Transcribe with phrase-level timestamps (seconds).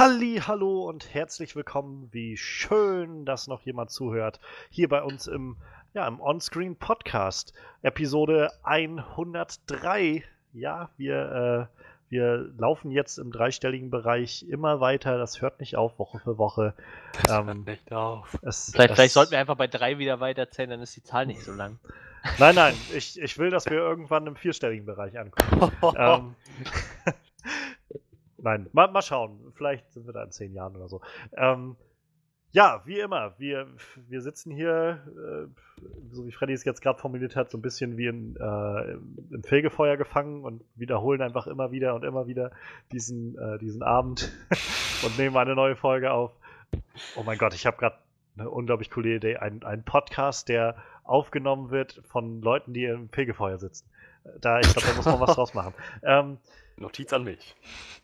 [0.00, 2.08] Halli, hallo und herzlich willkommen.
[2.10, 4.40] Wie schön, dass noch jemand zuhört.
[4.70, 5.58] Hier bei uns im,
[5.92, 7.52] ja, im Onscreen Podcast,
[7.82, 10.24] Episode 103.
[10.54, 15.18] Ja, wir, äh, wir laufen jetzt im dreistelligen Bereich immer weiter.
[15.18, 16.72] Das hört nicht auf, Woche für Woche.
[17.22, 18.38] Das ähm, hört nicht auf.
[18.40, 21.42] Es, vielleicht, vielleicht sollten wir einfach bei drei wieder weiterzählen, dann ist die Zahl nicht
[21.42, 21.78] so lang.
[22.38, 25.72] Nein, nein, ich, ich will, dass wir irgendwann im vierstelligen Bereich ankommen.
[25.98, 26.34] ähm,
[28.42, 29.52] Nein, mal, mal schauen.
[29.54, 31.00] Vielleicht sind wir da in zehn Jahren oder so.
[31.36, 31.76] Ähm,
[32.52, 33.68] ja, wie immer, wir,
[34.08, 37.96] wir sitzen hier, äh, so wie Freddy es jetzt gerade formuliert hat, so ein bisschen
[37.96, 38.92] wie in, äh,
[39.34, 42.50] im Fegefeuer gefangen und wiederholen einfach immer wieder und immer wieder
[42.90, 44.32] diesen, äh, diesen Abend
[45.04, 46.32] und nehmen eine neue Folge auf.
[47.16, 47.96] Oh mein Gott, ich habe gerade
[48.36, 49.36] eine unglaublich coole Idee.
[49.36, 53.88] Ein, ein Podcast, der aufgenommen wird von Leuten, die im Fegefeuer sitzen.
[54.40, 55.74] Da, ich glaube, da muss man was draus machen.
[56.02, 56.38] Ähm,
[56.80, 57.54] Notiz an mich.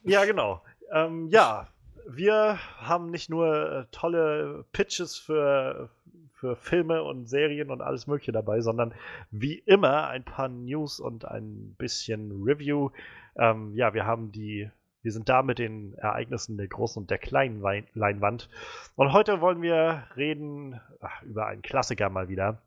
[0.05, 0.63] Ja, genau.
[0.93, 1.67] Ähm, ja,
[2.07, 5.91] wir haben nicht nur äh, tolle Pitches für,
[6.35, 8.95] für Filme und Serien und alles Mögliche dabei, sondern
[9.31, 12.91] wie immer ein paar News und ein bisschen Review.
[13.37, 14.71] Ähm, ja, wir haben die,
[15.03, 17.61] wir sind da mit den Ereignissen der großen und der kleinen
[17.95, 18.49] Leinwand.
[18.95, 22.59] Und heute wollen wir reden ach, über einen Klassiker mal wieder.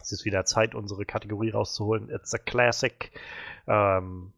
[0.00, 2.08] Es ist wieder Zeit, unsere Kategorie rauszuholen.
[2.08, 3.10] It's a Classic.
[3.66, 4.32] Ähm,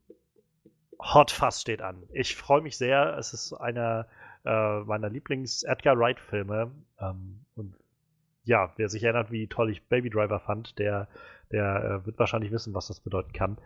[1.02, 2.02] Hot Fuzz steht an.
[2.12, 3.16] Ich freue mich sehr.
[3.18, 4.06] Es ist einer
[4.44, 6.70] äh, meiner Lieblings-Edgar Wright-Filme.
[7.00, 7.74] Ähm, und
[8.44, 11.08] ja, wer sich erinnert, wie toll ich Baby Driver fand, der,
[11.50, 13.58] der äh, wird wahrscheinlich wissen, was das bedeuten kann.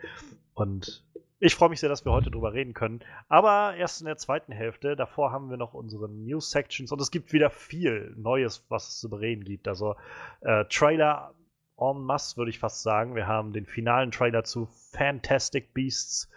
[0.55, 1.05] Und
[1.41, 3.01] ich freue mich sehr, dass wir heute drüber reden können.
[3.29, 4.97] Aber erst in der zweiten Hälfte.
[4.97, 9.11] Davor haben wir noch unsere News-Sections und es gibt wieder viel Neues, was es zu
[9.11, 9.69] bereden gibt.
[9.69, 9.97] Also
[10.41, 11.35] äh, Trailer
[11.77, 13.15] en masse, würde ich fast sagen.
[13.15, 16.31] Wir haben den finalen Trailer zu Fantastic Beasts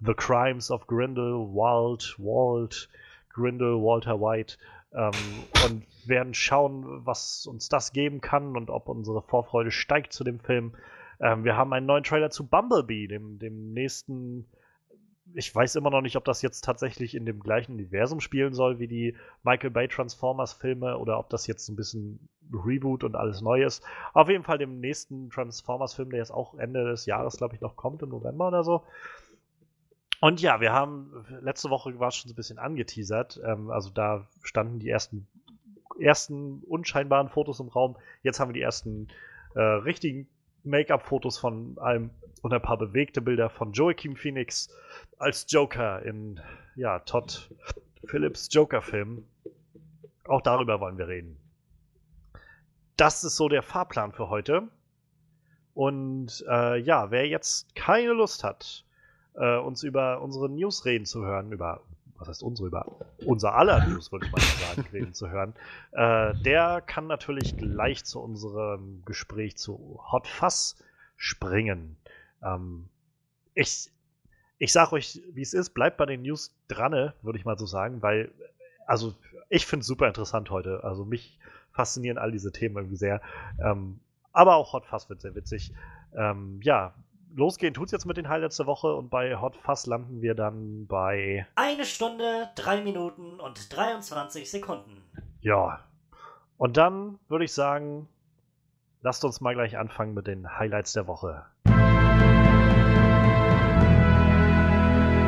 [0.00, 2.88] The Crimes of Grindelwald, Walt,
[3.30, 4.56] Grindel, Walter White
[4.92, 5.12] ähm,
[5.64, 10.40] und werden schauen, was uns das geben kann und ob unsere Vorfreude steigt zu dem
[10.40, 10.74] Film.
[11.20, 14.46] Ähm, wir haben einen neuen Trailer zu Bumblebee, dem, dem nächsten.
[15.34, 18.78] Ich weiß immer noch nicht, ob das jetzt tatsächlich in dem gleichen Universum spielen soll
[18.78, 23.42] wie die Michael Bay Transformers Filme oder ob das jetzt ein bisschen Reboot und alles
[23.42, 23.84] neu ist.
[24.14, 27.60] Auf jeden Fall dem nächsten Transformers Film, der jetzt auch Ende des Jahres, glaube ich,
[27.60, 28.84] noch kommt, im November oder so.
[30.20, 33.40] Und ja, wir haben, letzte Woche war schon so ein bisschen angeteasert.
[33.44, 35.28] Ähm, also da standen die ersten,
[36.00, 37.96] ersten unscheinbaren Fotos im Raum.
[38.22, 39.08] Jetzt haben wir die ersten
[39.54, 40.28] äh, richtigen
[40.64, 42.10] Make-up-Fotos von allem
[42.42, 44.68] und ein paar bewegte Bilder von Joaquin Phoenix
[45.18, 46.40] als Joker in
[46.76, 47.50] ja, Todd
[48.04, 49.24] Phillips Joker-Film.
[50.24, 51.36] Auch darüber wollen wir reden.
[52.96, 54.68] Das ist so der Fahrplan für heute.
[55.74, 58.84] Und äh, ja, wer jetzt keine Lust hat,
[59.38, 61.80] äh, uns über unsere News reden zu hören, über,
[62.16, 62.86] was heißt unsere, über
[63.24, 65.54] unser aller News, würde ich mal sagen, reden zu hören,
[65.92, 70.82] äh, der kann natürlich gleich zu unserem Gespräch zu Hot Fuss
[71.16, 71.96] springen.
[72.42, 72.88] Ähm,
[73.54, 73.90] ich,
[74.58, 77.66] ich sag euch, wie es ist, bleibt bei den News dran, würde ich mal so
[77.66, 78.30] sagen, weil,
[78.86, 79.14] also,
[79.50, 80.84] ich finde es super interessant heute.
[80.84, 81.38] Also, mich
[81.72, 83.20] faszinieren all diese Themen irgendwie sehr.
[83.62, 84.00] Ähm,
[84.32, 85.72] aber auch Hot Fuss wird sehr witzig.
[86.14, 86.94] Ähm, ja,
[87.38, 90.34] losgehen tut es jetzt mit den Highlights der Woche und bei Hot Fuzz landen wir
[90.34, 91.46] dann bei.
[91.54, 95.02] Eine Stunde, drei Minuten und 23 Sekunden.
[95.40, 95.80] Ja.
[96.58, 98.08] Und dann würde ich sagen,
[99.02, 101.46] lasst uns mal gleich anfangen mit den Highlights der Woche.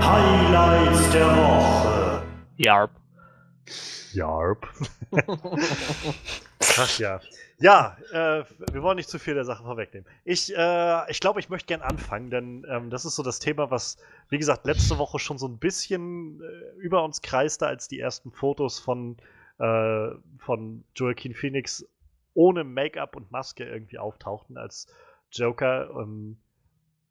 [0.03, 2.23] Highlights der Woche.
[2.57, 2.91] Yarp.
[4.13, 4.67] Yarp.
[6.81, 7.21] Ach ja.
[7.59, 10.09] Ja, äh, wir wollen nicht zu viel der Sache vorwegnehmen.
[10.25, 13.71] Ich, äh, ich glaube, ich möchte gern anfangen, denn ähm, das ist so das Thema,
[13.71, 13.99] was,
[14.31, 18.33] wie gesagt, letzte Woche schon so ein bisschen äh, über uns kreiste, als die ersten
[18.33, 19.19] Fotos von,
[19.59, 20.09] äh,
[20.39, 21.85] von Joaquin Phoenix
[22.33, 24.87] ohne Make-up und Maske irgendwie auftauchten als
[25.31, 25.91] Joker.
[25.91, 26.39] Ähm,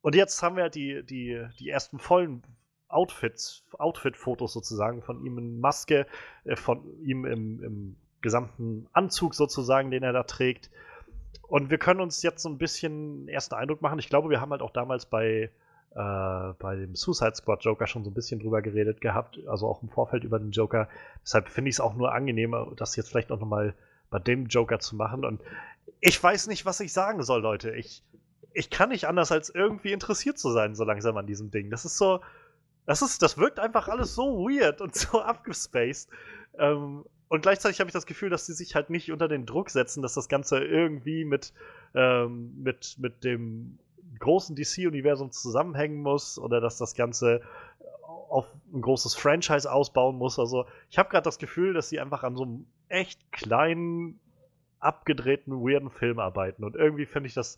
[0.01, 2.41] und jetzt haben wir die, die, die ersten vollen
[2.87, 6.07] Outfits, Outfit-Fotos sozusagen von ihm in Maske,
[6.45, 10.69] äh, von ihm im, im gesamten Anzug sozusagen, den er da trägt.
[11.43, 13.99] Und wir können uns jetzt so ein bisschen ersten Eindruck machen.
[13.99, 15.49] Ich glaube, wir haben halt auch damals bei,
[15.95, 19.81] äh, bei dem Suicide Squad Joker schon so ein bisschen drüber geredet gehabt, also auch
[19.81, 20.87] im Vorfeld über den Joker.
[21.23, 23.73] Deshalb finde ich es auch nur angenehmer, das jetzt vielleicht auch nochmal
[24.09, 25.25] bei dem Joker zu machen.
[25.25, 25.41] Und
[26.01, 27.71] ich weiß nicht, was ich sagen soll, Leute.
[27.71, 28.03] Ich,
[28.53, 31.69] ich kann nicht anders, als irgendwie interessiert zu sein, so langsam an diesem Ding.
[31.69, 32.21] Das ist so,
[32.85, 36.09] das ist, das wirkt einfach alles so weird und so abgespaced.
[36.57, 39.69] Ähm, und gleichzeitig habe ich das Gefühl, dass sie sich halt nicht unter den Druck
[39.69, 41.53] setzen, dass das Ganze irgendwie mit,
[41.93, 43.77] ähm, mit, mit dem
[44.17, 47.41] großen DC-Universum zusammenhängen muss oder dass das Ganze
[48.29, 50.39] auf ein großes Franchise ausbauen muss.
[50.39, 54.19] Also ich habe gerade das Gefühl, dass sie einfach an so einem echt kleinen,
[54.79, 56.63] abgedrehten, weirden Film arbeiten.
[56.63, 57.57] Und irgendwie finde ich das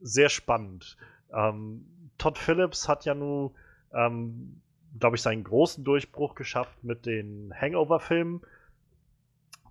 [0.00, 0.96] sehr spannend.
[1.32, 1.86] Ähm,
[2.18, 3.52] Todd Phillips hat ja nun,
[3.92, 4.60] ähm,
[4.98, 8.42] glaube ich, seinen großen Durchbruch geschafft mit den Hangover-Filmen.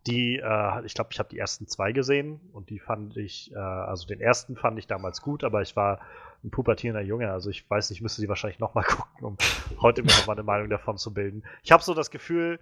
[0.08, 3.58] Die, äh, ich glaube, ich habe die ersten zwei gesehen und die fand ich, äh,
[3.58, 6.00] also den ersten fand ich damals gut, aber ich war
[6.44, 9.38] ein pubertierender Junge, also ich weiß nicht, ich müsste sie wahrscheinlich nochmal gucken, um
[9.82, 11.44] heute mir nochmal eine Meinung davon zu bilden.
[11.64, 12.60] Ich habe so das Gefühl,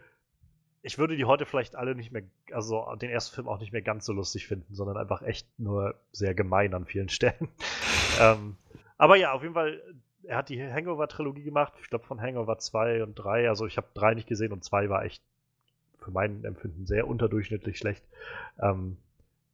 [0.83, 3.81] ich würde die heute vielleicht alle nicht mehr, also den ersten Film auch nicht mehr
[3.81, 7.49] ganz so lustig finden, sondern einfach echt nur sehr gemein an vielen Stellen.
[8.21, 8.57] ähm,
[8.97, 9.81] aber ja, auf jeden Fall,
[10.23, 13.87] er hat die Hangover-Trilogie gemacht, ich glaube von Hangover 2 und 3, also ich habe
[13.95, 15.21] 3 nicht gesehen und 2 war echt
[16.03, 18.03] für mein Empfinden sehr unterdurchschnittlich schlecht.
[18.61, 18.97] Ähm,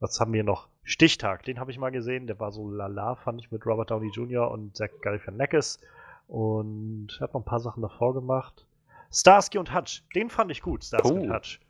[0.00, 0.68] was haben wir noch?
[0.82, 4.10] Stichtag, den habe ich mal gesehen, der war so lala, fand ich, mit Robert Downey
[4.10, 4.50] Jr.
[4.50, 5.78] und Zach Galifianakis
[6.26, 8.66] und hat noch ein paar Sachen davor gemacht.
[9.12, 11.22] Starsky und Hutch, den fand ich gut, Starsky Oh.
[11.22, 11.60] und Hutch.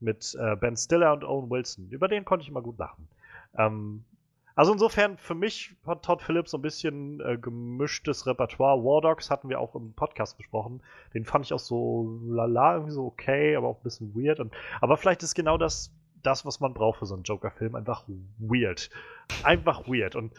[0.00, 1.88] Mit äh, Ben Stiller und Owen Wilson.
[1.90, 3.08] Über den konnte ich mal gut lachen.
[3.56, 4.04] Ähm,
[4.56, 8.84] also insofern, für mich hat Todd Phillips so ein bisschen äh, gemischtes Repertoire.
[8.84, 10.80] War Dogs hatten wir auch im Podcast besprochen.
[11.12, 14.38] Den fand ich auch so lala, irgendwie so okay, aber auch ein bisschen weird.
[14.38, 15.92] Und, aber vielleicht ist genau das,
[16.22, 17.74] das, was man braucht für so einen Joker-Film.
[17.74, 18.04] Einfach
[18.38, 18.90] weird.
[19.42, 20.14] Einfach weird.
[20.14, 20.32] Und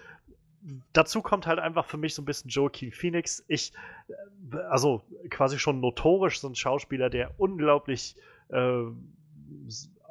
[0.94, 3.44] dazu kommt halt einfach für mich so ein bisschen Joaquin Phoenix.
[3.50, 3.74] Ich,
[4.08, 8.16] äh, also quasi schon notorisch so ein Schauspieler, der unglaublich
[8.48, 8.84] äh,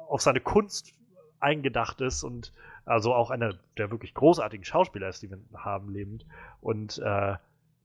[0.07, 0.93] auf seine Kunst
[1.39, 2.53] eingedacht ist und
[2.85, 6.25] also auch einer der wirklich großartigen Schauspieler ist, die wir haben lebend.
[6.61, 7.35] Und äh,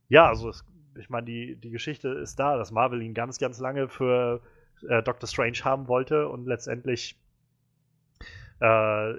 [0.09, 0.65] ja, also es,
[0.99, 4.41] ich meine, die, die Geschichte ist da, dass Marvel ihn ganz, ganz lange für
[4.89, 7.19] äh, Doctor Strange haben wollte und letztendlich
[8.61, 8.65] äh,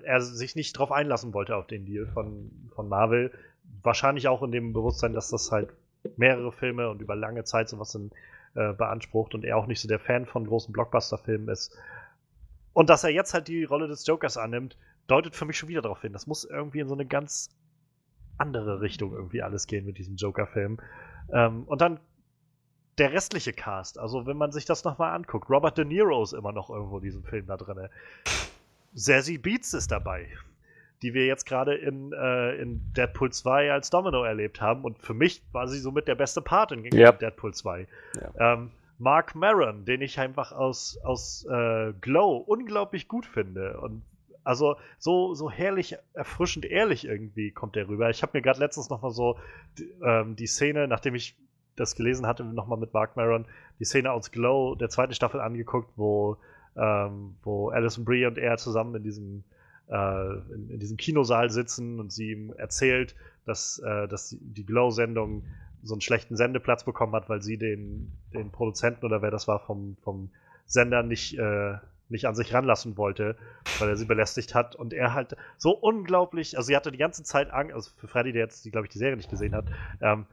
[0.03, 3.31] er sich nicht drauf einlassen wollte auf den Deal von, von Marvel.
[3.81, 5.69] Wahrscheinlich auch in dem Bewusstsein, dass das halt
[6.17, 8.11] mehrere Filme und über lange Zeit sowas in,
[8.53, 11.75] äh, beansprucht und er auch nicht so der Fan von großen Blockbuster-Filmen ist.
[12.73, 15.81] Und dass er jetzt halt die Rolle des Jokers annimmt, deutet für mich schon wieder
[15.81, 16.13] darauf hin.
[16.13, 17.49] Das muss irgendwie in so eine ganz
[18.37, 20.79] andere Richtung irgendwie alles gehen mit diesem Joker-Film.
[21.31, 21.99] Ähm, und dann
[22.97, 26.51] der restliche Cast, also wenn man sich das nochmal anguckt, Robert De Niro ist immer
[26.51, 27.87] noch irgendwo in diesem Film da drin.
[28.93, 30.27] Zazie Beats ist dabei,
[31.01, 34.83] die wir jetzt gerade in, äh, in Deadpool 2 als Domino erlebt haben.
[34.83, 37.11] Und für mich war sie somit der beste Part in Ja.
[37.11, 37.87] Deadpool 2.
[38.15, 38.53] Ja.
[38.53, 43.79] Ähm, Mark Maron, den ich einfach aus, aus äh, Glow unglaublich gut finde.
[43.79, 44.03] Und
[44.43, 48.09] also so, so herrlich, erfrischend ehrlich irgendwie kommt der rüber.
[48.09, 49.37] Ich habe mir gerade letztens noch mal so
[49.77, 51.35] die, ähm, die Szene, nachdem ich
[51.75, 53.45] das gelesen hatte, noch mal mit Mark Maron,
[53.79, 56.37] die Szene aus Glow der zweiten Staffel angeguckt, wo,
[56.75, 59.43] ähm, wo Alison Brie und er zusammen in diesem,
[59.89, 63.15] äh, in, in diesem Kinosaal sitzen und sie ihm erzählt,
[63.45, 65.43] dass, äh, dass die Glow-Sendung
[65.83, 69.59] so einen schlechten Sendeplatz bekommen hat, weil sie den, den Produzenten oder wer das war
[69.59, 70.29] vom, vom
[70.65, 71.77] Sender nicht, äh,
[72.11, 73.35] nicht an sich ranlassen wollte,
[73.79, 77.23] weil er sie belästigt hat und er halt so unglaublich, also sie hatte die ganze
[77.23, 79.65] Zeit Angst, also für Freddy, der jetzt, glaube ich, die Serie nicht gesehen hat,
[80.01, 80.25] ähm,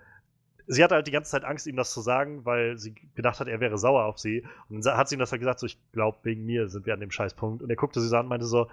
[0.69, 3.49] sie hatte halt die ganze Zeit Angst, ihm das zu sagen, weil sie gedacht hat,
[3.49, 4.47] er wäre sauer auf sie.
[4.69, 6.95] Und dann hat sie ihm das halt gesagt, so, ich glaube, wegen mir sind wir
[6.95, 7.63] an dem Scheißpunkt.
[7.63, 8.69] Und er guckte sie so an und meinte so,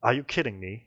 [0.00, 0.82] Are you kidding me?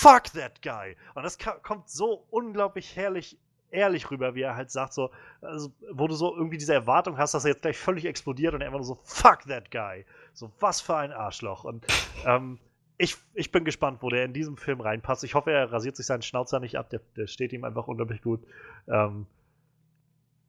[0.00, 0.96] Fuck that guy!
[1.14, 3.38] Und das kommt so unglaublich herrlich
[3.70, 5.10] ehrlich rüber, wie er halt sagt, so,
[5.40, 8.60] also, wo du so irgendwie diese Erwartung hast, dass er jetzt gleich völlig explodiert und
[8.60, 10.04] er einfach so, fuck that guy.
[10.32, 11.64] So, was für ein Arschloch.
[11.64, 11.86] Und
[12.26, 12.58] ähm,
[12.98, 15.24] ich, ich bin gespannt, wo der in diesem Film reinpasst.
[15.24, 18.22] Ich hoffe, er rasiert sich seinen Schnauzer nicht ab, der, der steht ihm einfach unglaublich
[18.22, 18.44] gut.
[18.88, 19.26] Ähm,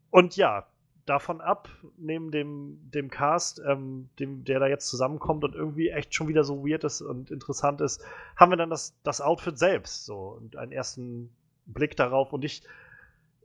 [0.09, 0.67] und ja,
[1.05, 6.13] davon ab, neben dem, dem Cast, ähm, dem, der da jetzt zusammenkommt und irgendwie echt
[6.13, 8.03] schon wieder so weird ist und interessant ist,
[8.35, 11.33] haben wir dann das, das Outfit selbst so und einen ersten
[11.65, 12.33] Blick darauf.
[12.33, 12.63] Und ich,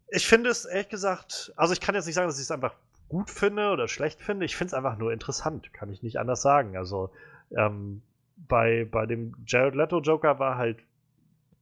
[0.09, 2.75] ich finde es ehrlich gesagt, also ich kann jetzt nicht sagen, dass ich es einfach
[3.09, 4.45] gut finde oder schlecht finde.
[4.47, 6.77] Ich finde es einfach nur interessant, kann ich nicht anders sagen.
[6.77, 7.11] Also
[7.57, 8.03] ähm,
[8.49, 10.79] bei, bei dem Jared Leto Joker war halt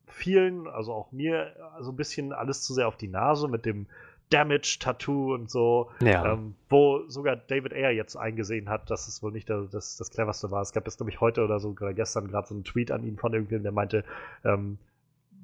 [0.06, 3.86] vielen, also auch mir, so ein bisschen alles zu sehr auf die Nase mit dem
[4.30, 6.32] Damage-Tattoo und so, Ja.
[6.32, 10.10] ähm, wo sogar David Ayer jetzt eingesehen hat, dass es wohl nicht das, das, das
[10.10, 10.62] cleverste war.
[10.62, 13.04] Es gab jetzt, glaube ich, heute oder so, oder gestern gerade so einen Tweet an
[13.04, 14.04] ihn von irgendwem, der meinte,
[14.44, 14.78] ähm,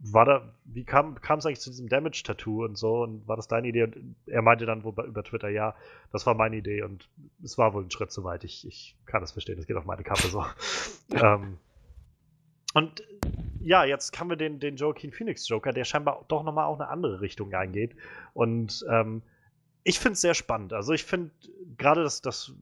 [0.02, 3.68] war da, wie kam es eigentlich zu diesem Damage-Tattoo und so und war das deine
[3.68, 3.84] Idee?
[3.84, 5.74] Und er meinte dann wo, über Twitter, ja,
[6.10, 7.08] das war meine Idee und
[7.42, 8.44] es war wohl ein Schritt zu weit.
[8.44, 10.44] Ich, ich kann das verstehen, das geht auf meine Kappe so.
[11.14, 11.58] ähm,
[12.72, 13.02] und
[13.60, 16.88] ja, jetzt haben wir den, den Joaquin Phoenix Joker, der scheinbar doch nochmal auch eine
[16.88, 17.94] andere Richtung eingeht.
[18.32, 19.22] Und ähm,
[19.84, 20.72] ich finde es sehr spannend.
[20.72, 21.30] Also ich finde
[21.76, 22.52] gerade das, das,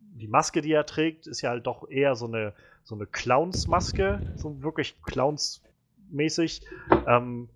[0.00, 4.20] die Maske, die er trägt, ist ja halt doch eher so eine, so eine Clowns-Maske,
[4.36, 5.00] so wirklich
[6.08, 6.62] Clowns-mäßig.
[7.06, 7.48] Ähm,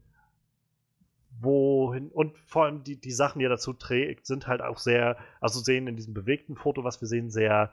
[1.40, 5.16] wohin, und vor allem die, die Sachen, die er dazu trägt, sind halt auch sehr,
[5.40, 7.72] also sehen in diesem bewegten Foto, was wir sehen, sehr,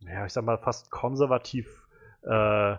[0.00, 1.86] ja, ich sag mal, fast konservativ
[2.22, 2.76] äh,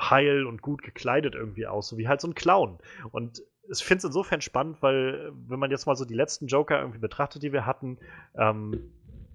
[0.00, 2.78] heil und gut gekleidet irgendwie aus, so wie halt so ein Clown.
[3.12, 6.80] Und ich finde es insofern spannend, weil, wenn man jetzt mal so die letzten Joker
[6.80, 7.98] irgendwie betrachtet, die wir hatten,
[8.36, 8.92] ähm,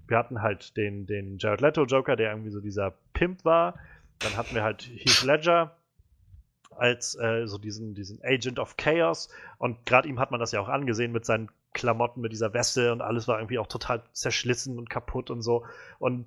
[0.07, 3.75] wir hatten halt den, den Jared Leto Joker, der irgendwie so dieser Pimp war.
[4.19, 5.77] Dann hatten wir halt Heath Ledger
[6.77, 9.29] als äh, so diesen, diesen Agent of Chaos.
[9.57, 12.91] Und gerade ihm hat man das ja auch angesehen mit seinen Klamotten, mit dieser Weste
[12.91, 15.65] und alles war irgendwie auch total zerschlissen und kaputt und so.
[15.99, 16.25] Und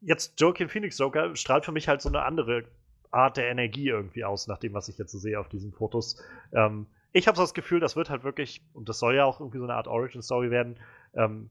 [0.00, 2.64] jetzt Joaquin Phoenix Joker strahlt für mich halt so eine andere
[3.10, 6.22] Art der Energie irgendwie aus, nach dem, was ich jetzt so sehe auf diesen Fotos.
[6.52, 9.40] Ähm, ich habe so das Gefühl, das wird halt wirklich, und das soll ja auch
[9.40, 10.76] irgendwie so eine Art Origin-Story werden.
[11.14, 11.48] Ähm,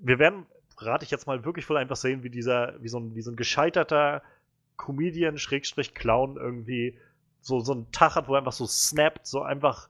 [0.00, 0.46] wir werden,
[0.78, 3.30] rate ich jetzt mal, wirklich wohl einfach sehen, wie dieser, wie so ein, wie so
[3.32, 4.22] ein gescheiterter
[4.76, 6.96] Comedian, Schrägstrich, Clown irgendwie
[7.40, 9.88] so, so einen Tag hat, wo er einfach so snappt, so einfach,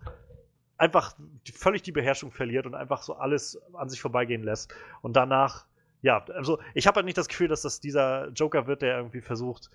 [0.77, 1.15] einfach
[1.53, 4.73] völlig die Beherrschung verliert und einfach so alles an sich vorbeigehen lässt.
[5.03, 5.67] Und danach,
[6.03, 9.21] ja, also ich habe halt nicht das Gefühl, dass das dieser Joker wird, der irgendwie
[9.21, 9.71] versucht,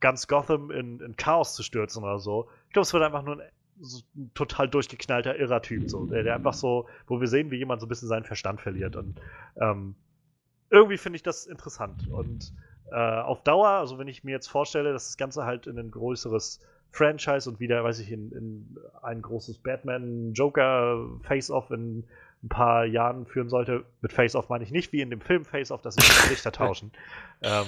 [0.00, 2.48] ganz Gotham in, in Chaos zu stürzen oder so.
[2.68, 6.22] Ich glaube, es wird einfach nur ein, so ein total durchgeknallter irrer Typ, so, der,
[6.22, 8.96] der, einfach so, wo wir sehen, wie jemand so ein bisschen seinen Verstand verliert.
[8.96, 9.20] Und
[9.60, 9.94] ähm,
[10.70, 12.08] irgendwie finde ich das interessant.
[12.08, 12.52] Und
[12.90, 15.90] äh, auf Dauer, also wenn ich mir jetzt vorstelle, dass das Ganze halt in ein
[15.90, 16.60] größeres
[16.96, 22.04] Franchise und wieder, weiß ich, in, in ein großes Batman-Joker-Face-Off in
[22.42, 23.84] ein paar Jahren führen sollte.
[24.00, 26.90] Mit Face-Off meine ich nicht wie in dem Film Face-Off, dass sie die Gesichter tauschen.
[27.42, 27.66] ähm,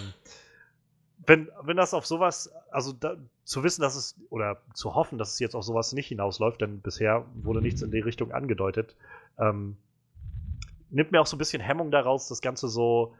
[1.26, 5.34] wenn, wenn das auf sowas, also da, zu wissen, dass es, oder zu hoffen, dass
[5.34, 8.96] es jetzt auf sowas nicht hinausläuft, denn bisher wurde nichts in die Richtung angedeutet,
[9.38, 9.76] ähm,
[10.88, 13.14] nimmt mir auch so ein bisschen Hemmung daraus, das Ganze so,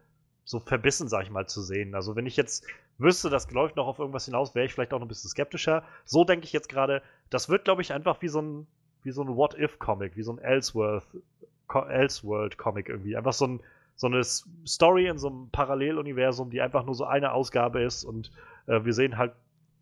[0.45, 1.95] so verbissen, sag ich mal, zu sehen.
[1.95, 2.65] Also wenn ich jetzt
[2.99, 5.83] wüsste, das läuft noch auf irgendwas hinaus, wäre ich vielleicht auch noch ein bisschen skeptischer.
[6.05, 8.67] So denke ich jetzt gerade, das wird, glaube ich, einfach wie so ein,
[9.03, 13.17] wie so ein What-If-Comic, wie so ein Elseworld-Comic irgendwie.
[13.17, 13.61] Einfach so, ein,
[13.97, 18.31] so eine Story in so einem Paralleluniversum, die einfach nur so eine Ausgabe ist und
[18.67, 19.33] äh, wir sehen halt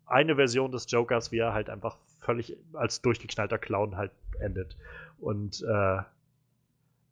[0.05, 4.77] eine Version des Jokers, wie er halt einfach völlig als durchgeknallter Clown halt endet.
[5.19, 5.97] Und äh,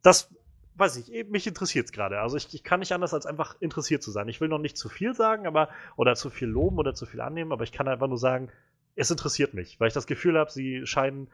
[0.02, 0.34] das
[0.78, 2.20] weiß ich, mich interessiert es gerade.
[2.20, 4.28] Also ich, ich, kann nicht anders als einfach interessiert zu sein.
[4.28, 7.22] Ich will noch nicht zu viel sagen, aber oder zu viel loben oder zu viel
[7.22, 8.50] annehmen, aber ich kann einfach nur sagen,
[8.96, 11.28] es interessiert mich, weil ich das Gefühl habe, sie scheinen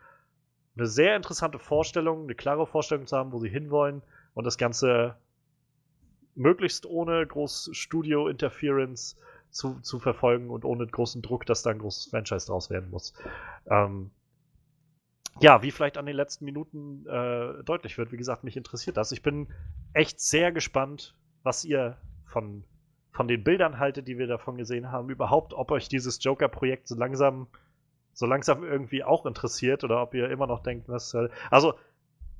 [0.75, 4.01] eine sehr interessante Vorstellung, eine klare Vorstellung zu haben, wo sie hinwollen
[4.33, 5.17] und das Ganze
[6.35, 9.17] möglichst ohne groß Studio-Interference
[9.49, 13.13] zu, zu verfolgen und ohne großen Druck, dass da ein großes Franchise draus werden muss.
[13.69, 14.11] Ähm,
[15.39, 19.11] ja, wie vielleicht an den letzten Minuten äh, deutlich wird, wie gesagt, mich interessiert das.
[19.11, 19.47] Ich bin
[19.93, 22.63] echt sehr gespannt, was ihr von,
[23.11, 26.95] von den Bildern haltet, die wir davon gesehen haben, überhaupt, ob euch dieses Joker-Projekt so
[26.95, 27.47] langsam,
[28.13, 31.15] so langsam irgendwie auch interessiert oder ob ihr immer noch denkt, was.
[31.49, 31.73] Also,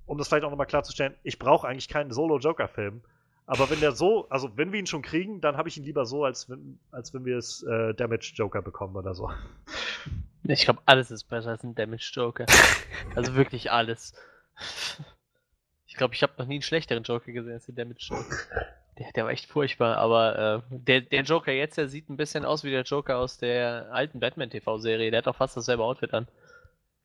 [0.05, 3.01] um das vielleicht auch nochmal klarzustellen, ich brauche eigentlich keinen Solo-Joker-Film.
[3.45, 6.05] Aber wenn der so, also wenn wir ihn schon kriegen, dann habe ich ihn lieber
[6.05, 9.29] so, als wenn, als wenn wir es äh, Damage Joker bekommen oder so.
[10.43, 12.45] Ich glaube, alles ist besser als ein Damage Joker.
[13.15, 14.13] also wirklich alles.
[15.85, 18.37] Ich glaube, ich habe noch nie einen schlechteren Joker gesehen als den Damage Joker.
[18.97, 22.45] Der, der war echt furchtbar, aber äh, der, der Joker jetzt, der sieht ein bisschen
[22.45, 25.11] aus wie der Joker aus der alten Batman TV-Serie.
[25.11, 26.27] Der hat auch fast dasselbe Outfit an.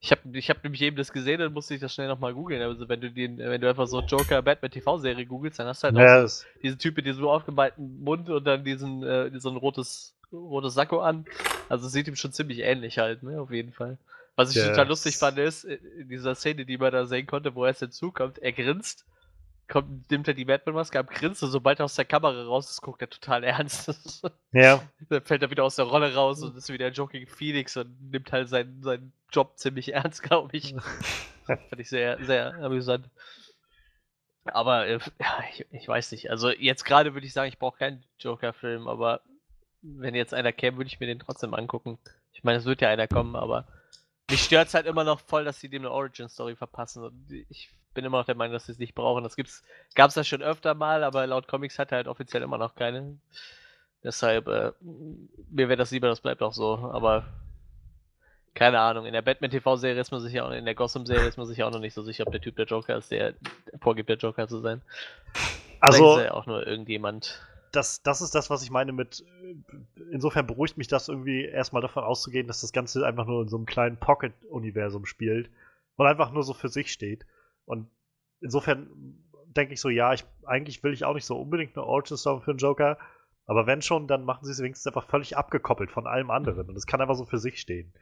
[0.00, 2.60] Ich habe ich hab nämlich eben das gesehen, dann musste ich das schnell nochmal googeln.
[2.60, 5.86] Also wenn du den, wenn du einfach so Joker Batman TV-Serie googelst, dann hast du
[5.86, 6.06] halt yes.
[6.06, 9.56] auch so, diesen Typ mit diesem so aufgemalten Mund und dann diesen, äh, so ein
[9.56, 11.24] rotes, rotes Sakko an.
[11.68, 13.98] Also sieht ihm schon ziemlich ähnlich halt, ne, auf jeden Fall.
[14.36, 14.68] Was ich yes.
[14.68, 17.80] total lustig fand, ist, in dieser Szene, die man da sehen konnte, wo er jetzt
[17.80, 19.06] hinzukommt, er grinst
[19.68, 22.82] kommt, nimmt er die Batman-Maske ab, grinst und sobald er aus der Kamera raus ist,
[22.82, 24.22] guckt er total ernst.
[24.52, 24.82] Ja.
[25.08, 28.32] Dann fällt er wieder aus der Rolle raus und ist wieder Joking Phoenix und nimmt
[28.32, 30.74] halt seinen, seinen Job ziemlich ernst, glaube ich.
[31.46, 33.08] Fand ich sehr, sehr amüsant.
[34.44, 36.30] Aber äh, ja, ich, ich, weiß nicht.
[36.30, 39.20] Also jetzt gerade würde ich sagen, ich brauche keinen Joker-Film, aber
[39.98, 41.98] wenn jetzt einer käme, würde ich mir den trotzdem angucken.
[42.32, 43.66] Ich meine, es wird ja einer kommen, aber
[44.30, 47.04] mich stört es halt immer noch voll, dass sie dem eine Origin-Story verpassen.
[47.04, 47.14] Und
[47.48, 49.24] ich bin immer noch der Meinung, dass sie es nicht brauchen.
[49.24, 49.36] Das
[49.94, 52.74] gab es ja schon öfter mal, aber laut Comics hat er halt offiziell immer noch
[52.74, 53.18] keine.
[54.02, 54.72] Deshalb, äh,
[55.50, 56.76] mir wäre das lieber, das bleibt auch so.
[56.92, 57.24] Aber
[58.54, 61.36] keine Ahnung, in der Batman TV-Serie ist man sich ja auch, in der Gotham-Serie ist
[61.36, 63.34] man sich auch noch nicht so sicher, ob der Typ der Joker ist, der
[63.80, 64.82] vorgibt, der Joker zu sein.
[65.80, 65.98] Also.
[65.98, 67.40] Vielleicht ist ja auch nur irgendjemand.
[67.76, 69.24] Das, das ist das, was ich meine mit.
[70.10, 73.56] Insofern beruhigt mich das irgendwie erstmal davon auszugehen, dass das Ganze einfach nur in so
[73.56, 75.50] einem kleinen Pocket-Universum spielt
[75.96, 77.26] und einfach nur so für sich steht.
[77.66, 77.88] Und
[78.40, 78.88] insofern
[79.56, 82.42] denke ich so, ja, ich, eigentlich will ich auch nicht so unbedingt eine Origin Story
[82.42, 82.98] für einen Joker,
[83.46, 86.76] aber wenn schon, dann machen sie es wenigstens einfach völlig abgekoppelt von allem anderen und
[86.76, 87.92] es kann einfach so für sich stehen.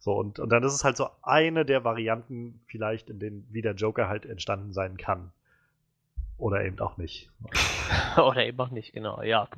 [0.00, 3.62] So, und, und dann ist es halt so eine der Varianten, vielleicht, in denen wie
[3.62, 5.32] der Joker halt entstanden sein kann.
[6.38, 7.30] Oder eben auch nicht.
[8.16, 9.48] Oder eben auch nicht, genau, ja.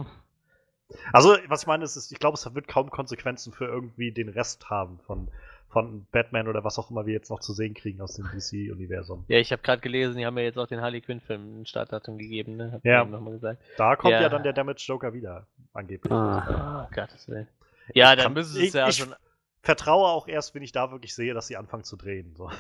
[1.13, 4.29] Also, was ich meine, ist, ist ich glaube, es wird kaum Konsequenzen für irgendwie den
[4.29, 5.29] Rest haben von,
[5.69, 9.25] von Batman oder was auch immer wir jetzt noch zu sehen kriegen aus dem DC-Universum.
[9.29, 12.19] Ja, ich habe gerade gelesen, die haben ja jetzt auch den Harley Quinn-Film ein Startdatum
[12.19, 12.73] gegeben, ne?
[12.73, 13.05] Hab Ja.
[13.05, 13.63] ich nochmal gesagt.
[13.77, 14.29] Da kommt ja, Ja.
[14.29, 16.11] dann der Damage Joker wieder, angeblich.
[16.13, 16.89] Ah.
[16.91, 17.47] Oh, Gottes Willen.
[17.95, 19.15] Ja, dann müssen sie es ich- ja ich- schon.
[19.63, 22.35] Vertraue auch erst, wenn ich da wirklich sehe, dass sie anfangen zu drehen.
[22.37, 22.49] So.
[22.49, 22.57] Ja,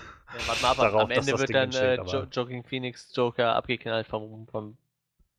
[0.46, 4.06] warte mal ab, darauf, am Ende wird dann äh, aber- jo Joking Phoenix Joker abgeknallt
[4.06, 4.76] vom, vom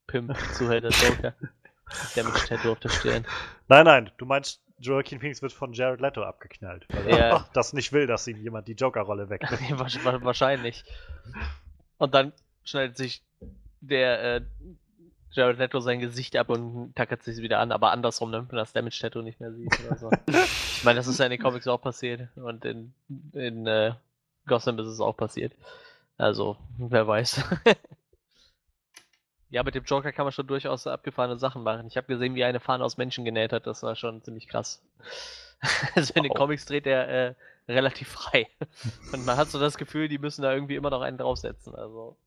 [0.07, 1.33] Pimp Zuhälter Joker.
[2.15, 3.25] Der mit Tattoo auf der Stirn.
[3.67, 7.45] Nein, nein, du meinst, Joaquin Phoenix wird von Jared Leto abgeknallt, weil er Ja.
[7.53, 9.79] das nicht will, dass ihm jemand die Joker-Rolle wegnimmt.
[10.23, 10.83] Wahrscheinlich.
[11.97, 12.31] Und dann
[12.63, 13.21] schneidet sich
[13.81, 14.41] der äh,
[15.31, 18.45] Jared Leto sein Gesicht ab und tackert sich wieder an, aber andersrum, ne?
[18.49, 20.11] Wenn das Damage Tattoo nicht mehr sieht oder so.
[20.27, 22.93] ich meine, das ist ja in den Comics auch passiert und in,
[23.33, 23.93] in äh,
[24.45, 25.53] Gotham ist es auch passiert.
[26.17, 27.43] Also, wer weiß.
[29.49, 31.87] ja, mit dem Joker kann man schon durchaus abgefahrene Sachen machen.
[31.87, 33.65] Ich habe gesehen, wie er eine Fahne aus Menschen genäht hat.
[33.67, 34.83] Das war schon ziemlich krass.
[35.95, 36.33] also in den.
[36.33, 37.35] Comics dreht er äh,
[37.69, 38.47] relativ frei.
[39.13, 41.73] Und man hat so das Gefühl, die müssen da irgendwie immer noch einen draufsetzen.
[41.73, 42.17] Also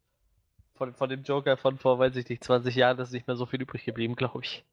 [0.77, 3.47] von, von dem Joker von vor, weiß ich nicht, 20 Jahren ist nicht mehr so
[3.47, 4.65] viel übrig geblieben, glaube ich.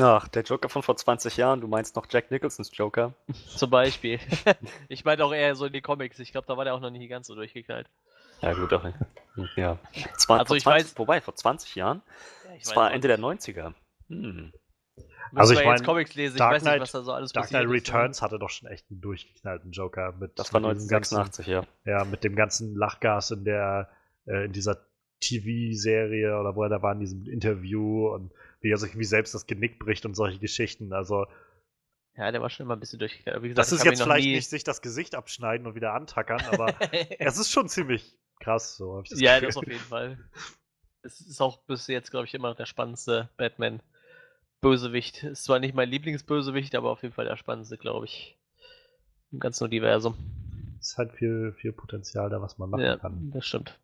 [0.00, 3.14] Ach, der Joker von vor 20 Jahren, du meinst noch Jack Nicholsons Joker?
[3.56, 4.18] Zum Beispiel.
[4.88, 6.18] ich meine auch eher so in die Comics.
[6.18, 7.88] Ich glaube, da war der auch noch nicht ganz so durchgeknallt.
[8.40, 8.96] Ja, gut, auch nicht.
[9.56, 9.78] Ja.
[10.16, 12.02] Zwar, Also ich 20, weiß- Wobei, vor 20 Jahren?
[12.64, 13.42] Ja, war Ende der nicht.
[13.42, 13.72] 90er.
[14.08, 14.52] Hm.
[15.34, 16.38] Also Müssen ich wir jetzt mein, Comics lesen.
[16.38, 17.94] Dark ich weiß nicht, Knight- was da so alles Dark Knight passiert ist, ne?
[17.98, 21.46] Returns hatte doch schon echt einen durchgeknallten Joker mit, Das war mit diesem ganzen, 1986,
[21.46, 21.98] ja.
[21.98, 23.88] ja, mit dem ganzen Lachgas in der,
[24.26, 24.78] äh, in dieser
[25.28, 29.34] TV-Serie oder wo er da war in diesem Interview und wie er sich irgendwie selbst
[29.34, 30.92] das Genick bricht und solche Geschichten.
[30.92, 31.26] Also,
[32.16, 33.42] Ja, der war schon immer ein bisschen durchgeknallt.
[33.42, 34.34] Wie gesagt, das ist jetzt vielleicht nie...
[34.36, 36.74] nicht sich das Gesicht abschneiden und wieder antackern, aber
[37.18, 39.48] es ist schon ziemlich krass, so hab ich das ja, Gefühl.
[39.48, 40.18] das auf jeden Fall.
[41.02, 45.22] Es ist auch bis jetzt, glaube ich, immer der spannendste Batman-Bösewicht.
[45.24, 48.38] Ist zwar nicht mein Lieblingsbösewicht, aber auf jeden Fall der spannendste, glaube ich.
[49.32, 50.14] Im ganzen Universum.
[50.80, 53.30] ist halt viel, viel Potenzial da, was man machen Ja, kann.
[53.34, 53.78] das stimmt.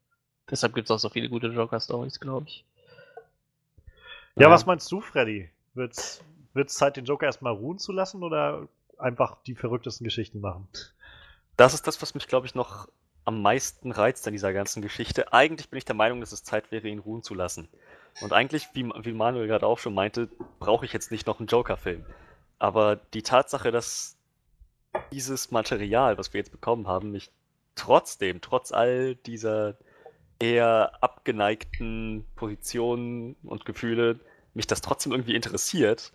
[0.50, 2.64] Deshalb gibt es auch so viele gute Joker-Stories, glaube ich.
[4.36, 4.50] Ja, Ja.
[4.50, 5.50] was meinst du, Freddy?
[5.74, 6.22] Wird's,
[6.54, 8.66] wird's Zeit, den Joker erstmal ruhen zu lassen oder
[8.98, 10.68] einfach die verrücktesten Geschichten machen?
[11.56, 12.88] Das ist das, was mich, glaube ich, noch
[13.24, 15.32] am meisten reizt an dieser ganzen Geschichte.
[15.32, 17.68] Eigentlich bin ich der Meinung, dass es Zeit wäre, ihn ruhen zu lassen.
[18.20, 21.46] Und eigentlich, wie, wie Manuel gerade auch schon meinte, brauche ich jetzt nicht noch einen
[21.46, 22.04] Joker-Film.
[22.58, 24.16] Aber die Tatsache, dass
[25.12, 27.30] dieses Material, was wir jetzt bekommen haben, mich
[27.76, 29.76] trotzdem, trotz all dieser
[30.40, 34.18] eher abgeneigten Positionen und Gefühle,
[34.54, 36.12] mich das trotzdem irgendwie interessiert,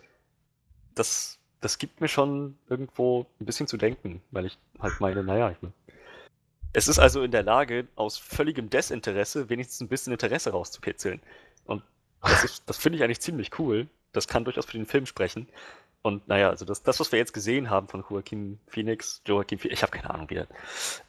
[0.94, 5.50] das, das gibt mir schon irgendwo ein bisschen zu denken, weil ich halt meine, naja,
[5.52, 5.68] ich,
[6.72, 11.22] es ist also in der Lage, aus völligem Desinteresse wenigstens ein bisschen Interesse rauszukitzeln.
[11.64, 11.82] Und
[12.20, 13.88] das, das finde ich eigentlich ziemlich cool.
[14.12, 15.48] Das kann durchaus für den Film sprechen.
[16.06, 19.80] Und naja, also das, das was wir jetzt gesehen haben von Joaquin Phoenix, Joaquin Phoenix,
[19.80, 20.46] ich habe keine Ahnung wieder.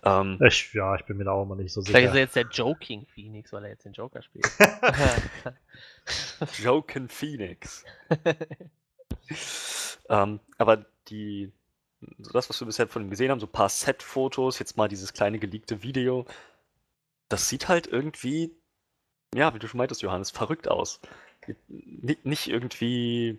[0.04, 2.24] Ähm, Ich, ja, ich bin mir da auch immer nicht so Vielleicht ist er sicher.
[2.24, 4.50] jetzt der Joking Phoenix, weil er jetzt den Joker spielt.
[6.58, 7.86] Joaquin Phoenix.
[10.10, 11.52] ähm, aber die,
[12.18, 14.88] so das, was wir bisher von ihm gesehen haben, so ein paar Set-Fotos, jetzt mal
[14.88, 16.26] dieses kleine geleakte Video,
[17.30, 18.52] das sieht halt irgendwie,
[19.36, 21.02] ja, wie du schon meintest, Johannes, verrückt aus.
[21.68, 23.38] Nicht, nicht irgendwie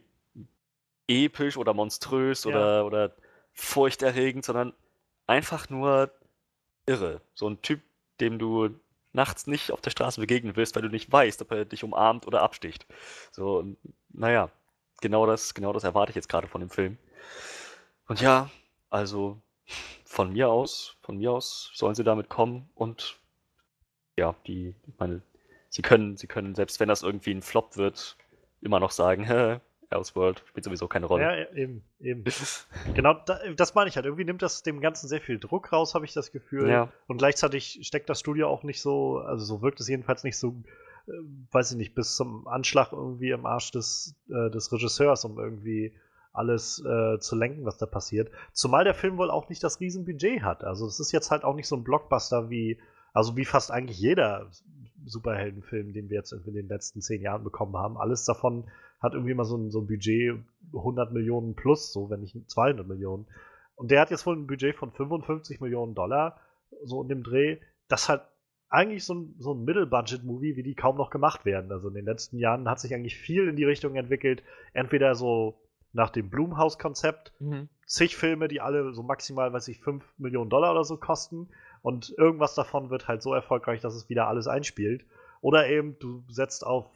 [1.08, 2.50] episch oder monströs Ja.
[2.50, 3.12] oder, oder
[3.52, 4.72] furchterregend, sondern
[5.26, 6.12] einfach nur
[6.86, 7.20] irre.
[7.34, 7.80] So ein Typ,
[8.20, 8.70] dem du
[9.12, 12.26] nachts nicht auf der Straße begegnen willst, weil du nicht weißt, ob er dich umarmt
[12.26, 12.86] oder absticht.
[13.32, 13.64] So,
[14.10, 14.50] naja,
[15.00, 16.98] genau das, genau das erwarte ich jetzt gerade von dem Film.
[18.06, 18.50] Und ja,
[18.90, 19.40] also
[20.04, 23.18] von mir aus, von mir aus sollen sie damit kommen und
[24.16, 25.22] ja, die, ich meine,
[25.68, 28.16] sie können, sie können, selbst wenn das irgendwie ein Flop wird,
[28.60, 31.22] immer noch sagen, hä, Elseworld spielt sowieso keine Rolle.
[31.22, 32.24] Ja, eben, eben.
[32.94, 34.06] Genau, da, das meine ich halt.
[34.06, 36.68] Irgendwie nimmt das dem Ganzen sehr viel Druck raus, habe ich das Gefühl.
[36.68, 36.92] Ja.
[37.06, 40.62] Und gleichzeitig steckt das Studio auch nicht so, also so wirkt es jedenfalls nicht so,
[41.06, 41.12] äh,
[41.52, 45.94] weiß ich nicht, bis zum Anschlag irgendwie im Arsch des, äh, des Regisseurs, um irgendwie
[46.32, 48.30] alles äh, zu lenken, was da passiert.
[48.52, 50.64] Zumal der Film wohl auch nicht das Riesenbudget hat.
[50.64, 52.78] Also es ist jetzt halt auch nicht so ein Blockbuster wie,
[53.12, 54.50] also wie fast eigentlich jeder
[55.04, 57.96] Superheldenfilm, den wir jetzt in den letzten zehn Jahren bekommen haben.
[57.96, 58.68] Alles davon
[59.00, 60.38] hat irgendwie immer so ein, so ein Budget
[60.72, 63.26] 100 Millionen plus, so wenn nicht 200 Millionen.
[63.76, 66.40] Und der hat jetzt wohl ein Budget von 55 Millionen Dollar,
[66.84, 67.58] so in dem Dreh.
[67.88, 68.22] Das halt
[68.68, 71.72] eigentlich so ein, so ein Middle-Budget-Movie, wie die kaum noch gemacht werden.
[71.72, 75.58] Also in den letzten Jahren hat sich eigentlich viel in die Richtung entwickelt, entweder so
[75.92, 77.32] nach dem Blumhouse-Konzept.
[77.40, 77.68] Mhm.
[77.86, 81.48] Zig Filme, die alle so maximal, weiß ich, 5 Millionen Dollar oder so kosten.
[81.80, 85.06] Und irgendwas davon wird halt so erfolgreich, dass es wieder alles einspielt.
[85.40, 86.86] Oder eben, du setzt auf,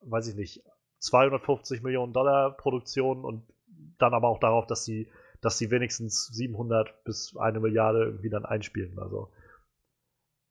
[0.00, 0.62] weiß ich nicht,
[0.98, 3.42] 250 Millionen Dollar Produktion und
[3.98, 5.08] dann aber auch darauf, dass sie,
[5.40, 8.98] dass sie wenigstens 700 bis eine Milliarde irgendwie dann einspielen.
[8.98, 9.30] Also,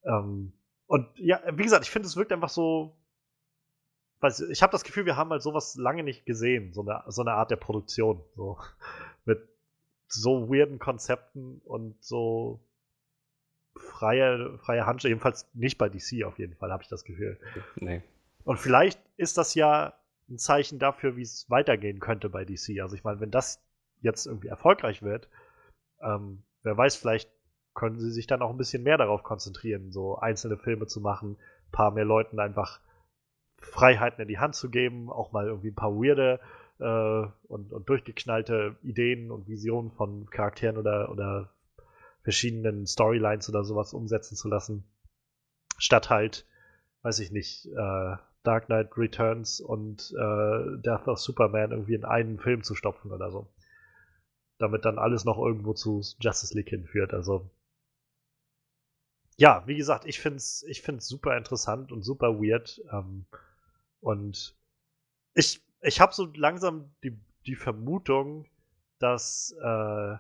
[0.04, 0.54] ähm,
[0.88, 2.96] und ja, wie gesagt, ich finde, es wirkt einfach so.
[4.20, 7.22] Weiß, ich habe das Gefühl, wir haben halt sowas lange nicht gesehen, so eine, so
[7.22, 8.24] eine Art der Produktion.
[8.36, 8.58] So,
[9.26, 9.48] mit
[10.08, 12.60] so weirden Konzepten und so
[13.76, 17.40] freie, freie Handschrift, jedenfalls nicht bei DC auf jeden Fall, habe ich das Gefühl.
[17.76, 18.02] Nee.
[18.44, 19.94] Und vielleicht ist das ja
[20.30, 22.82] ein Zeichen dafür, wie es weitergehen könnte bei DC.
[22.82, 23.64] Also ich meine, wenn das
[24.02, 25.30] jetzt irgendwie erfolgreich wird,
[26.02, 27.32] ähm, wer weiß, vielleicht
[27.74, 31.38] können sie sich dann auch ein bisschen mehr darauf konzentrieren, so einzelne Filme zu machen,
[31.68, 32.82] ein paar mehr Leuten einfach
[33.60, 36.40] Freiheiten in die Hand zu geben, auch mal irgendwie ein paar weirde
[36.80, 41.54] äh, und, und durchgeknallte Ideen und Visionen von Charakteren oder, oder
[42.22, 44.84] verschiedenen Storylines oder sowas umsetzen zu lassen,
[45.78, 46.46] statt halt,
[47.04, 48.16] weiß ich nicht, äh,
[48.48, 53.30] Dark Knight Returns und äh, Death of Superman irgendwie in einen Film zu stopfen oder
[53.30, 53.52] so.
[54.58, 57.14] Damit dann alles noch irgendwo zu Justice League hinführt.
[57.14, 57.50] Also
[59.36, 62.82] ja, wie gesagt, ich finde es ich find's super interessant und super weird.
[62.92, 63.26] Ähm,
[64.00, 64.56] und
[65.34, 68.48] ich, ich habe so langsam die, die Vermutung,
[69.00, 70.16] dass, äh,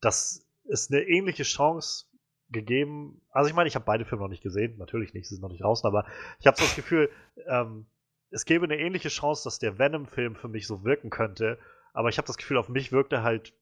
[0.00, 2.06] dass es eine ähnliche Chance
[2.54, 3.20] gegeben.
[3.30, 5.50] Also ich meine, ich habe beide Filme noch nicht gesehen, natürlich nicht, sie sind noch
[5.50, 6.06] nicht draußen, aber
[6.40, 7.10] ich habe so das Gefühl,
[7.46, 7.86] ähm,
[8.30, 11.58] es gäbe eine ähnliche Chance, dass der Venom-Film für mich so wirken könnte.
[11.92, 13.54] Aber ich habe das Gefühl, auf mich wirkt er halt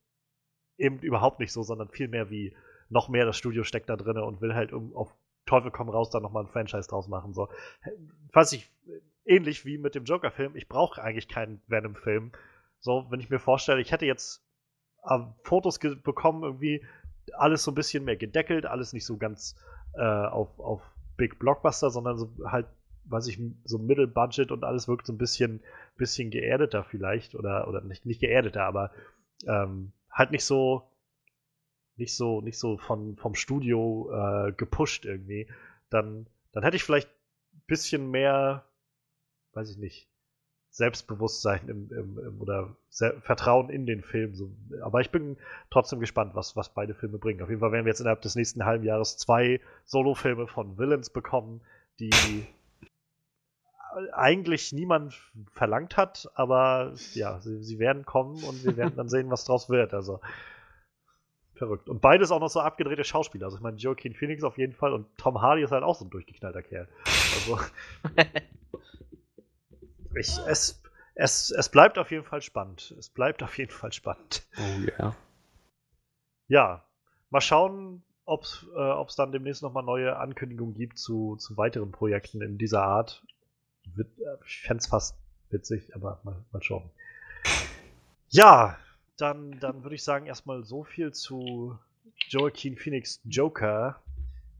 [0.77, 2.55] eben überhaupt nicht so, sondern vielmehr wie
[2.89, 5.13] noch mehr das Studio steckt da drin und will halt um, auf
[5.45, 7.33] Teufel komm raus da nochmal ein Franchise draus machen.
[7.33, 7.49] So.
[8.31, 8.71] Weiß ich,
[9.25, 12.31] ähnlich wie mit dem Joker-Film, ich brauche eigentlich keinen Venom-Film.
[12.79, 14.43] So, wenn ich mir vorstelle, ich hätte jetzt
[15.03, 16.83] äh, Fotos bekommen, irgendwie
[17.33, 19.55] alles so ein bisschen mehr gedeckelt, alles nicht so ganz
[19.95, 20.81] äh, auf, auf
[21.17, 22.67] Big Blockbuster, sondern so halt,
[23.05, 25.61] weiß ich, so Middle Budget und alles wirkt so ein bisschen,
[25.97, 28.91] bisschen geerdeter vielleicht oder, oder nicht, nicht geerdeter, aber
[29.45, 30.89] ähm, halt nicht so,
[31.95, 35.47] nicht so, nicht so von, vom Studio äh, gepusht irgendwie,
[35.89, 38.65] dann, dann hätte ich vielleicht ein bisschen mehr,
[39.53, 40.07] weiß ich nicht,
[40.73, 44.33] Selbstbewusstsein im, im, im oder Se Vertrauen in den Film.
[44.33, 44.49] So.
[44.81, 45.37] Aber ich bin
[45.69, 47.43] trotzdem gespannt, was, was beide Filme bringen.
[47.43, 51.11] Auf jeden Fall werden wir jetzt innerhalb des nächsten halben Jahres zwei Solo-Filme von Villains
[51.11, 51.61] bekommen,
[51.99, 52.09] die
[54.13, 55.13] eigentlich niemand
[55.51, 59.69] verlangt hat, aber ja, sie, sie werden kommen und wir werden dann sehen, was draus
[59.69, 59.93] wird.
[59.93, 60.21] Also
[61.53, 61.87] verrückt.
[61.87, 63.45] Und beides auch noch so abgedrehte Schauspieler.
[63.45, 66.05] Also ich meine, Joaquin Phoenix auf jeden Fall und Tom Hardy ist halt auch so
[66.05, 66.87] ein durchgeknallter Kerl.
[67.05, 67.59] Also
[70.15, 70.81] ich, es,
[71.15, 72.95] es, es bleibt auf jeden Fall spannend.
[72.97, 74.43] Es bleibt auf jeden Fall spannend.
[74.57, 74.97] Oh ja.
[74.97, 75.15] Yeah.
[76.47, 76.85] Ja,
[77.29, 82.41] mal schauen, ob es äh, dann demnächst nochmal neue Ankündigungen gibt zu, zu weiteren Projekten
[82.41, 83.23] in dieser Art.
[83.97, 84.03] Äh,
[84.45, 85.17] ich fände es fast
[85.49, 86.89] witzig, aber mal, mal schauen.
[88.29, 88.77] Ja,
[89.17, 91.77] dann, dann würde ich sagen, erstmal so viel zu
[92.29, 94.01] Joaquin Phoenix Joker.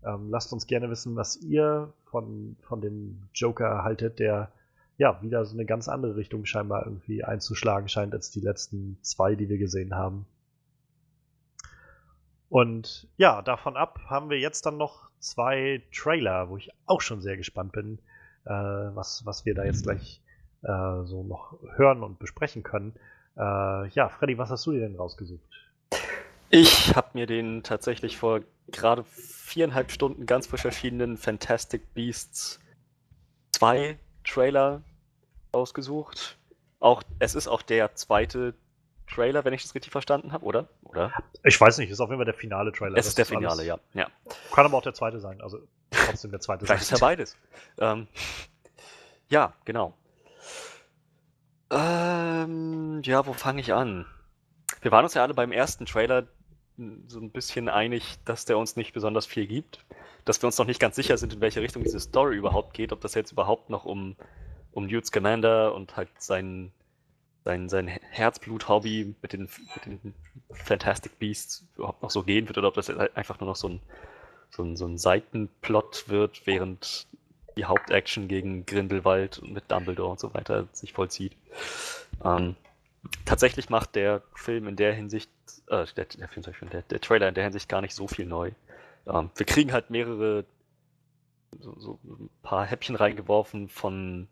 [0.05, 4.51] Ähm, lasst uns gerne wissen, was ihr von, von dem Joker haltet, der
[4.97, 9.35] ja wieder so eine ganz andere Richtung scheinbar irgendwie einzuschlagen scheint als die letzten zwei,
[9.35, 10.25] die wir gesehen haben.
[12.49, 17.21] Und ja, davon ab haben wir jetzt dann noch zwei Trailer, wo ich auch schon
[17.21, 17.97] sehr gespannt bin,
[18.45, 20.21] äh, was, was wir da jetzt gleich
[20.61, 22.93] äh, so noch hören und besprechen können.
[23.35, 25.41] Äh, ja, Freddy, was hast du dir denn rausgesucht?
[26.51, 32.59] Ich habe mir den tatsächlich vor gerade viereinhalb Stunden ganz frisch erschienenen Fantastic Beasts
[33.53, 34.81] 2 Trailer
[35.51, 36.37] ausgesucht.
[36.79, 38.53] Auch, es ist auch der zweite
[39.07, 40.67] Trailer, wenn ich das richtig verstanden habe, oder?
[40.83, 41.11] oder?
[41.43, 42.97] Ich weiß nicht, ist auf jeden Fall der finale Trailer.
[42.97, 43.79] Es ist der Finale, alles, ja.
[43.93, 44.07] ja.
[44.51, 45.59] Kann aber auch der zweite sein, also
[45.91, 46.95] trotzdem der zweite Vielleicht sein.
[46.95, 47.37] ist ja beides.
[47.79, 48.07] Ähm,
[49.29, 49.93] ja, genau.
[51.69, 54.05] Ähm, ja, wo fange ich an?
[54.81, 56.27] Wir waren uns ja alle beim ersten Trailer
[57.07, 59.79] so ein bisschen einig, dass der uns nicht besonders viel gibt.
[60.25, 62.91] Dass wir uns noch nicht ganz sicher sind, in welche Richtung diese Story überhaupt geht,
[62.93, 64.15] ob das jetzt überhaupt noch um
[64.73, 66.71] um Newt Scamander und halt sein,
[67.45, 69.41] sein, sein Herzblut-Hobby mit den,
[69.75, 70.13] mit den
[70.51, 73.69] Fantastic Beasts überhaupt noch so gehen wird oder ob das halt einfach nur noch so
[73.69, 73.79] ein,
[74.49, 77.07] so ein, so ein Seitenplot wird, während
[77.55, 81.35] die Hauptaction gegen Grindelwald und mit Dumbledore und so weiter sich vollzieht.
[82.23, 82.55] Ähm,
[83.25, 85.29] tatsächlich macht der Film in der Hinsicht,
[85.67, 88.51] äh, der, der, Film, der, der Trailer in der Hinsicht gar nicht so viel neu.
[89.07, 90.45] Ähm, wir kriegen halt mehrere,
[91.59, 94.27] so, so ein paar Häppchen reingeworfen von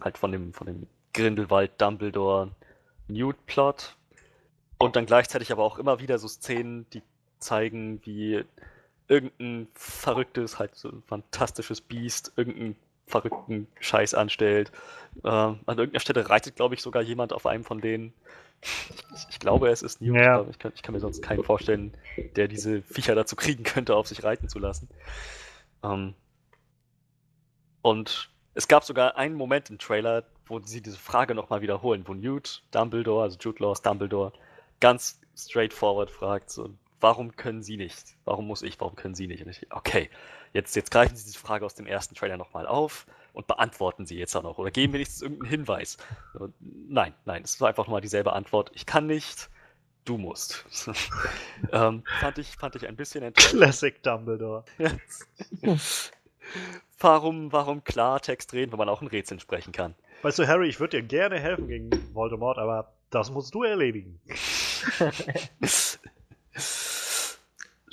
[0.00, 2.50] halt von dem, von dem Grindelwald, Dumbledore,
[3.08, 3.96] Newt-Plot.
[4.78, 7.02] Und dann gleichzeitig aber auch immer wieder so Szenen, die
[7.38, 8.44] zeigen, wie
[9.08, 14.72] irgendein verrücktes, halt so ein fantastisches Biest, irgendeinen verrückten Scheiß anstellt.
[15.24, 18.12] Äh, an irgendeiner Stelle reitet, glaube ich, sogar jemand auf einem von denen.
[18.62, 20.16] Ich, ich glaube, es ist Newt.
[20.16, 20.46] Ja.
[20.48, 21.96] Ich, kann, ich kann mir sonst keinen vorstellen,
[22.36, 24.88] der diese Viecher dazu kriegen könnte, auf sich reiten zu lassen.
[25.82, 26.14] Ähm,
[27.82, 32.14] und es gab sogar einen Moment im Trailer, wo sie diese Frage nochmal wiederholen, wo
[32.14, 34.32] Newt Dumbledore, also Jude Laws Dumbledore,
[34.80, 38.16] ganz straightforward fragt, so, warum können sie nicht?
[38.24, 38.80] Warum muss ich?
[38.80, 39.44] Warum können sie nicht?
[39.44, 40.10] Und ich, okay,
[40.52, 44.18] jetzt, jetzt greifen sie diese Frage aus dem ersten Trailer nochmal auf und beantworten sie
[44.18, 45.96] jetzt auch noch oder geben wenigstens irgendeinen Hinweis.
[46.60, 48.70] Nein, nein, es war einfach nochmal dieselbe Antwort.
[48.74, 49.48] Ich kann nicht,
[50.04, 50.64] du musst.
[51.72, 53.60] ähm, fand, ich, fand ich ein bisschen enttäuschend.
[53.60, 54.64] Classic Dumbledore.
[56.98, 59.94] warum, warum Klartext reden, wenn man auch ein Rätsel sprechen kann?
[60.22, 64.20] Weißt du, Harry, ich würde dir gerne helfen gegen Voldemort, aber das musst du erledigen.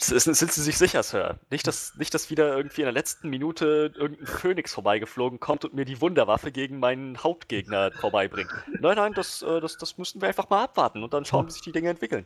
[0.01, 1.39] Sind Sie sich sicher, Sir?
[1.49, 5.73] Nicht dass, nicht, dass wieder irgendwie in der letzten Minute irgendein Phönix vorbeigeflogen kommt und
[5.73, 8.49] mir die Wunderwaffe gegen meinen Hauptgegner vorbeibringt.
[8.79, 11.51] Nein, nein, das, äh, das, das müssen wir einfach mal abwarten und dann schauen, wie
[11.51, 12.25] sich die Dinge entwickeln.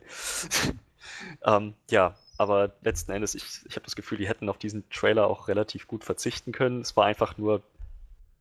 [1.44, 5.26] ähm, ja, aber letzten Endes, ich, ich habe das Gefühl, die hätten auf diesen Trailer
[5.26, 6.80] auch relativ gut verzichten können.
[6.80, 7.62] Es war einfach nur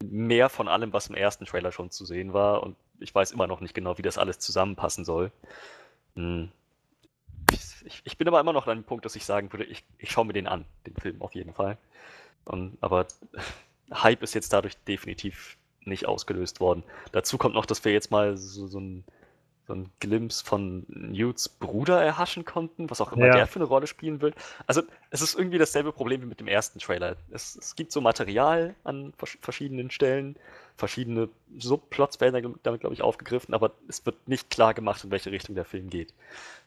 [0.03, 3.47] mehr von allem, was im ersten Trailer schon zu sehen war und ich weiß immer
[3.47, 5.31] noch nicht genau, wie das alles zusammenpassen soll.
[6.15, 6.51] Hm.
[7.85, 10.11] Ich, ich bin aber immer noch an dem Punkt, dass ich sagen würde, ich, ich
[10.11, 11.77] schaue mir den an, den Film auf jeden Fall.
[12.45, 13.07] Und, aber
[13.93, 16.83] Hype ist jetzt dadurch definitiv nicht ausgelöst worden.
[17.11, 19.03] Dazu kommt noch, dass wir jetzt mal so, so ein
[19.67, 23.33] so ein Glimpse von Newts Bruder erhaschen konnten, was auch immer Ja.
[23.33, 24.33] der für eine Rolle spielen will.
[24.67, 27.15] Also es ist irgendwie dasselbe Problem wie mit dem ersten Trailer.
[27.31, 30.35] Es, es gibt so Material an vers verschiedenen Stellen,
[30.75, 35.31] verschiedene Subplots werden damit, glaube ich, aufgegriffen, aber es wird nicht klar gemacht, in welche
[35.31, 36.13] Richtung der Film geht.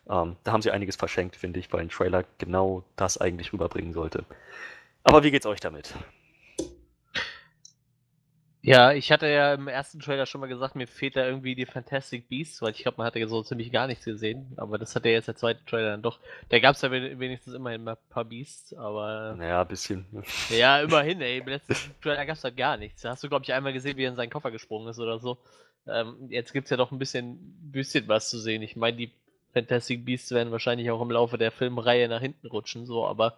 [0.09, 3.93] Ähm, da haben sie einiges verschenkt, finde ich, weil ein Trailer genau das eigentlich rüberbringen
[3.93, 4.25] sollte.
[5.05, 5.95] Aber wie geht's euch damit?
[8.67, 11.67] Ja, ich hatte ja im ersten Trailer schon mal gesagt, mir fehlt da irgendwie die
[11.67, 14.53] Fantastic Beasts, weil ich glaube, man hatte ja so ziemlich gar nichts gesehen.
[14.57, 16.19] Aber das hat ja jetzt der zweite Trailer dann doch.
[16.49, 19.37] Da gab es ja wen- wenigstens immerhin mal ein paar Beasts, aber.
[19.39, 20.05] Naja, ein bisschen.
[20.51, 21.39] Ja, immerhin, ey.
[21.39, 23.03] Im letzten Trailer gab es halt gar nichts.
[23.03, 25.21] Da hast du, glaube ich, einmal gesehen, wie er in seinen Koffer gesprungen ist oder
[25.21, 25.39] so.
[25.87, 27.39] Ähm, jetzt gibt es ja doch ein bisschen,
[27.71, 28.63] bisschen was zu sehen.
[28.63, 29.13] Ich meine, die
[29.53, 33.37] Fantastic Beasts werden wahrscheinlich auch im Laufe der Filmreihe nach hinten rutschen, so, aber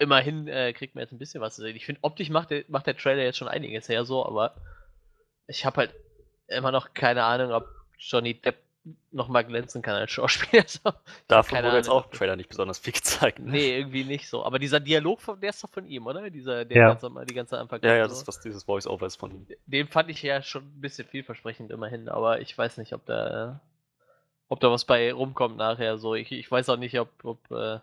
[0.00, 1.76] immerhin äh, kriegt man jetzt ein bisschen was zu sehen.
[1.76, 4.56] Ich finde, optisch macht der, macht der Trailer jetzt schon einiges her, so, aber
[5.46, 5.94] ich habe halt
[6.48, 8.56] immer noch keine Ahnung, ob Johnny Depp
[9.12, 10.64] nochmal glänzen kann als Schauspieler.
[10.66, 10.90] So.
[11.28, 12.02] Davon wurde jetzt Ahnung.
[12.02, 13.38] auch im Trailer nicht besonders viel gezeigt.
[13.38, 13.50] ne?
[13.50, 14.42] Nee, irgendwie nicht so.
[14.44, 16.30] Aber dieser Dialog, von, der ist doch von ihm, oder?
[16.30, 16.88] Dieser, der Ja.
[16.88, 17.80] ganz am- die ganze Anfang.
[17.82, 18.14] Ja, ja, so.
[18.14, 19.46] das, was dieses Voice-Over ist von ihm.
[19.66, 23.60] Den fand ich ja schon ein bisschen vielversprechend immerhin, aber ich weiß nicht, ob da,
[24.48, 25.98] ob da was bei rumkommt nachher.
[25.98, 27.80] So, ich, ich weiß auch nicht, ob, ob äh,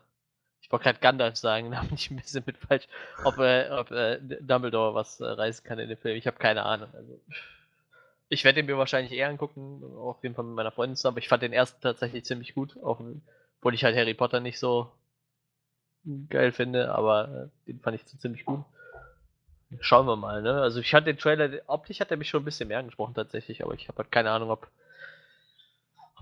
[0.68, 2.88] ich wollte gerade Gandalf sagen, da bin ich ein bisschen mit falsch,
[3.24, 6.18] ob, äh, ob äh, Dumbledore was äh, reißen kann in dem Film.
[6.18, 6.90] Ich habe keine Ahnung.
[6.94, 7.20] Also,
[8.28, 11.20] ich werde den mir wahrscheinlich eher angucken, auf jeden Fall mit meiner Freundin zusammen.
[11.20, 14.92] Ich fand den ersten tatsächlich ziemlich gut, obwohl ich halt Harry Potter nicht so
[16.30, 18.66] geil finde, aber äh, den fand ich ziemlich gut.
[19.80, 20.62] Schauen wir mal, ne?
[20.62, 23.64] Also ich hatte den Trailer, optisch hat er mich schon ein bisschen mehr angesprochen tatsächlich,
[23.64, 24.68] aber ich habe halt keine Ahnung, ob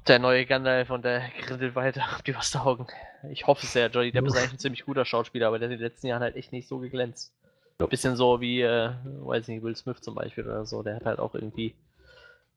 [0.07, 2.87] der neue Gandalf und der Grindelwald, ob die was taugen.
[3.29, 3.89] Ich hoffe es sehr.
[3.89, 6.21] Johnny Depp ist eigentlich ein ziemlich guter Schauspieler, aber der hat in den letzten Jahren
[6.21, 7.33] halt echt nicht so geglänzt.
[7.79, 7.87] Ja.
[7.87, 10.81] Bisschen so wie, äh, weiß nicht, Will Smith zum Beispiel oder so.
[10.83, 11.75] Der hat halt auch irgendwie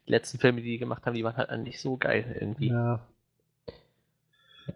[0.06, 2.68] die letzten Filme, die die gemacht haben, die waren halt nicht so geil irgendwie.
[2.68, 3.00] Ja.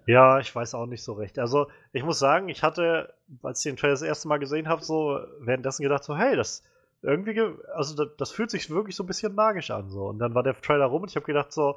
[0.07, 1.39] Ja, ich weiß auch nicht so recht.
[1.39, 4.83] Also, ich muss sagen, ich hatte, als ich den Trailer das erste Mal gesehen habe,
[4.83, 6.65] so währenddessen gedacht, so, hey, das
[7.03, 10.07] irgendwie, ge- also das, das fühlt sich wirklich so ein bisschen magisch an, so.
[10.07, 11.77] Und dann war der Trailer rum und ich habe gedacht, so,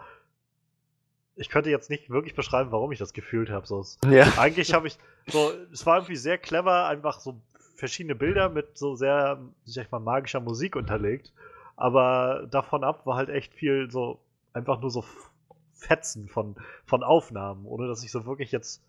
[1.36, 3.66] ich könnte jetzt nicht wirklich beschreiben, warum ich das gefühlt habe.
[3.68, 4.26] So, Ja.
[4.38, 7.36] eigentlich habe ich so, es war irgendwie sehr clever, einfach so
[7.76, 11.34] verschiedene Bilder mit so sehr, sag ich mal, magischer Musik unterlegt.
[11.76, 14.20] Aber davon ab war halt echt viel so,
[14.54, 15.04] einfach nur so
[15.74, 18.82] Fetzen von, von Aufnahmen, ohne dass ich so wirklich jetzt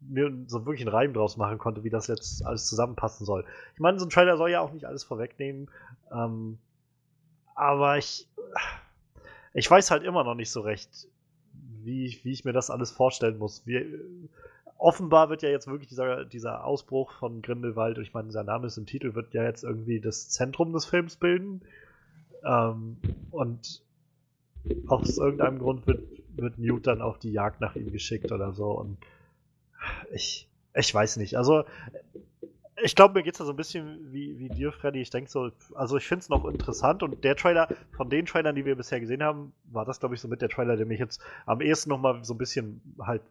[0.00, 3.44] mir so wirklich einen Reim draus machen konnte, wie das jetzt alles zusammenpassen soll.
[3.74, 5.68] Ich meine, so ein Trailer soll ja auch nicht alles vorwegnehmen.
[6.12, 6.58] Ähm,
[7.54, 8.28] aber ich,
[9.54, 11.08] ich weiß halt immer noch nicht so recht,
[11.84, 13.62] wie, ich- wie ich mir das alles vorstellen muss.
[13.66, 13.84] Wie,
[14.78, 18.66] offenbar wird ja jetzt wirklich dieser, dieser Ausbruch von Grindelwald, und ich meine, sein Name
[18.66, 21.62] ist im Titel, wird ja jetzt irgendwie das Zentrum des Films bilden.
[22.44, 22.96] Ähm,
[23.30, 23.82] und
[24.86, 26.02] aus irgendeinem Grund wird,
[26.36, 28.70] wird Newt dann auf die Jagd nach ihm geschickt oder so.
[28.70, 28.98] Und
[30.12, 31.36] ich, ich weiß nicht.
[31.36, 31.64] Also,
[32.82, 35.00] ich glaube, mir geht es da so ein bisschen wie, wie dir, Freddy.
[35.00, 38.54] Ich denke so, also ich finde es noch interessant und der Trailer, von den Trailern,
[38.54, 40.98] die wir bisher gesehen haben, war das, glaube ich, so mit der Trailer, der mich
[40.98, 43.22] jetzt am ehesten nochmal so ein bisschen halt,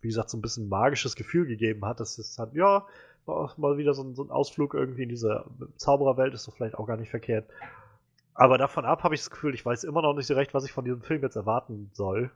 [0.00, 2.00] wie gesagt, so ein bisschen magisches Gefühl gegeben hat.
[2.00, 2.86] Das ist halt, ja,
[3.26, 5.44] mal wieder so ein, so ein Ausflug irgendwie in diese
[5.76, 7.46] Zaubererwelt, ist doch vielleicht auch gar nicht verkehrt.
[8.34, 10.64] Aber davon ab habe ich das Gefühl, ich weiß immer noch nicht so recht, was
[10.64, 12.30] ich von diesem Film jetzt erwarten soll.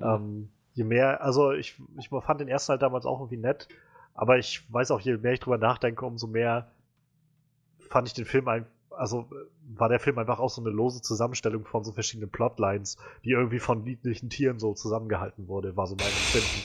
[0.00, 0.04] Mhm.
[0.04, 3.68] Ähm, je mehr, also ich, ich fand den ersten halt damals auch irgendwie nett,
[4.16, 6.70] aber ich weiß auch, je mehr ich drüber nachdenke, umso mehr
[7.78, 9.28] fand ich den Film ein, also
[9.68, 13.58] war der Film einfach auch so eine lose Zusammenstellung von so verschiedenen Plotlines, die irgendwie
[13.58, 16.64] von niedlichen Tieren so zusammengehalten wurde, war so mein Empfinden.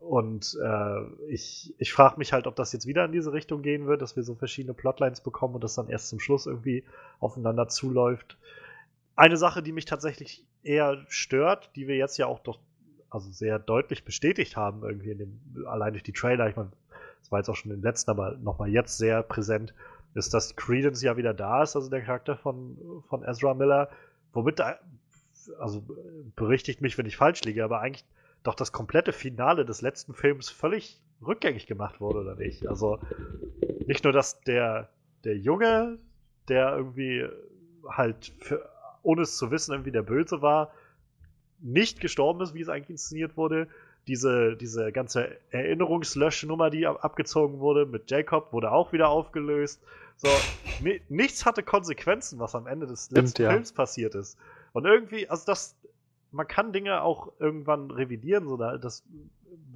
[0.00, 3.86] Und äh, ich, ich frage mich halt, ob das jetzt wieder in diese Richtung gehen
[3.86, 6.84] wird, dass wir so verschiedene Plotlines bekommen und das dann erst zum Schluss irgendwie
[7.20, 8.36] aufeinander zuläuft.
[9.14, 12.58] Eine Sache, die mich tatsächlich eher stört, die wir jetzt ja auch doch
[13.10, 16.70] also sehr deutlich bestätigt haben, irgendwie in dem, allein durch die Trailer, ich meine,
[17.20, 19.74] das war jetzt auch schon im letzten, aber nochmal jetzt sehr präsent,
[20.14, 22.76] ist, dass Credence ja wieder da ist, also der Charakter von,
[23.08, 23.88] von Ezra Miller,
[24.32, 24.78] womit da,
[25.58, 25.82] also
[26.36, 28.04] berichtigt mich, wenn ich falsch liege, aber eigentlich
[28.42, 32.68] doch das komplette Finale des letzten Films völlig rückgängig gemacht wurde, oder nicht?
[32.68, 32.98] Also
[33.86, 34.88] nicht nur, dass der,
[35.24, 35.98] der Junge,
[36.48, 37.26] der irgendwie
[37.88, 38.68] halt, für,
[39.02, 40.72] ohne es zu wissen, irgendwie der Böse war,
[41.60, 43.68] nicht gestorben ist, wie es eigentlich inszeniert wurde.
[44.06, 49.82] Diese, diese ganze Erinnerungslöschnummer, die abgezogen wurde mit Jacob, wurde auch wieder aufgelöst.
[50.16, 50.28] So,
[51.08, 53.50] nichts hatte Konsequenzen, was am Ende des letzten Stimmt, ja.
[53.50, 54.38] Films passiert ist.
[54.72, 55.76] Und irgendwie, also das,
[56.32, 59.04] man kann Dinge auch irgendwann revidieren, so da, das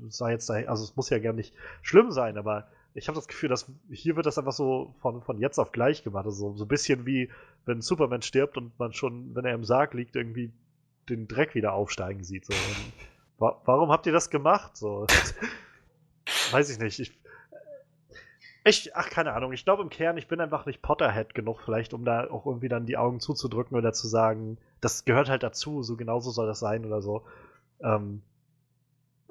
[0.09, 3.49] sei jetzt, also es muss ja gar nicht schlimm sein, aber ich habe das Gefühl,
[3.49, 6.27] dass hier wird das einfach so von, von jetzt auf gleich gemacht.
[6.27, 7.31] Also so ein bisschen wie
[7.65, 10.53] wenn Superman stirbt und man schon, wenn er im Sarg liegt, irgendwie
[11.09, 12.47] den Dreck wieder aufsteigen sieht.
[12.47, 12.55] So.
[13.39, 14.77] Wa warum habt ihr das gemacht?
[14.77, 15.07] So.
[16.53, 17.01] Weiß ich nicht.
[17.01, 17.13] Ich,
[18.65, 19.53] ich, ach, keine Ahnung.
[19.53, 22.69] Ich glaube im Kern, ich bin einfach nicht Potterhead genug, vielleicht, um da auch irgendwie
[22.69, 26.61] dann die Augen zuzudrücken oder zu sagen, das gehört halt dazu, so genauso soll das
[26.61, 27.25] sein oder so.
[27.81, 28.23] Ähm,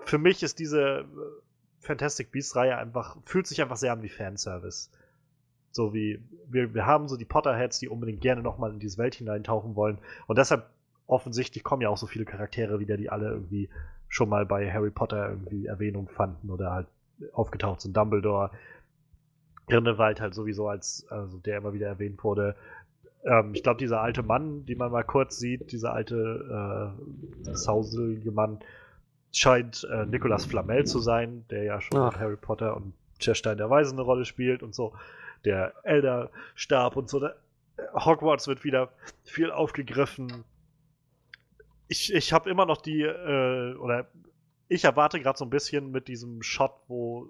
[0.06, 1.06] für mich ist diese äh,
[1.80, 4.90] Fantastic Beasts-Reihe einfach, fühlt sich einfach sehr an wie Fanservice.
[5.72, 9.16] So wie, wir, wir haben so die Potterheads, die unbedingt gerne nochmal in diese Welt
[9.16, 10.00] hineintauchen wollen.
[10.28, 10.70] Und deshalb
[11.08, 13.70] offensichtlich kommen ja auch so viele Charaktere wieder, die alle irgendwie
[14.08, 16.88] schon mal bei Harry Potter irgendwie Erwähnung fanden oder halt
[17.34, 17.96] aufgetaucht sind.
[17.96, 18.52] Dumbledore,
[19.68, 22.56] Grindelwald halt sowieso als, also der immer wieder erwähnt wurde.
[23.24, 26.94] Ähm, ich glaube, dieser alte Mann, den man mal kurz sieht, dieser alte
[27.46, 28.60] äh, sauselige Mann,
[29.32, 32.20] scheint äh, Nicolas Flamel zu sein, der ja schon Ach.
[32.20, 34.94] Harry Potter und Stein der Weisen eine Rolle spielt und so.
[35.46, 37.20] Der Elderstab und so.
[37.20, 37.36] Der,
[37.94, 38.90] Hogwarts wird wieder
[39.24, 40.44] viel aufgegriffen
[41.92, 44.08] ich, ich habe immer noch die, äh, oder
[44.70, 47.28] ich erwarte gerade so ein bisschen mit diesem Shot, wo,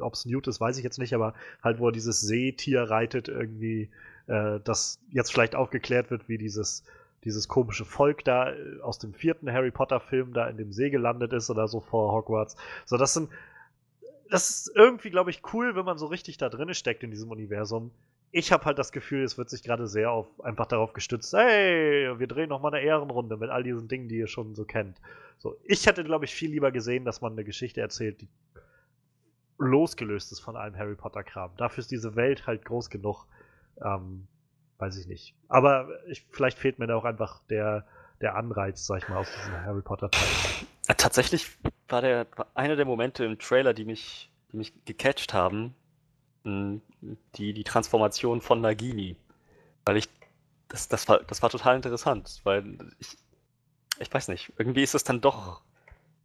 [0.00, 1.32] ob es Newt ist, weiß ich jetzt nicht, aber
[1.62, 3.88] halt, wo er dieses Seetier reitet, irgendwie,
[4.26, 6.84] äh, das jetzt vielleicht aufgeklärt wird, wie dieses,
[7.24, 11.32] dieses komische Volk da äh, aus dem vierten Harry Potter-Film da in dem See gelandet
[11.32, 12.54] ist oder so vor Hogwarts.
[12.84, 13.30] So, das sind,
[14.28, 17.30] das ist irgendwie, glaube ich, cool, wenn man so richtig da drin steckt in diesem
[17.30, 17.92] Universum
[18.30, 22.18] ich habe halt das Gefühl, es wird sich gerade sehr auf, einfach darauf gestützt, hey,
[22.18, 25.00] wir drehen noch mal eine Ehrenrunde mit all diesen Dingen, die ihr schon so kennt.
[25.38, 28.28] So, ich hätte, glaube ich, viel lieber gesehen, dass man eine Geschichte erzählt, die
[29.58, 31.52] losgelöst ist von allem Harry Potter-Kram.
[31.56, 33.26] Dafür ist diese Welt halt groß genug.
[33.82, 34.26] Ähm,
[34.78, 35.34] weiß ich nicht.
[35.48, 37.84] Aber ich, vielleicht fehlt mir da auch einfach der,
[38.20, 40.66] der Anreiz, sag ich mal, aus diesem Harry Potter-Teil.
[40.96, 45.74] Tatsächlich war der einer der Momente im Trailer, die mich, die mich gecatcht haben,
[47.36, 49.16] die, die Transformation von Nagini.
[49.84, 50.08] Weil ich,
[50.68, 53.16] das, das, war, das war total interessant, weil ich,
[53.98, 55.62] ich weiß nicht, irgendwie ist es dann doch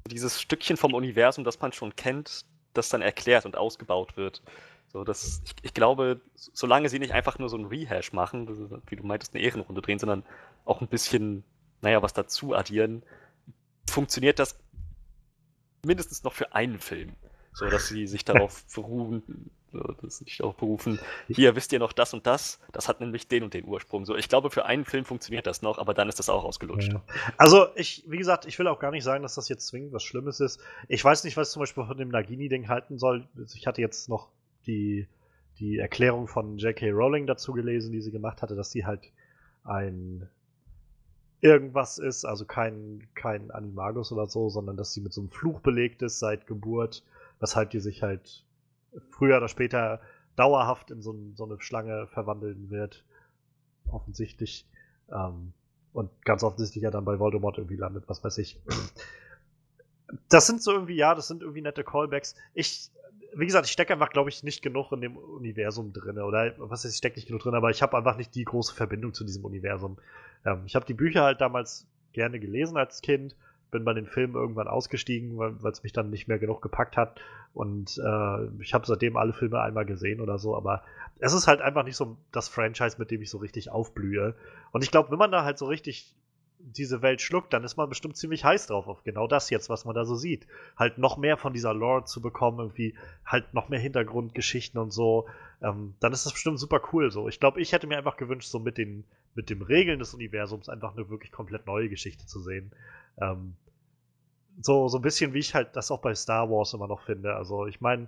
[0.08, 4.42] dieses Stückchen vom Universum, das man schon kennt, das dann erklärt und ausgebaut wird.
[4.88, 8.48] So, das, ich, ich glaube, solange sie nicht einfach nur so ein Rehash machen,
[8.88, 10.24] wie du meintest, eine Ehrenrunde drehen, sondern
[10.66, 11.44] auch ein bisschen,
[11.82, 13.04] naja, was dazu addieren,
[13.90, 14.60] funktioniert das
[15.86, 17.14] mindestens noch für einen Film.
[17.54, 19.52] So, dass sie sich darauf beruhen,
[20.02, 21.00] das nicht aufberufen.
[21.28, 22.60] Hier wisst ihr noch das und das.
[22.72, 24.06] Das hat nämlich den und den Ursprung.
[24.06, 26.94] So, ich glaube, für einen Film funktioniert das noch, aber dann ist das auch ausgelutscht.
[26.94, 27.02] Ja.
[27.38, 30.04] Also, ich, wie gesagt, ich will auch gar nicht sagen, dass das jetzt zwingend was
[30.04, 30.60] Schlimmes ist.
[30.88, 33.28] Ich weiß nicht, was ich zum Beispiel von dem Nagini-Ding halten soll.
[33.56, 34.30] Ich hatte jetzt noch
[34.68, 35.08] die,
[35.60, 36.92] die Erklärung von J.K.
[36.92, 39.02] Rowling dazu gelesen, die sie gemacht hatte, dass sie halt
[39.64, 40.30] ein
[41.44, 45.60] irgendwas ist, also kein, kein Animagus oder so, sondern dass sie mit so einem Fluch
[45.60, 47.04] belegt ist seit Geburt,
[47.42, 48.46] weshalb die sich halt
[49.10, 50.02] früher oder später
[50.36, 53.04] dauerhaft in so, so eine Schlange verwandeln wird.
[53.90, 54.68] Offensichtlich.
[55.12, 55.54] Ähm,
[55.94, 58.60] und ganz offensichtlich ja dann bei Voldemort irgendwie landet, was weiß ich.
[60.30, 62.36] Das sind so irgendwie, ja, das sind irgendwie nette Callbacks.
[62.54, 62.90] Ich,
[63.36, 66.20] wie gesagt, ich stecke einfach, glaube ich, nicht genug in dem Universum drin.
[66.20, 68.74] Oder was heißt, ich stecke nicht genug drin, aber ich habe einfach nicht die große
[68.74, 69.98] Verbindung zu diesem Universum.
[70.46, 73.36] Ähm, ich habe die Bücher halt damals gerne gelesen als Kind,
[73.74, 77.20] bin bei den Filmen irgendwann ausgestiegen, weil es mich dann nicht mehr genug gepackt hat.
[77.54, 80.84] Und äh, ich habe seitdem alle Filme einmal gesehen oder so, aber
[81.20, 84.36] es ist halt einfach nicht so das Franchise, mit dem ich so richtig aufblühe.
[84.72, 86.16] Und ich glaube, wenn man da halt so richtig
[86.64, 89.84] diese Welt schluckt, dann ist man bestimmt ziemlich heiß drauf auf genau das jetzt, was
[89.84, 90.48] man da so sieht.
[90.78, 92.96] Halt noch mehr von dieser Lore zu bekommen, irgendwie
[93.26, 95.28] halt noch mehr Hintergrundgeschichten und so.
[95.62, 97.28] Ähm, dann ist das bestimmt super cool so.
[97.28, 99.04] Ich glaube, ich hätte mir einfach gewünscht, so mit den,
[99.36, 102.72] mit den Regeln des Universums einfach eine wirklich komplett neue Geschichte zu sehen.
[103.20, 103.56] Ähm,
[104.62, 107.36] so, so ein bisschen wie ich halt das auch bei Star Wars immer noch finde.
[107.36, 108.08] Also ich meine,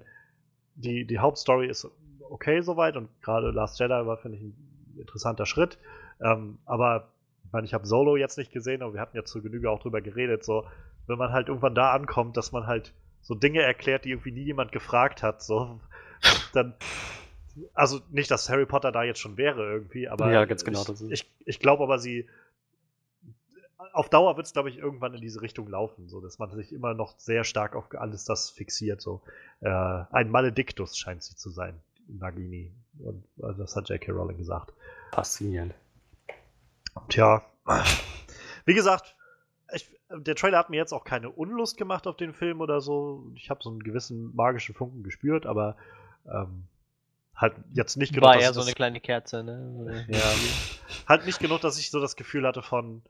[0.76, 1.88] die, die Hauptstory ist
[2.30, 4.56] okay soweit und gerade Last Jedi war, finde ich, ein
[4.98, 5.78] interessanter Schritt.
[6.22, 7.10] Ähm, aber
[7.46, 9.80] ich meine, ich habe Solo jetzt nicht gesehen, aber wir hatten ja zu Genüge auch
[9.80, 10.66] drüber geredet, so,
[11.08, 14.44] wenn man halt irgendwann da ankommt, dass man halt so Dinge erklärt, die irgendwie nie
[14.44, 15.80] jemand gefragt hat, so,
[16.54, 16.74] dann,
[17.74, 21.12] also nicht, dass Harry Potter da jetzt schon wäre irgendwie, aber Ja, ganz genau, ich,
[21.12, 22.28] ich, ich glaube aber, sie
[23.94, 26.74] auf Dauer wird es, glaube ich, irgendwann in diese Richtung laufen, so dass man sich
[26.74, 29.02] immer noch sehr stark auf alles das fixiert.
[29.02, 29.22] So
[29.62, 32.74] äh, ein Malediktus scheint sie zu sein, Nagini.
[33.00, 34.12] Und äh, das hat J.K.
[34.12, 34.74] Rowling gesagt.
[35.12, 35.74] Faszinierend.
[37.10, 37.42] Tja,
[38.66, 39.16] wie gesagt,
[39.74, 43.32] ich, der Trailer hat mir jetzt auch keine Unlust gemacht auf den Film oder so.
[43.36, 45.76] Ich habe so einen gewissen magischen Funken gespürt, aber
[46.26, 46.68] ähm,
[47.36, 50.06] halt jetzt nicht genug, War eher so das- eine kleine Kerze, ne?
[50.10, 50.20] ja,
[51.08, 53.02] halt nicht genug, dass ich so das Gefühl hatte von,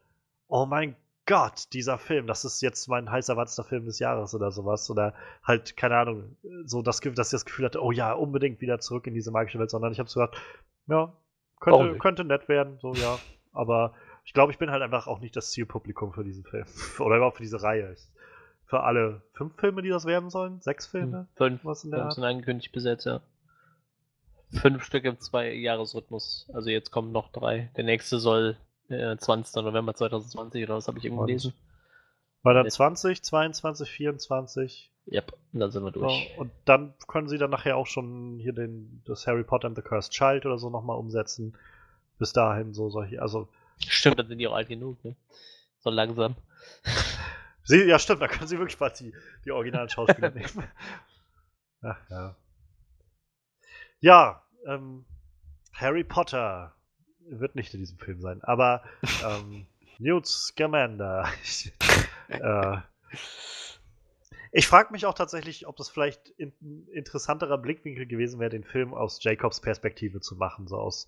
[0.48, 0.96] oh mein
[1.28, 4.88] Gott, dieser Film, das ist jetzt mein heiß erwarteter Film des Jahres oder sowas.
[4.92, 8.80] Oder halt, keine Ahnung, so das, dass ich das Gefühl hatte, oh ja, unbedingt wieder
[8.80, 10.38] zurück in diese magische Welt, sondern ich habe so gedacht,
[10.86, 11.12] ja,
[11.60, 13.18] könnte, könnte nett werden, so ja.
[13.54, 16.66] Aber ich glaube, ich bin halt einfach auch nicht das Zielpublikum für diesen Film.
[17.00, 17.94] Oder überhaupt für diese Reihe.
[17.94, 18.08] Ich,
[18.68, 20.62] für alle fünf Filme, die das werden sollen?
[20.62, 21.28] Sechs Filme?
[21.36, 23.22] Fünf, Was in der fünf sind angekündigt bis jetzt, ja.
[24.52, 26.50] Fünf Stück im Zwei-Jahres-Rhythmus.
[26.54, 27.72] Also jetzt kommen noch drei.
[27.78, 28.58] Der nächste soll
[28.90, 29.56] äh, 20.
[29.64, 31.54] November 2020 oder was habe ich irgendwo gelesen.
[32.44, 34.92] War dann Jetzt- 20, 22, 24.
[35.08, 36.30] Yep, und dann sind wir durch.
[36.32, 39.76] Ja, und dann können sie dann nachher auch schon hier den, das Harry Potter and
[39.76, 41.56] the Cursed Child oder so nochmal umsetzen.
[42.18, 43.48] Bis dahin so solche, also.
[43.78, 45.16] Stimmt, dann sind die auch alt genug, ne?
[45.80, 46.36] So langsam.
[47.68, 49.12] Sie, ja, stimmt, da können sie wirklich bald die,
[49.44, 50.64] die originalen Schauspieler nehmen.
[51.82, 52.36] Ach ja.
[54.06, 55.04] Ja, ähm,
[55.74, 56.76] Harry Potter
[57.28, 58.84] wird nicht in diesem Film sein, aber
[59.26, 59.66] ähm,
[59.98, 61.28] Newt Scamander.
[61.42, 61.74] Ich,
[62.28, 62.78] äh,
[64.52, 68.64] ich frage mich auch tatsächlich, ob das vielleicht in, ein interessanterer Blickwinkel gewesen wäre, den
[68.64, 71.08] Film aus Jacobs Perspektive zu machen, so aus,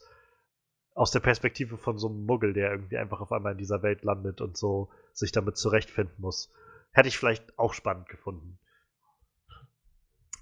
[0.95, 4.01] aus der Perspektive von so einem Muggel, der irgendwie einfach auf einmal in dieser Welt
[4.01, 6.51] landet und so sich damit zurechtfinden muss.
[6.93, 8.57] Hätte ich vielleicht auch spannend gefunden.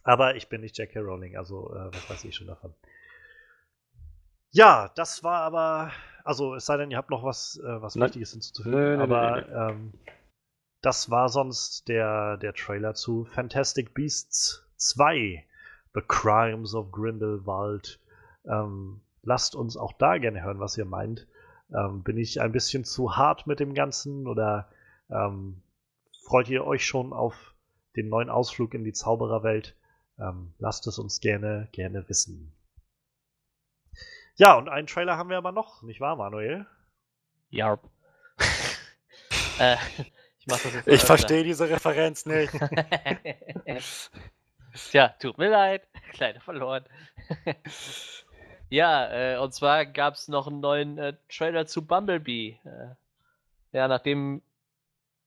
[0.05, 0.99] Aber ich bin nicht J.K.
[0.99, 2.73] Rowling, also äh, was weiß ich schon davon.
[4.51, 5.91] Ja, das war aber,
[6.23, 8.07] also es sei denn, ihr habt noch was, äh, was Nein.
[8.07, 9.93] Wichtiges hinzuzufügen, Nö, nö, nö, aber nö, Ähm,
[10.81, 15.43] das war sonst der, der Trailer zu Fantastic Beasts 2,
[15.95, 17.99] The Crimes of Grindelwald.
[18.47, 21.27] Ähm, lasst uns auch da gerne hören, was ihr meint.
[21.75, 24.69] Ähm, bin ich ein bisschen zu hart mit dem Ganzen oder
[25.09, 25.63] ähm,
[26.23, 27.55] freut ihr euch schon auf
[27.95, 29.75] den neuen Ausflug in die Zaubererwelt?
[30.20, 32.53] Ähm, lasst es uns gerne, gerne wissen.
[34.36, 36.66] Ja, und einen Trailer haben wir aber noch, nicht wahr, Manuel?
[37.49, 37.89] Yarp.
[39.59, 39.78] äh,
[40.39, 42.53] ich mach das jetzt Ich verstehe diese Referenz nicht.
[44.74, 45.88] Tja, tut mir leid.
[46.11, 46.84] Kleine verloren.
[48.70, 52.59] ja, äh, und zwar gab es noch einen neuen äh, Trailer zu Bumblebee.
[52.66, 52.95] Äh,
[53.72, 54.41] ja, nachdem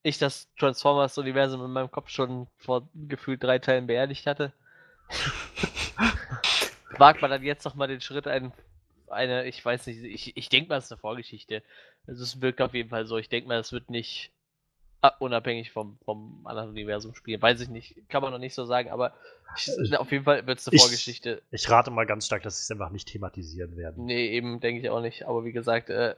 [0.02, 4.52] ich das Transformers-Universum in meinem Kopf schon vor gefühlt drei Teilen beerdigt hatte,
[6.98, 8.52] wagt man dann jetzt noch mal den Schritt, ein,
[9.08, 11.62] eine, ich weiß nicht, ich, ich denke mal, es ist eine Vorgeschichte.
[12.06, 13.18] Also es wirkt auf jeden Fall so.
[13.18, 14.30] Ich denke mal, es wird nicht
[15.02, 17.40] ah, unabhängig vom, vom anderen Universum spielen.
[17.42, 19.14] Weiß ich nicht, kann man noch nicht so sagen, aber
[19.56, 21.42] ich, auf jeden Fall wird es eine Ich- Vorgeschichte.
[21.50, 24.06] Ich rate mal ganz stark, dass sie es einfach nicht thematisieren werden.
[24.06, 25.26] Nee, eben denke ich auch nicht.
[25.26, 26.14] Aber wie gesagt, äh,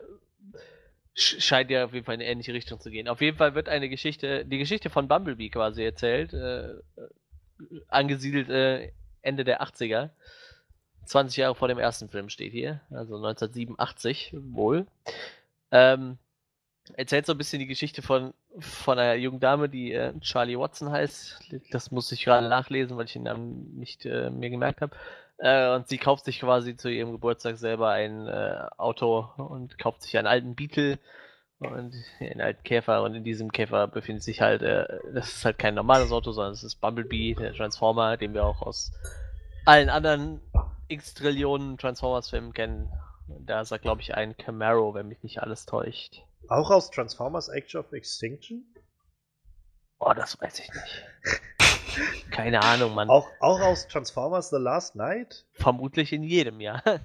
[1.16, 3.08] sch- scheint ja auf jeden Fall in eine ähnliche Richtung zu gehen.
[3.08, 6.78] Auf jeden Fall wird eine Geschichte, die Geschichte von Bumblebee quasi erzählt, äh, äh,
[7.88, 8.92] angesiedelt äh,
[9.22, 10.10] Ende der 80er.
[11.04, 14.86] 20 Jahre vor dem ersten Film steht hier, also 1987 wohl.
[15.72, 16.18] Ähm,
[16.94, 20.90] erzählt so ein bisschen die Geschichte von, von einer jungen Dame, die äh, Charlie Watson
[20.90, 21.52] heißt.
[21.70, 24.94] Das muss ich gerade nachlesen, weil ich den Namen nicht äh, mir gemerkt habe.
[25.38, 30.02] Äh, und sie kauft sich quasi zu ihrem Geburtstag selber ein äh, Auto und kauft
[30.02, 30.98] sich einen alten Beetle
[31.60, 35.58] und in alten Käfer und in diesem Käfer befindet sich halt, äh, das ist halt
[35.58, 38.92] kein normales Auto, sondern es ist Bumblebee, der Transformer, den wir auch aus
[39.66, 40.40] allen anderen
[40.88, 42.90] x Trillionen Transformers-Filmen kennen.
[43.28, 46.22] Da ist er, glaube ich, ein Camaro, wenn mich nicht alles täuscht.
[46.48, 48.64] Auch aus Transformers Age of Extinction?
[49.98, 52.30] Oh, das weiß ich nicht.
[52.30, 53.10] Keine Ahnung, Mann.
[53.10, 55.44] Auch, auch aus Transformers The Last Night?
[55.52, 56.82] Vermutlich in jedem Jahr.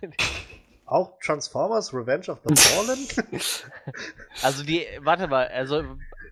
[0.86, 3.07] Auch Transformers Revenge of the Fallen?
[4.43, 5.83] Also die, warte mal, also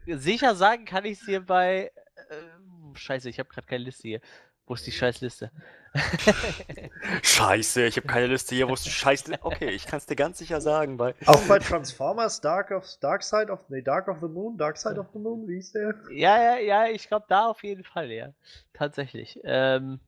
[0.05, 1.91] sicher sagen kann ich es dir bei.
[2.29, 4.21] Äh, scheiße, ich habe gerade keine Liste hier.
[4.65, 5.51] Wo ist die Scheißliste?
[7.21, 9.33] Scheiße, ich habe keine Liste hier, wo ist die Scheiße?
[9.41, 10.97] Okay, ich kann es dir ganz sicher sagen.
[10.97, 14.77] Bei Auch bei Transformers Dark of Dark Side of nee, Dark of the Moon, Dark
[14.77, 15.95] Side of the Moon, wie hieß der?
[16.11, 18.29] Ja, ja, ja, ich glaube da auf jeden Fall, ja.
[18.73, 19.39] Tatsächlich.
[19.43, 19.99] Ähm,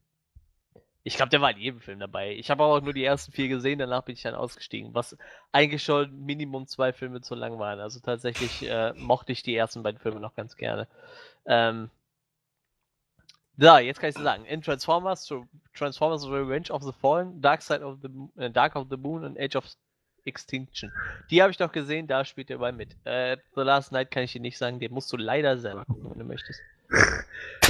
[1.08, 2.34] ich glaube, der war in jedem Film dabei.
[2.34, 5.16] Ich habe auch nur die ersten vier gesehen, danach bin ich dann ausgestiegen, was
[5.52, 7.80] eigentlich schon Minimum zwei Filme zu lang waren.
[7.80, 10.88] Also tatsächlich äh, mochte ich die ersten beiden Filme noch ganz gerne.
[11.46, 11.92] Ähm,
[13.56, 15.32] da, jetzt kann ich sagen, in Transformers,
[15.76, 18.10] Transformers Revenge of the Fallen, Dark Side of the
[18.42, 19.68] äh, Dark of the Moon und Age of
[20.26, 20.92] Extinction.
[21.30, 22.96] Die habe ich doch gesehen, da spielt er bei mit.
[23.06, 26.12] Äh, the Last Night kann ich dir nicht sagen, den musst du leider selber gucken,
[26.12, 26.60] wenn du möchtest.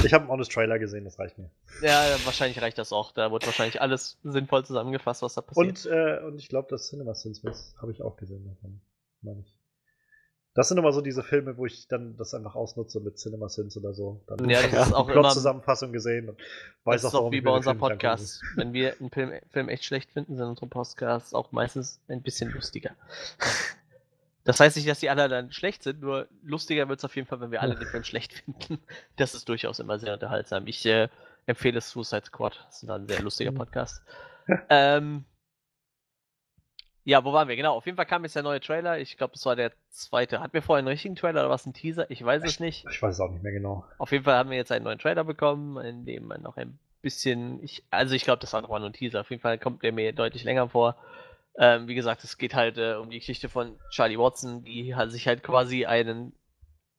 [0.04, 1.50] Ich habe einen Honest Trailer gesehen, das reicht mir.
[1.80, 3.12] Ja, wahrscheinlich reicht das auch.
[3.12, 5.66] Da wird wahrscheinlich alles sinnvoll zusammengefasst, was da passiert.
[5.66, 7.42] Und, äh, und ich glaube, das Cinema Sins
[7.80, 8.80] habe ich auch gesehen davon.
[9.22, 9.55] Meine ich.
[10.56, 13.76] Das sind immer so diese Filme, wo ich dann das einfach ausnutze mit Cinema Sins
[13.76, 14.20] oder so.
[14.26, 16.38] Dann Ja, das ist auch immer- Plot-Zusammenfassung gesehen und
[16.84, 17.78] weiß das ist auch, auch warum wie bei unserem.
[17.78, 18.42] Podcast.
[18.56, 22.50] Wenn wir einen Film, Film echt schlecht finden, sind unsere Podcasts auch meistens ein bisschen
[22.52, 22.90] lustiger.
[24.44, 27.26] Das heißt nicht, dass die alle dann schlecht sind, nur lustiger wird es auf jeden
[27.26, 28.78] Fall, wenn wir alle den Film schlecht finden.
[29.16, 30.68] Das ist durchaus immer sehr unterhaltsam.
[30.68, 31.08] Ich äh,
[31.46, 32.64] empfehle Suicide Squad.
[32.66, 33.56] Das ist ein sehr lustiger Mhm.
[33.56, 34.02] Podcast.
[34.70, 35.24] ähm,
[37.06, 37.54] ja, wo waren wir?
[37.54, 38.98] Genau, auf jeden Fall kam jetzt der neue Trailer.
[38.98, 40.40] Ich glaube, es war der zweite.
[40.40, 42.10] Hatten wir vorher einen richtigen Trailer oder was ein Teaser?
[42.10, 42.84] Ich weiß es nicht.
[42.90, 43.84] Ich weiß es auch nicht mehr genau.
[43.98, 46.80] Auf jeden Fall haben wir jetzt einen neuen Trailer bekommen, in dem man noch ein
[47.02, 49.20] bisschen, ich, also ich glaube, das war nochmal nur ein Teaser.
[49.20, 50.96] Auf jeden Fall kommt der mir deutlich länger vor.
[51.56, 55.12] Ähm, wie gesagt, es geht halt äh, um die Geschichte von Charlie Watson, die halt
[55.12, 56.32] sich halt quasi einen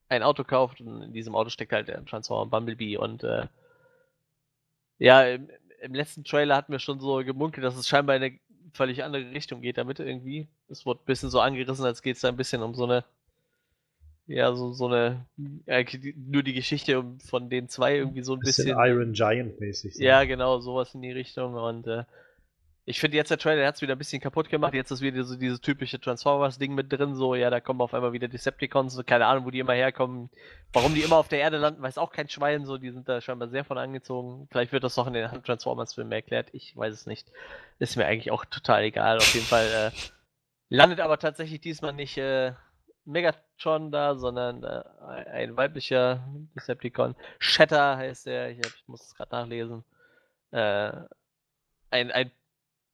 [0.07, 3.47] ein Auto kauft und in diesem Auto steckt halt der Transformer Bumblebee und äh,
[4.99, 5.49] ja, im,
[5.81, 8.39] im letzten Trailer hatten wir schon so gemunkelt, dass es scheinbar in eine
[8.73, 10.47] völlig andere Richtung geht damit irgendwie.
[10.69, 13.03] Es wurde ein bisschen so angerissen, als geht es da ein bisschen um so eine
[14.29, 18.39] ja, so, so eine, die- nur die Geschichte um- von den zwei irgendwie so ein
[18.39, 18.77] Bisschen, bisschen.
[18.85, 19.95] Iron Giant mäßig.
[19.95, 20.03] so.
[20.03, 21.53] Ja, genau, sowas in die Richtung.
[21.53, 22.03] Und äh,
[22.89, 24.73] ich finde jetzt der Trailer hat es wieder ein bisschen kaputt gemacht.
[24.73, 27.15] Jetzt ist wieder so dieses typische Transformers-Ding mit drin.
[27.15, 28.93] So, ja, da kommen auf einmal wieder Decepticons.
[28.93, 30.29] So, keine Ahnung, wo die immer herkommen.
[30.71, 32.65] Warum die immer auf der Erde landen, weiß auch kein Schwein.
[32.65, 34.47] So, die sind da scheinbar sehr von angezogen.
[34.49, 36.47] Vielleicht wird das noch in den Transformers-Filmen erklärt.
[36.53, 37.29] Ich weiß es nicht.
[37.77, 39.17] Ist mir eigentlich auch total egal.
[39.17, 39.91] Auf jeden Fall äh,
[40.69, 42.53] landet aber tatsächlich diesmal nicht äh,
[43.03, 44.83] Megatron da, sondern äh,
[45.33, 46.25] ein weiblicher
[46.55, 47.17] Decepticon.
[47.39, 48.49] Shatter heißt er.
[48.51, 49.83] Ich, hab, ich muss es gerade nachlesen.
[50.51, 50.93] Äh,
[51.89, 52.31] ein, ein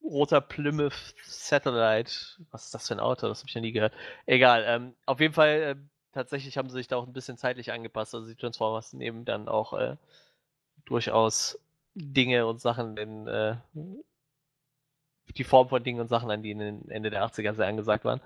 [0.04, 2.12] roter Plymouth Satellite.
[2.52, 3.28] Was ist das für ein Auto?
[3.28, 3.94] Das habe ich noch nie gehört.
[4.26, 4.64] Egal.
[4.68, 5.76] Ähm, auf jeden Fall, äh,
[6.14, 8.14] tatsächlich haben sie sich da auch ein bisschen zeitlich angepasst.
[8.14, 9.96] Also die Transformers nehmen dann auch äh,
[10.86, 11.60] durchaus
[11.96, 13.56] Dinge und Sachen in äh,
[15.38, 18.06] die Form von Dingen und Sachen an, die in den Ende der 80er sehr angesagt
[18.06, 18.22] waren.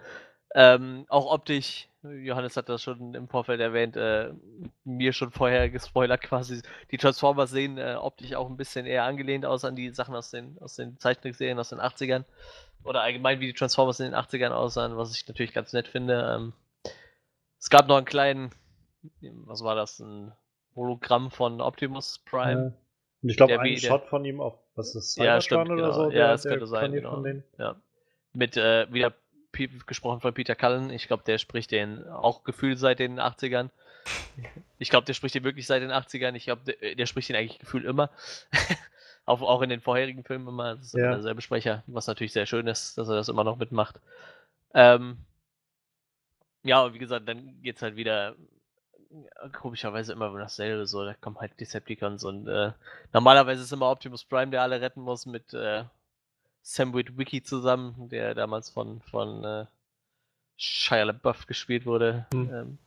[0.56, 4.32] Ähm, auch optisch, Johannes hat das schon im Vorfeld erwähnt, äh,
[4.86, 6.62] mir schon vorher gespoilert quasi.
[6.92, 10.32] Die Transformers sehen äh, optisch auch ein bisschen eher angelehnt aus an die Sachen aus
[10.32, 12.24] den, aus den Zeichentrickserien aus den 80ern.
[12.84, 16.36] Oder allgemein wie die Transformers in den 80ern aussahen, was ich natürlich ganz nett finde.
[16.38, 16.54] Ähm,
[17.60, 18.52] es gab noch einen kleinen,
[19.46, 20.32] was war das, ein
[20.76, 22.62] Hologramm von Optimus Prime.
[22.74, 22.82] Ja.
[23.24, 25.66] Und ich glaube, Der ein der- Shot von ihm auf, was ist das, Ja, Cybertron
[25.66, 25.94] stimmt, oder genau.
[25.94, 26.12] so?
[26.12, 27.26] ja, das könnte sein, genau.
[27.58, 27.76] Ja.
[28.34, 29.14] Mit äh, wieder
[29.58, 30.92] P gesprochen von Peter Cullen.
[30.92, 33.70] Ich glaube, der spricht den auch gefühlt seit den 80ern.
[34.78, 36.36] Ich glaube, der spricht den wirklich seit den 80ern.
[36.36, 38.12] Ich glaube, der, der spricht den eigentlich gefühlt immer.
[39.26, 40.76] auch, auch in den vorherigen Filmen immer.
[40.76, 41.12] Das ist immer Ja.
[41.16, 44.00] derselbe Sprecher, was natürlich sehr schön ist, dass er das immer noch mitmacht.
[44.76, 45.18] Ähm,
[46.64, 48.36] ja, und wie gesagt, dann geht's halt wieder
[49.10, 50.86] ja, komischerweise immer dasselbe.
[50.86, 52.72] So, da kommen halt Decepticons und äh,
[53.12, 55.84] normalerweise ist immer Optimus Prime, der alle retten muss, mit äh,
[56.70, 59.66] Sam Witwicky zusammen, der damals von, von äh,
[60.58, 62.28] Shia LaBeouf gespielt wurde.
[62.34, 62.54] Hm.
[62.54, 62.78] Ähm,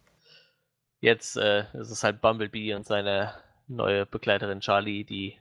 [1.01, 3.35] jetzt äh, ist es halt Bumblebee und seine
[3.69, 5.39] neue Begleiterin Charlie, die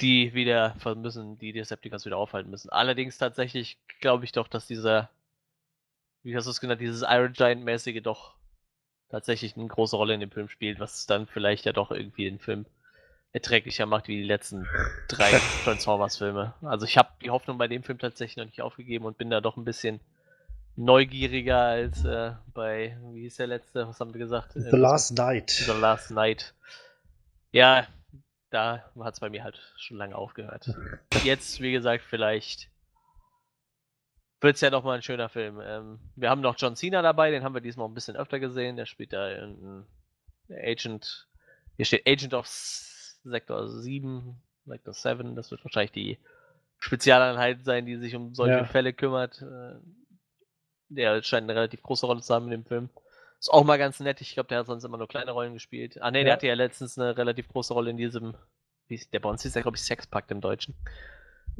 [0.00, 2.70] die wieder müssen, die Decepticons wieder aufhalten müssen.
[2.70, 5.10] Allerdings tatsächlich glaube ich doch, dass dieser,
[6.22, 8.36] wie hast du es genannt, dieses Iron Giant-mäßige doch
[9.10, 12.38] tatsächlich eine große Rolle in dem Film spielt, was dann vielleicht ja doch irgendwie den
[12.38, 12.64] Film
[13.32, 14.66] erträglicher macht wie die letzten
[15.08, 15.30] drei
[15.64, 16.54] Transformers-Filme.
[16.62, 19.40] Also ich habe die Hoffnung bei dem Film tatsächlich noch nicht aufgegeben und bin da
[19.40, 20.00] doch ein bisschen
[20.76, 24.52] neugieriger als äh, bei, wie hieß der letzte, was haben wir gesagt?
[24.54, 25.50] The Last Night.
[25.50, 26.54] The Last Night.
[27.50, 27.86] Ja,
[28.50, 30.70] da hat es bei mir halt schon lange aufgehört.
[31.24, 32.70] Jetzt, wie gesagt, vielleicht
[34.40, 35.60] wird es ja noch mal ein schöner Film.
[35.60, 38.76] Ähm, wir haben noch John Cena dabei, den haben wir diesmal ein bisschen öfter gesehen.
[38.76, 39.86] Der spielt da irgendein
[40.50, 41.26] Agent.
[41.76, 42.46] Hier steht Agent of
[43.24, 45.34] Sektor 7, Sektor 7.
[45.36, 46.18] Das wird wahrscheinlich die
[46.78, 48.64] Spezialeinheit sein, die sich um solche Ja.
[48.64, 49.42] Fälle kümmert.
[49.42, 49.74] Äh,
[50.90, 52.88] der scheint eine relativ große Rolle zu haben in dem Film.
[53.40, 54.20] Ist auch mal ganz nett.
[54.20, 56.00] Ich glaube, der hat sonst immer nur kleine Rollen gespielt.
[56.00, 56.32] Ah, ne, der Ja.
[56.34, 58.34] hatte ja letztens eine relativ große Rolle in diesem.
[58.88, 60.74] Wie ist, der bei uns hieß ja, glaube ich, Sexpakt im Deutschen.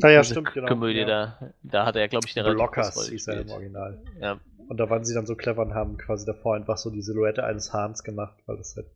[0.03, 0.69] Ah ja, Diese stimmt, genau.
[0.69, 1.07] Komödie ja.
[1.39, 1.53] da.
[1.63, 3.51] Da hat er, glaube ich, eine relativ große Blockers Rolle hieß er im.
[3.51, 4.03] Original.
[4.21, 7.03] Ja, Und da waren sie dann so clever und haben quasi davor einfach so die
[7.03, 8.87] Silhouette eines Hahns gemacht, weil das halt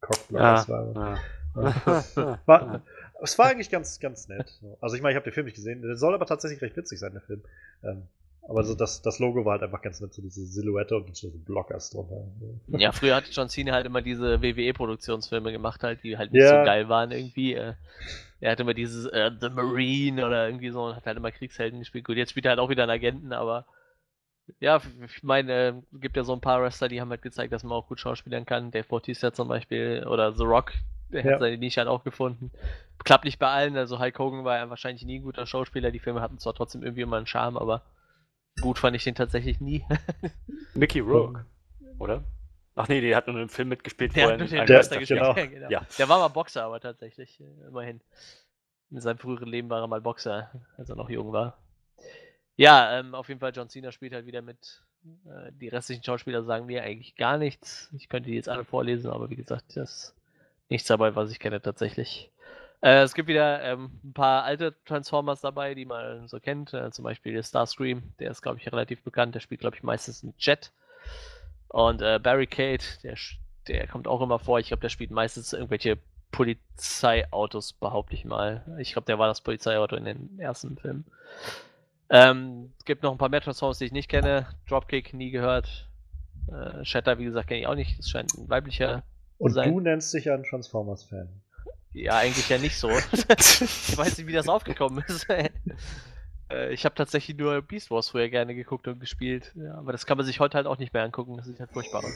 [0.00, 0.92] Cockblockers war.
[0.94, 1.18] Ja.
[1.54, 2.82] War,
[3.22, 4.48] es war eigentlich ganz, ganz nett.
[4.60, 4.76] So.
[4.80, 5.82] Also ich meine, ich habe den Film nicht gesehen.
[5.82, 7.42] Der soll aber tatsächlich recht witzig sein, der Film.
[7.84, 8.02] Ähm,
[8.48, 11.30] aber so das, das Logo war halt einfach ganz nett, so diese Silhouette und so
[11.30, 12.24] Blockers drunter.
[12.68, 16.48] Ja, früher hat John Cena halt immer diese WWE-Produktionsfilme gemacht, halt, die halt nicht Ja.
[16.60, 17.54] so geil waren irgendwie.
[17.54, 17.74] Äh,
[18.40, 21.78] er hat immer dieses äh, The Marine oder irgendwie so und hat halt immer Kriegshelden
[21.78, 22.04] gespielt.
[22.04, 23.66] Gut, jetzt spielt er halt auch wieder einen Agenten, aber
[24.58, 27.62] ja, ich meine, äh, gibt ja so ein paar Wrestler, die haben halt gezeigt, dass
[27.62, 28.72] man auch gut schauspielern kann.
[28.72, 30.72] Dave Bautista zum Beispiel oder The Rock,
[31.12, 31.32] der Ja.
[31.34, 32.50] hat seine Nische halt auch gefunden.
[33.04, 35.90] Klappt nicht bei allen, also Hulk Hogan war ja wahrscheinlich nie ein guter Schauspieler.
[35.90, 37.82] Die Filme hatten zwar trotzdem irgendwie immer einen Charme, aber
[38.60, 39.84] gut fand ich den tatsächlich nie.
[40.74, 41.44] Mickey Rourke,
[41.98, 42.22] oder?
[42.74, 44.68] Ach nee, der hat nur in einem Film mitgespielt, Der wo hat er einen den
[44.68, 45.20] Wrestler gespielt.
[45.20, 45.34] genau.
[45.36, 45.70] Ja, genau.
[45.70, 45.86] Ja.
[45.98, 48.00] Der war mal Boxer, aber tatsächlich, äh, immerhin.
[48.90, 51.58] In seinem früheren Leben war er mal Boxer, als er noch jung war.
[52.56, 54.82] Ja, ähm, auf jeden Fall, John Cena spielt halt wieder mit.
[55.26, 57.90] Äh, die restlichen Schauspieler sagen mir eigentlich gar nichts.
[57.96, 60.14] Ich könnte die jetzt alle vorlesen, aber wie gesagt, das
[60.72, 62.30] nichts dabei, was ich kenne tatsächlich.
[62.80, 66.74] Äh, es gibt wieder ähm, ein paar alte Transformers dabei, die man so kennt.
[66.74, 69.34] Äh, zum Beispiel Starscream, der ist, glaube ich, relativ bekannt.
[69.34, 70.72] Der spielt, glaube ich, meistens einen Jet.
[71.68, 73.16] Und äh, Barricade, der,
[73.68, 74.58] der kommt auch immer vor.
[74.58, 75.98] Ich glaube, der spielt meistens irgendwelche
[76.32, 78.64] Polizeiautos, behaupte ich mal.
[78.78, 81.04] Ich glaube, der war das Polizeiauto in den ersten Filmen.
[82.10, 84.46] Ähm, es gibt noch ein paar mehr Transformers, die ich nicht kenne.
[84.68, 85.88] Dropkick, nie gehört.
[86.48, 87.98] Äh, Shatter, wie gesagt, kenne ich auch nicht.
[87.98, 89.04] Das scheint ein weiblicher.
[89.42, 89.72] Und sein.
[89.72, 91.28] du nennst dich ja ein Transformers-Fan.
[91.92, 92.88] Ja, eigentlich ja nicht so.
[93.12, 95.26] ich weiß nicht, wie das aufgekommen ist.
[96.50, 99.52] Äh, ich habe tatsächlich nur Beast Wars früher gerne geguckt und gespielt.
[99.54, 101.36] Ja, aber das kann man sich heute halt auch nicht mehr angucken.
[101.38, 102.02] Das sieht halt furchtbar.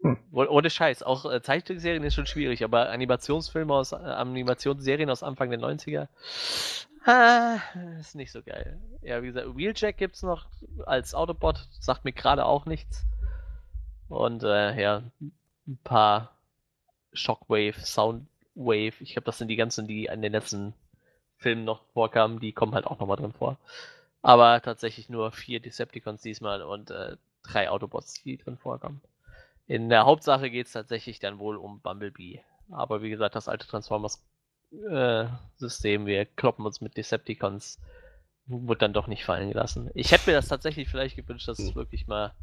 [0.00, 0.16] Hm.
[0.30, 1.02] Oh- Ohne Scheiß.
[1.02, 6.06] Auch äh, Zeichentrickserien ist schon schwierig, aber Animationsfilme aus, äh, Animationsserien aus Anfang der 90er.
[7.04, 7.56] Ah,
[7.98, 8.80] ist nicht so geil.
[9.02, 10.46] Ja, wie gesagt, Wheeljack gibt's noch
[10.86, 11.66] als Autobot.
[11.80, 13.04] Sagt mir gerade auch nichts.
[14.08, 15.02] Und äh, ja,
[15.68, 16.32] ein paar
[17.12, 18.94] Shockwave, Soundwave.
[19.00, 20.72] Ich glaube, das sind die ganzen, die in den letzten
[21.38, 22.40] Filmen noch vorkamen.
[22.40, 23.58] Die kommen halt auch nochmal drin vor.
[24.22, 29.00] Aber tatsächlich nur vier Decepticons diesmal und äh, drei Autobots, die drin vorkommen.
[29.66, 32.42] In der Hauptsache geht es tatsächlich dann wohl um Bumblebee.
[32.70, 37.78] Aber wie gesagt, das alte Transformers-System, wir kloppen uns mit Decepticons,
[38.46, 39.90] wird dann doch nicht fallen gelassen.
[39.94, 41.74] Ich hätte mir das tatsächlich vielleicht gewünscht, dass es Hm.
[41.74, 42.34] wirklich mal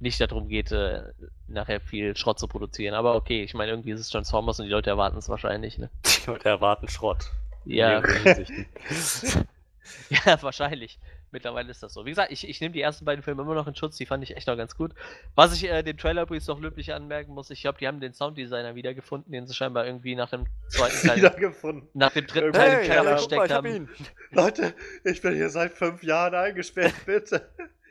[0.00, 1.02] nicht darum geht, äh,
[1.46, 2.94] nachher viel Schrott zu produzieren.
[2.94, 5.78] Aber okay, ich meine, irgendwie ist es Transformers und die Leute erwarten es wahrscheinlich.
[5.78, 5.90] Ne?
[6.04, 7.30] Die Leute erwarten Schrott.
[7.64, 8.02] Ja,
[10.10, 10.98] ja, wahrscheinlich.
[11.30, 12.06] Mittlerweile ist das so.
[12.06, 14.24] Wie gesagt, ich, ich nehme die ersten beiden Filme immer noch in Schutz, die fand
[14.24, 14.92] ich echt noch ganz gut.
[15.34, 18.14] Was ich äh, dem Trailer übrigens noch löblich anmerken muss, ich glaube, die haben den
[18.14, 21.88] Sounddesigner wiedergefunden, den sie scheinbar irgendwie nach dem zweiten Teil, Wiedergefunden.
[21.92, 23.88] nach dem dritten Hey, Teil im ja, Keller versteckt hab haben.
[24.30, 24.74] Leute,
[25.04, 27.46] ich bin hier seit fünf Jahren eingesperrt, bitte.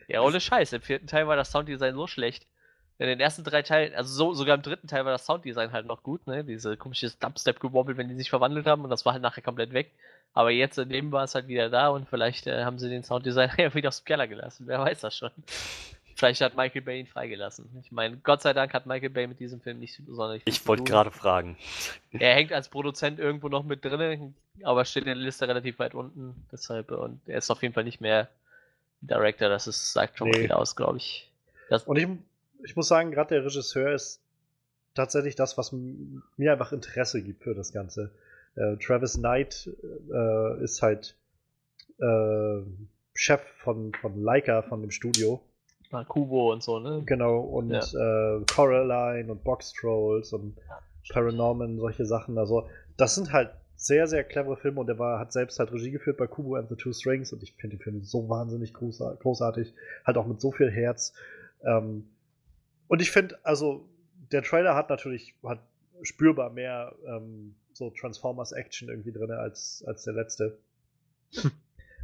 [0.07, 0.73] Ja, ohne Scheiß.
[0.73, 2.45] Im vierten Teil war das Sounddesign so schlecht.
[2.99, 5.85] In den ersten drei Teilen, also so, sogar im dritten Teil war das Sounddesign halt
[5.85, 6.43] noch gut, ne?
[6.43, 9.91] Diese komische Dubstep-Gewobbel, wenn die sich verwandelt haben und das war halt nachher komplett weg.
[10.33, 13.03] Aber jetzt in dem war es halt wieder da und vielleicht äh, haben sie den
[13.03, 14.65] Sounddesigner ja wieder aus dem Keller gelassen.
[14.67, 15.31] Wer weiß das schon.
[16.15, 17.69] Vielleicht hat Michael Bay ihn freigelassen.
[17.83, 20.67] Ich meine, Gott sei Dank hat Michael Bay mit diesem Film nicht sonderlich viel Ich
[20.67, 21.57] wollte gerade fragen.
[22.11, 24.33] Er hängt als Produzent irgendwo noch mit drin,
[24.63, 26.47] aber steht in der Liste relativ weit unten.
[26.51, 28.29] Deshalb, und er ist auf jeden Fall nicht mehr
[29.01, 29.49] Director.
[29.49, 30.41] Das ist, sagt schon Nee.
[30.41, 31.31] viel aus, glaube ich.
[31.69, 32.07] Das, Und ich,
[32.63, 34.21] ich muss sagen, gerade der Regisseur ist
[34.95, 38.11] tatsächlich das, was mir einfach Interesse gibt für das Ganze.
[38.55, 39.69] Äh, Travis Knight
[40.11, 41.15] äh, ist halt
[41.99, 42.61] äh,
[43.13, 45.41] Chef von, von Leica, von dem Studio.
[45.91, 47.03] Na, Kubo und so, ne?
[47.05, 50.57] Genau, und äh, Coraline und Box Trolls und
[51.09, 52.37] Paranorman, solche Sachen.
[52.37, 52.67] Also,
[52.97, 56.17] das sind halt sehr, sehr clevere Filme und er war, hat selbst halt Regie geführt
[56.17, 59.73] bei Kubo and the Two Strings und ich finde die Filme so wahnsinnig großar- großartig.
[60.03, 61.13] Halt auch mit so viel Herz.
[61.63, 62.09] Ähm,
[62.87, 63.87] und ich finde, also,
[64.31, 65.59] der Trailer hat natürlich hat
[66.01, 70.57] spürbar mehr ähm, so Transformers Action irgendwie drin als, als der letzte.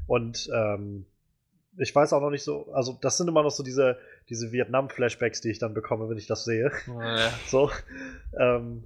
[0.07, 1.05] und ähm,
[1.77, 3.97] ich weiß auch noch nicht so, also das sind immer noch so diese,
[4.29, 6.71] diese Vietnam-Flashbacks, die ich dann bekomme, wenn ich das sehe.
[6.87, 7.31] Ja.
[7.47, 7.71] So.
[8.39, 8.83] Ähm,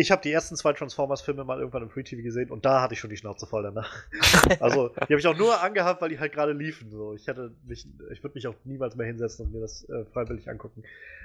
[0.00, 2.94] ich habe die ersten zwei Transformers-Filme mal irgendwann im Free TV gesehen und da hatte
[2.94, 4.04] ich schon die Schnauze voll danach.
[4.60, 6.90] also, die habe ich auch nur angehabt, weil die halt gerade liefen.
[6.90, 7.14] So.
[7.14, 10.48] Ich hätte mich, ich würde mich auch niemals mehr hinsetzen und mir das äh, freiwillig
[10.48, 10.82] angucken.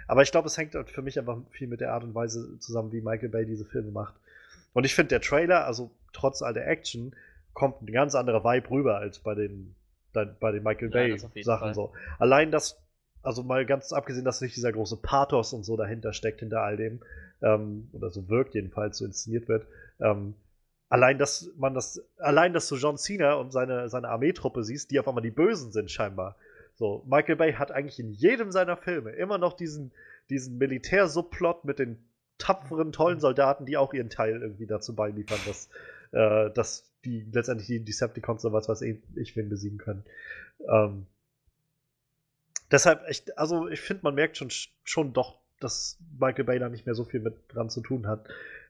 [0.07, 2.59] Aber ich glaube, es hängt halt für mich einfach viel mit der Art und Weise
[2.59, 4.13] zusammen, wie Michael Bay diese Filme macht.
[4.73, 7.15] Und ich finde, der Trailer, also trotz all der Action,
[7.53, 9.73] kommt ein ganz anderer Vibe rüber als bei den,
[10.11, 11.73] bei den Michael Ja, Bay das auf jeden Sachen Fall.
[11.76, 11.93] so.
[12.19, 12.78] Allein das,
[13.26, 16.78] also mal ganz abgesehen, dass nicht dieser große Pathos und so dahinter steckt, hinter all
[16.78, 17.01] dem,
[17.41, 19.67] ähm, oder so wirkt jedenfalls, so inszeniert wird,
[19.99, 20.36] ähm,
[20.89, 24.99] allein, dass man das, allein, dass du John Cena und seine, seine Armeetruppe siehst, die
[24.99, 26.36] auf einmal die Bösen sind, scheinbar.
[26.76, 29.91] So, Michael Bay hat eigentlich in jedem seiner Filme immer noch diesen,
[30.30, 31.97] diesen Militärsubplot mit den
[32.38, 35.69] tapferen, tollen Soldaten, die auch ihren Teil irgendwie dazu beiliefern, dass,
[36.11, 40.03] äh, dass die letztendlich die Decepticons oder was weiß ich, ich wen besiegen können.
[40.67, 41.07] Ähm,
[42.72, 44.49] deshalb, echt, also ich finde, man merkt schon,
[44.84, 48.28] schon doch, dass Michael Bay da nicht mehr so viel mit dran zu tun hat.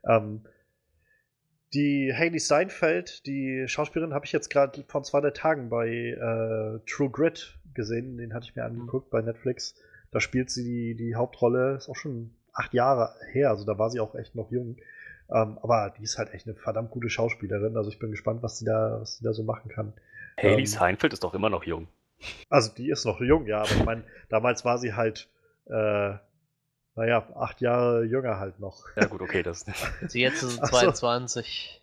[0.07, 0.45] Ähm,
[1.73, 6.79] die Haley Steinfeld, die Schauspielerin, habe ich jetzt gerade vor zwei drei Tagen bei äh,
[6.87, 8.17] True Grit gesehen.
[8.17, 9.75] Den hatte ich mir angeguckt bei Netflix.
[10.11, 11.75] Da spielt sie die, die Hauptrolle.
[11.75, 14.77] Ist auch schon acht Jahre her, also da war sie auch echt noch jung.
[15.29, 17.75] Ähm, aber die ist halt echt eine verdammt gute Schauspielerin.
[17.75, 19.93] Also ich bin gespannt, was sie da, was sie da so machen kann.
[20.37, 21.87] Haley Ähm, Seinfeld ist doch immer noch jung.
[22.49, 25.29] Also die ist noch jung, ja, aber ich meine, damals war sie halt,
[25.67, 26.13] äh,
[26.95, 28.85] naja, acht Jahre jünger halt noch.
[28.95, 29.65] Ja gut, okay, das
[30.07, 30.77] Sie jetzt ist Ach so.
[30.77, 31.81] 22,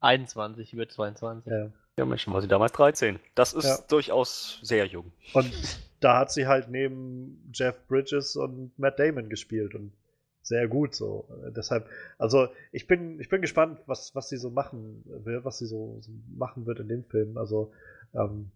[0.00, 1.50] 21, über 22.
[1.52, 1.70] Ja.
[1.98, 3.18] Ja, Mensch, war sie damals 13.
[3.34, 3.78] Das ist Ja.
[3.88, 5.12] durchaus sehr jung.
[5.34, 5.52] Und
[6.00, 9.92] da hat sie halt neben Jeff Bridges und Matt Damon gespielt und
[10.40, 11.28] sehr gut so.
[11.54, 11.86] Deshalb,
[12.18, 15.98] also ich bin, ich bin gespannt, was, was sie so machen will, was sie so,
[16.00, 17.36] so machen wird in dem Film.
[17.36, 17.72] Also
[18.14, 18.50] ähm,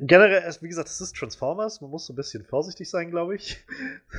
[0.00, 3.64] generell, wie gesagt, es ist Transformers, man muss so ein bisschen vorsichtig sein, glaube ich.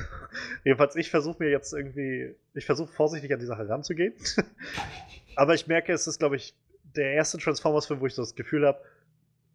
[0.64, 4.14] Jedenfalls, ich versuche mir jetzt irgendwie, ich versuche vorsichtig an die Sache ranzugehen.
[5.36, 6.54] Aber ich merke, es ist, glaube ich,
[6.96, 8.80] der erste Transformers-Film, wo ich so das Gefühl habe,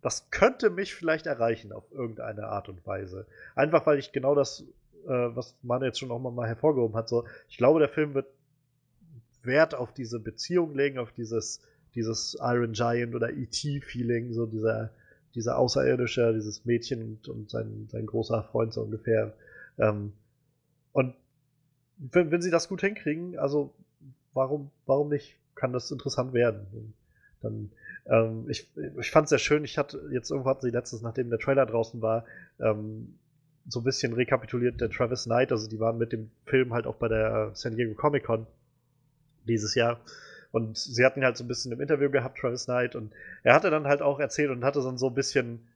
[0.02, 3.28] das könnte mich vielleicht erreichen auf irgendeine Art und Weise.
[3.56, 4.64] Einfach weil ich genau das,
[5.06, 8.28] äh, was Manu jetzt schon auch mal hervorgehoben hat, so, ich glaube, der Film wird
[9.44, 11.62] Wert auf diese Beziehung legen, auf dieses,
[11.96, 14.92] dieses Iron Giant oder E.T.-Feeling, so dieser,
[15.36, 19.34] dieser Außerirdische, dieses Mädchen und, und sein, sein großer Freund so ungefähr.
[19.78, 20.14] Ähm,
[20.94, 21.14] und
[21.98, 23.74] wenn, wenn sie das gut hinkriegen, also
[24.34, 25.36] warum, warum nicht?
[25.56, 26.94] Kann das interessant werden.
[27.42, 27.72] Dann,
[28.06, 28.70] ähm, ich,
[29.00, 29.64] ich fand es sehr schön.
[29.64, 32.26] Ich hatte jetzt irgendwo hatten sie letztens, nachdem der Trailer draußen war,
[32.60, 33.16] ähm,
[33.68, 35.52] so ein bisschen rekapituliert der Travis Knight.
[35.52, 38.48] Also die waren mit dem Film halt auch bei der San Diego Comic Con
[39.48, 40.00] dieses Jahr.
[40.52, 42.96] Und sie hatten ihn halt so ein bisschen im Interview gehabt, Travis Knight.
[42.96, 45.68] Und er hatte dann halt auch erzählt und hatte dann so ein bisschen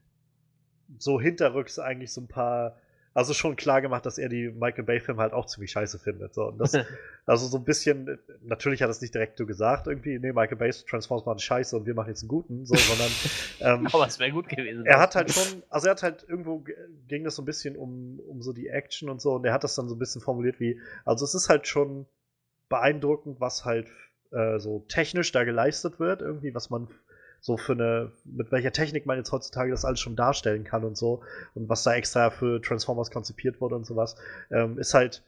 [0.97, 2.77] so hinterrücks eigentlich so ein paar,
[3.13, 6.33] also schon klar gemacht, dass er die Michael Bay-Filme halt auch ziemlich scheiße findet.
[6.33, 6.45] So.
[6.45, 6.73] Und das,
[7.25, 10.57] also so ein bisschen, natürlich hat er es nicht direkt so gesagt, irgendwie, nee, Michael
[10.57, 13.11] Bay's Transformers waren scheiße und wir machen jetzt einen guten, so, sondern
[13.59, 14.85] ähm, Aber es wäre gut gewesen.
[14.85, 16.63] er hat halt schon, also er hat halt irgendwo
[17.07, 19.63] ging das so ein bisschen um, um so die Action und so und er hat
[19.63, 22.05] das dann so ein bisschen formuliert wie, also es ist halt schon
[22.69, 23.87] beeindruckend, was halt
[24.31, 26.87] äh, so technisch da geleistet wird, irgendwie, was man
[27.39, 30.95] so für eine, mit welcher Technik man jetzt heutzutage das alles schon darstellen kann und
[30.95, 31.23] so
[31.55, 34.15] und was da extra für Transformers konzipiert wurde und sowas,
[34.51, 35.23] ähm, ist halt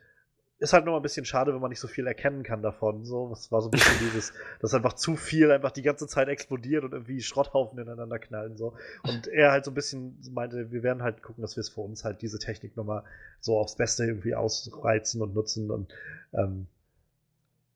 [0.64, 3.04] ist halt nur mal ein bisschen schade, wenn man nicht so viel erkennen kann davon.
[3.04, 4.32] So, das war so ein bisschen dieses,
[4.62, 8.56] dass einfach zu viel einfach die ganze Zeit explodiert und irgendwie Schrotthaufen ineinander knallen.
[8.56, 8.74] So.
[9.04, 11.82] Und er halt so ein bisschen meinte, wir werden halt gucken, dass wir es für
[11.82, 13.04] uns halt diese Technik nochmal
[13.41, 15.70] so aufs Beste irgendwie ausreizen und nutzen.
[15.70, 15.93] Und,
[16.32, 16.68] ähm,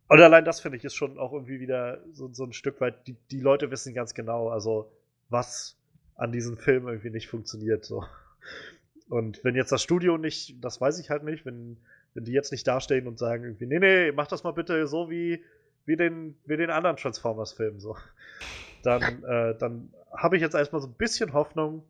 [0.09, 3.07] und allein das finde ich ist schon auch irgendwie wieder so, so ein Stück weit,
[3.07, 4.91] die, die Leute wissen ganz genau, also
[5.29, 5.77] was
[6.15, 7.85] an diesem Film irgendwie nicht funktioniert.
[7.85, 8.03] So.
[9.09, 11.77] Und wenn jetzt das Studio nicht, das weiß ich halt nicht, wenn,
[12.13, 15.09] wenn die jetzt nicht dastehen und sagen irgendwie, nee, nee, mach das mal bitte so
[15.09, 15.43] wie,
[15.85, 17.95] wie den, wie den anderen Transformers-Filmen so.
[18.83, 21.83] Dann, äh, dann habe ich jetzt erstmal so ein bisschen Hoffnung,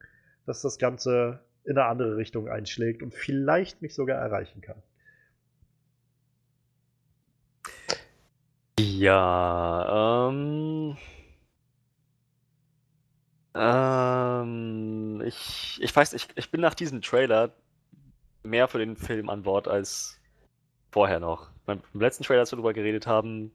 [0.46, 4.82] dass das Ganze in eine andere Richtung einschlägt und vielleicht mich sogar erreichen kann.
[8.98, 10.98] Ja, ähm.
[13.54, 17.52] Ähm, ich, ich weiß, ich, ich bin nach diesem Trailer
[18.44, 20.20] mehr für den Film an Bord als
[20.92, 21.50] vorher noch.
[21.68, 23.52] Beim, letzten Trailer, als wir darüber geredet haben,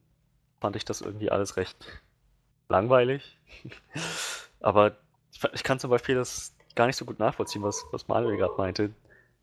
[0.61, 2.03] fand ich das irgendwie alles recht
[2.69, 3.37] langweilig.
[4.61, 4.97] Aber
[5.33, 8.55] ich, ich kann zum Beispiel das gar nicht so gut nachvollziehen, was, was Manuel gerade
[8.59, 8.95] meinte,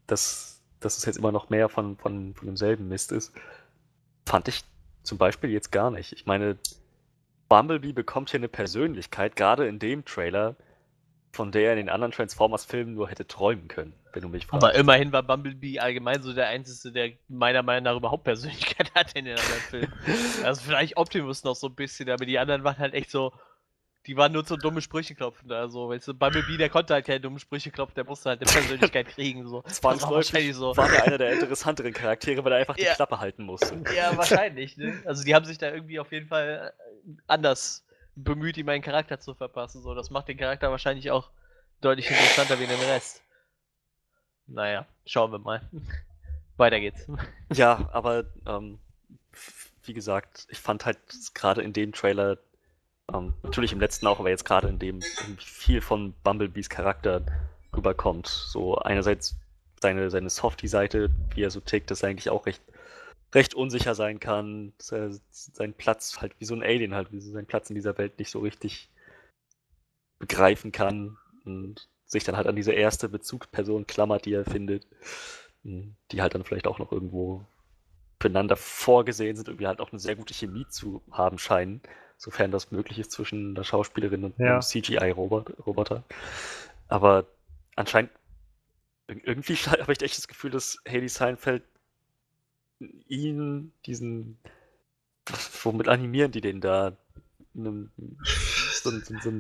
[0.07, 3.33] dass, dass es jetzt immer noch mehr von, von, von demselben Mist ist.
[4.25, 4.63] Fand ich
[5.03, 6.13] zum Beispiel jetzt gar nicht.
[6.13, 6.57] Ich meine,
[7.49, 10.55] Bumblebee bekommt hier eine Persönlichkeit, gerade in dem Trailer,
[11.31, 14.63] von der er in den anderen Transformers-Filmen nur hätte träumen können, wenn du mich fragst.
[14.63, 19.17] Aber immerhin war Bumblebee allgemein so der Einzige, der meiner Meinung nach überhaupt Persönlichkeit hatte
[19.19, 19.93] in den anderen Filmen.
[20.43, 23.33] also vielleicht Optimus noch so ein bisschen, aber die anderen waren halt echt so,
[24.07, 25.51] die waren nur so dumme Sprüche klopfen.
[25.51, 28.49] Also, weißt du, Bumblebee, der konnte halt keine dummen Sprüche klopfen, der musste halt eine
[28.51, 29.47] Persönlichkeit kriegen.
[29.47, 29.61] So.
[29.61, 30.75] Das war Das war wahrscheinlich so.
[30.77, 32.91] war der einer der interessanteren Charaktere, weil er einfach Ja.
[32.91, 33.81] die Klappe halten musste.
[33.95, 35.01] Ja, wahrscheinlich, ne?
[35.05, 37.85] Also die haben sich da irgendwie auf jeden Fall äh, anders
[38.15, 39.81] bemüht, ihm einen Charakter zu verpassen.
[39.81, 41.29] So, das macht den Charakter wahrscheinlich auch
[41.81, 43.21] deutlich interessanter wie den Rest.
[44.47, 45.61] Naja, schauen wir mal.
[46.57, 47.07] Weiter geht's.
[47.53, 48.79] Ja, aber ähm,
[49.83, 50.97] wie gesagt, ich fand halt
[51.33, 52.37] gerade in dem Trailer,
[53.13, 55.01] ähm, natürlich im letzten auch, aber jetzt gerade in dem
[55.37, 57.25] viel von Bumblebees Charakter
[57.75, 58.27] rüberkommt.
[58.27, 59.35] So einerseits
[59.81, 62.61] seine, seine Softie-Seite, wie er so tickt, dass er eigentlich auch recht,
[63.33, 67.19] recht unsicher sein kann, dass er seinen Platz halt wie so ein Alien halt, wie
[67.19, 68.89] so seinen Platz in dieser Welt nicht so richtig
[70.19, 74.87] begreifen kann und sich dann halt an diese erste Bezugsperson klammert, die er findet,
[75.63, 77.45] mh, die halt dann vielleicht auch noch irgendwo
[78.19, 81.81] füreinander vorgesehen sind, irgendwie halt auch eine sehr gute Chemie zu haben scheinen,
[82.19, 84.53] sofern das möglich ist zwischen der Schauspielerin und Ja.
[84.53, 86.03] einem CGI-Roboter.
[86.89, 87.25] Aber
[87.75, 88.11] anscheinend,
[89.09, 91.63] ir- irgendwie habe ich echt das Gefühl, dass Haley Seinfeld
[93.07, 94.37] ihn, diesen,
[95.63, 96.95] womit animieren die den da?
[97.55, 97.91] Einem,
[98.83, 99.33] so, so, so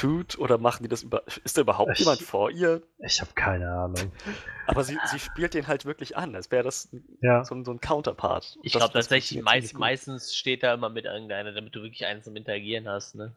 [0.00, 2.82] Suit oder machen die das über, ist da überhaupt Ich- jemand vor ihr?
[2.98, 4.12] Ich habe keine Ahnung.
[4.66, 6.88] Aber sie, sie spielt den halt wirklich an, als wäre das
[7.20, 7.44] Ja.
[7.44, 8.58] so ein, so ein Counterpart.
[8.62, 12.24] Ich glaube das tatsächlich, meist, meistens steht da immer mit irgendeiner, damit du wirklich eins
[12.24, 13.32] zum Interagieren hast, ne?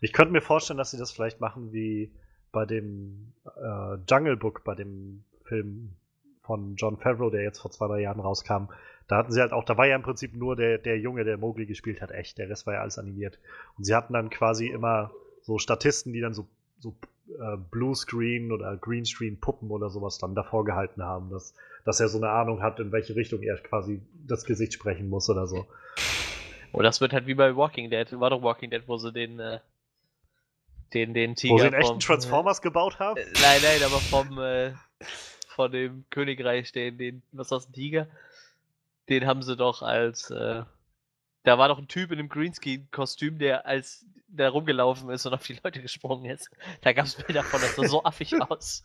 [0.00, 2.10] Ich könnte mir vorstellen, dass sie das vielleicht machen wie
[2.52, 5.94] bei dem äh, Jungle Book, bei dem Film
[6.42, 8.68] von John Favreau, der jetzt vor zwei, drei Jahren rauskam.
[9.08, 11.38] Da hatten sie halt auch, da war ja im Prinzip nur der, der Junge, der
[11.38, 12.38] Mowgli gespielt hat, echt.
[12.38, 13.38] Der Rest war ja alles animiert.
[13.78, 15.10] Und sie hatten dann quasi immer
[15.46, 16.46] so Statisten, die dann so,
[16.80, 16.94] so
[17.28, 22.18] äh, Bluescreen oder Greenscreen Puppen oder sowas dann davor gehalten haben, dass, dass er so
[22.18, 25.66] eine Ahnung hat, in welche Richtung er quasi das Gesicht sprechen muss oder so.
[26.72, 28.08] Oder das wird halt wie bei Walking Dead.
[28.18, 29.60] War doch Walking Dead, wo sie den, äh,
[30.94, 31.54] den, den Tiger.
[31.54, 33.18] Wo sie einen echten vom- Transformers gebaut haben?
[33.18, 34.72] Äh, Nein, nein, aber vom, äh,
[35.48, 38.08] von dem Königreich, den, den, was ist das, ein Tiger?
[39.08, 40.64] Den haben sie doch als, äh,
[41.44, 45.46] da war doch ein Typ in einem Greenscreen-Kostüm, der als der rumgelaufen ist und auf
[45.46, 46.50] die Leute gesprungen ist.
[46.82, 48.84] Da gab es Bilder von, das sah so affig aus.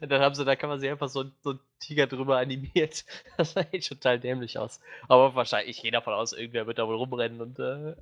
[0.00, 3.04] Und dann haben sie, da kann man sich einfach so, so einen Tiger drüber animiert.
[3.36, 4.80] Das sah echt total dämlich aus.
[5.08, 7.94] Aber wahrscheinlich, ich gehe davon aus, irgendwer wird da wohl rumrennen und äh,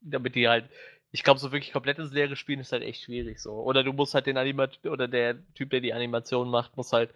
[0.00, 0.68] damit die halt
[1.12, 3.52] ich glaube, so wirklich komplettes leere Spielen ist halt echt schwierig so.
[3.52, 7.10] Oder du musst halt den Animat oder der Typ, der die Animation macht, muss halt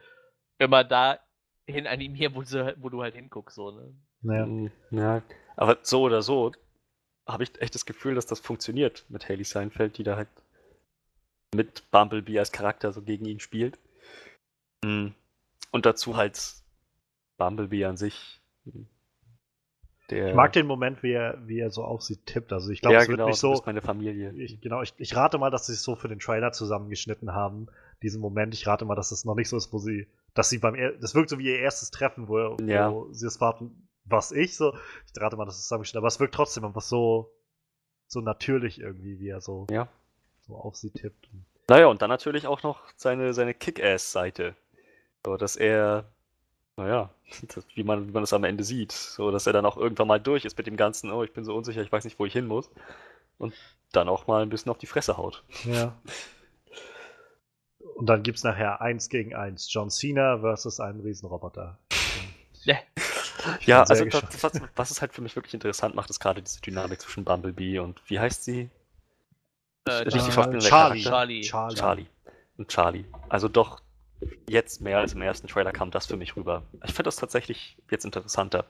[0.58, 3.94] immer dahin animieren, wo, sie, wo du halt hinguckst, so, ne?
[4.22, 4.46] Ja.
[4.46, 5.22] Mm, Ja,
[5.56, 6.52] aber so oder so
[7.32, 10.28] habe ich echt das Gefühl, dass das funktioniert mit Haley Seinfeld, die da halt
[11.54, 13.78] mit Bumblebee als Charakter so gegen ihn spielt.
[14.84, 15.08] Mm,
[15.72, 16.40] Und dazu halt
[17.38, 18.40] Bumblebee an sich.
[20.10, 22.52] Der, Ich mag den Moment, wie er, wie er so auf sie tippt.
[22.52, 23.50] Also ich glaube, ja, es wird genau, nicht du so.
[23.52, 24.32] bist meine Familie.
[24.32, 27.68] Ich, genau, ich, ich rate mal, dass sie es so für den Trailer zusammengeschnitten haben.
[28.02, 28.54] Diesen Moment.
[28.54, 31.14] Ich rate mal, dass es noch nicht so ist, wo sie, dass sie beim, das
[31.14, 32.92] wirkt so wie ihr erstes Treffen, wo, Ja.
[32.92, 34.74] wo sie es warten, was ich so.
[35.06, 37.30] Ich rate mal, dass es zusammengeschnitten, aber es wirkt trotzdem einfach so,
[38.06, 39.88] so natürlich irgendwie, wie er so, Ja.
[40.46, 41.28] so auf sie tippt.
[41.68, 44.56] Naja, und dann natürlich auch noch seine, seine Kick-Ass-Seite.
[45.24, 46.04] So, dass er,
[46.76, 47.10] naja,
[47.54, 48.92] das, wie, man, wie man das am Ende sieht.
[48.92, 51.44] So, dass er dann auch irgendwann mal durch ist mit dem Ganzen, oh, ich bin
[51.44, 52.70] so unsicher, ich weiß nicht, wo ich hin muss.
[53.38, 53.54] Und
[53.92, 55.44] dann auch mal ein bisschen auf die Fresse haut.
[55.64, 55.96] Ja.
[57.96, 59.70] Und dann gibt's nachher eins gegen eins.
[59.72, 61.78] John Cena versus einen Riesenroboter.
[62.64, 62.76] Ja.
[63.64, 66.60] Ja, also das, was, was es halt für mich wirklich interessant macht, ist gerade diese
[66.60, 68.70] Dynamik zwischen Bumblebee und wie heißt sie?
[69.86, 70.32] Äh, Richtig Charlie.
[70.32, 71.02] schauspielender Charlie.
[71.02, 71.42] Charlie.
[71.42, 71.76] Charlie.
[71.76, 72.06] Charlie.
[72.56, 73.04] Und Charlie.
[73.28, 73.80] Also doch
[74.48, 76.62] jetzt mehr als im ersten Trailer kam das für mich rüber.
[76.84, 78.66] Ich finde das tatsächlich jetzt interessanter.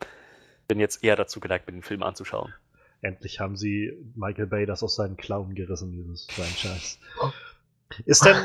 [0.68, 2.55] Bin jetzt eher dazu geneigt, mir den Film anzuschauen.
[3.03, 6.99] Endlich haben sie Michael Bay das aus seinen Klauen gerissen, dieses Franchise.
[8.05, 8.37] Ist denn,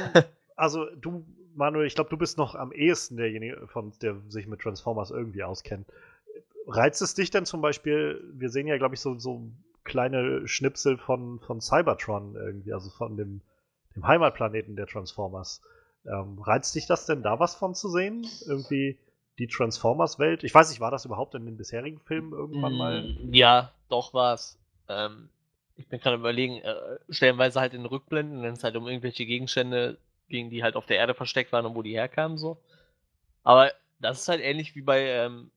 [0.55, 4.61] also du, Manuel, ich glaube, du bist noch am ehesten derjenige, von der sich mit
[4.61, 5.87] Transformers irgendwie auskennt.
[6.67, 9.51] Reizt es dich denn zum Beispiel, wir sehen ja, glaube ich, so, so
[9.83, 13.41] kleine Schnipsel von, von Cybertron irgendwie, also von dem,
[13.95, 15.61] dem Heimatplaneten der Transformers.
[16.05, 18.25] Ähm, reizt dich das denn, da was von zu sehen?
[18.47, 18.97] Irgendwie
[19.37, 20.43] die Transformers-Welt?
[20.43, 23.03] Ich weiß nicht, war das überhaupt in den bisherigen Filmen irgendwann mal?
[23.03, 24.57] Mm, Ja, doch war's.
[24.87, 25.29] Ähm,
[25.75, 26.75] ich bin gerade überlegen, äh,
[27.09, 29.97] stellenweise halt in Rückblenden, wenn es halt um irgendwelche Gegenstände
[30.29, 32.57] ging, die halt auf der Erde versteckt waren und wo die herkamen, so.
[33.43, 35.51] Aber das ist halt ähnlich wie bei ähm,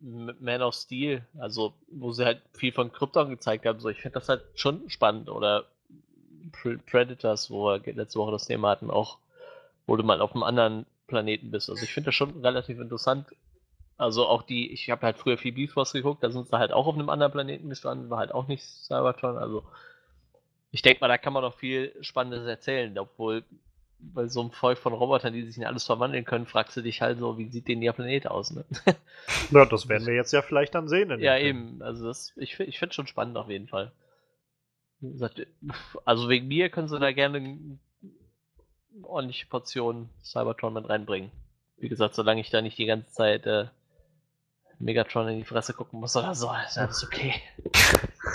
[0.00, 3.80] Man of Steel, also wo sie halt viel von Krypton gezeigt haben.
[3.80, 5.30] So, ich finde das halt schon spannend.
[5.30, 5.64] Oder
[6.52, 9.18] Pre Predators, wo wir letzte Woche das Thema hatten, auch,
[9.86, 11.70] wo du mal auf einem anderen Planeten bist.
[11.70, 13.26] Also ich finde das schon relativ interessant.
[13.96, 16.72] Also auch die, ich habe halt früher viel Beef Wars geguckt, da sind sie halt
[16.72, 19.38] auch auf einem anderen Planeten gestanden, war halt auch nicht Cybertron.
[19.38, 19.64] Also
[20.72, 23.44] ich denke mal, da kann man noch viel Spannendes erzählen, obwohl
[23.98, 27.00] bei so einem Volk von Robotern, die sich in alles verwandeln können, fragst du dich
[27.00, 28.64] halt so, wie sieht denn ihr Planet aus, ne?
[29.50, 31.18] Ja, das werden wir jetzt ja vielleicht dann sehen.
[31.20, 31.82] Ja, eben.
[31.82, 33.92] Also das, ich, ich finde schon spannend auf jeden Fall.
[36.04, 37.78] Also wegen mir können sie da gerne eine
[39.02, 41.30] ordentliche Portion Cybertron mit reinbringen.
[41.76, 43.66] Wie gesagt, solange ich da nicht die ganze Zeit äh,
[44.78, 47.34] Megatron in die Fresse gucken muss oder so, ist alles okay.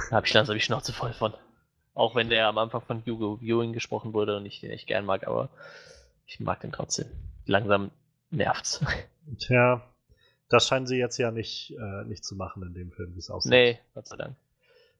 [0.09, 1.33] da habe ich langsam die Schnauze voll von.
[1.93, 5.05] Auch wenn der am Anfang von Hugo Viewing gesprochen wurde und ich den echt gern
[5.05, 5.49] mag, aber
[6.27, 7.07] ich mag den trotzdem.
[7.45, 7.91] Langsam
[8.29, 8.83] nervt's.
[9.39, 9.81] Tja,
[10.49, 13.29] das scheinen sie jetzt ja nicht, äh, nicht zu machen in dem Film, wie es
[13.29, 13.51] aussieht.
[13.51, 14.35] Nee, Gott sei Dank.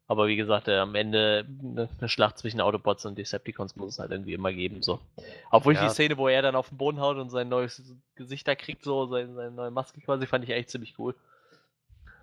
[0.07, 4.09] Aber wie gesagt, äh, am Ende eine, Schlacht zwischen Autobots und Decepticons muss es halt
[4.09, 4.81] irgendwie immer geben.
[4.81, 4.99] So.
[5.51, 5.87] Obwohl ich Ja.
[5.87, 7.83] die Szene, wo er dann auf den Boden haut und sein neues
[8.15, 11.13] Gesicht da kriegt, so sein, seine neue Maske quasi, fand ich echt ziemlich cool.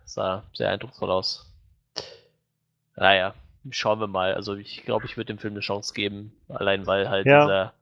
[0.05, 1.49] Sah sehr eindrucksvoll aus.
[2.97, 3.35] Naja,
[3.71, 4.35] schauen wir mal.
[4.35, 6.33] Also ich glaube, ich würde dem Film eine Chance geben.
[6.49, 7.41] Allein weil halt Ja.
[7.45, 7.73] dieser,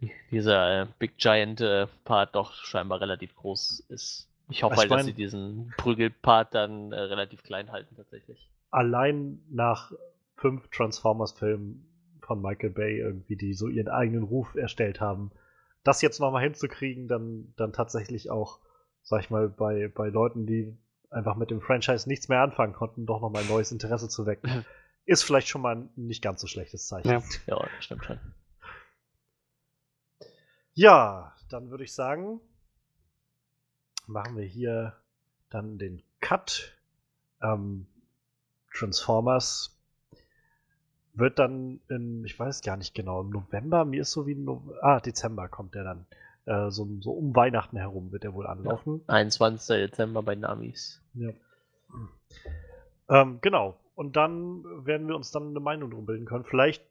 [0.00, 4.28] die- dieser äh, Big Giant äh, Part doch scheinbar relativ groß ist.
[4.50, 8.50] Ich hoffe Ich halt, dass sie diesen Prügelpart dann äh, relativ klein halten tatsächlich.
[8.70, 9.92] Allein nach
[10.36, 11.86] fünf Transformers-Filmen
[12.20, 15.30] von Michael Bay irgendwie, die so ihren eigenen Ruf erstellt haben,
[15.82, 18.58] das jetzt nochmal hinzukriegen, dann, dann tatsächlich auch,
[19.02, 20.76] sag ich mal, bei, bei Leuten, die
[21.14, 24.64] einfach mit dem Franchise nichts mehr anfangen konnten, doch nochmal neues Interesse zu wecken,
[25.06, 27.08] ist vielleicht schon mal ein nicht ganz so schlechtes Zeichen.
[27.08, 27.22] Ja.
[27.46, 28.20] Ja, das stimmt schon.
[30.74, 32.40] Ja, dann würde ich sagen,
[34.06, 34.96] machen wir hier
[35.50, 36.76] dann den Cut.
[37.40, 37.86] Ähm,
[38.72, 39.78] Transformers
[41.12, 44.74] wird dann in, ich weiß gar nicht genau, im November, mir ist so wie, no
[44.82, 46.06] ah, Dezember kommt der dann.
[46.46, 49.02] Äh, so, so um Weihnachten herum wird er wohl anlaufen.
[49.06, 49.76] 21.
[49.76, 51.00] Dezember bei Namis.
[51.14, 51.30] Ja.
[53.08, 53.76] Ähm, genau.
[53.94, 56.44] Und dann werden wir uns dann eine Meinung drum bilden können.
[56.44, 56.82] Vielleicht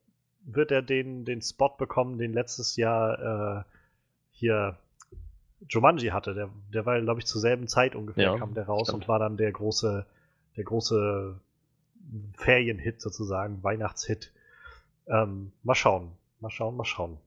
[0.46, 3.64] wird er den, den Spot bekommen, den letztes Jahr äh,
[4.32, 4.78] hier
[5.70, 6.34] Jumanji hatte.
[6.34, 9.04] Der, der war, glaube ich, zur selben Zeit ungefähr Ja, kam der raus stimmt.
[9.04, 10.06] und war dann der große,
[10.58, 11.40] der große
[12.38, 14.32] Ferienhit sozusagen, Weihnachtshit.
[15.08, 17.18] Ähm, mal schauen, mal schauen, mal schauen.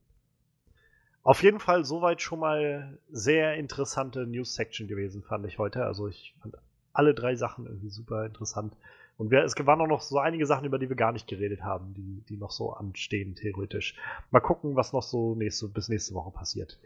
[1.23, 5.85] Auf jeden Fall soweit schon mal sehr interessante News-Section gewesen, fand ich heute.
[5.85, 6.55] Also ich fand
[6.93, 8.75] alle drei Sachen irgendwie super interessant.
[9.17, 11.63] Und wir, es waren auch noch so einige Sachen, über die wir gar nicht geredet
[11.63, 13.95] haben, die, die noch so anstehen, theoretisch.
[14.29, 16.79] Mal gucken, was noch so nächste, bis nächste Woche passiert.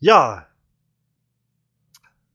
[0.00, 0.46] Ja.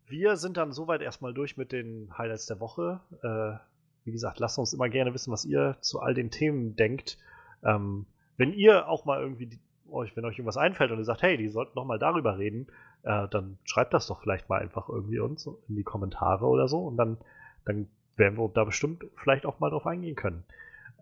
[0.06, 3.02] Wir sind dann soweit erstmal durch mit den Highlights der Woche.
[3.24, 3.58] Äh,
[4.06, 7.18] wie gesagt, lasst uns immer gerne wissen, was ihr zu all den Themen denkt.
[7.64, 8.06] Ähm,
[8.38, 9.60] wenn ihr auch mal irgendwie die,
[9.90, 12.68] euch, wenn euch irgendwas einfällt und ihr sagt, hey, die sollten noch mal darüber reden,
[13.04, 16.86] äh, dann schreibt das doch vielleicht mal einfach irgendwie uns in die Kommentare oder so
[16.86, 17.18] und dann,
[17.66, 20.44] dann werden wir da bestimmt vielleicht auch mal drauf eingehen können.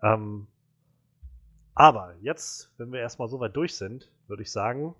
[0.02, 0.46] Ähm,
[1.74, 4.94] aber jetzt, wenn wir erstmal so weit durch sind, würde ich sagen,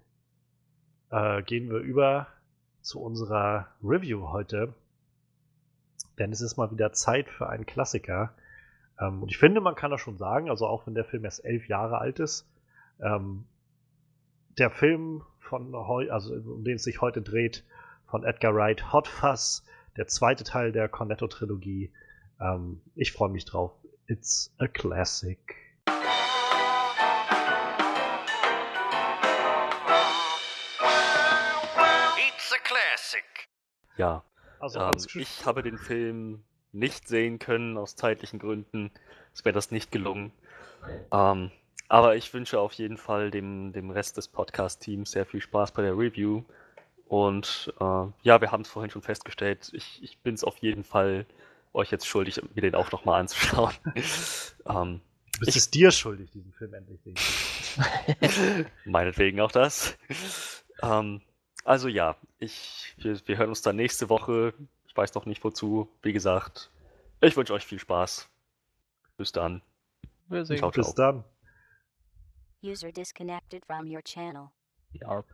[1.11, 2.28] äh, gehen wir über
[2.80, 4.74] zu unserer Review heute.
[6.18, 8.35] Denn es ist mal wieder Zeit für einen Klassiker.
[8.99, 11.45] Ähm, und ich finde, man kann das schon sagen, also auch wenn der Film erst
[11.45, 12.49] elf Jahre alt ist,
[13.01, 13.45] ähm,
[14.59, 17.64] der Film von heu also um den es sich heute dreht,
[18.07, 19.64] von Edgar Wright, Hot Fuzz,
[19.96, 21.92] der zweite Teil der Cornetto-Trilogie.
[22.40, 23.72] Ähm, ich freue mich drauf.
[24.07, 25.57] It's a classic.
[32.18, 33.24] It's a classic.
[33.96, 34.24] Ja,
[34.61, 38.90] Also ähm, ich habe den Film nicht sehen können aus zeitlichen Gründen.
[39.34, 40.32] Es wäre das nicht gelungen.
[41.12, 41.50] Ähm,
[41.93, 45.82] aber ich wünsche auf jeden Fall dem, dem Rest des Podcast-Teams sehr viel Spaß bei
[45.82, 46.43] der Review.
[47.07, 49.70] Und äh, ja, wir haben es vorhin schon festgestellt.
[49.74, 51.26] Ich, ich bin es auf jeden Fall
[51.74, 53.74] euch jetzt schuldig, mir den auch nochmal anzuschauen.
[54.66, 55.03] ähm,
[55.34, 58.66] du bist es dir schuldig, diesen Film endlich sehen.
[58.86, 59.99] Meinetwegen auch das.
[60.82, 61.20] Ähm,
[61.62, 64.55] also ja, ich, wir, wir hören uns dann nächste Woche.
[64.86, 65.90] Ich weiß noch nicht wozu.
[66.01, 66.70] Wie gesagt,
[67.20, 68.30] ich wünsche euch viel Spaß.
[69.18, 69.61] Bis dann.
[70.30, 70.76] Wir sehen Ciao, uns.
[70.76, 71.22] Bis dann.
[72.62, 74.50] User disconnected from your channel.
[74.92, 75.26] Yarp.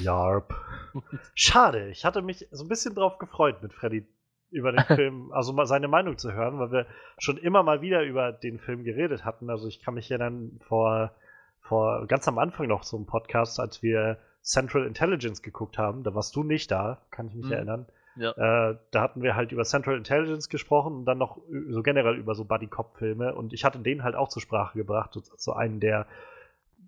[0.00, 0.54] Yarp.
[1.34, 4.06] Schade, ich hatte mich so ein bisschen drauf gefreut, mit Freddy
[4.50, 6.86] über den Film, also mal seine Meinung zu hören, weil wir
[7.18, 9.50] schon immer mal wieder über den Film geredet hatten.
[9.50, 11.14] Also ich kann mich ja dann vor,
[11.60, 16.34] vor ganz am Anfang noch zum Podcast, als wir Central Intelligence geguckt haben, da warst
[16.34, 17.52] du nicht da, kann ich mich Mhm.
[17.52, 17.86] erinnern.
[18.16, 18.30] Ja.
[18.70, 21.38] Äh, da hatten wir halt über Central Intelligence gesprochen und dann noch
[21.70, 23.34] so generell über so Buddy-Cop-Filme.
[23.34, 26.06] Und ich hatte den halt auch zur Sprache gebracht, so- einen der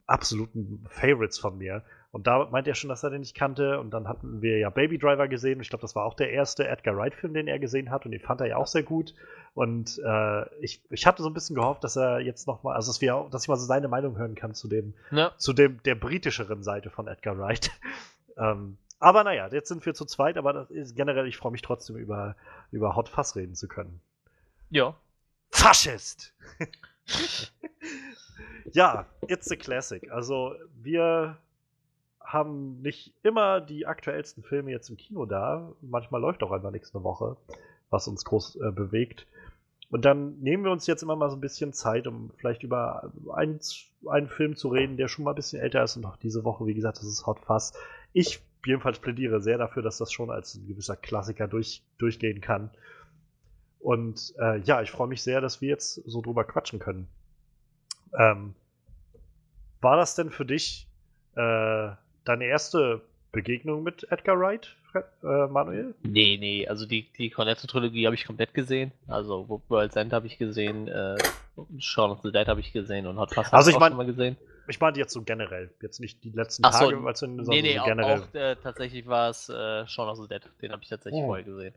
[0.07, 1.83] absoluten Favorites von mir.
[2.12, 3.81] Und da meinte er schon, dass er den nicht kannte.
[3.81, 5.61] Und dann hatten wir ja Baby Driver gesehen.
[5.61, 8.05] Ich glaube, das war auch der erste Edgar Wright-Film, den er gesehen hat.
[8.05, 9.14] Und den fand er ja auch sehr gut.
[9.55, 12.91] Und äh, ich, ich hatte so ein bisschen gehofft, dass er jetzt noch mal, also
[12.93, 15.33] dass, wir, auch- dass ich mal so seine Meinung hören kann zu dem, Ja.
[15.39, 17.70] zu dem der britischeren Seite von Edgar Wright.
[18.37, 21.61] ähm, aber naja, jetzt sind wir zu zweit, aber das ist generell, ich freue mich
[21.61, 22.36] trotzdem über,
[22.70, 24.00] über Hot Fuss reden zu können.
[24.70, 24.96] Ja.
[25.50, 26.32] Faschist!
[28.72, 30.11] ja, it's a classic.
[30.11, 31.36] Also wir
[32.18, 35.70] haben nicht immer die aktuellsten Filme jetzt im Kino da.
[35.82, 37.36] Manchmal läuft auch einfach nächste Woche,
[37.90, 39.26] was uns groß äh, bewegt.
[39.90, 43.12] Und dann nehmen wir uns jetzt immer mal so ein bisschen Zeit, um vielleicht über
[43.34, 43.61] einen,
[44.07, 45.98] einen Film zu reden, der schon mal ein bisschen älter ist.
[45.98, 47.74] Und auch diese Woche, wie gesagt, das ist Hot Fuzz.
[48.14, 52.71] Ich jedenfalls plädiere sehr dafür, dass das schon als ein gewisser Klassiker durch, durchgehen kann.
[53.81, 57.07] Und äh, ja, ich freue mich sehr, dass wir jetzt so drüber quatschen können.
[58.19, 58.55] Ähm,
[59.81, 60.87] war das denn für dich
[61.37, 61.91] äh,
[62.25, 63.03] deine erste
[63.33, 65.95] Begegnung mit Edgar Wright, Fred, äh, Manuel?
[66.03, 68.93] Nee, nee, also die, die Cornetto-Trilogie habe ich komplett gesehen.
[69.09, 71.17] Also Wo- World's End habe ich gesehen, äh,
[71.79, 73.81] Shaun of the Dead habe ich gesehen und Hot Fuzz habe Also ich ich auch
[73.81, 74.37] mein- schon mal gesehen.
[74.69, 77.62] Ich meinte jetzt so generell, jetzt nicht die letzten Ach so, Tage, weil sondern Nee,
[77.62, 78.21] nee, so auch, generell.
[78.23, 80.43] auch äh, tatsächlich war es äh, Shaun of the Dead.
[80.62, 81.27] Den habe ich tatsächlich Oh.
[81.27, 81.75] vorher gesehen.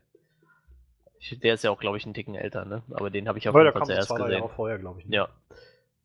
[1.20, 2.82] Ich, der ist ja auch, glaube ich, einen Ticken älter, ne?
[2.92, 4.30] Aber den habe ich auf jeden Fall zuerst gesehen.
[4.32, 5.06] Jahre vorher, glaube ich.
[5.06, 5.16] ne?
[5.16, 5.28] Ja.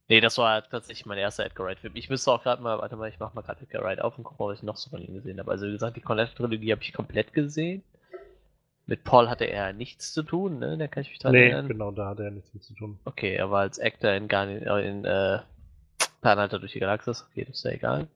[0.09, 1.95] Nee, das war tatsächlich mein erster Edgar Wright-Film.
[1.95, 4.23] Ich müsste auch gerade mal, warte mal, ich mach mal gerade Edgar Wright auf und
[4.25, 5.49] gucke mal, was ich noch so von ihm gesehen habe.
[5.51, 7.83] Also wie gesagt, die Cornetto-Trilogie habe ich komplett gesehen.
[8.85, 10.77] Mit Paul hatte er nichts zu tun, ne?
[10.77, 11.67] Da kann ich mich dran Nee, erinnern.
[11.69, 12.99] genau, da hat er nichts mit zu tun.
[13.05, 15.39] Okay, er war als Actor in, Guardian- äh, in äh,
[16.23, 17.25] Planhalter durch die Galaxis.
[17.29, 18.07] Okay, das ist ja egal.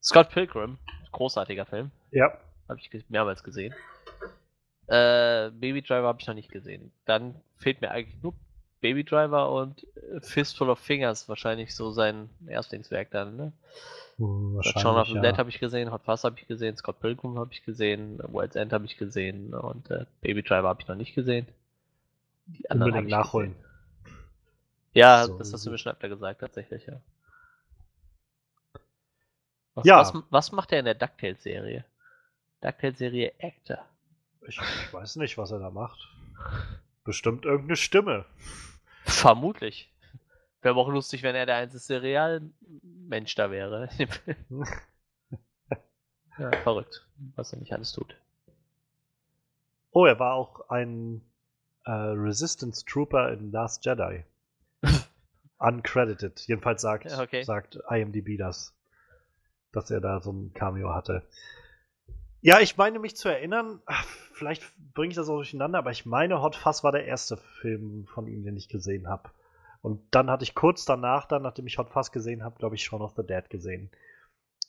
[0.00, 0.78] Scott Pilgrim,
[1.12, 1.90] großartiger Film.
[2.12, 2.32] Ja,
[2.68, 3.74] Habe ich mehrmals gesehen.
[4.86, 6.92] Äh, Baby Driver habe ich noch nicht gesehen.
[7.04, 8.34] Dann fehlt mir eigentlich nur
[8.80, 13.52] Baby Driver und äh, Fistful of Fingers, wahrscheinlich so sein Erstlingswerk dann, ne?
[14.16, 14.82] hm, wahrscheinlich.
[14.82, 15.20] Shaun of the ja.
[15.20, 18.56] Dead habe ich gesehen, Hot Fuzz habe ich gesehen, Scott Pilgrim habe ich gesehen, World's
[18.56, 21.46] End habe ich gesehen und äh, Baby Driver habe ich noch nicht gesehen.
[22.46, 23.54] Die anderen Unbedingt nachholen.
[23.54, 23.70] Gesehen.
[24.92, 27.00] Ja, So, das hast du mir schon öfter gesagt, tatsächlich, ja.
[29.80, 29.98] Was, Ja.
[30.00, 31.84] was, was macht er in der DuckTales-Serie?
[32.60, 33.78] DuckTales-Serie Actor.
[34.46, 35.98] Ich, ich weiß nicht, was er da macht.
[37.04, 38.24] Bestimmt irgendeine Stimme.
[39.04, 39.92] Vermutlich.
[40.62, 43.88] Wäre aber auch lustig, wenn er der einzige Realmensch da wäre.
[46.38, 47.06] ja, verrückt,
[47.36, 48.14] was er nicht alles tut.
[49.92, 51.22] Oh, er war auch ein
[51.84, 54.24] äh, Resistance Trooper in Last Jedi.
[55.58, 56.40] Uncredited.
[56.46, 57.42] Jedenfalls sagt, okay.
[57.42, 58.74] sagt IMDb das,
[59.72, 61.22] dass er da so ein Cameo hatte.
[62.42, 63.82] Ja, ich meine mich zu erinnern,
[64.32, 64.62] vielleicht
[64.94, 68.26] bringe ich das auch durcheinander, aber ich meine, Hot Fuzz war der erste Film von
[68.26, 69.30] ihm, den ich gesehen habe.
[69.82, 72.82] Und dann hatte ich kurz danach, dann, nachdem ich Hot Fuzz gesehen habe, glaube ich,
[72.82, 73.90] Shaun of the Dead gesehen.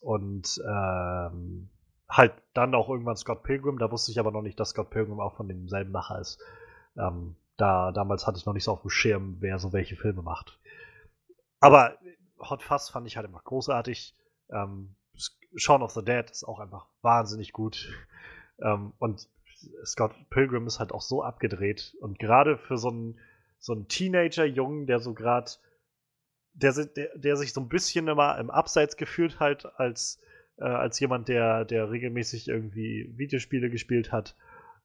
[0.02, 1.70] Und ähm,
[2.10, 5.20] halt dann auch irgendwann Scott Pilgrim, da wusste ich aber noch nicht, dass Scott Pilgrim
[5.20, 6.39] auch von demselben Macher ist.
[6.97, 10.22] Ähm, da, damals hatte ich noch nicht so auf dem Schirm, wer so welche Filme
[10.22, 10.60] macht.
[11.60, 11.97] Aber
[12.39, 14.16] Hot Fuzz fand ich halt immer großartig.
[14.52, 14.95] Ähm,
[15.56, 17.89] Shaun of the Dead ist auch einfach wahnsinnig gut.
[18.62, 19.28] Ähm, und
[19.86, 21.95] Scott Pilgrim ist halt auch so abgedreht.
[21.99, 23.20] Und gerade für so einen,
[23.60, 25.52] so einen Teenager-Jungen, der so gerade,
[26.54, 30.20] der, der, der sich so ein bisschen immer im Abseits gefühlt halt als,
[30.58, 34.36] äh, als jemand, der, der regelmäßig irgendwie Videospiele gespielt hat,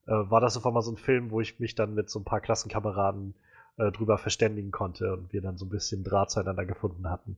[0.05, 2.25] äh, war das auf einmal so ein Film, wo ich mich dann mit so ein
[2.25, 3.33] paar Klassenkameraden
[3.77, 7.37] äh, drüber verständigen konnte und wir dann so ein bisschen Draht zueinander gefunden hatten.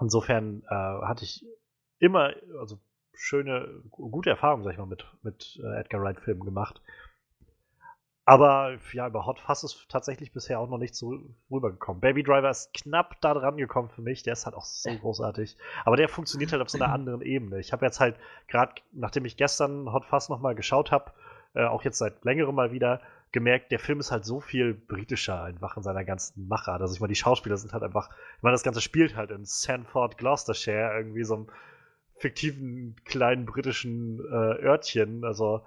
[0.00, 1.44] Insofern äh, hatte ich
[1.98, 2.78] immer, also
[3.14, 6.82] schöne, gu- gute Erfahrungen, sag ich mal, mit, mit äh, Edgar Wright-Filmen gemacht.
[8.28, 11.16] Aber ja, über Hot Fuzz ist tatsächlich bisher auch noch nicht so
[11.48, 12.00] rübergekommen.
[12.00, 14.24] Baby Driver ist knapp da dran gekommen für mich.
[14.24, 15.56] Der ist halt auch so großartig.
[15.84, 17.60] Aber der funktioniert halt auf so einer anderen Ebene.
[17.60, 18.16] Ich habe jetzt halt
[18.48, 21.12] gerade, nachdem ich gestern Hot Fuzz nochmal geschaut habe,
[21.56, 23.00] äh, auch jetzt seit längerem mal wieder,
[23.32, 26.80] gemerkt, der Film ist halt so viel britischer einfach in seiner ganzen Machart.
[26.80, 29.44] Also ich meine, die Schauspieler sind halt einfach, ich meine, das Ganze spielt halt in
[29.44, 31.46] Sanford, Gloucestershire, irgendwie so einem
[32.18, 35.24] fiktiven kleinen britischen äh, Örtchen.
[35.24, 35.62] Also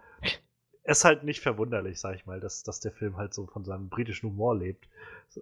[0.84, 3.90] ist halt nicht verwunderlich, sag ich mal, dass, dass der Film halt so von seinem
[3.90, 4.90] britischen Humor lebt.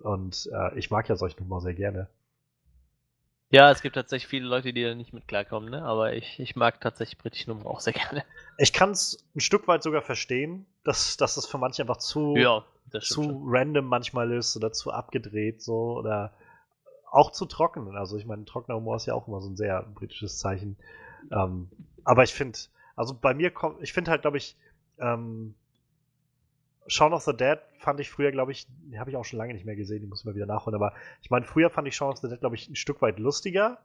[0.02, 2.10] Und äh, ich mag ja solchen Humor sehr gerne.
[3.50, 5.84] Ja, es gibt tatsächlich viele Leute, die da nicht mit klarkommen, ne?
[5.84, 8.24] Aber ich, ich mag tatsächlich britischen Humor auch sehr gerne.
[8.58, 12.50] Ich kann es ein Stück weit sogar verstehen, dass, dass es für manche einfach zu,
[12.50, 13.38] Ja, das zu schon.
[13.46, 16.34] random manchmal ist oder zu abgedreht so oder
[17.12, 17.96] auch zu trocken.
[17.98, 20.78] Also ich meine, trockener Humor ist ja auch immer so ein sehr britisches Zeichen.
[21.32, 21.72] Ähm,
[22.04, 22.60] aber ich finde,
[22.96, 24.58] also bei mir kommt, ich finde halt, glaube ich,
[25.00, 25.56] Ähm,
[26.88, 29.66] Shaun of the Dead fand ich früher, glaube ich, habe ich auch schon lange nicht
[29.66, 32.12] mehr gesehen, die muss ich mal wieder nachholen, aber ich meine, früher fand ich Shaun
[32.12, 33.78] of the Dead, glaube ich, ein Stück weit lustiger,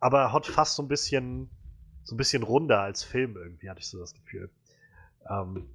[0.00, 1.48] aber hat fast so ein bisschen,
[2.04, 4.50] so ein bisschen runder als Film irgendwie, hatte ich so das Gefühl.
[5.28, 5.66] Ähm,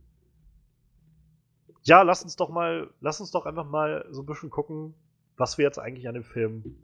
[1.84, 4.94] ja, lass uns doch mal, lass uns doch einfach mal so ein bisschen gucken,
[5.38, 6.76] was wir jetzt eigentlich an dem Film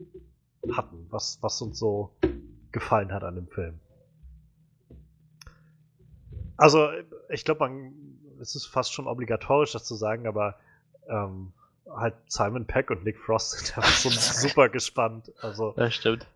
[0.76, 2.12] hatten, was, was uns so
[2.72, 3.78] gefallen hat an dem Film.
[6.56, 6.90] Also,
[7.30, 7.94] ich glaube, man,
[8.40, 10.56] es ist fast schon obligatorisch, das zu sagen, aber
[11.08, 11.52] ähm,
[11.94, 14.08] halt Simon Peck und Nick Frost sind einfach so
[14.48, 15.32] super gespannt.
[15.42, 16.26] Also, Das stimmt.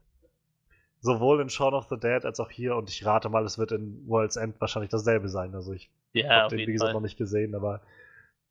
[1.01, 3.73] sowohl in Shaun of the Dead als auch hier und ich rate mal, es wird
[3.73, 5.55] in World's End wahrscheinlich dasselbe sein.
[5.55, 6.95] Also, ich Ja, hab auf den, wie gesagt, Fall.
[6.95, 7.81] noch nicht gesehen, aber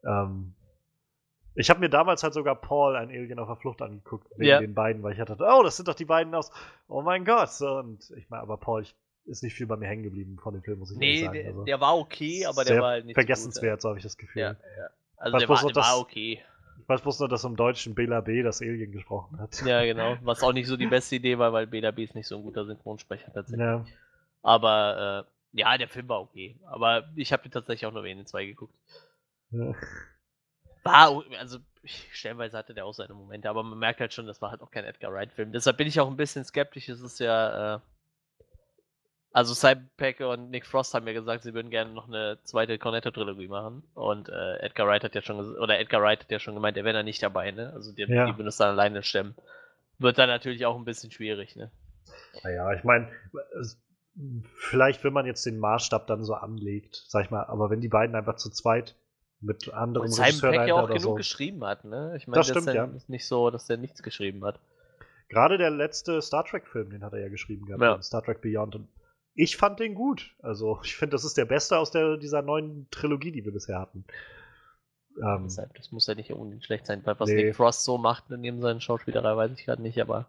[0.05, 0.53] ähm,
[1.55, 4.59] ich habe mir damals halt sogar Paul, ein Alien auf der Flucht, angeguckt, wegen Ja.
[4.59, 6.51] den beiden, weil ich hatte, oh, das sind doch die beiden aus,
[6.87, 7.61] oh mein Gott.
[7.61, 8.95] Und ich meine, aber Paul ich,
[9.25, 11.33] ist nicht viel bei mir hängen geblieben von dem Film, muss ich Nee, sagen.
[11.33, 14.03] der, also, der war okay, aber der war halt nicht so vergessenswert, so habe ich
[14.03, 14.41] das Gefühl.
[14.41, 14.89] Ja, ja.
[15.17, 16.41] Also der war, der war das- okay.
[16.81, 18.43] Ich weiß bloß nur, dass im Deutschen Bela B.
[18.43, 19.61] das Alien gesprochen hat.
[19.65, 20.17] Ja, genau.
[20.23, 22.43] Was auch nicht so die beste Idee war, weil Bela B ist nicht so ein
[22.43, 23.59] guter Synchronsprecher tatsächlich.
[23.65, 23.85] Ja.
[24.41, 26.57] Aber äh, ja, der Film war okay.
[26.65, 28.73] Aber ich habe tatsächlich auch nur WN 2 geguckt.
[29.51, 29.73] Ja.
[30.83, 34.51] War, also stellenweise hatte der auch seine Momente, aber man merkt halt schon, das war
[34.51, 35.53] halt auch kein Edgar Wright-Film.
[35.53, 36.89] Deshalb bin ich auch ein bisschen skeptisch.
[36.89, 37.79] Es ist ja, äh,
[39.33, 42.77] also Simon Peck und Nick Frost haben ja gesagt, sie würden gerne noch eine zweite
[42.77, 43.83] Cornetto-Trilogie machen.
[43.95, 46.83] Und äh, Edgar Wright hat ja schon oder Edgar Wright hat ja schon gemeint, er
[46.85, 47.73] wäre da nicht dabei, ne?
[47.73, 48.25] Also die, Ja.
[48.27, 49.35] die würden es dann alleine stemmen.
[49.99, 51.71] Wird dann natürlich auch ein bisschen schwierig, ne?
[52.43, 53.09] Naja, ich meine,
[54.55, 57.89] vielleicht, wenn man jetzt den Maßstab dann so anlegt, sag ich mal, aber wenn die
[57.89, 58.95] beiden einfach zu zweit
[59.41, 61.15] mit anderen Und Simon Regisseuren Peck ja auch genug so.
[61.15, 62.13] geschrieben hat, ne?
[62.17, 62.89] Ich meine, Das das stimmt, ist ja.
[63.07, 64.59] nicht so, dass der nichts geschrieben hat.
[65.29, 68.01] Gerade der letzte Star Trek-Film, den hat er ja geschrieben gehabt, Ja.
[68.01, 68.75] Star Trek Beyond.
[68.75, 68.87] Und
[69.35, 70.35] ich fand den gut.
[70.41, 73.79] Also, ich finde, das ist der beste aus der, dieser neuen Trilogie, die wir bisher
[73.79, 74.05] hatten.
[75.21, 77.43] Ähm, Deshalb, das muss ja nicht unbedingt schlecht sein, weil was Nee.
[77.43, 80.27] Nick Frost so macht neben seinen Schauspielerei, weiß ich gerade nicht, aber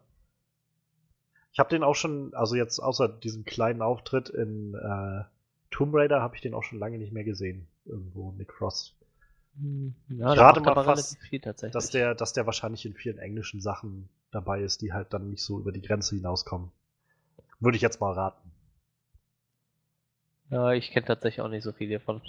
[1.55, 5.23] ich habe den auch schon, also jetzt außer diesem kleinen Auftritt in äh,
[5.71, 7.65] Tomb Raider, habe ich den auch schon lange nicht mehr gesehen.
[7.85, 8.93] Irgendwo, Nick Frost.
[10.09, 11.73] ja, der rate macht mal fast, viel tatsächlich.
[11.73, 15.43] Dass der, dass der wahrscheinlich in vielen englischen Sachen dabei ist, die halt dann nicht
[15.43, 16.71] so über die Grenze hinauskommen.
[17.61, 18.51] Würde ich jetzt mal raten.
[20.49, 22.21] Ja, ich kenne tatsächlich auch nicht so viel davon.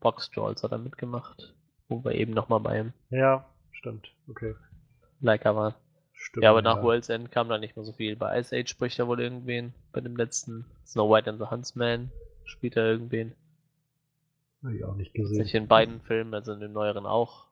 [0.00, 1.54] Box Trolls hat er mitgemacht,
[1.88, 4.08] wo wir eben nochmal beim Ja, stimmt.
[4.28, 4.54] Okay.
[5.20, 5.74] Leica waren.
[6.12, 6.44] Stimmt.
[6.44, 8.16] ja, aber nach World's End kam da nicht mehr so viel.
[8.16, 9.74] Bei Ice Age spricht er wohl irgendwen.
[9.92, 12.10] Bei dem letzten Snow White and the Huntsman
[12.44, 13.34] spielt er irgendwen.
[14.64, 15.44] Hab ich auch nicht gesehen.
[15.44, 17.46] Sich in beiden Filmen, also in dem neueren auch.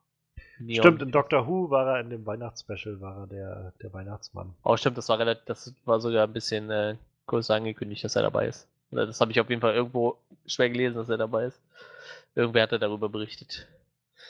[0.59, 0.83] Neon.
[0.83, 4.55] Stimmt, in Doctor Who war er in dem Weihnachtsspecial, war er der, der Weihnachtsmann.
[4.63, 6.97] Oh, stimmt, das war relativ, das war sogar ein bisschen äh,
[7.27, 8.69] größer angekündigt, dass er dabei ist.
[8.91, 11.61] Oder das habe ich auf jeden Fall irgendwo schwer gelesen, dass er dabei ist.
[12.35, 13.67] Irgendwer hatte darüber berichtet.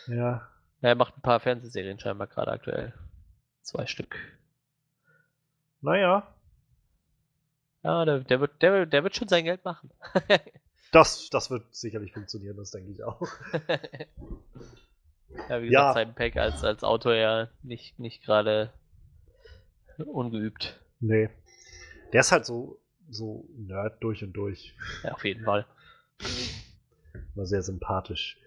[0.07, 0.49] Ja.
[0.81, 2.93] Ja, er macht ein paar Fernsehserien scheinbar gerade aktuell.
[3.63, 4.17] Zwei Stück.
[5.81, 6.27] Naja,
[7.83, 9.91] Ja, der, der, wird, der, der wird schon sein Geld machen.
[10.93, 13.21] das, das wird sicherlich funktionieren, das denke ich auch.
[15.49, 15.93] ja, wie Ja.
[15.93, 18.73] gesagt, Simon Peck als, als Autor ja nicht, nicht gerade
[19.99, 20.81] ungeübt.
[21.01, 21.29] Nee.
[22.13, 22.79] Der ist halt so,
[23.15, 24.75] so Nerd durch und durch.
[25.03, 25.67] Ja, auf jeden Fall.
[27.35, 28.39] War sehr sympathisch.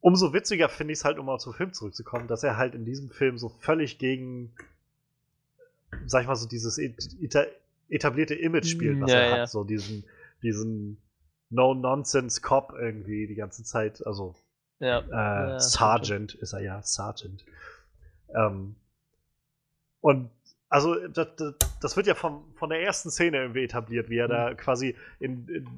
[0.00, 2.84] Umso witziger finde ich es halt, um mal zum Film zurückzukommen, dass er halt in
[2.84, 4.52] diesem Film so völlig gegen,
[6.06, 7.44] sag ich mal, so dieses et- eta
[7.88, 9.42] etablierte Image spielt, was Ja, er ja.
[9.42, 9.50] hat.
[9.50, 10.04] So diesen,
[10.42, 10.96] diesen
[11.50, 14.04] No-Nonsense-Cop irgendwie die ganze Zeit.
[14.06, 14.34] Also,
[14.80, 15.00] Ja.
[15.56, 17.44] äh, Sergeant ist er ja, Sergeant.
[18.34, 18.74] Ähm,
[20.00, 20.30] und
[20.72, 21.28] also das,
[21.82, 24.32] das, wird ja vom, von der ersten Szene irgendwie etabliert, wie er Mhm.
[24.32, 25.68] da quasi in, in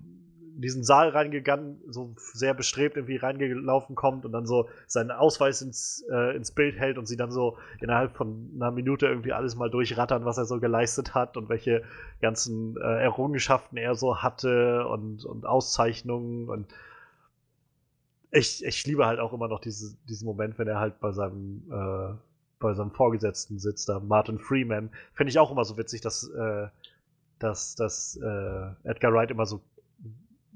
[0.57, 6.05] diesen Saal reingegangen, so sehr bestrebt irgendwie reingelaufen kommt und dann so seinen Ausweis ins,
[6.13, 9.69] äh, ins Bild hält und sie dann so innerhalb von einer Minute irgendwie alles mal
[9.69, 11.83] durchrattern, was er so geleistet hat und welche
[12.23, 16.69] ganzen äh, Errungenschaften er so hatte und, und Auszeichnungen und
[18.31, 21.63] ich, ich liebe halt auch immer noch diese, diesen Moment, wenn er halt bei seinem,
[21.71, 22.15] äh,
[22.65, 24.91] bei seinem Vorgesetzten sitzt, da Martin Freeman.
[25.13, 26.67] Finde ich auch immer so witzig, dass, äh,
[27.39, 29.61] dass, dass äh, Edgar Wright immer so,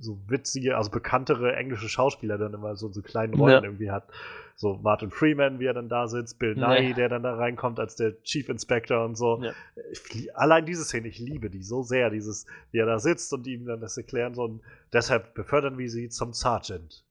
[0.00, 3.62] so witzige, also bekanntere englische Schauspieler dann immer so, so kleinen Rollen Ja.
[3.62, 4.08] irgendwie hat.
[4.56, 6.80] So Martin Freeman, wie er dann da sitzt, Bill Ja.
[6.80, 9.42] Nye, der dann da reinkommt als der Chief Inspector und so.
[9.42, 9.52] Ja.
[9.92, 13.46] Ich, allein diese Szene, ich liebe die so sehr, dieses, wie er da sitzt und
[13.46, 14.62] ihm dann das erklären so und
[14.92, 17.04] deshalb befördern wir sie zum Sergeant.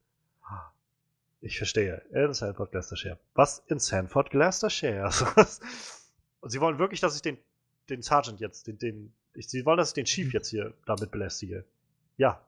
[1.42, 2.02] Ich verstehe.
[2.12, 3.20] In Sanford Gloucestershire.
[3.36, 3.60] Was?
[3.68, 5.10] In Sanford Gloucestershire?
[6.40, 7.38] und sie wollen wirklich, dass ich den,
[7.90, 11.12] den Sergeant jetzt, den, den, ich, sie wollen, dass ich den Chief jetzt hier damit
[11.12, 11.66] belästige.
[12.18, 12.42] Ja.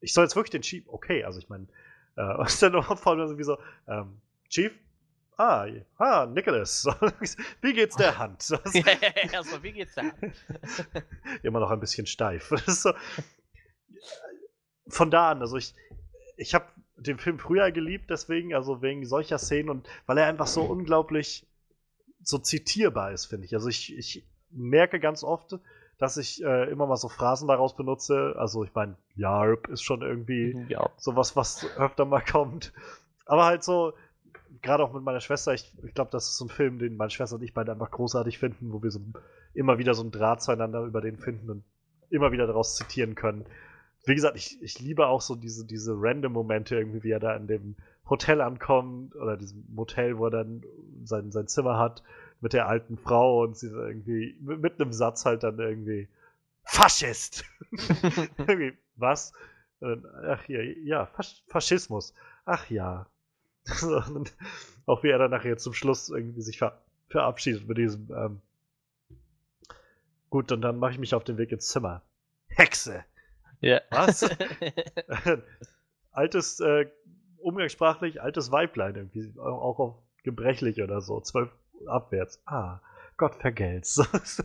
[0.00, 1.66] ich soll jetzt wirklich den Chief, okay, also ich meine,
[2.16, 3.58] äh, und dann noch vor allem irgendwie so,
[3.88, 4.20] ähm,
[4.50, 4.72] Chief,
[5.38, 5.66] ah,
[5.96, 6.86] ah, Nicholas,
[7.62, 8.42] wie geht's der Hand?
[8.42, 8.84] So, Ja,
[9.32, 10.02] Erstmal, wie geht's da?
[11.42, 12.52] immer noch ein bisschen steif.
[12.66, 12.92] Ist so,
[14.88, 15.74] von da an, also ich,
[16.36, 16.66] ich habe
[16.96, 21.46] den Film früher geliebt, deswegen, also wegen solcher Szenen und weil er einfach so unglaublich
[22.22, 23.54] so zitierbar ist, finde ich.
[23.54, 25.58] Also ich, ich merke ganz oft,
[25.98, 28.34] dass ich äh, immer mal so Phrasen daraus benutze.
[28.36, 30.90] Also ich meine, Yarp ist schon irgendwie Ja.
[30.96, 32.72] sowas, was öfter mal kommt.
[33.26, 33.92] Aber halt so,
[34.62, 37.10] gerade auch mit meiner Schwester, ich, ich glaube, das ist so ein Film, den meine
[37.10, 39.00] Schwester und ich beide einfach großartig finden, wo wir so
[39.54, 41.64] immer wieder so einen Draht zueinander über den finden und
[42.10, 43.46] immer wieder daraus zitieren können.
[44.04, 47.36] Wie gesagt, ich, ich liebe auch so diese, diese random Momente irgendwie, wie er da
[47.36, 47.76] in dem
[48.08, 50.64] Hotel ankommt oder diesem Motel, wo er dann
[51.04, 52.02] sein, sein Zimmer hat
[52.40, 56.08] mit der alten Frau und sie irgendwie mit, einem Satz halt dann irgendwie
[56.64, 57.44] Faschist!
[58.38, 59.32] irgendwie, was?
[59.80, 62.14] Ach hier, ja, Fasch Faschismus.
[62.44, 63.06] Ach ja.
[64.86, 68.40] Auch wie er dann nachher zum Schluss irgendwie sich ver verabschiedet mit diesem, ähm,
[70.30, 72.00] gut, und dann mache ich mich auf den Weg ins Zimmer.
[72.48, 73.04] Hexe!
[73.62, 73.80] Ja.
[73.90, 74.28] Was?
[76.12, 76.86] altes, äh,
[77.38, 79.94] umgangssprachlich, altes Weiblein irgendwie, auch auf
[80.24, 81.50] gebrechlich oder so, zwölf
[81.86, 82.42] abwärts.
[82.46, 82.80] Ah,
[83.16, 84.00] Gott vergelt's.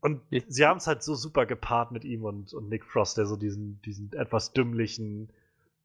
[0.00, 3.26] und sie haben es halt so super gepaart mit ihm und, und Nick Frost, der
[3.26, 5.30] so diesen, diesen etwas dümmlichen,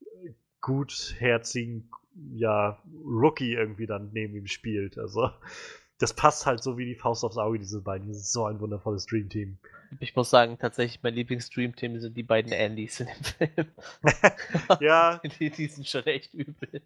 [0.02, 1.90] äh, gutherzigen,
[2.34, 4.98] ja, Rookie irgendwie dann neben ihm spielt.
[4.98, 5.32] Also,
[6.02, 8.08] das passt halt so wie die Faust aufs Auge, diese beiden.
[8.08, 9.58] Das ist so ein wundervolles Dream Team.
[10.00, 13.68] Ich muss sagen, tatsächlich mein Lieblings-Dream-Team sind die beiden Andys in dem Film.
[14.80, 16.82] Ja, Die, die sind schon echt übel.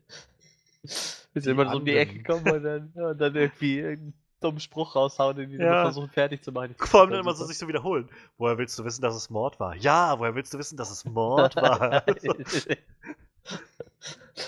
[1.34, 4.60] Bis immer so um die Ecke kommen und dann, ja, und dann irgendwie irgendeinen dummen
[4.60, 5.82] Spruch raushauen, den die Ja.
[5.82, 6.76] versuchen fertig zu machen.
[6.78, 8.10] Vor allem dann immer so sich so wiederholen.
[8.38, 9.76] Woher willst du wissen, dass es Mord war?
[9.76, 12.04] Ja, woher willst du wissen, dass es Mord war?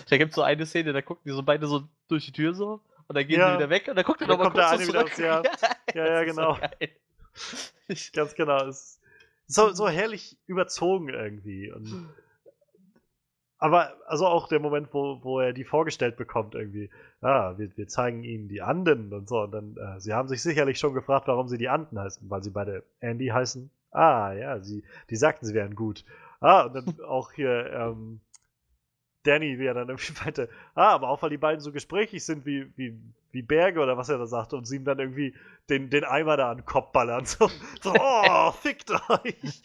[0.09, 2.53] da gibt es so eine Szene, da gucken die so beide so durch die Tür
[2.53, 3.49] so und dann gehen Ja.
[3.51, 5.11] sie wieder weg und dann guckt er nochmal kommt der kurz wieder zurück.
[5.11, 5.43] raus, ja.
[5.93, 6.57] Ja, ja, genau.
[7.85, 8.65] So Ganz genau.
[8.65, 8.99] Es
[9.47, 11.71] ist so, so herrlich überzogen irgendwie.
[11.71, 12.09] Und,
[13.59, 16.89] aber also auch der Moment, wo, wo er die vorgestellt bekommt, irgendwie.
[17.21, 19.41] Ah, wir, wir zeigen ihnen die Anden und so.
[19.41, 22.43] Und dann, äh, sie haben sich sicherlich schon gefragt, warum sie die Anden heißen, weil
[22.43, 23.71] sie beide Andy heißen.
[23.91, 26.03] Ah, ja, sie, die sagten, sie wären gut.
[26.39, 28.19] Ah, und dann auch hier, ähm,
[29.27, 32.45] Danny, wie er dann irgendwie meinte, ah, aber auch weil die beiden so gesprächig sind
[32.45, 32.97] wie, wie,
[33.31, 35.35] wie Berge oder was er da sagte und sie ihm dann irgendwie
[35.69, 37.25] den, den Eimer da an den Kopf ballern.
[37.37, 37.49] So,
[37.81, 39.61] so oh, fickt euch.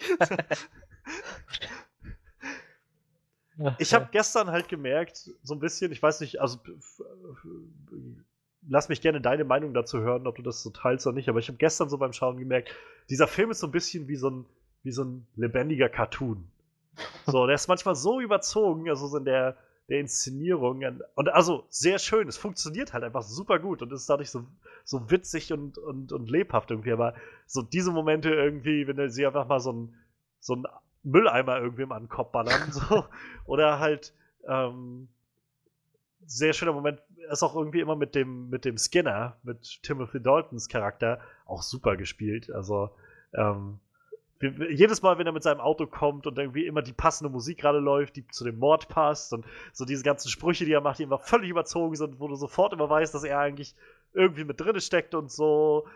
[3.79, 6.59] Ich habe gestern halt gemerkt, so ein bisschen, ich weiß nicht, also
[8.69, 11.39] lass mich gerne deine Meinung dazu hören, ob du das so teilst oder nicht, aber
[11.39, 12.75] ich habe gestern so beim Schauen gemerkt,
[13.11, 14.47] dieser Film ist so ein bisschen wie so ein,
[14.83, 16.49] wie so ein lebendiger Cartoon.
[17.27, 19.57] So, der ist manchmal so überzogen, also so in der,
[19.89, 20.83] der Inszenierung.
[21.15, 24.45] Und also sehr schön, es funktioniert halt einfach super gut und ist dadurch so,
[24.85, 26.93] so witzig und, und, und lebhaft irgendwie.
[26.93, 27.15] Aber
[27.47, 29.95] so diese Momente irgendwie, wenn sie einfach mal so ein,
[30.41, 30.67] so ein
[31.03, 33.05] Mülleimer irgendwem an den Kopf ballern, so.
[33.45, 34.13] Oder halt,
[34.47, 35.09] ähm,
[36.25, 37.01] sehr schöner Moment
[37.31, 41.97] ist auch irgendwie immer mit dem, mit dem Skinner, mit Timothy Daltons Charakter, auch super
[41.97, 42.51] gespielt.
[42.51, 42.91] Also,
[43.35, 43.81] ähm,
[44.43, 47.79] jedes Mal, wenn er mit seinem Auto kommt und irgendwie immer die passende Musik gerade
[47.79, 51.05] läuft, die zu dem Mord passt und so diese ganzen Sprüche, die er macht, die
[51.05, 53.75] immer völlig überzogen sind, wo du sofort immer weißt, dass er eigentlich
[54.13, 55.87] irgendwie mit drin steckt und so.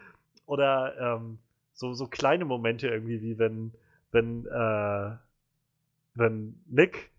[0.46, 1.38] Oder ähm,
[1.72, 3.72] so, so kleine Momente irgendwie, wie wenn,
[4.12, 5.16] wenn, äh,
[6.14, 7.10] wenn Nick,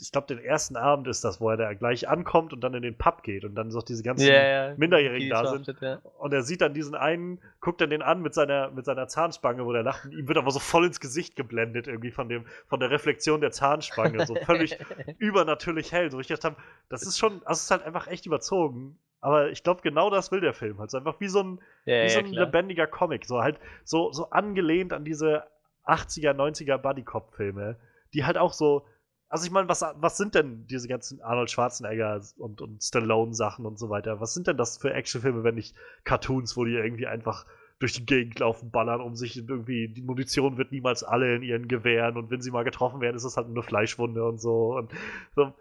[0.00, 2.82] ich glaube, den ersten Abend ist das, wo er da gleich ankommt und dann in
[2.82, 4.74] den Pub geht und dann so diese ganzen ja, ja.
[4.76, 5.80] Minderjährigen Die da sind.
[5.80, 6.00] Ja.
[6.18, 9.64] Und er sieht dann diesen einen, guckt dann den an mit seiner, mit seiner Zahnspange,
[9.64, 10.04] wo der lacht.
[10.06, 13.40] Und ihm wird aber so voll ins Gesicht geblendet, irgendwie von, dem, von der Reflexion
[13.40, 14.26] der Zahnspange.
[14.26, 14.78] So völlig
[15.18, 16.10] übernatürlich hell.
[16.10, 16.56] So ich dachte,
[16.88, 18.98] das ist schon, es ist halt einfach echt überzogen.
[19.20, 20.78] Aber ich glaube, genau das will der Film.
[20.78, 20.88] halt.
[20.88, 22.44] Ist einfach wie so ein, ja, wie so ein klar.
[22.44, 23.24] lebendiger Comic.
[23.24, 25.44] So halt, so, so angelehnt an diese
[25.86, 27.76] 80er, 90er Buddy-Cop-Filme,
[28.12, 28.86] die halt auch so.
[29.34, 33.80] Also ich meine, was, was sind denn diese ganzen Arnold Schwarzenegger und, und Stallone-Sachen und
[33.80, 34.20] so weiter?
[34.20, 35.74] Was sind denn das für Actionfilme, wenn nicht
[36.04, 37.44] Cartoons, wo die irgendwie einfach
[37.80, 41.66] durch die Gegend laufen, ballern um sich irgendwie, die Munition wird niemals alle in ihren
[41.66, 44.76] Gewehren und wenn sie mal getroffen werden, ist es halt nur eine Fleischwunde und so.
[44.76, 44.92] Und
[45.34, 45.52] so.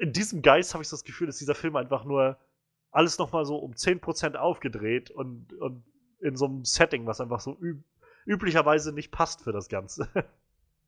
[0.00, 2.38] In diesem Geist habe ich das Gefühl, dass dieser Film einfach nur
[2.92, 5.84] alles nochmal so um 10% aufgedreht und, und
[6.20, 7.84] in so einem Setting, was einfach so üb
[8.24, 10.08] üblicherweise nicht passt für das Ganze.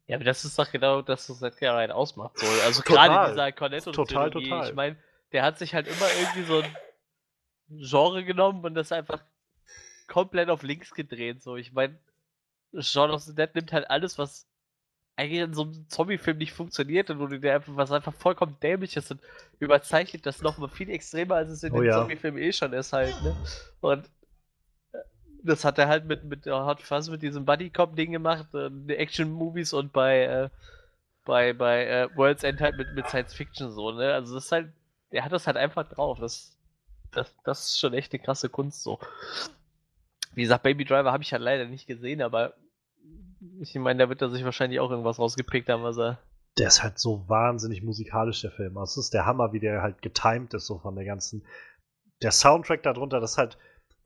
[0.08, 2.38] Ja, aber das ist doch genau das, was Edgar Wright ausmacht.
[2.38, 2.46] So.
[2.64, 4.68] Also gerade dieser Cornetto Total, total.
[4.68, 4.96] Ich meine,
[5.32, 6.76] der hat sich halt immer irgendwie so ein
[7.68, 9.22] Genre genommen und das einfach
[10.06, 11.42] komplett auf links gedreht.
[11.42, 11.98] So, ich meine,
[12.78, 14.46] Shaun of the Dead nimmt halt alles, was
[15.16, 18.96] eigentlich in so einem Zombie-Film nicht funktioniert und wo dir einfach, was einfach vollkommen dämlich
[18.96, 19.20] ist und
[19.58, 21.98] überzeichnet das nochmal viel extremer, als es in Oh dem ja.
[21.98, 23.36] Zombie-Film eh schon ist halt, ne?
[23.80, 24.08] Und
[25.42, 29.92] das hat er halt mit, mit Hot Fuzz mit diesem Buddy-Cop-Ding gemacht, äh, Action-Movies und
[29.92, 30.48] bei, äh,
[31.24, 34.14] bei, bei äh, World's End halt mit, mit Science-Fiction so, ne?
[34.14, 34.72] Also das ist halt,
[35.10, 36.18] er hat das halt einfach drauf.
[36.18, 36.56] Das,
[37.12, 38.98] das, das ist schon echt eine krasse Kunst so.
[40.34, 42.54] Wie gesagt, Baby Driver habe ich halt leider nicht gesehen, aber
[43.60, 46.18] ich meine, da wird er sich wahrscheinlich auch irgendwas rausgepickt haben, was er.
[46.58, 48.76] Der ist halt so wahnsinnig musikalisch, der Film.
[48.76, 51.44] Also es ist der Hammer, wie der halt getimed ist, so von der ganzen.
[52.20, 53.58] Der Soundtrack darunter, das ist halt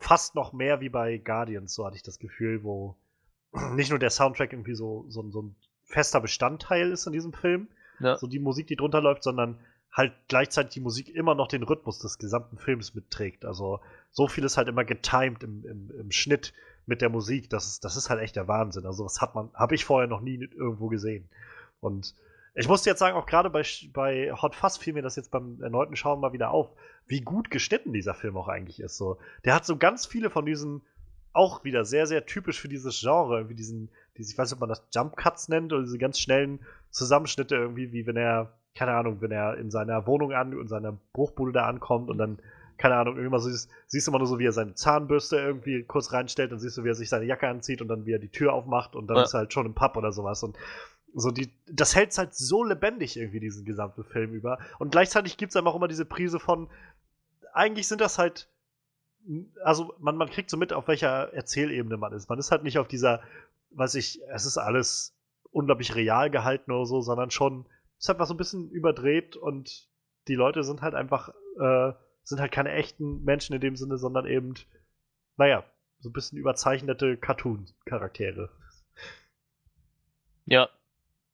[0.02, 2.96] fast noch mehr wie bei Guardians, so hatte ich das Gefühl, wo
[3.74, 7.68] nicht nur der Soundtrack irgendwie so, so, so ein fester Bestandteil ist in diesem Film,
[8.00, 8.16] Ja.
[8.16, 9.58] so die Musik, die drunter läuft, sondern
[9.92, 13.44] halt gleichzeitig die Musik immer noch den Rhythmus des gesamten Films mitträgt.
[13.44, 13.80] Also
[14.10, 16.54] so viel ist halt immer getimed im, im, im Schnitt
[16.86, 17.50] mit der Musik.
[17.50, 18.86] Das ist, das ist halt echt der Wahnsinn.
[18.86, 21.28] Also das hat man, habe ich vorher noch nie irgendwo gesehen.
[21.80, 22.14] Und
[22.54, 23.62] ich musste jetzt sagen, auch gerade bei,
[23.92, 26.70] bei Hot Fuzz fiel mir das jetzt beim erneuten Schauen mal wieder auf,
[27.06, 28.96] wie gut geschnitten dieser Film auch eigentlich ist.
[28.96, 30.82] So, der hat so ganz viele von diesen,
[31.32, 33.88] auch wieder sehr, sehr typisch für dieses Genre, irgendwie diesen,
[34.18, 36.60] diese, ich weiß nicht, ob man das Jump Cuts nennt oder diese ganz schnellen
[36.90, 40.92] Zusammenschnitte irgendwie, wie wenn er, keine Ahnung, wenn er in seiner Wohnung an, in seiner
[41.14, 42.38] Bruchbude da ankommt und dann,
[42.76, 45.84] keine Ahnung, irgendwann so siehst, siehst du immer nur so, wie er seine Zahnbürste irgendwie
[45.84, 48.18] kurz reinstellt, dann siehst du, wie er sich seine Jacke anzieht und dann wie er
[48.18, 49.22] die Tür aufmacht und dann Ja.
[49.22, 50.58] ist er halt schon im Pub oder sowas und
[51.14, 55.50] so die, das hält halt so lebendig irgendwie diesen gesamten Film über und gleichzeitig gibt
[55.50, 56.68] es einem auch immer diese Prise von,
[57.52, 58.48] eigentlich sind das halt
[59.62, 62.28] also man, man kriegt so mit, auf welcher Erzählebene man ist.
[62.28, 63.22] Man ist halt nicht auf dieser,
[63.70, 65.16] weiß ich, es ist alles
[65.50, 67.66] unglaublich real gehalten oder so, sondern schon,
[67.98, 69.88] es ist einfach so ein bisschen überdreht und
[70.28, 71.92] die Leute sind halt einfach, äh,
[72.24, 74.54] sind halt keine echten Menschen in dem Sinne, sondern eben,
[75.36, 75.64] naja,
[76.00, 78.50] so ein bisschen überzeichnete Cartoon-Charaktere.
[80.46, 80.68] Ja.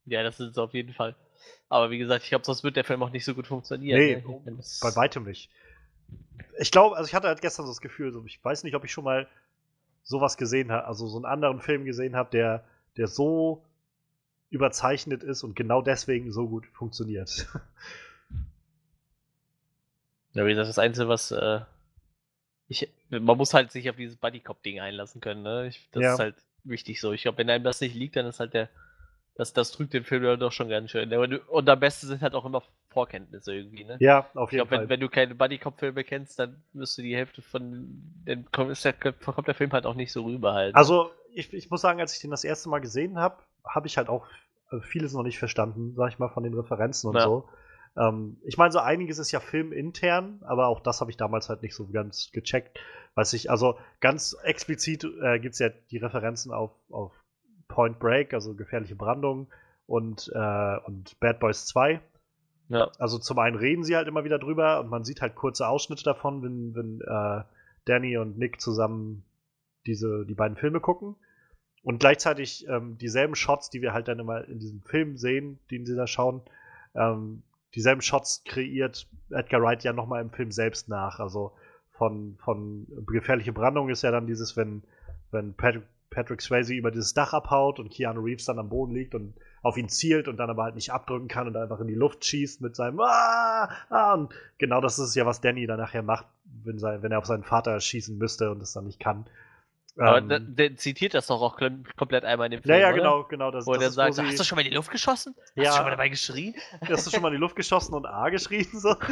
[0.08, 1.14] Ja, das ist es auf jeden Fall.
[1.68, 3.98] Aber wie gesagt, ich glaube, sonst wird der Film auch nicht so gut funktionieren.
[3.98, 4.62] Nee, ne?
[4.80, 5.50] Bei weitem nicht.
[6.58, 8.84] Ich glaube, also ich hatte halt gestern so das Gefühl, so, ich weiß nicht, ob
[8.84, 9.28] ich schon mal
[10.02, 12.64] sowas gesehen habe, also so einen anderen Film gesehen habe, der,
[12.96, 13.62] der so
[14.50, 17.46] überzeichnet ist und genau deswegen so gut funktioniert.
[20.34, 21.60] Ja, wie gesagt, das Einzige, was äh,
[22.68, 25.66] ich, man muss halt sich auf dieses Buddy Cop Ding einlassen können, ne?
[25.66, 26.12] Ich, das Ja.
[26.12, 27.12] ist halt wichtig so.
[27.12, 28.68] Ich glaube, wenn einem das nicht liegt, dann ist halt der,
[29.38, 31.12] das, das trügt den Film ja doch schon ganz schön.
[31.48, 32.60] Und, am besten sind halt auch immer
[32.90, 33.96] Vorkenntnisse irgendwie, ne?
[34.00, 34.88] ja, auf Ich jeden glaube, wenn, Fall.
[34.88, 38.84] wenn du keine Buddy Cop Filme kennst, dann wirst du die Hälfte von, dann kommt,
[38.84, 40.74] der, Film halt auch nicht so rüber halt.
[40.74, 43.96] Also, ich, ich muss sagen, als ich den das erste Mal gesehen habe, habe ich
[43.96, 44.26] halt auch
[44.72, 47.22] äh, vieles noch nicht verstanden, sag ich mal, von den Referenzen und Ja.
[47.22, 47.48] so.
[47.96, 51.62] Ähm, ich meine, so einiges ist ja filmintern, aber auch das habe ich damals halt
[51.62, 52.80] nicht so ganz gecheckt.
[53.14, 57.12] Weiß ich, also ganz explizit äh, gibt es ja die Referenzen auf, auf
[57.68, 59.48] Point Break, also gefährliche Brandung
[59.86, 62.00] und, äh, und Bad Boys 2.
[62.68, 62.90] ja.
[62.98, 66.04] Also zum einen reden sie halt immer wieder drüber und man sieht halt kurze Ausschnitte
[66.04, 67.44] davon, wenn, wenn äh,
[67.84, 69.24] Danny und Nick zusammen
[69.86, 71.16] diese, die beiden Filme gucken.
[71.82, 75.86] Und gleichzeitig ähm, dieselben Shots, die wir halt dann immer in diesem Film sehen, den
[75.86, 76.42] sie da schauen,
[76.94, 77.42] ähm,
[77.74, 81.20] dieselben Shots kreiert Edgar Wright ja nochmal im Film selbst nach.
[81.20, 81.52] Also
[81.92, 84.82] von, von gefährliche Brandung ist ja dann dieses, wenn,
[85.30, 89.14] wenn Patrick, Patrick Swayze über dieses Dach abhaut und Keanu Reeves dann am Boden liegt
[89.14, 91.94] und auf ihn zielt und dann aber halt nicht abdrücken kann und einfach in die
[91.94, 96.02] Luft schießt mit seinem ah, ah, und genau das ist ja, was Danny dann nachher
[96.02, 96.26] macht,
[96.64, 99.26] wenn, sein, wenn er auf seinen Vater schießen müsste und es dann nicht kann.
[99.96, 101.58] Aber Ähm, der, der zitiert das doch auch
[101.96, 102.80] komplett einmal in dem ja, Film.
[102.80, 102.96] ja, oder?
[102.96, 103.50] genau, genau.
[103.50, 105.34] Das, Wo das ist, sagt, wo hast du schon mal in die Luft geschossen?
[105.36, 105.70] Hast Ja.
[105.70, 106.54] du schon mal dabei geschrien?
[106.88, 108.66] hast du schon mal in die Luft geschossen und A geschrien?
[108.72, 108.94] So.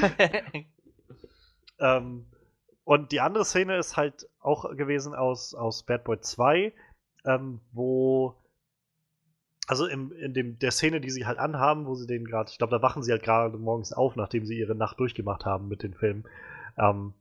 [1.78, 2.27] Ähm,
[2.85, 6.73] und die andere Szene ist halt auch gewesen aus, aus Bad Boy 2,
[7.27, 8.35] ähm, wo,
[9.66, 12.59] also im, in dem, der Szene, die sie halt anhaben, wo sie den gerade, ich
[12.59, 15.82] glaube, da wachen sie halt gerade morgens auf, nachdem sie ihre Nacht durchgemacht haben mit
[15.82, 16.24] den Filmen.
[16.78, 17.15] Ähm,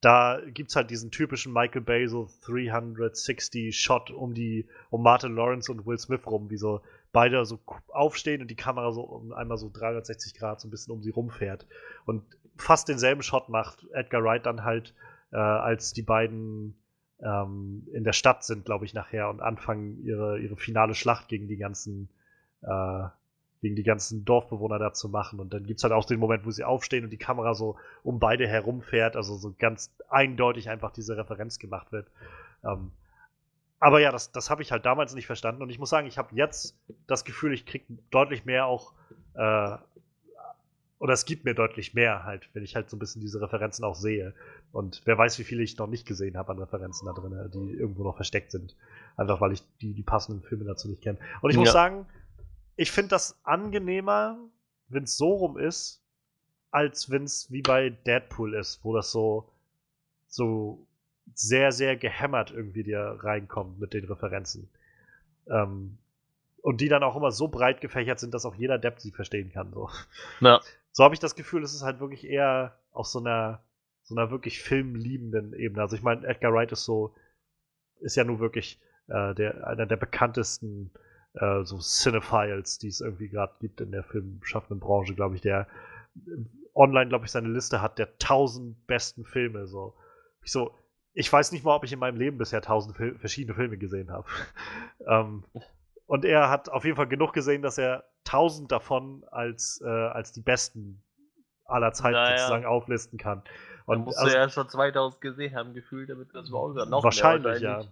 [0.00, 5.34] da gibt es halt diesen typischen Michael Bay so 360 Shot um die um Martin
[5.34, 6.80] Lawrence und Will Smith rum, wie so
[7.12, 7.58] beide so
[7.88, 11.66] aufstehen und die Kamera so einmal so 360 Grad so ein bisschen um sie rumfährt.
[12.04, 12.24] Und
[12.56, 14.94] fast denselben Shot macht Edgar Wright dann halt,
[15.32, 16.76] äh, als die beiden
[17.20, 21.48] ähm, in der Stadt sind, glaube ich, nachher und anfangen ihre, ihre finale Schlacht gegen
[21.48, 22.08] die ganzen
[22.62, 23.08] äh,
[23.62, 25.40] gegen die ganzen Dorfbewohner da zu machen.
[25.40, 27.76] Und dann gibt es halt auch den Moment, wo sie aufstehen und die Kamera so
[28.02, 32.06] um beide herumfährt, also so ganz eindeutig einfach diese Referenz gemacht wird.
[32.64, 32.92] Ähm,
[33.78, 36.18] aber ja, das, das habe ich halt damals nicht verstanden und ich muss sagen, ich
[36.18, 38.92] habe jetzt das Gefühl, ich kriege deutlich mehr auch,
[39.34, 39.76] äh,
[40.98, 43.84] oder es gibt mir deutlich mehr halt, wenn ich halt so ein bisschen diese Referenzen
[43.84, 44.34] auch sehe.
[44.72, 47.74] Und wer weiß, wie viele ich noch nicht gesehen habe an Referenzen da drin, die
[47.74, 48.74] irgendwo noch versteckt sind.
[49.16, 51.18] Einfach weil ich die, die passenden Filme dazu nicht kenne.
[51.42, 51.72] Und ich muss Ja.
[51.72, 52.06] sagen,
[52.76, 54.38] ich finde das angenehmer,
[54.88, 56.02] wenn es so rum ist,
[56.70, 59.48] als wenn es wie bei Deadpool ist, wo das so,
[60.28, 60.86] so
[61.34, 64.68] sehr, sehr gehämmert irgendwie dir reinkommt mit den Referenzen.
[65.48, 65.98] Ähm,
[66.62, 69.52] und die dann auch immer so breit gefächert sind, dass auch jeder Depp sie verstehen
[69.52, 69.72] kann.
[69.72, 69.88] So,
[70.40, 70.60] Ja.
[70.96, 73.62] So habe ich das Gefühl, es ist halt wirklich eher auf so einer,
[74.02, 75.82] so einer wirklich filmliebenden Ebene.
[75.82, 77.14] Also ich meine, Edgar Wright ist so,
[78.00, 80.90] ist ja nur wirklich äh, der, einer der bekanntesten
[81.34, 85.68] äh, so Cinephiles, die es irgendwie gerade gibt in der filmschaffenden Branche, glaube ich, der
[86.16, 86.30] äh,
[86.74, 89.66] online, glaube ich, seine Liste hat der tausend besten Filme.
[89.66, 89.92] So,
[90.44, 90.74] ich so,
[91.12, 94.10] ich weiß nicht mal, ob ich in meinem Leben bisher tausend Fil verschiedene Filme gesehen
[94.10, 94.26] habe.
[95.06, 95.44] ähm,
[96.06, 100.32] und er hat auf jeden Fall genug gesehen, dass er tausend davon als, äh, als
[100.32, 101.02] die besten
[101.64, 102.38] aller Zeiten Naja.
[102.38, 103.42] sozusagen auflisten kann.
[103.86, 107.02] Und Und musst also- du ja schon 2000 gesehen haben, gefühlt, damit das überhaupt noch
[107.04, 107.84] Wahrscheinlich, ja.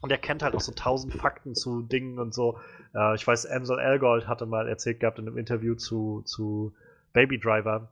[0.00, 2.58] Und er kennt halt auch so tausend Fakten zu Dingen und so.
[2.94, 6.72] Äh, ich weiß, Ansel Elgold hatte mal erzählt gehabt in einem Interview zu, zu
[7.12, 7.88] Baby Driver.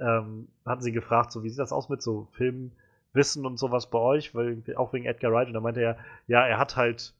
[0.00, 3.98] Ähm, hatten sie gefragt, so wie sieht das aus mit so Filmwissen und sowas bei
[3.98, 5.46] euch, weil auch wegen Edgar Wright.
[5.46, 5.96] Und da meinte er,
[6.26, 7.14] ja, er hat halt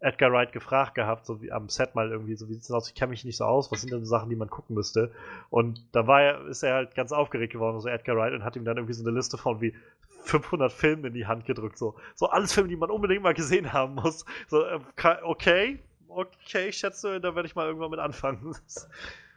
[0.00, 2.88] Edgar Wright gefragt gehabt, so wie am Set mal irgendwie, so wie sieht das aus?
[2.88, 5.10] Ich kenne mich nicht so aus, was sind denn so Sachen, die man gucken müsste?
[5.50, 8.56] Und da war er, ist er halt ganz aufgeregt geworden, so Edgar Wright, und hat
[8.56, 9.74] ihm dann irgendwie so eine Liste von wie
[10.22, 11.96] 500 Filmen in die Hand gedrückt, so.
[12.14, 14.24] So alles Filme, die man unbedingt mal gesehen haben muss.
[14.48, 14.64] So,
[14.96, 18.54] ka- okay, okay, ich schätze, da werde ich mal irgendwann mit anfangen.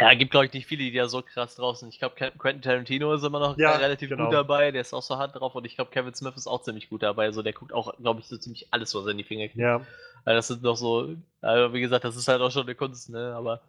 [0.00, 1.88] Ja, gibt glaube ich nicht viele, die da so krass drauf sind.
[1.92, 4.16] Ich glaube, Quentin Tarantino ist immer noch Ja, relativ genau.
[4.16, 6.62] gut dabei, der ist auch so hart drauf und ich glaube, Kevin Smith ist auch
[6.62, 7.24] ziemlich gut dabei.
[7.24, 9.68] Also der guckt auch, glaube ich, so ziemlich alles, was er in die Finger kriegt.
[9.68, 9.86] ja,
[10.24, 13.10] Also das sind doch so, also wie gesagt, das ist halt auch schon eine Kunst,
[13.10, 13.34] ne?
[13.34, 13.62] Aber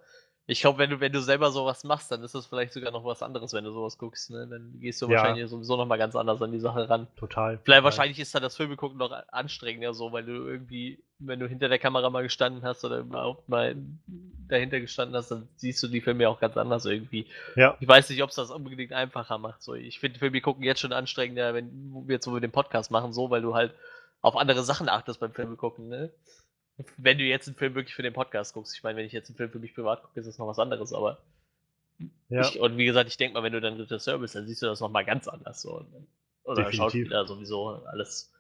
[0.50, 3.06] ich glaube, wenn du, wenn du selber sowas machst, dann ist das vielleicht sogar noch
[3.06, 4.48] was anderes, wenn du sowas guckst, ne?
[4.50, 5.18] Dann gehst du Ja.
[5.22, 7.08] wahrscheinlich sowieso noch mal ganz anders an die Sache ran.
[7.18, 7.60] total.
[7.60, 7.84] Vielleicht total.
[7.84, 11.78] wahrscheinlich ist dann das Filmegucken noch anstrengender so, weil du irgendwie, wenn du hinter der
[11.78, 13.76] Kamera mal gestanden hast oder überhaupt mal
[14.48, 17.28] dahinter gestanden hast, dann siehst du die Filme ja auch ganz anders irgendwie.
[17.56, 19.62] Ja, Ich weiß nicht, ob es das unbedingt einfacher macht.
[19.62, 21.70] So, ich finde Filme gucken jetzt schon anstrengender, wenn
[22.08, 23.74] wir jetzt so mit dem Podcast machen, so, weil du halt
[24.22, 26.10] auf andere Sachen achtest beim Filme gucken, ne?
[26.98, 28.76] Wenn du jetzt einen Film wirklich für den Podcast guckst.
[28.76, 30.60] Ich meine, wenn ich jetzt einen Film für mich privat gucke, ist das noch was
[30.60, 31.20] anderes, aber
[32.30, 32.42] ja.
[32.42, 34.68] ich, und wie gesagt, ich denke mal, wenn du dann Regisseur bist, dann siehst du
[34.68, 35.62] das nochmal ganz anders.
[35.62, 35.86] So.
[36.44, 36.78] Oder Definitiv.
[36.78, 38.32] Schauspieler sowieso, alles.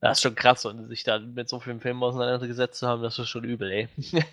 [0.00, 3.18] Das ist schon krass und sich da mit so vielen Filmen auseinandergesetzt zu haben, das
[3.18, 3.88] ist schon übel, ey.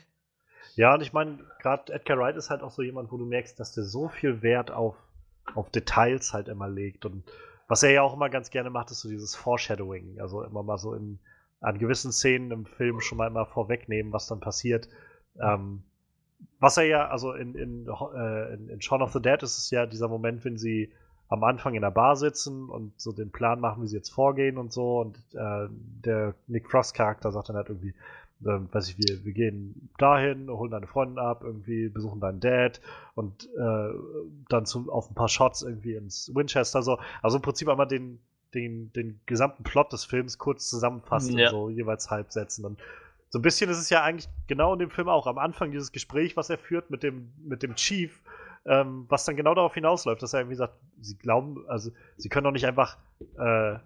[0.75, 3.59] Ja, und ich meine, gerade Edgar Wright ist halt auch so jemand, wo du merkst,
[3.59, 4.95] dass der so viel Wert auf,
[5.53, 7.05] auf Details halt immer legt.
[7.05, 7.23] Und
[7.67, 10.19] was er ja auch immer ganz gerne macht, ist so dieses Foreshadowing.
[10.21, 11.19] Also immer mal so in,
[11.61, 14.89] an gewissen Szenen im Film schon mal immer vorwegnehmen, was dann passiert.
[15.39, 15.83] Ähm,
[16.59, 19.69] was er ja, also in, in, äh, in, in Shaun of the Dead ist es
[19.71, 20.91] ja dieser Moment, wenn sie
[21.29, 24.57] am Anfang in der Bar sitzen und so den Plan machen, wie sie jetzt vorgehen
[24.57, 24.99] und so.
[24.99, 25.67] Und äh,
[26.03, 27.93] der Nick Frost-Charakter sagt dann halt irgendwie,
[28.45, 32.81] ähm, weiß ich, wir, wir gehen dahin, holen deine Freundin ab, irgendwie besuchen deinen Dad
[33.15, 33.89] und äh,
[34.49, 36.99] dann zu, auf ein paar Shots irgendwie ins Winchester so.
[37.21, 38.19] Also im Prinzip einmal den,
[38.53, 41.47] den, den gesamten Plot des Films kurz zusammenfassen Ja.
[41.47, 42.65] und so jeweils halb setzen.
[42.65, 42.79] Und
[43.29, 45.27] so ein bisschen ist es ja eigentlich genau in dem Film auch.
[45.27, 48.21] Am Anfang dieses Gespräch, was er führt mit dem, mit dem Chief,
[48.65, 52.43] ähm, was dann genau darauf hinausläuft, dass er irgendwie sagt, sie glauben, also sie können
[52.43, 52.97] doch nicht einfach
[53.39, 53.77] äh,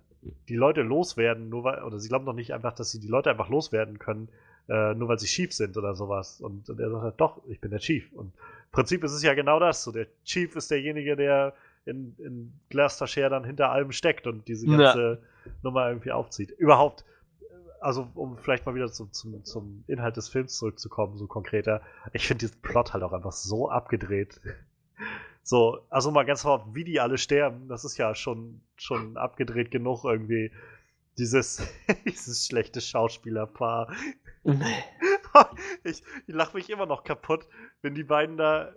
[0.50, 3.30] die Leute loswerden, nur weil, oder sie glauben doch nicht einfach, dass sie die Leute
[3.30, 4.28] einfach loswerden können,
[4.68, 6.42] äh, nur weil sie Chief sind oder sowas.
[6.42, 8.12] Und, und er sagt halt, doch, ich bin der Chief.
[8.14, 9.84] Und im Prinzip ist es ja genau das.
[9.84, 11.54] So, der Chief ist derjenige, der
[11.86, 14.78] in, in Gloucestershire dann hinter allem steckt und diese Ja.
[14.78, 15.22] ganze
[15.62, 16.52] Nummer irgendwie aufzieht.
[16.52, 17.06] Überhaupt,
[17.80, 21.82] also um vielleicht mal wieder zum, zum, zum Inhalt des Films zurückzukommen, so konkreter,
[22.14, 24.42] ich finde diesen Plot halt auch einfach so abgedreht.
[25.48, 29.70] So, also mal ganz vorab, wie die alle sterben, das ist ja schon, schon abgedreht
[29.70, 30.52] genug irgendwie.
[31.20, 31.62] Dieses,
[32.08, 33.94] dieses schlechte Schauspielerpaar.
[35.84, 37.48] ich ich lache mich immer noch kaputt,
[37.84, 38.74] wenn die beiden da,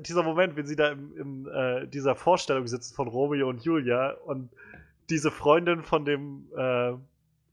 [0.00, 4.12] dieser Moment, wenn sie da im, im äh, dieser Vorstellung sitzen von Romeo und Julia
[4.24, 4.50] und
[5.10, 6.92] diese Freundin von dem, äh,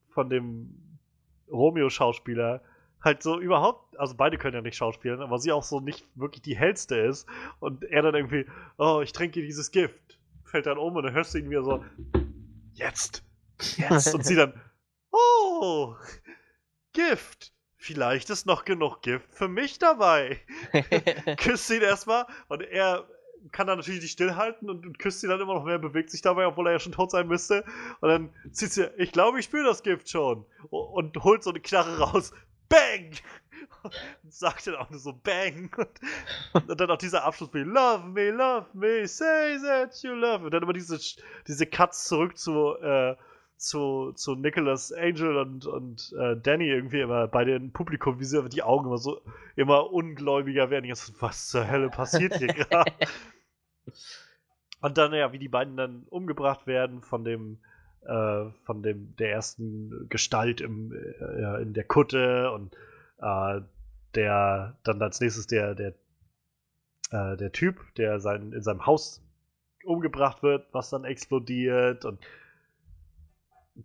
[0.09, 0.99] von dem
[1.49, 2.61] Romeo-Schauspieler
[3.01, 6.43] halt so überhaupt, also beide können ja nicht schauspielen, aber sie auch so nicht wirklich
[6.43, 7.27] die hellste ist
[7.59, 8.45] und er dann irgendwie,
[8.77, 11.83] oh, ich trinke dieses Gift, fällt dann um und dann hörst du ihn wieder so,
[12.73, 13.23] jetzt,
[13.77, 14.13] jetzt.
[14.13, 14.53] Und sie dann,
[15.11, 15.95] oh,
[16.93, 20.39] Gift, vielleicht ist noch genug Gift für mich dabei.
[21.37, 23.07] Küsst ihn erstmal und er
[23.51, 26.21] kann dann natürlich nicht stillhalten und, und küsst sie dann immer noch mehr, bewegt sich
[26.21, 27.65] dabei, obwohl er ja schon tot sein müsste.
[27.99, 30.45] Und dann zieht sie, ich glaube, ich spüre das Gift schon.
[30.69, 32.31] O- Und holt so eine Knarre raus.
[32.69, 33.13] Bang!
[33.83, 35.75] Und sagt dann auch nur so Bang.
[36.53, 40.39] Und, und dann auch dieser Abschluss wie Love me, love me, say that you love
[40.39, 40.45] me.
[40.45, 40.99] Und dann immer diese,
[41.47, 43.15] diese Cuts zurück zu, äh,
[43.61, 48.49] zu, zu Nicholas Angel und, und äh, Danny irgendwie immer bei dem Publikum, wie sie
[48.49, 49.21] die Augen immer so
[49.55, 50.85] immer ungläubiger werden.
[50.85, 52.91] Jetzt, was zur Hölle passiert hier gerade?
[54.81, 57.59] Und dann, ja, wie die beiden dann umgebracht werden von dem,
[58.01, 62.75] äh, von dem, der ersten Gestalt im, äh, in der Kutte und
[63.19, 63.61] äh,
[64.15, 65.93] der, dann als nächstes der, der,
[67.11, 69.23] äh, der Typ, der sein, in seinem Haus
[69.83, 72.19] umgebracht wird, was dann explodiert und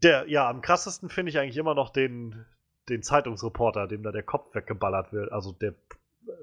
[0.02, 2.44] der, ja, am krassesten finde ich eigentlich immer noch den,
[2.88, 5.74] den Zeitungsreporter, dem da der Kopf weggeballert wird, also der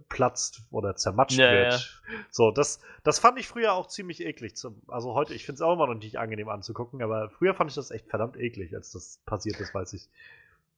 [0.10, 2.02] platzt oder zermatscht Ja, wird.
[2.30, 4.56] So, das, das fand ich früher auch ziemlich eklig.
[4.56, 7.70] Zum, also heute, ich finde es auch immer noch nicht angenehm anzugucken, aber früher fand
[7.70, 10.10] ich das echt verdammt eklig, als das passiert ist, weiß ich.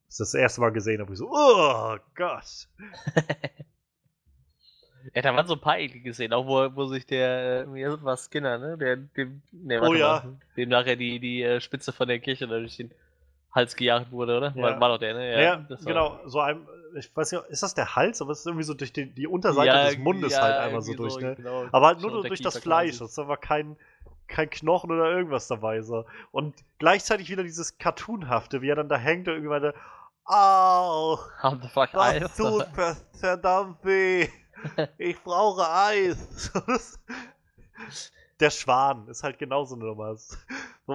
[0.09, 2.67] Ich das erste Mal gesehen habe, ich so, oh Gott.
[5.13, 7.85] Ja, da waren so ein paar eklige Szenen, auch wo, wo sich der, äh, wie
[8.03, 8.77] war Skinner, ne?
[8.77, 10.21] Der, dem, ne, Oh ja.
[10.23, 12.91] mal, dem nachher die, die äh, Spitze von der Kirche durch den
[13.53, 14.53] Hals gejagt wurde, oder?
[14.55, 14.61] Ja.
[14.63, 15.43] War, war doch der, ne?
[15.43, 16.67] Ja, das war- genau, so einem,
[16.97, 19.27] ich weiß nicht, ist das der Hals, aber es ist irgendwie so durch die, die
[19.27, 21.35] Unterseite Ja, des Mundes ja, halt einmal so irgendwie durch, ne?
[21.35, 23.01] genau, Aber halt so nur durch das Unterkiefer Fleisch.
[23.01, 23.77] Es war kein,
[24.27, 25.81] kein Knochen oder irgendwas dabei.
[25.81, 26.05] So.
[26.31, 29.77] Und gleichzeitig wieder dieses Cartoonhafte, wie er dann da hängt und irgendwann meinte,
[30.27, 31.17] Au,
[31.71, 34.27] fuck, das tut ver- verdammt weh.
[34.97, 36.51] Ich brauche Eis.
[38.39, 40.09] Der Schwan ist halt genauso eine Nummer.
[40.09, 40.37] Es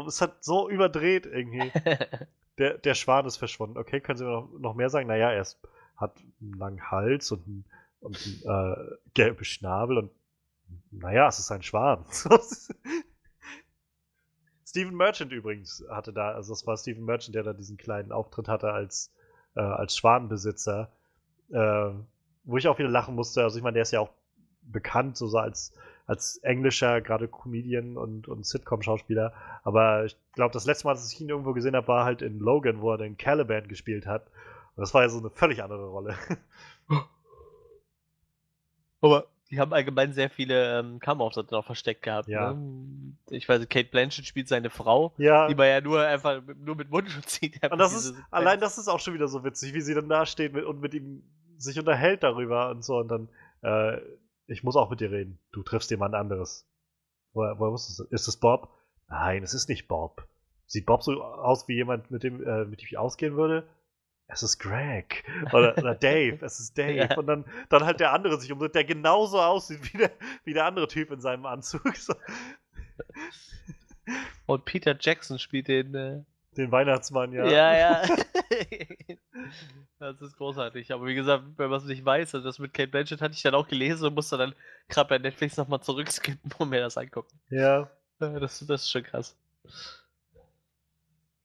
[0.06, 1.72] ist halt so überdreht irgendwie.
[2.59, 3.78] Der, der Schwan ist verschwunden.
[3.78, 5.09] Okay, können Sie mir noch, noch mehr sagen?
[5.09, 5.59] Naja, er ist,
[5.97, 7.64] hat einen langen Hals und einen,
[8.01, 10.10] und einen äh, gelben Schnabel und
[10.90, 12.05] naja, es ist ein Schwan.
[14.66, 18.47] Stephen Merchant übrigens hatte da, also es war Stephen Merchant, der da diesen kleinen Auftritt
[18.48, 19.12] hatte als,
[19.56, 20.92] äh, als Schwanenbesitzer,
[21.51, 21.90] äh,
[22.51, 23.43] wo ich auch wieder lachen musste.
[23.43, 24.10] Also ich meine, der ist ja auch
[24.62, 25.72] bekannt, so, als,
[26.06, 29.32] als englischer, gerade Comedian und, und Sitcom-Schauspieler.
[29.62, 32.39] Aber ich glaube, das letzte Mal, dass ich ihn irgendwo gesehen habe, war halt in
[32.39, 34.27] Logan, wo er den Caliban gespielt hat.
[34.77, 36.16] Und das war ja so eine völlig andere Rolle.
[39.01, 42.28] Aber die haben allgemein sehr viele ähm, Cameo-Auftritte noch versteckt gehabt.
[42.28, 42.52] Ja.
[42.52, 43.14] Ne?
[43.31, 45.48] Ich weiß, Kate Blanchett spielt seine Frau, ja.
[45.48, 47.60] die man ja nur einfach mit- nur mit Mundschutz sieht.
[47.70, 50.24] Und das ist, allein das ist auch schon wieder so witzig, wie sie dann da
[50.27, 51.22] steht mit, und mit ihm
[51.61, 52.99] sich unterhält darüber und so.
[52.99, 53.28] Und dann,
[53.62, 54.01] äh,
[54.47, 55.39] ich muss auch mit dir reden.
[55.53, 56.66] Du triffst jemand anderes.
[57.32, 58.05] Woher, woher wusstest du?
[58.05, 58.70] Ist es Bob?
[59.09, 60.27] Nein, es ist nicht Bob.
[60.66, 63.69] Sieht Bob so aus wie jemand, mit dem, äh, mit dem ich ausgehen würde?
[64.32, 65.24] Es ist Greg.
[65.53, 66.39] Oder, oder Dave.
[66.45, 66.95] Es ist Dave.
[67.11, 67.16] Ja.
[67.16, 70.11] Und dann, dann halt der andere sich umdreht, der genauso aussieht wie der,
[70.45, 71.82] wie der andere Typ in seinem Anzug.
[71.97, 72.15] So,
[74.47, 75.95] Und Peter Jackson spielt den.
[75.95, 76.23] Äh,
[76.56, 77.47] den Weihnachtsmann, ja.
[77.47, 78.02] ja, ja.
[79.98, 80.93] das ist großartig.
[80.93, 83.43] Aber wie gesagt, wenn man es nicht weiß, also das mit Kate Blanchett hatte ich
[83.43, 84.55] dann auch gelesen und musste dann
[84.89, 87.39] gerade bei Netflix nochmal zurückskippen und mir das angucken.
[87.48, 87.90] ja.
[88.18, 89.35] Das, das ist schon krass.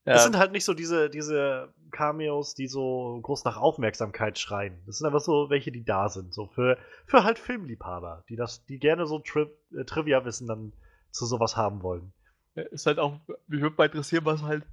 [0.04, 4.84] Das Ja, sind halt nicht so diese, diese Cameos, die so groß nach Aufmerksamkeit schreien.
[4.86, 6.34] Das sind einfach so welche, die da sind.
[6.34, 6.78] So für,
[7.08, 10.74] für halt Filmliebhaber, die das, die gerne so Tri äh, Trivia-Wissen dann
[11.12, 12.12] zu sowas haben wollen.
[12.56, 14.66] ist halt auch, mich würde mal interessieren, was halt.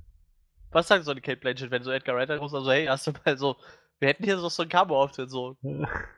[0.73, 3.13] Was sagt so eine Kate Blanchett, wenn so Edgar Wright raus, also hey, hast du
[3.25, 3.57] mal so,
[4.01, 5.57] wir hätten hier so so ein Cameo-Auftritt, so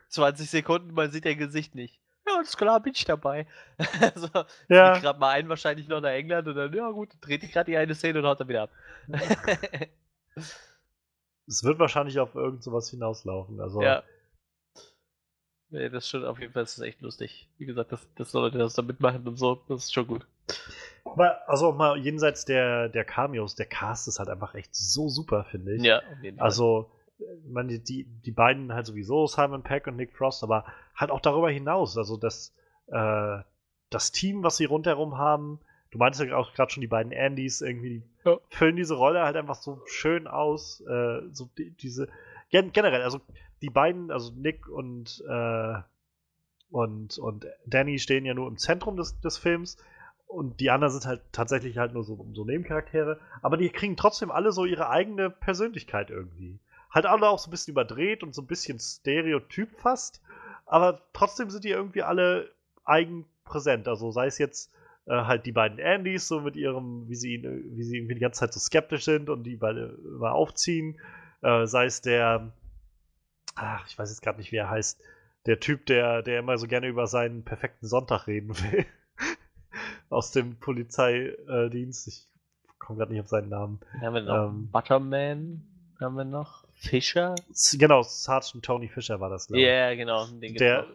[0.09, 1.99] 20 Sekunden, man sieht dein Gesicht nicht.
[2.27, 3.45] Ja, alles klar, bin ich dabei.
[4.15, 4.27] so,
[4.69, 4.97] Ja.
[4.97, 7.77] gerade mal ein, wahrscheinlich noch nach England und dann, ja gut, dreht die gerade die
[7.77, 8.71] eine Szene und haut dann wieder ab.
[11.47, 13.61] Es wird wahrscheinlich auf irgend sowas hinauslaufen.
[13.61, 14.03] Also, ja.
[15.69, 17.47] Nee, das ist schon, auf jeden Fall ist das echt lustig.
[17.57, 20.25] Wie gesagt, dass, dass Leute das da mitmachen und so, das ist schon gut.
[21.05, 25.07] Aber also auch mal jenseits der, der Cameos, der Cast ist halt einfach echt so
[25.07, 25.83] super, finde ich.
[25.83, 26.45] Ja, auf jeden Fall.
[26.45, 30.65] Also, ich meine, die, die beiden halt sowieso, Simon Peck und Nick Frost, aber
[30.95, 31.97] halt auch darüber hinaus.
[31.97, 32.53] Also das,
[32.87, 33.37] äh,
[33.89, 35.59] das Team, was sie rundherum haben,
[35.91, 38.37] du meintest ja auch gerade schon die beiden Andys, irgendwie, die Ja.
[38.49, 40.81] füllen diese Rolle halt einfach so schön aus.
[40.81, 42.09] Äh, so die, diese,
[42.49, 43.21] gen generell, also
[43.61, 45.75] die beiden, also Nick und, äh,
[46.71, 49.77] und, und Danny stehen ja nur im Zentrum des, des Films.
[50.35, 53.19] Und die anderen sind halt tatsächlich halt nur so, so Nebencharaktere.
[53.41, 56.59] Aber die kriegen trotzdem alle so ihre eigene Persönlichkeit irgendwie
[56.95, 60.21] halt alle auch so ein bisschen überdreht und so ein bisschen stereotyp fast,
[60.65, 62.49] aber trotzdem sind die irgendwie alle
[62.85, 63.87] eigen präsent.
[63.87, 64.71] Also sei es jetzt
[65.05, 68.39] äh, halt die beiden Andys, so mit ihrem, wie sie, wie sie irgendwie die ganze
[68.39, 70.99] Zeit so skeptisch sind und die beide immer aufziehen,
[71.41, 72.53] äh, sei es der,
[73.55, 75.03] ach, ich weiß jetzt gerade nicht, wie er heißt,
[75.45, 78.85] der Typ, der, der immer so gerne über seinen perfekten Sonntag reden will.
[80.09, 82.07] Aus dem Polizeidienst.
[82.07, 82.27] Ich
[82.79, 83.79] komme gerade nicht auf seinen Namen.
[84.01, 85.61] Haben wir noch ähm, Butterman,
[85.99, 87.35] haben wir noch Fischer.
[87.73, 89.97] Genau, Sergeant Tony Fischer war das, Ja, ich.
[89.97, 90.27] genau.
[90.41, 90.85] Der,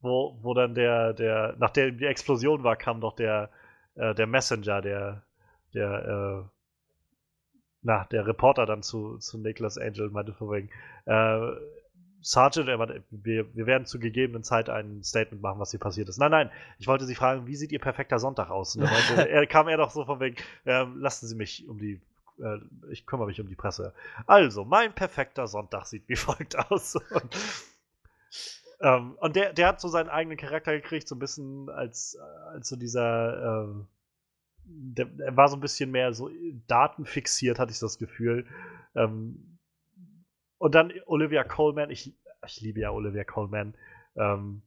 [0.00, 3.50] wo, wo dann der, der, nachdem die Explosion war, kam doch der,
[3.94, 5.22] äh, der Messenger, der,
[5.74, 6.50] der,
[7.82, 10.70] na, der Reporter dann zu, zu Nicholas Angel meinte wegen,
[11.06, 11.52] äh,
[12.22, 16.18] Sergeant, er wir, wir werden zu gegebenen Zeit ein Statement machen, was hier passiert ist.
[16.18, 18.76] Nein, nein, ich wollte Sie fragen, wie sieht Ihr perfekter Sonntag aus?
[18.76, 22.00] Und meinte, er, kam er doch so von wegen, ähm, lassen Sie mich um die,
[22.38, 22.58] äh,
[22.90, 23.92] ich kümmere mich um die Presse.
[24.26, 26.94] Also, mein perfekter Sonntag sieht wie folgt aus.
[26.94, 27.36] Und,
[28.80, 32.16] ähm, und der, der hat so seinen eigenen Charakter gekriegt, so ein bisschen als,
[32.52, 33.88] als so dieser, ähm,
[34.64, 36.30] der, er war so ein bisschen mehr so
[36.68, 38.46] datenfixiert, hatte ich das Gefühl.
[38.94, 39.51] Ähm,
[40.62, 42.14] und dann Olivia Coleman, ich,
[42.46, 43.74] ich liebe ja Olivia Coleman.
[44.14, 44.62] Ähm,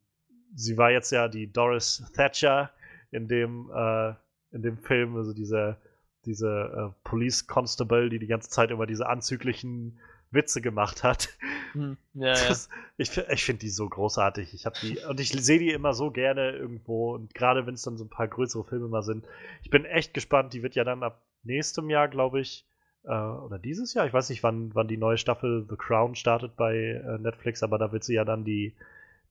[0.54, 2.70] sie war jetzt ja die Doris Thatcher
[3.12, 4.10] in dem, äh,
[4.52, 5.78] in dem Film, also diese,
[6.26, 9.98] diese äh, Police Constable, die die ganze Zeit immer diese anzüglichen
[10.32, 11.30] Witze gemacht hat.
[11.72, 12.48] Hm, ja, ja.
[12.50, 12.68] Das,
[12.98, 14.54] ich ich finde die so großartig.
[14.54, 17.84] Ich habe die und ich sehe die immer so gerne irgendwo und gerade wenn es
[17.84, 19.26] dann so ein paar größere Filme mal sind.
[19.64, 20.52] Ich bin echt gespannt.
[20.52, 22.66] Die wird ja dann ab nächstem Jahr, glaube ich,
[23.06, 24.06] äh, oder dieses Jahr.
[24.06, 27.78] Ich weiß nicht, wann, wann die neue Staffel The Crown startet bei äh, Netflix, aber
[27.78, 28.74] da wird sie ja dann die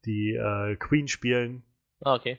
[0.05, 1.63] die äh, Queen spielen.
[2.01, 2.39] Ah, okay.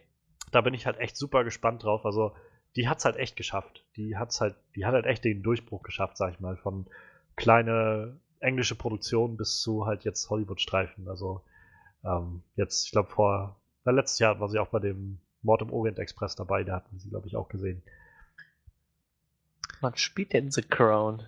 [0.52, 2.06] Da bin ich halt echt super gespannt drauf.
[2.06, 2.36] Also
[2.76, 3.84] die hat's halt echt geschafft.
[3.96, 6.86] Die hat's halt, die hat halt echt den Durchbruch geschafft, sag ich mal, von
[7.36, 11.08] kleine englische Produktion bis zu halt jetzt Hollywood-Streifen.
[11.08, 11.42] Also
[12.04, 15.72] ähm, jetzt, ich glaube vor, na, letztes Jahr war sie auch bei dem Mord im
[15.72, 17.82] Orient Express dabei, da hatten wir sie, glaube ich, auch gesehen.
[19.86, 21.22] Man spielt denn The Crown?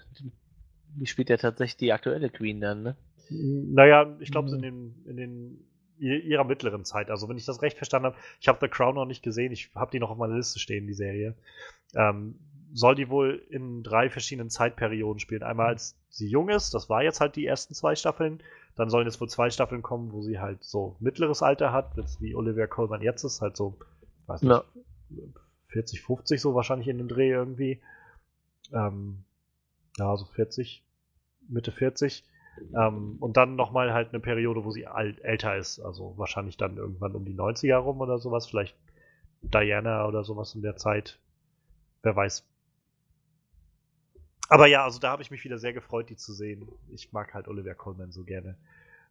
[0.96, 2.96] Die spielt ja tatsächlich die aktuelle Queen dann, ne?
[3.30, 4.56] Naja, ich glaube, Mhm.
[4.56, 5.64] in den, in den
[6.00, 7.12] ihrer mittleren Zeit.
[7.12, 9.70] Also, wenn ich das recht verstanden habe, ich habe The Crown noch nicht gesehen, ich
[9.76, 11.36] habe die noch auf meiner Liste stehen, die Serie.
[11.96, 12.40] Ähm,
[12.74, 15.44] soll die wohl in drei verschiedenen Zeitperioden spielen.
[15.44, 18.42] Einmal als sie jung ist, das war jetzt halt die ersten zwei Staffeln.
[18.76, 22.22] Dann sollen jetzt wohl zwei Staffeln kommen, wo sie halt so mittleres Alter hat, jetzt
[22.22, 23.78] wie Olivia Colman jetzt ist, halt so,
[24.26, 24.64] weiß nicht, Ja.
[25.70, 27.82] 40, 50 so wahrscheinlich in dem Dreh irgendwie.
[28.73, 29.23] Ähm,
[29.98, 30.84] ja, so 40,
[31.48, 32.23] Mitte 40.
[32.76, 35.80] Ähm, und dann nochmal halt eine Periode, wo sie alt, älter ist.
[35.80, 38.48] Also wahrscheinlich dann irgendwann um die 90er rum oder sowas.
[38.48, 38.76] Vielleicht
[39.41, 41.19] Diana oder sowas in der Zeit.
[42.03, 42.45] Wer weiß.
[44.49, 46.68] Aber ja, also da habe ich mich wieder sehr gefreut, die zu sehen.
[46.94, 48.56] Ich mag halt Olivia Colman so gerne.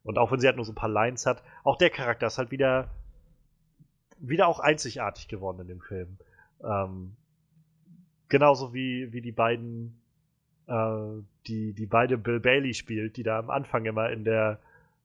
[0.03, 2.39] Und auch wenn sie halt nur so ein paar Lines hat, auch der Charakter ist
[2.39, 2.89] halt wieder,
[4.19, 6.17] wieder auch einzigartig geworden in dem Film.
[6.65, 7.17] Ähm,
[8.29, 10.01] genauso wie, wie die beiden,
[10.67, 14.59] äh, die, die beide Bill Bailey spielt, die da am Anfang immer in der,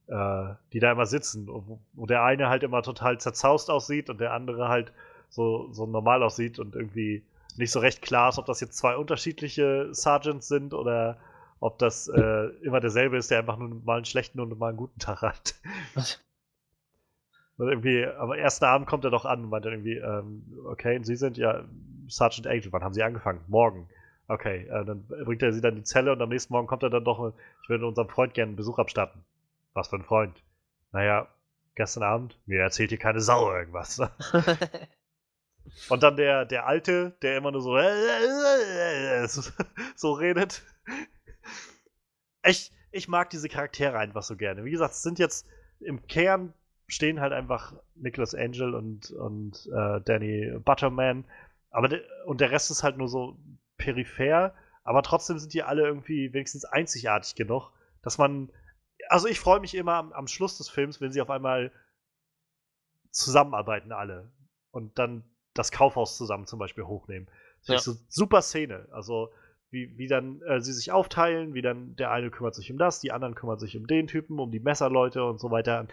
[0.08, 4.20] äh, die da immer sitzen, wo, wo der eine halt immer total zerzaust aussieht und
[4.20, 4.92] der andere halt
[5.30, 7.24] so, so normal aussieht und irgendwie
[7.58, 11.18] nicht so recht klar ist, ob das jetzt zwei unterschiedliche Sergeants sind oder
[11.60, 14.78] ob das äh, immer derselbe ist, der einfach nur mal einen schlechten und mal einen
[14.78, 15.56] guten Tag hat.
[17.58, 20.98] Und irgendwie am ersten Abend kommt er doch an und meint dann irgendwie, ähm, okay,
[20.98, 21.64] und Sie sind ja
[22.12, 23.42] Sergeant Angel, wann haben Sie angefangen?
[23.48, 23.90] Morgen.
[24.28, 26.84] Okay, äh, dann bringt er sie dann in die Zelle und am nächsten Morgen kommt
[26.84, 27.34] er dann doch,
[27.64, 29.24] ich würde unserem Freund gerne einen Besuch abstatten.
[29.74, 30.42] Was für ein Freund?
[30.92, 31.28] Naja,
[31.76, 34.00] gestern Abend, mir erzählt hier keine Sau irgendwas.
[35.90, 37.78] Und dann der, der Alte, der immer nur so,
[39.96, 40.64] so redet.
[42.46, 44.66] Ich, ich mag diese Charaktere einfach so gerne.
[44.66, 45.48] Wie gesagt, es sind jetzt
[45.80, 46.54] im Kern
[46.88, 51.24] stehen halt einfach Nicholas Angel und, und äh, Danny Butterman.
[51.72, 53.38] Aber de, und der Rest ist halt nur so
[53.78, 54.54] peripher.
[54.84, 57.72] Aber trotzdem sind die alle irgendwie wenigstens einzigartig genug,
[58.02, 58.52] dass man.
[59.10, 61.72] Also ich freue mich immer am, am Schluss des Films, wenn sie auf einmal
[63.12, 64.32] zusammenarbeiten alle.
[64.72, 65.24] Und dann
[65.54, 67.28] das Kaufhaus zusammen zum Beispiel hochnehmen.
[67.62, 67.76] Das Ja.
[67.76, 68.88] ist so super Szene.
[68.92, 69.32] Also
[69.70, 73.00] wie, wie dann äh, sie sich aufteilen, wie dann der eine kümmert sich um das,
[73.00, 75.88] die anderen kümmern sich um den Typen, um die Messerleute und so weiter.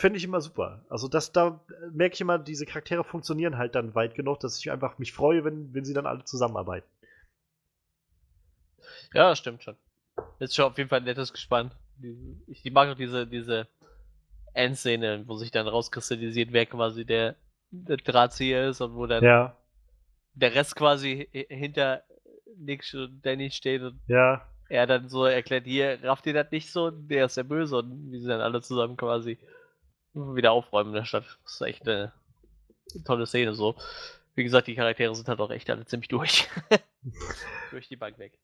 [0.00, 0.82] Finde ich immer super.
[0.88, 4.58] Also das, da äh, merke ich immer, diese Charaktere funktionieren halt dann weit genug, dass
[4.58, 6.88] ich einfach mich freue, wenn, wenn sie dann alle zusammenarbeiten.
[9.12, 9.76] Ja, das stimmt schon.
[10.38, 11.70] Ist schon auf jeden Fall ein nettes Gespann.
[11.96, 13.68] Die- Ich die mag auch diese, diese
[14.54, 17.36] Endszene, wo sich dann rauskristallisiert, wer quasi der,
[17.70, 19.54] der Drahtzieher ist und wo dann Ja,
[20.32, 22.04] der Rest quasi hi- hinter
[22.56, 24.46] Nick und Danny steht und ja.
[24.70, 26.90] er dann so erklärt, hier, rafft ihr das nicht so?
[26.90, 29.36] Der ist der Böse und wie sie dann alle zusammen quasi
[30.14, 31.24] wieder aufräumen in der Stadt.
[31.44, 32.12] Das ist echt eine
[33.04, 33.74] tolle Szene so.
[34.34, 36.48] Wie gesagt, die Charaktere sind halt auch echt alle ziemlich durch.
[37.70, 38.38] durch die Bank weg.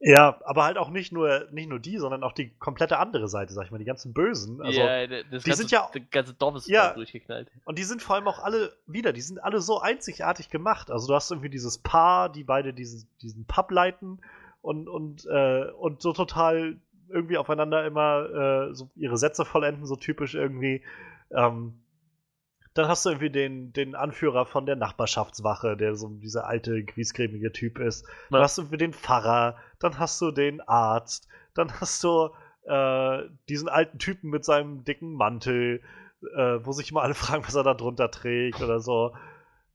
[0.00, 3.52] Ja, aber halt auch nicht nur, nicht nur die, sondern auch die komplette andere Seite,
[3.52, 4.62] sag ich mal, die ganzen Bösen.
[4.62, 6.92] Also, ja, das die ganze, sind ja- das ganze Dorf ist Ja.
[6.94, 7.50] durchgeknallt.
[7.64, 10.92] Und die sind vor allem auch alle wieder, die sind alle so einzigartig gemacht.
[10.92, 14.20] Also du hast irgendwie dieses Paar, die beide diesen, diesen Pub leiten
[14.62, 16.76] und, und, äh, und so total
[17.10, 20.82] irgendwie aufeinander immer äh, so ihre Sätze vollenden, so typisch irgendwie.
[21.30, 21.80] Ähm,
[22.74, 27.52] dann hast du irgendwie den, den Anführer von der Nachbarschaftswache, der so dieser alte, griesgrämige
[27.52, 28.06] Typ ist.
[28.30, 32.30] Dann hast du irgendwie den Pfarrer, dann hast du den Arzt, dann hast du
[32.68, 35.82] äh, diesen alten Typen mit seinem dicken Mantel,
[36.36, 39.14] äh, wo sich immer alle fragen, was er da drunter trägt oder so.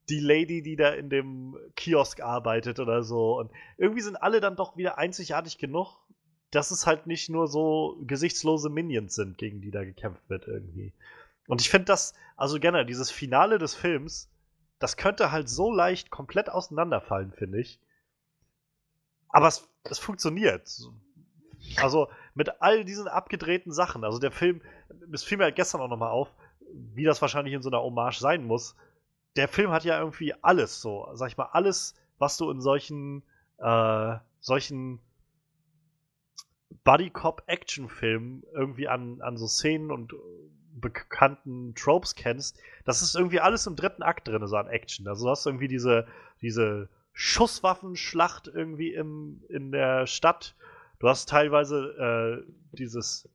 [0.08, 3.38] Die Lady, die da in dem Kiosk arbeitet oder so.
[3.38, 5.98] Und irgendwie sind alle dann doch wieder einzigartig genug,
[6.54, 10.92] dass es halt nicht nur so gesichtslose Minions sind, gegen die da gekämpft wird irgendwie.
[11.48, 14.30] Und ich finde das, also generell, dieses Finale des Films,
[14.78, 17.80] das könnte halt so leicht komplett auseinanderfallen, finde ich.
[19.28, 20.70] Aber es, es funktioniert.
[21.76, 24.04] Also mit all diesen abgedrehten Sachen.
[24.04, 24.60] Also der Film,
[25.12, 26.32] es fiel mir halt gestern auch nochmal auf,
[26.94, 28.76] wie das wahrscheinlich in so einer Hommage sein muss.
[29.36, 33.22] Der Film hat ja irgendwie alles so, sag ich mal, alles, was du in solchen,
[33.58, 35.00] äh, solchen
[36.84, 40.16] Buddy-Cop-Action-Filmen irgendwie an, an so Szenen und äh,
[40.74, 45.08] bekannten Tropes kennst, das ist irgendwie alles im dritten Akt drin, so an Action.
[45.08, 46.06] Also du hast irgendwie diese,
[46.42, 50.54] diese Schusswaffenschlacht irgendwie im, in der Stadt.
[50.98, 53.28] Du hast teilweise äh, dieses,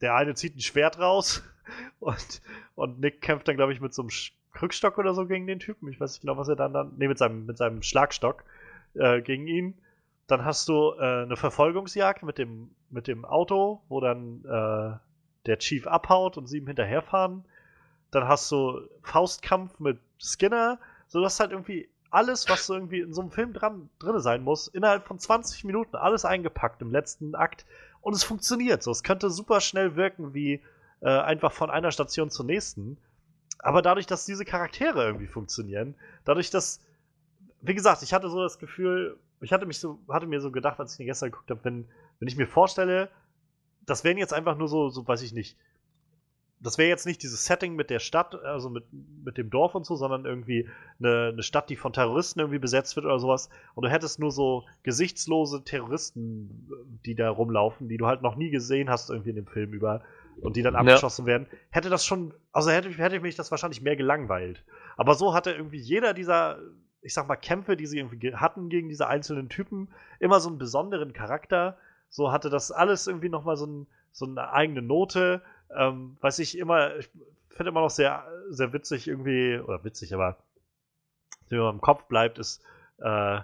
[0.00, 1.42] der eine zieht ein Schwert raus
[2.00, 2.42] und,
[2.74, 4.10] und Nick kämpft dann, glaube ich, mit so einem
[4.52, 5.88] Krückstock oder so gegen den Typen.
[5.88, 6.92] Ich weiß nicht genau, was er dann dann.
[6.96, 8.44] Nee, mit seinem, mit seinem Schlagstock
[8.94, 9.74] äh, gegen ihn.
[10.28, 14.98] Dann hast du äh, eine Verfolgungsjagd mit dem, mit dem Auto, wo dann äh,
[15.46, 17.44] der Chief abhaut und sie ihm hinterherfahren.
[18.10, 20.78] Dann hast du Faustkampf mit Skinner.
[21.08, 24.20] So, das ist halt irgendwie alles, was so irgendwie in so einem Film dran, drin
[24.20, 27.64] sein muss, innerhalb von 20 Minuten alles eingepackt im letzten Akt.
[28.02, 28.90] Und es funktioniert so.
[28.90, 30.62] Es könnte super schnell wirken, wie
[31.00, 32.98] äh, einfach von einer Station zur nächsten.
[33.58, 35.94] Aber dadurch, dass diese Charaktere irgendwie funktionieren,
[36.24, 36.80] dadurch, dass,
[37.62, 40.78] wie gesagt, ich hatte so das Gefühl, ich hatte mich so, hatte mir so gedacht,
[40.80, 41.86] als ich den gestern geguckt habe, wenn,
[42.18, 43.08] wenn ich mir vorstelle,
[43.86, 45.56] das wären jetzt einfach nur so, so weiß ich nicht,
[46.60, 48.84] das wäre jetzt nicht dieses Setting mit der Stadt, also mit,
[49.24, 52.96] mit dem Dorf und so, sondern irgendwie eine, eine Stadt, die von Terroristen irgendwie besetzt
[52.96, 53.48] wird oder sowas.
[53.76, 56.68] Und du hättest nur so gesichtslose Terroristen,
[57.06, 60.02] die da rumlaufen, die du halt noch nie gesehen hast irgendwie in dem Film über
[60.40, 60.80] und die dann Ja.
[60.80, 61.46] abgeschossen werden.
[61.70, 64.64] Hätte das schon, also hätte, hätte mich das wahrscheinlich mehr gelangweilt.
[64.96, 66.58] Aber so hatte irgendwie jeder dieser,
[67.08, 69.88] ich sag mal, Kämpfe, die sie irgendwie ge- hatten gegen diese einzelnen Typen,
[70.20, 71.78] immer so einen besonderen Charakter.
[72.10, 75.40] So hatte das alles irgendwie nochmal so, ein, so eine eigene Note.
[75.74, 77.08] Ähm, was ich immer, ich
[77.48, 80.36] finde immer noch sehr, sehr witzig irgendwie, oder witzig, aber
[81.40, 82.62] was mir im Kopf bleibt, ist,
[82.98, 83.40] äh,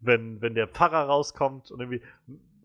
[0.00, 2.02] wenn, wenn der Pfarrer rauskommt und irgendwie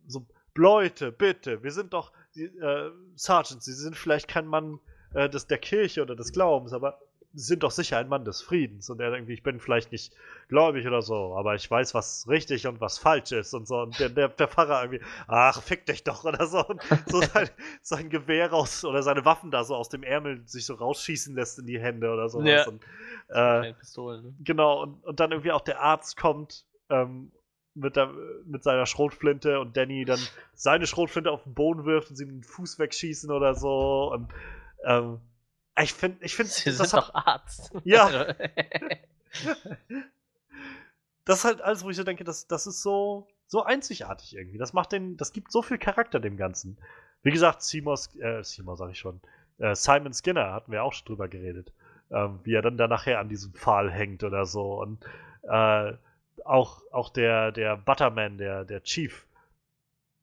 [0.08, 0.26] so,
[0.56, 4.80] Leute, bitte, wir sind doch, äh, Sergeant, Sie sind vielleicht kein Mann
[5.14, 7.00] äh, des, der Kirche oder des Glaubens, aber
[7.34, 8.90] sind doch sicher ein Mann des Friedens.
[8.90, 10.14] Und er irgendwie, ich bin vielleicht nicht
[10.50, 13.82] gläubig oder so, aber ich weiß, was richtig und was falsch ist und so.
[13.82, 16.66] Und der, der, der Pfarrer irgendwie, ach, fick dich doch oder so.
[16.66, 17.50] Und so sein,
[17.82, 21.60] sein Gewehr raus oder seine Waffen da so aus dem Ärmel sich so rausschießen lässt
[21.60, 22.42] in die Hände oder so.
[22.42, 22.68] Ja.
[22.68, 22.84] Und,
[23.30, 24.34] äh, Kleine Pistolen, ne?
[24.44, 27.32] Genau, und, und dann irgendwie auch der Arzt kommt ähm,
[27.74, 28.12] mit, der,
[28.46, 30.20] mit seiner Schrotflinte und Danny dann
[30.54, 34.12] seine Schrotflinte auf den Boden wirft und sie ihm den Fuß wegschießen oder so.
[34.12, 34.30] Und
[34.86, 35.22] ähm,
[35.80, 37.72] ich finde, ich finde, Sie das, sind hat- doch Arzt.
[37.84, 38.34] Ja.
[41.26, 44.58] das ist halt alles, wo ich so denke, das, das ist so, so einzigartig irgendwie.
[44.58, 46.78] Das macht den, das gibt so viel Charakter dem Ganzen.
[47.24, 49.22] Wie gesagt, Seymour, äh, Seymour sag ich schon,
[49.60, 51.72] äh, Simon Skinner hatten wir auch schon drüber geredet,
[52.10, 54.82] ähm, wie er dann da nachher an diesem Pfahl hängt oder so.
[54.82, 55.04] Und
[55.44, 55.94] äh,
[56.44, 59.26] auch, auch der, der Butterman, der, der Chief,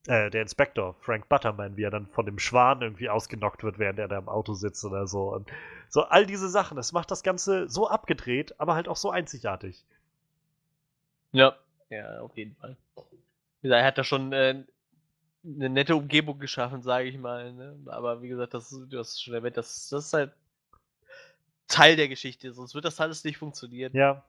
[0.06, 3.98] äh, der Inspektor, Frank Butterman, wie er dann von dem Schwan irgendwie ausgenockt wird, während
[3.98, 5.32] er da im Auto sitzt oder so.
[5.34, 5.50] Und
[5.88, 9.84] so all diese Sachen, das macht das Ganze so abgedreht, aber halt auch so einzigartig.
[11.32, 11.56] Ja,
[11.90, 12.76] ja, auf jeden Fall.
[13.62, 14.64] Wie gesagt, er hat da schon äh,
[15.44, 17.52] eine nette Umgebung geschaffen, sage ich mal.
[17.54, 17.78] Ne?
[17.88, 20.32] Aber wie gesagt, das, ist- du hast es schon erwähnt, das, das ist halt
[21.68, 23.92] Teil der Geschichte, sonst wird das alles nicht funktionieren.
[23.92, 24.24] Ja,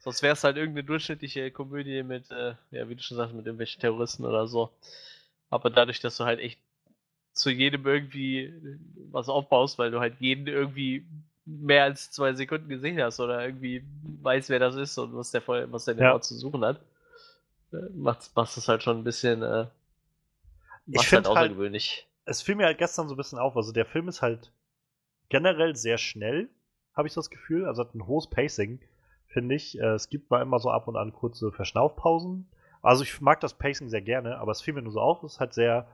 [0.00, 3.44] Sonst wäre es halt irgendeine durchschnittliche Komödie mit, äh, ja, wie du schon sagst, mit
[3.46, 4.70] irgendwelchen Terroristen oder so.
[5.50, 6.58] Aber dadurch, dass du halt echt
[7.32, 8.52] zu jedem irgendwie
[9.10, 11.04] was aufbaust, weil du halt jeden irgendwie
[11.44, 13.82] mehr als zwei Sekunden gesehen hast oder irgendwie
[14.22, 16.00] weiß, wer das ist und was der was der Ja.
[16.08, 16.80] genau zu suchen hat,
[17.72, 19.66] äh, macht macht es halt schon ein bisschen äh,
[20.86, 22.06] Ich halt halt- außergewöhnlich.
[22.24, 23.56] es fiel mir halt gestern so ein bisschen auf.
[23.56, 24.50] Also der Film ist halt
[25.28, 26.48] generell sehr schnell,
[26.94, 27.64] habe ich das Gefühl.
[27.66, 28.80] Also hat ein hohes Pacing,
[29.28, 29.78] finde ich.
[29.78, 32.48] Äh, es gibt mal immer so ab und an kurze Verschnaufpausen.
[32.82, 35.22] Also ich mag das Pacing sehr gerne, aber es fiel mir nur so auf.
[35.22, 35.86] Es ist halt sehr,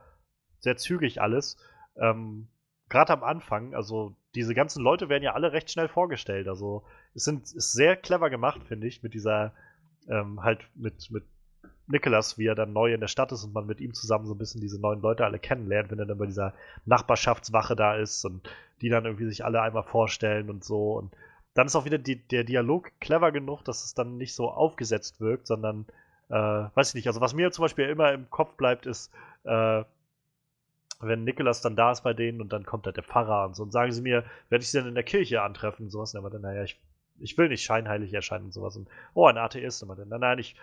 [0.59, 1.57] sehr zügig alles.
[1.97, 2.47] Ähm,
[2.87, 6.47] Gerade am Anfang, also diese ganzen Leute werden ja alle recht schnell vorgestellt.
[6.47, 6.83] Also
[7.15, 9.53] es sind, ist sehr clever gemacht, finde ich, mit dieser,
[10.07, 11.23] ähm, halt mit, mit
[11.87, 14.33] Nicholas, wie er dann neu in der Stadt ist und man mit ihm zusammen so
[14.33, 16.53] ein bisschen diese neuen Leute alle kennenlernt, wenn er dann bei dieser
[16.85, 18.47] Nachbarschaftswache da ist und
[18.81, 20.93] die dann irgendwie sich alle einmal vorstellen und so.
[20.93, 21.11] Und
[21.55, 25.19] dann ist auch wieder die, der Dialog clever genug, dass es dann nicht so aufgesetzt
[25.19, 25.85] wirkt, sondern,
[26.29, 29.11] äh, weiß ich nicht, also was mir zum Beispiel immer im Kopf bleibt, ist,
[29.45, 29.83] äh,
[30.99, 33.63] wenn Nicholas dann da ist bei denen und dann kommt halt der Pfarrer und so
[33.63, 36.13] und sagen sie mir, werde ich sie denn in der Kirche antreffen und sowas.
[36.13, 36.79] Und er meinte, naja, ich,
[37.19, 38.75] ich will nicht scheinheilig erscheinen und sowas.
[38.75, 39.81] Und, oh, ein Atheist.
[39.81, 40.55] Und meinte, nein, nein, ich,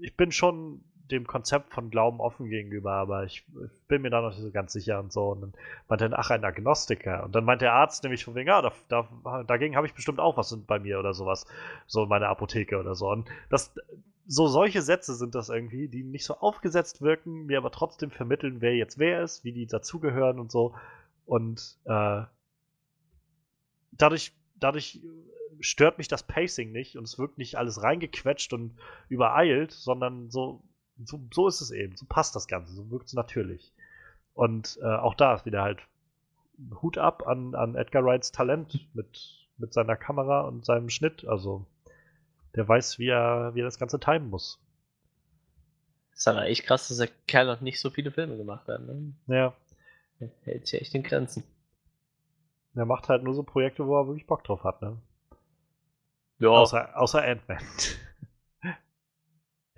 [0.00, 4.20] ich bin schon dem Konzept von Glauben offen gegenüber, aber ich, ich bin mir da
[4.20, 5.30] noch nicht so ganz sicher und so.
[5.30, 5.52] Und dann
[5.88, 7.24] meinte er, ach, ein Agnostiker.
[7.24, 10.20] Und dann meinte der Arzt nämlich von wegen, ja, da, da, dagegen habe ich bestimmt
[10.20, 11.46] auch was bei mir oder sowas.
[11.86, 13.10] So in meiner Apotheke oder so.
[13.10, 13.74] Und das,
[14.26, 18.60] so solche Sätze sind das irgendwie, die nicht so aufgesetzt wirken, mir aber trotzdem vermitteln,
[18.60, 20.74] wer jetzt wer ist, wie die dazugehören und so.
[21.24, 22.22] Und äh,
[23.92, 25.00] dadurch, dadurch
[25.60, 28.76] stört mich das Pacing nicht und es wirkt nicht alles reingequetscht und
[29.08, 30.62] übereilt, sondern so,
[31.04, 33.72] so, so ist es eben, so passt das Ganze, so wirkt es natürlich.
[34.34, 35.80] Und äh, auch da ist wieder halt
[36.82, 41.26] Hut ab an, an Edgar Wrights Talent mit, mit seiner Kamera und seinem Schnitt.
[41.26, 41.66] Also
[42.54, 44.60] der weiß, wie er, wie er das Ganze timen muss.
[46.12, 48.80] ist aber echt krass, dass der Kerl noch nicht so viele Filme gemacht hat.
[48.80, 49.12] Ne?
[49.26, 49.54] Ja.
[50.20, 51.44] Der hält sich echt in Grenzen.
[52.74, 55.00] Er macht halt nur so Projekte, wo er wirklich Bock drauf hat, ne?
[56.38, 57.58] Ja, Außer, außer Ant-Man.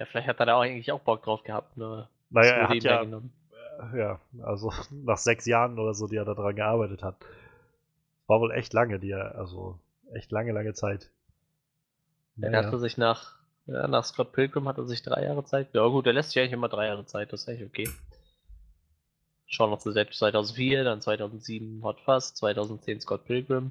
[0.01, 1.77] Ja, vielleicht hat er da auch eigentlich auch Bock drauf gehabt.
[1.77, 2.09] Ne?
[2.31, 3.05] Naja, er hat ja,
[3.95, 7.17] ja, also nach sechs Jahren oder so, die er daran gearbeitet hat.
[8.27, 9.79] War wohl echt lange, die er, also
[10.15, 11.11] echt lange, lange Zeit.
[12.41, 12.67] Er Naja.
[12.67, 13.37] hatte sich nach,
[13.67, 15.69] ja, nach Scott Pilgrim hat er sich drei Jahre Zeit.
[15.75, 17.91] Ja gut, er lässt sich eigentlich immer drei Jahre Zeit, das ist eigentlich okay.
[19.47, 23.71] Schauen wir uns selbst 2004, dann 2007 Hot Fuzz, 2010 Scott Pilgrim,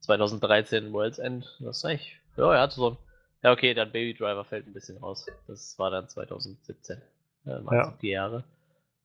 [0.00, 1.56] 2013 World's End.
[1.60, 2.96] Das ist eigentlich, ja, er hatte so ein,
[3.42, 5.26] ja okay, dann Baby Driver fällt ein bisschen raus.
[5.46, 7.00] Das war dann 2017.
[7.44, 7.84] Ja, waren Ja.
[7.86, 8.44] so vier Jahre.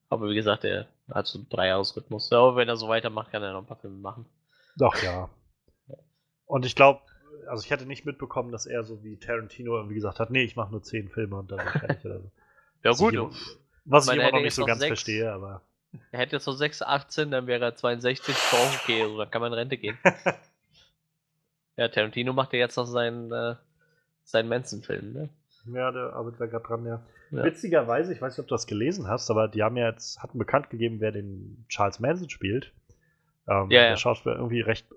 [0.10, 2.30] Aber wie gesagt, er hat so einen Dreijahresrhythmus.
[2.30, 4.26] Ja, aber wenn er so weitermacht, kann er noch ein paar Filme machen.
[4.78, 5.30] Doch, ja.
[6.46, 7.02] Und ich glaube,
[7.48, 10.56] also ich hätte nicht mitbekommen, dass er so wie Tarantino irgendwie gesagt hat, nee, ich
[10.56, 12.32] mache nur zehn Filme und dann ich fertig oder so.
[12.84, 13.20] Ja Was gut, ich,
[13.86, 14.90] was ich immer noch nicht so ganz sechs.
[14.90, 15.62] verstehe, aber
[16.12, 19.18] Er hätte jetzt noch 6, 18, dann wäre er 62, ist doch auch okay, also
[19.18, 19.98] dann kann man in Rente gehen.
[21.78, 23.56] ja, Tarantino macht ja jetzt noch seinen, äh,
[24.26, 25.30] seinen Manson-Film, ne?
[25.74, 27.02] ja, der arbeitet da gerade dran, ja.
[27.32, 27.44] Ja.
[27.44, 30.38] Witzigerweise, ich weiß nicht, ob du das gelesen hast, aber die haben ja jetzt, hatten
[30.38, 32.72] bekannt gegeben, wer den Charles Manson spielt.
[33.48, 33.98] Ähm, Ja, der ja.
[33.98, 34.88] Schauspieler irgendwie recht,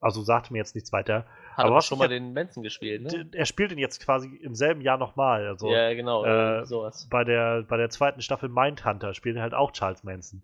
[0.00, 1.26] also sagte mir jetzt nichts weiter.
[1.54, 3.28] Hat Aber was schon mal den Manson gespielt, ne?
[3.32, 5.46] Er spielt ihn jetzt quasi im selben Jahr nochmal.
[5.46, 7.06] Also ja, genau, äh, äh, sowas.
[7.10, 10.42] bei, der, bei der zweiten Staffel Mindhunter spielt er halt auch Charles Manson.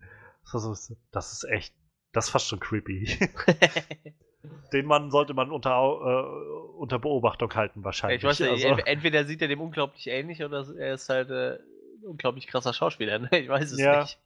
[0.53, 1.75] Das ist, das ist echt,
[2.13, 3.07] das ist fast schon creepy.
[4.73, 8.19] Den Mann sollte man unter, äh, unter Beobachtung halten, wahrscheinlich.
[8.23, 11.31] ich weiß nicht, also, ent- entweder sieht er dem unglaublich ähnlich oder er ist halt
[11.31, 13.29] äh, ein unglaublich krasser Schauspieler, ne?
[13.33, 14.01] Ich weiß es Ja.
[14.01, 14.19] nicht.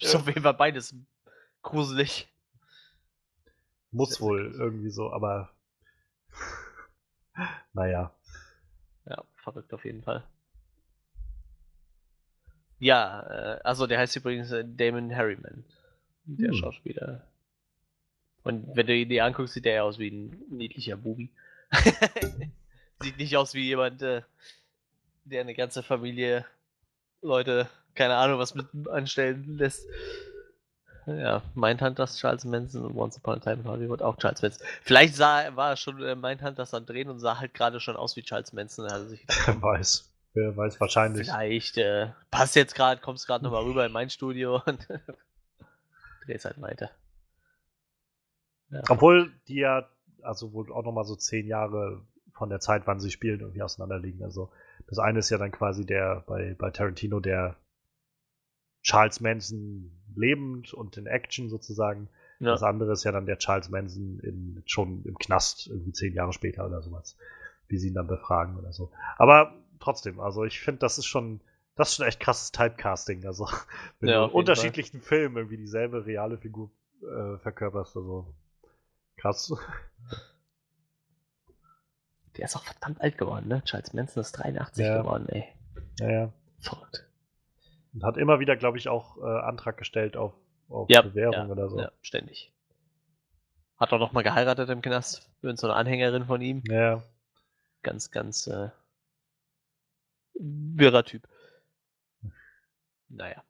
[0.00, 0.94] Ist auf jeden Fall beides
[1.62, 2.28] gruselig.
[3.90, 5.50] muss wohl irgendwie so, aber
[7.72, 8.14] naja.
[9.06, 10.22] Ja, verrückt auf jeden Fall.
[12.78, 15.64] Ja, äh, also der heißt übrigens äh, Damon Harriman,
[16.24, 16.56] der Hm.
[16.56, 17.26] Schauspieler.
[18.42, 21.30] Und wenn du ihn dir anguckst, sieht er ja aus wie ein niedlicher Bubi.
[23.00, 24.22] sieht nicht aus wie jemand, äh,
[25.24, 26.44] der eine ganze Familie
[27.22, 29.86] Leute, keine Ahnung, was mit anstellen lässt.
[31.06, 34.66] Ja, Mindhunters, Charles Manson und Once Upon a Time in Hollywood auch Charles Manson.
[34.82, 38.16] Vielleicht sah, war er schon äh, Mindhunters am Drehen und sah halt gerade schon aus
[38.16, 38.86] wie Charles Manson.
[38.86, 40.10] Er gedacht, Wer weiß.
[40.34, 41.26] Wer weiß wahrscheinlich.
[41.28, 44.86] Vielleicht äh, passt jetzt gerade, kommst gerade nochmal rüber in mein Studio und
[46.26, 46.90] drehst halt weiter.
[48.70, 48.82] Ja.
[48.88, 49.88] Obwohl die ja,
[50.22, 52.02] also wohl auch nochmal so zehn Jahre
[52.32, 54.22] von der Zeit, wann sie spielen, irgendwie auseinanderliegen.
[54.22, 54.50] Also
[54.88, 57.56] das eine ist ja dann quasi der bei, bei Tarantino der
[58.82, 62.08] Charles Manson lebend und in Action sozusagen.
[62.40, 62.52] Ja.
[62.52, 66.32] Das andere ist ja dann der Charles Manson in, schon im Knast, irgendwie zehn Jahre
[66.32, 67.16] später oder sowas,
[67.68, 68.90] wie sie ihn dann befragen oder so.
[69.18, 71.40] Aber trotzdem, also ich finde, das ist schon,
[71.76, 73.24] das ist schon echt krasses Typecasting.
[73.26, 73.46] Also
[74.00, 76.70] wenn Ja, du in unterschiedlichen Filmen irgendwie dieselbe reale Figur
[77.02, 78.34] äh, verkörperst, also
[79.20, 79.52] krass.
[82.36, 83.62] Der ist auch verdammt alt geworden, ne?
[83.64, 85.02] Charles Manson ist 83 Ja.
[85.02, 85.44] geworden, ey.
[85.98, 86.32] Naja.
[86.60, 87.06] Verrückt.
[87.92, 90.32] Und hat immer wieder, glaube ich, auch äh, Antrag gestellt auf,
[90.68, 91.78] auf Ja, Bewährung ja, oder so.
[91.80, 92.52] Ja, ständig.
[93.76, 95.28] Hat auch noch mal geheiratet im Knast.
[95.42, 96.62] Mit so einer Anhängerin von ihm.
[96.66, 97.02] Ja.
[97.82, 98.70] Ganz, ganz äh,
[100.34, 101.26] wirrer Typ.
[103.08, 103.42] Naja.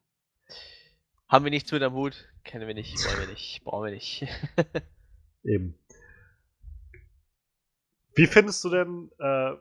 [1.27, 2.27] Haben wir nichts mit am Hut?
[2.43, 4.25] Kennen wir nicht, wollen wir nicht, brauchen wir nicht.
[5.43, 5.77] Eben.
[8.15, 9.51] Wie findest du denn, äh,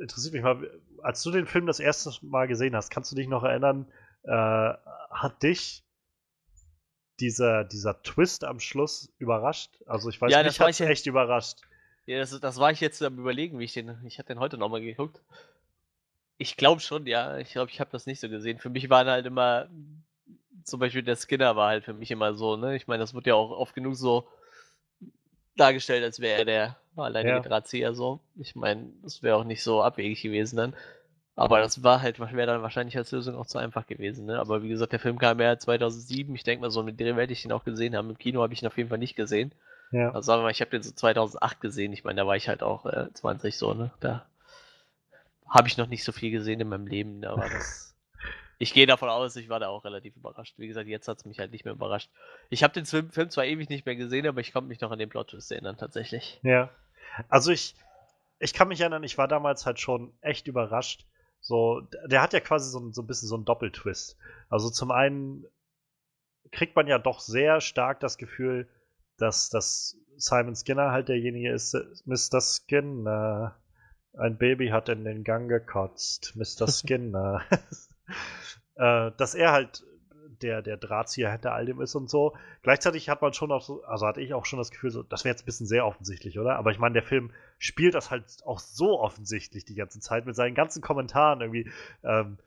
[0.00, 3.28] interessiert mich mal, als du den Film das erste Mal gesehen hast, kannst du dich
[3.28, 3.90] noch erinnern,
[4.22, 4.30] äh,
[5.10, 5.84] hat dich
[7.20, 9.82] dieser, dieser Twist am Schluss überrascht?
[9.86, 11.60] Also ich weiß Ja, nicht, hat echt überrascht.
[12.06, 14.00] Ja, das, das war ich jetzt am überlegen, wie ich den.
[14.04, 15.22] Ich hatte den heute nochmal geguckt.
[16.38, 17.38] Ich glaube schon, ja.
[17.38, 18.58] Ich glaube, ich habe das nicht so gesehen.
[18.58, 19.68] Für mich waren halt immer.
[20.62, 22.76] Zum Beispiel der Skinner war halt für mich immer so, ne?
[22.76, 24.28] Ich meine, das wird ja auch oft genug so
[25.56, 27.40] dargestellt, als wäre er der alleinige Ja.
[27.40, 28.20] Drahtzieher so.
[28.36, 30.74] Ich meine, das wäre auch nicht so abwegig gewesen dann.
[31.38, 34.38] Aber das war halt, wäre dann wahrscheinlich als Lösung auch zu einfach gewesen, ne?
[34.38, 36.34] Aber wie gesagt, der Film kam ja 2007.
[36.34, 38.08] Ich denke mal, so mit dem werde ich den auch gesehen haben.
[38.08, 39.52] Im Kino habe ich ihn auf jeden Fall nicht gesehen.
[39.92, 40.08] Ja.
[40.12, 41.92] Also sagen wir mal, ich habe den so 2008 gesehen.
[41.92, 43.90] Ich meine, da war ich halt auch äh, 20 so, ne?
[44.00, 44.24] Da
[45.48, 47.20] habe ich noch nicht so viel gesehen in meinem Leben.
[47.20, 47.85] Da war das.
[48.58, 50.54] Ich gehe davon aus, ich war da auch relativ überrascht.
[50.58, 52.10] Wie gesagt, jetzt hat es mich halt nicht mehr überrascht.
[52.48, 54.90] Ich habe den Film, Film zwar ewig nicht mehr gesehen, aber ich konnte mich noch
[54.90, 56.40] an den Plot-Twist erinnern, tatsächlich.
[56.42, 56.70] Ja.
[57.28, 57.74] Also ich,
[58.38, 61.04] ich kann mich erinnern, ich war damals halt schon echt überrascht.
[61.40, 64.16] So, der hat ja quasi so, ein- so ein bisschen so einen Doppeltwist.
[64.48, 65.44] Also zum einen
[66.50, 68.68] kriegt man ja doch sehr stark das Gefühl,
[69.18, 72.40] dass, dass Simon Skinner halt derjenige ist, äh, Mr.
[72.40, 73.56] Skinner.
[74.18, 76.66] Ein Baby hat in den Gang gekotzt, Mr.
[76.72, 77.42] Skinner.
[78.76, 79.84] äh, dass er halt
[80.42, 82.36] der, der Drahtzieher hinter all dem ist und so.
[82.62, 85.24] Gleichzeitig hat man schon auch so, also hatte ich auch schon das Gefühl, so, das
[85.24, 86.56] wäre jetzt ein bisschen sehr offensichtlich, oder?
[86.56, 90.36] Aber ich meine, der Film spielt das halt auch so offensichtlich die ganze Zeit mit
[90.36, 91.70] seinen ganzen Kommentaren irgendwie.
[92.02, 92.38] Ähm,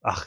[0.00, 0.26] ach,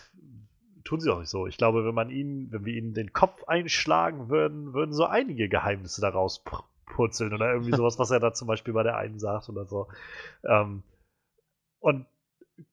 [0.83, 1.47] tun sie doch nicht so.
[1.47, 5.49] Ich glaube, wenn man ihn, wenn wir ihnen den Kopf einschlagen würden, würden so einige
[5.49, 6.43] Geheimnisse daraus
[6.85, 9.87] purzeln oder irgendwie sowas, was er da zum Beispiel bei der einen sagt oder so.
[10.43, 10.83] Ähm,
[11.79, 12.05] und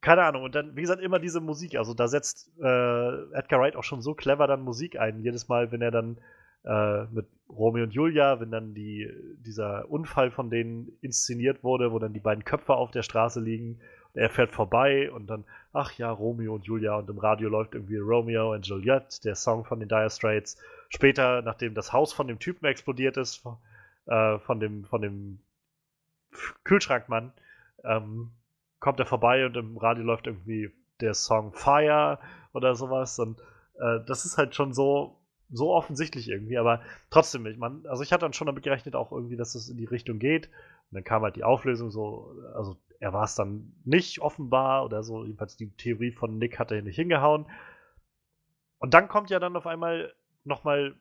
[0.00, 1.76] keine Ahnung, und dann, wie gesagt, immer diese Musik.
[1.76, 5.20] Also da setzt äh, Edgar Wright auch schon so clever dann Musik ein.
[5.22, 6.18] Jedes Mal, wenn er dann
[6.64, 9.10] äh, mit Romeo und Julia, wenn dann die,
[9.44, 13.80] dieser Unfall von denen inszeniert wurde, wo dann die beiden Köpfe auf der Straße liegen,
[14.14, 17.74] und er fährt vorbei und dann, ach ja, Romeo und Julia und im Radio läuft
[17.74, 20.56] irgendwie Romeo und Juliette, der Song von den Dire Straits.
[20.88, 23.58] Später, nachdem das Haus von dem Typen explodiert ist, von,
[24.06, 25.40] äh, von dem, von dem
[26.62, 27.32] Kühlschrankmann,
[27.84, 28.30] ähm,
[28.84, 30.70] kommt er vorbei und im Radio läuft irgendwie
[31.00, 32.18] der Song Fire
[32.52, 33.18] oder sowas.
[33.18, 33.40] Und
[33.80, 38.12] äh, das ist halt schon so, so offensichtlich irgendwie, aber trotzdem, ich meine, also ich
[38.12, 40.48] hatte dann schon damit gerechnet, auch irgendwie, dass es in die Richtung geht.
[40.90, 45.02] Und dann kam halt die Auflösung so, also er war es dann nicht offenbar oder
[45.02, 47.46] so, jedenfalls die Theorie von Nick hat er nicht hingehauen.
[48.76, 50.12] Und dann kommt ja dann auf einmal
[50.44, 50.94] nochmal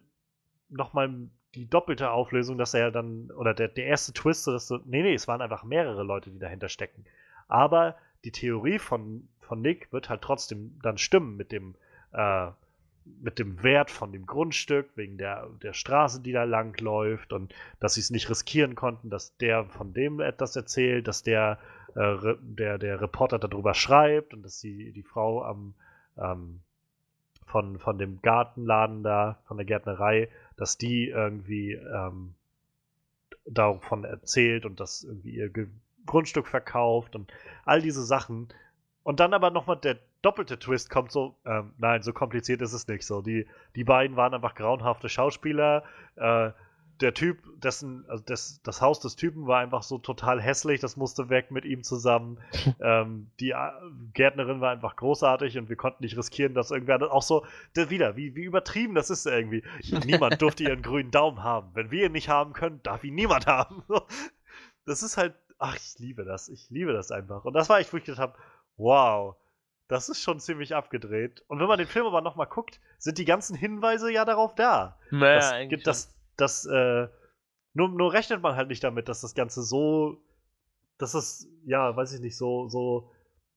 [0.69, 4.79] noch mal die doppelte Auflösung, dass er dann, oder der, der erste Twist, dass du,
[4.85, 7.05] nee, nee, es waren einfach mehrere Leute, die dahinter stecken.
[7.53, 11.75] Aber die Theorie von, von Nick wird halt trotzdem dann stimmen mit dem,
[12.11, 12.47] äh,
[13.21, 17.53] mit dem Wert von dem Grundstück, wegen der, der Straße, die da lang läuft und
[17.79, 21.59] dass sie es nicht riskieren konnten, dass der von dem etwas erzählt, dass der,
[21.93, 25.75] äh, der, der Reporter darüber schreibt und dass sie die Frau am
[26.17, 26.59] ähm,
[27.45, 30.27] von, von dem Gartenladen da, von der Gärtnerei,
[30.57, 32.33] dass die irgendwie ähm,
[33.45, 35.49] davon erzählt und das irgendwie ihr
[36.05, 37.31] Grundstück verkauft und
[37.65, 38.49] all diese Sachen.
[39.03, 42.87] Und dann aber nochmal der doppelte Twist kommt so, ähm, nein, so kompliziert ist es
[42.87, 43.21] nicht so.
[43.21, 45.83] Die, die beiden waren einfach grauenhafte Schauspieler.
[46.15, 46.51] Äh,
[47.01, 50.95] der Typ, dessen, also das, das Haus des Typen war einfach so total hässlich, das
[50.95, 52.39] musste weg mit ihm zusammen.
[52.81, 53.71] ähm, die äh,
[54.13, 58.35] Gärtnerin war einfach großartig und wir konnten nicht riskieren, dass irgendwer auch so, wieder, wie,
[58.35, 59.63] wie übertrieben das ist irgendwie.
[60.05, 61.71] Niemand durfte ihren grünen Daumen haben.
[61.73, 63.83] Wenn wir ihn nicht haben können, darf ihn niemand haben.
[64.85, 66.49] das ist halt, ach, ich liebe das.
[66.49, 67.45] Ich liebe das einfach.
[67.45, 68.37] Und das war ich, wo ich gedacht habe,
[68.75, 69.35] wow,
[69.87, 71.43] das ist schon ziemlich abgedreht.
[71.47, 74.99] Und wenn man den Film aber nochmal guckt, sind die ganzen Hinweise ja darauf da.
[75.09, 77.07] Naja, das, eigentlich gibt- das, das, äh,
[77.73, 80.21] nur, nur rechnet man halt nicht damit, dass das Ganze so,
[80.97, 83.09] dass es, ja, weiß ich nicht, so, so,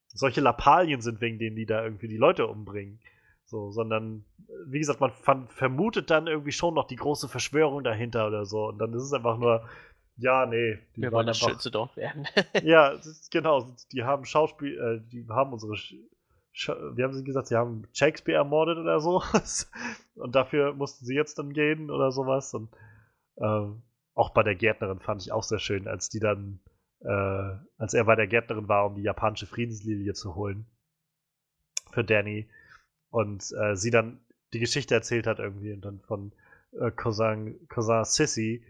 [0.08, 3.00] solche Lappalien sind, wegen denen die da irgendwie die Leute umbringen.
[3.46, 5.12] So, sondern, äh, wie gesagt, man
[5.48, 8.68] vermutet dann irgendwie schon noch die große Verschwörung dahinter oder so.
[8.68, 9.68] Und dann ist es einfach nur,
[10.16, 12.26] ja, nee, die Wir wollen das einfach, schönste Dorf werden.
[12.62, 13.74] ja, ist- genau.
[13.92, 15.94] Die haben Schauspiel, äh, die haben unsere, Sch
[16.54, 19.22] Sch- wie haben sie gesagt, sie haben Shakespeare ermordet oder so.
[20.14, 22.54] und dafür mussten sie jetzt dann gehen oder sowas.
[22.54, 22.70] Und
[23.38, 23.82] ähm,
[24.14, 26.60] auch bei der Gärtnerin fand ich auch sehr schön, als die dann,
[27.00, 30.66] äh, als er bei der Gärtnerin war, um die japanische Friedenslilie zu holen
[31.92, 32.48] für Danny.
[33.10, 34.20] Und äh, sie dann
[34.52, 36.32] die Geschichte erzählt hat irgendwie und dann von
[36.80, 38.64] äh, Cousin, Cousin Sissy.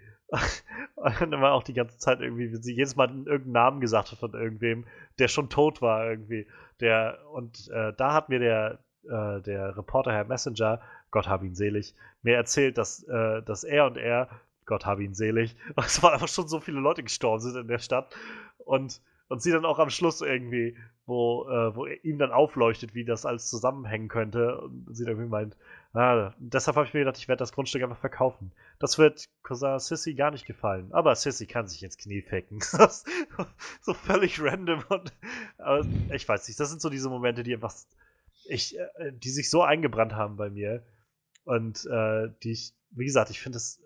[0.96, 4.18] Und immer auch die ganze Zeit irgendwie, wie sie jedes Mal irgendeinen Namen gesagt hat
[4.18, 4.84] von irgendwem,
[5.18, 6.46] der schon tot war irgendwie.
[6.80, 10.80] Der, und äh, da hat mir der, äh, der Reporter Herr Messenger,
[11.10, 14.28] Gott hab ihn selig, mir erzählt, dass, äh, dass er und er,
[14.64, 17.78] Gott hab ihn selig, es waren einfach schon so viele Leute gestorben sind in der
[17.78, 18.14] Stadt.
[18.58, 23.04] Und und sie dann auch am Schluss irgendwie, wo, äh, wo ihm dann aufleuchtet, wie
[23.04, 24.60] das alles zusammenhängen könnte.
[24.60, 25.56] Und sie dann irgendwie meint,
[25.92, 28.52] ah, deshalb habe ich mir gedacht, ich werde das Grundstück einfach verkaufen.
[28.78, 30.92] Das wird Cousin Sissy gar nicht gefallen.
[30.92, 32.24] Aber Sissy kann sich ins Knie.
[32.78, 33.06] Das ist
[33.80, 34.84] so völlig random.
[34.88, 35.12] Und,
[35.58, 37.74] aber ich weiß nicht, das sind so diese Momente, die einfach,
[38.48, 40.84] ich, äh, die sich so eingebrannt haben bei mir.
[41.44, 43.82] Und äh, die ich, wie gesagt, ich finde es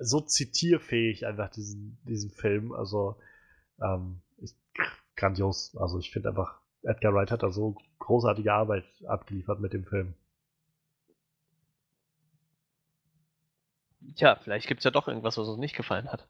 [0.00, 2.72] so zitierfähig, einfach diesen, diesen Film.
[2.72, 3.16] Also,
[3.80, 4.54] ähm, ich,
[5.16, 5.76] grandios.
[5.76, 10.14] Also, ich finde einfach, Edgar Wright hat da so großartige Arbeit abgeliefert mit dem Film.
[14.16, 16.26] Tja, vielleicht gibt es ja doch irgendwas, was uns nicht gefallen hat.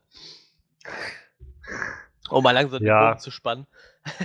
[2.29, 2.99] Um mal langsam Ja.
[2.99, 3.67] den Bogen zu spannen.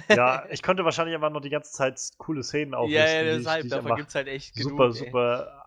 [0.09, 3.69] Ja, ich konnte wahrscheinlich einfach noch die ganze Zeit coole Szenen auflisten, ja, ja, deshalb,
[3.69, 4.71] davon gibt es halt echt genug.
[4.71, 5.64] super, super,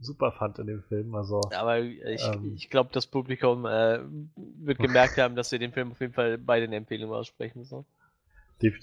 [0.00, 1.14] super fand in dem Film.
[1.14, 2.52] Also, Aber ich, Ähm.
[2.56, 4.00] ich glaube, das Publikum äh,
[4.36, 7.64] wird gemerkt haben, dass wir den Film auf jeden Fall bei den Empfehlungen aussprechen.
[7.64, 7.84] So.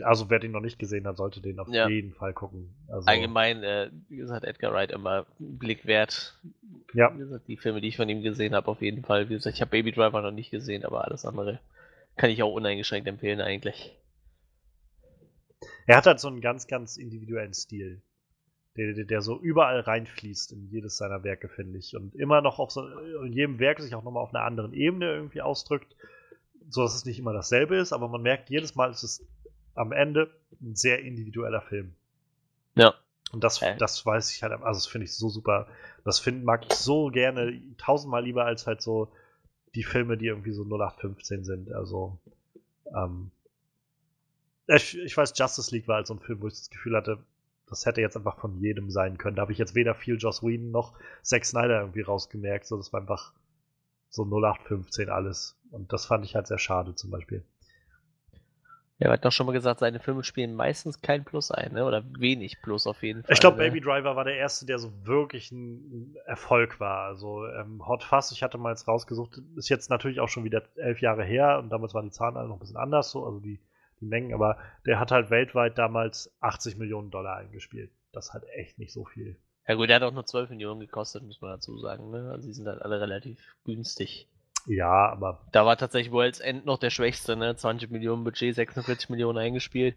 [0.03, 1.87] also wer den noch nicht gesehen hat, sollte den auf Ja.
[1.87, 2.73] jeden Fall gucken.
[2.87, 6.39] Also, Allgemein, äh, wie gesagt, Edgar Wright immer einen Blick wert.
[6.93, 7.13] Ja.
[7.13, 9.29] Wie gesagt, die Filme, die ich von ihm gesehen habe, auf jeden Fall.
[9.29, 11.59] Wie gesagt, ich habe Baby Driver noch nicht gesehen, aber alles andere
[12.17, 13.97] kann ich auch uneingeschränkt empfehlen eigentlich.
[15.87, 18.01] Er hat halt so einen ganz, ganz individuellen Stil,
[18.77, 21.95] der, der, der so überall reinfließt in jedes seiner Werke, finde ich.
[21.95, 22.87] Und immer noch auf so,
[23.23, 25.95] in jedem Werk sich auch nochmal auf einer anderen Ebene irgendwie ausdrückt,
[26.69, 29.25] so dass es nicht immer dasselbe ist, aber man merkt jedes Mal, es ist
[29.75, 30.31] am Ende
[30.61, 31.93] ein sehr individueller Film.
[32.75, 32.93] Ja.
[33.31, 33.77] Und das, Äh.
[33.77, 35.67] das weiß ich halt, also das finde ich so super.
[36.03, 39.11] Das find, mag ich so gerne, tausendmal lieber als halt so
[39.75, 41.71] die Filme, die irgendwie so 0815 sind.
[41.71, 42.17] Also,
[42.93, 43.31] ähm,
[44.67, 47.19] ich, ich weiß, Justice League war halt so ein Film, wo ich das Gefühl hatte,
[47.71, 49.37] das hätte jetzt einfach von jedem sein können.
[49.37, 50.93] Da habe ich jetzt weder viel Joss Whedon noch
[51.23, 52.65] Zack Snyder irgendwie rausgemerkt.
[52.65, 53.33] So, das war einfach
[54.09, 55.57] so 0815 alles.
[55.71, 57.45] Und das fand ich halt sehr schade zum Beispiel.
[58.99, 61.85] Er hat doch schon mal gesagt, seine Filme spielen meistens kein Plus ein, ne?
[61.85, 63.33] oder wenig Plus auf jeden Fall.
[63.33, 63.63] Ich glaube, ne?
[63.63, 67.05] Baby Driver war der erste, der so wirklich ein Erfolg war.
[67.05, 70.61] Also ähm, Hot Fuzz, ich hatte mal jetzt rausgesucht, ist jetzt natürlich auch schon wieder
[70.75, 73.39] elf Jahre her und damals waren die Zahlen alle noch ein bisschen anders, so, also
[73.39, 73.59] die,
[74.01, 77.91] die Mengen, aber der hat halt weltweit damals 80 Millionen Dollar eingespielt.
[78.11, 79.37] Das halt echt nicht so viel.
[79.67, 82.09] Ja gut, der hat auch nur 12 Millionen gekostet, muss man dazu sagen.
[82.11, 82.31] Ne?
[82.31, 84.27] Also die sind halt alle relativ günstig.
[84.67, 87.55] Ja, aber Da war tatsächlich World's End noch der schwächste, ne?
[87.55, 89.95] 20 Millionen Budget, 46 Millionen eingespielt.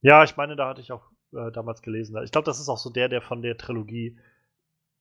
[0.00, 2.16] ja, ich meine, da hatte ich auch äh, damals gelesen.
[2.24, 4.18] Ich glaube, das ist auch so der, der von der Trilogie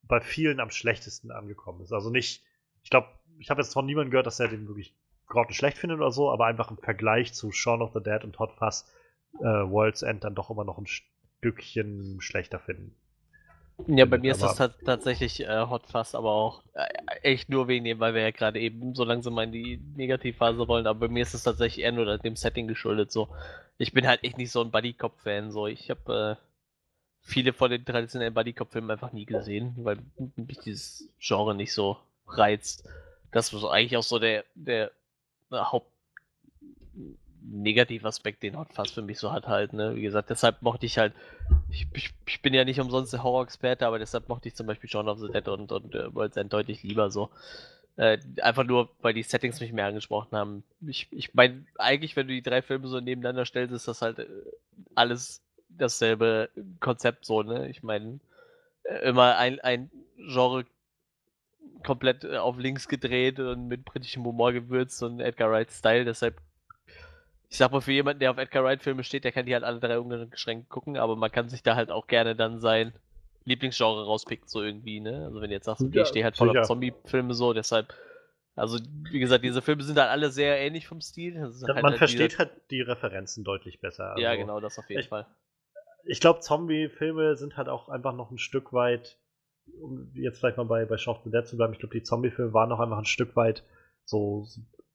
[0.03, 1.93] bei vielen am schlechtesten angekommen ist.
[1.93, 2.43] Also nicht,
[2.83, 3.07] ich glaube,
[3.39, 4.93] ich habe jetzt von niemandem gehört, dass er den wirklich
[5.31, 8.51] grottenschlecht findet oder so, aber einfach im Vergleich zu Shaun of the Dead und Hot
[8.53, 8.91] Fuzz
[9.39, 12.95] äh, World's End dann doch immer noch ein Stückchen schlechter finden.
[13.87, 16.85] Ja, bei mir ist das aber- ta tatsächlich äh, Hot Fuzz, aber auch äh,
[17.23, 20.67] echt nur wegen dem, weil wir ja gerade eben so langsam mal in die Negativphase
[20.67, 20.85] wollen.
[20.85, 23.11] Aber bei mir ist es tatsächlich eher nur dem Setting geschuldet.
[23.11, 23.29] So,
[23.79, 25.51] ich bin halt echt nicht so ein Buddy Cop Fan.
[25.51, 26.45] So, ich habe äh,
[27.21, 29.97] viele von den traditionellen Buddy Cop Filmen einfach nie gesehen, weil
[30.35, 31.97] mich dieses Genre nicht so
[32.27, 32.87] reizt.
[33.31, 34.91] Das war so eigentlich auch so der der
[35.51, 35.91] äh, Haupt
[37.43, 39.95] Negativaspekt, den Hot Fuzz für mich so hat halt, ne?
[39.95, 41.13] Wie gesagt, deshalb mochte ich halt,
[41.69, 44.89] ich, ich, ich bin ja nicht umsonst der Horror-Experte, aber deshalb mochte ich zum Beispiel
[44.89, 47.29] Shaun of the Dead und, und äh, World's End deutlich lieber so.
[47.97, 50.63] Äh, einfach nur, weil die Settings mich mehr angesprochen haben.
[50.87, 54.19] Ich, ich meine, eigentlich, wenn du die drei Filme so nebeneinander stellst, ist das halt
[54.19, 54.27] äh,
[54.95, 56.49] alles dasselbe
[56.79, 57.69] Konzept so, ne?
[57.69, 58.19] Ich meine,
[58.83, 60.65] äh, immer ein, ein Genre
[61.83, 66.35] komplett äh, auf links gedreht und mit britischem Humor gewürzt und Edgar Wright-Style, deshalb
[67.49, 69.81] ich sag mal, für jemanden, der auf Edgar Wright-Filme steht, der kann die halt alle
[69.81, 72.93] drei ungeschränkt gucken, aber man kann sich da halt auch gerne dann sein
[73.43, 75.25] Lieblingsgenre rauspicken, so irgendwie, ne?
[75.25, 76.61] Also wenn du jetzt sagst, okay, Ja, ich stehe halt voll sicher.
[76.61, 77.93] auf Zombie-Filme so, deshalb,
[78.55, 78.79] also
[79.11, 81.35] wie gesagt, diese Filme sind halt alle sehr ähnlich vom Stil.
[81.35, 84.15] Ist halt Man halt versteht dieser- halt die Referenzen deutlich besser.
[84.17, 85.25] Ja, Also, genau, das auf jeden ich- Fall.
[86.05, 89.17] Ich glaube, Zombie-Filme sind halt auch einfach noch ein Stück weit,
[89.79, 92.03] um jetzt vielleicht mal bei, bei Shaun of the Dead zu bleiben, ich glaube, die
[92.03, 93.63] Zombie-Filme waren noch einfach ein Stück weit
[94.05, 94.47] so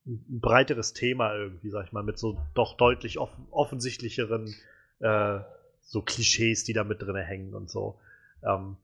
[0.07, 4.55] ein breiteres Thema irgendwie, sag ich mal, mit so doch deutlich offen, offensichtlicheren
[5.01, 5.41] äh,
[5.81, 7.99] so Klischees, die da mit drin hängen und so.
[8.43, 8.77] Ähm,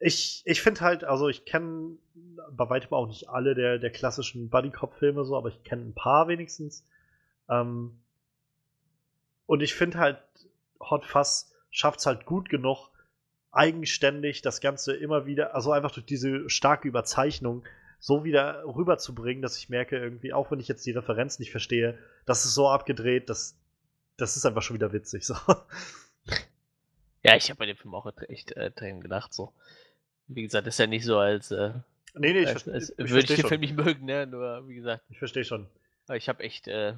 [0.00, 1.96] ich ich finde halt, also ich kenne
[2.50, 6.28] bei weitem auch nicht alle der, der klassischen Buddy-Cop-Filme so, aber ich kenne ein paar
[6.28, 6.84] wenigstens.
[7.48, 7.98] Ähm,
[9.46, 10.18] und ich finde halt,
[10.80, 12.88] Hot Fuzz schafft es halt gut genug,
[13.52, 17.64] eigenständig das Ganze immer wieder, also einfach durch diese starke Überzeichnung,
[18.00, 21.98] so wieder rüberzubringen, dass ich merke, irgendwie, auch wenn ich jetzt die Referenz nicht verstehe,
[22.26, 23.56] das ist so abgedreht, dass
[24.16, 25.24] das ist einfach schon wieder witzig.
[25.24, 25.34] So.
[27.24, 29.52] Ja, ich habe bei dem Film auch echt äh, Tränen gedacht, so.
[30.26, 31.72] Wie gesagt, ist ja nicht so, als, äh,
[32.14, 33.48] nee, nee, ich, als, als ich würde ich den schon.
[33.48, 34.26] Film nicht mögen, ne?
[34.26, 35.68] Nur, wie gesagt, Ich verstehe schon.
[36.08, 36.94] Aber ich habe echt äh,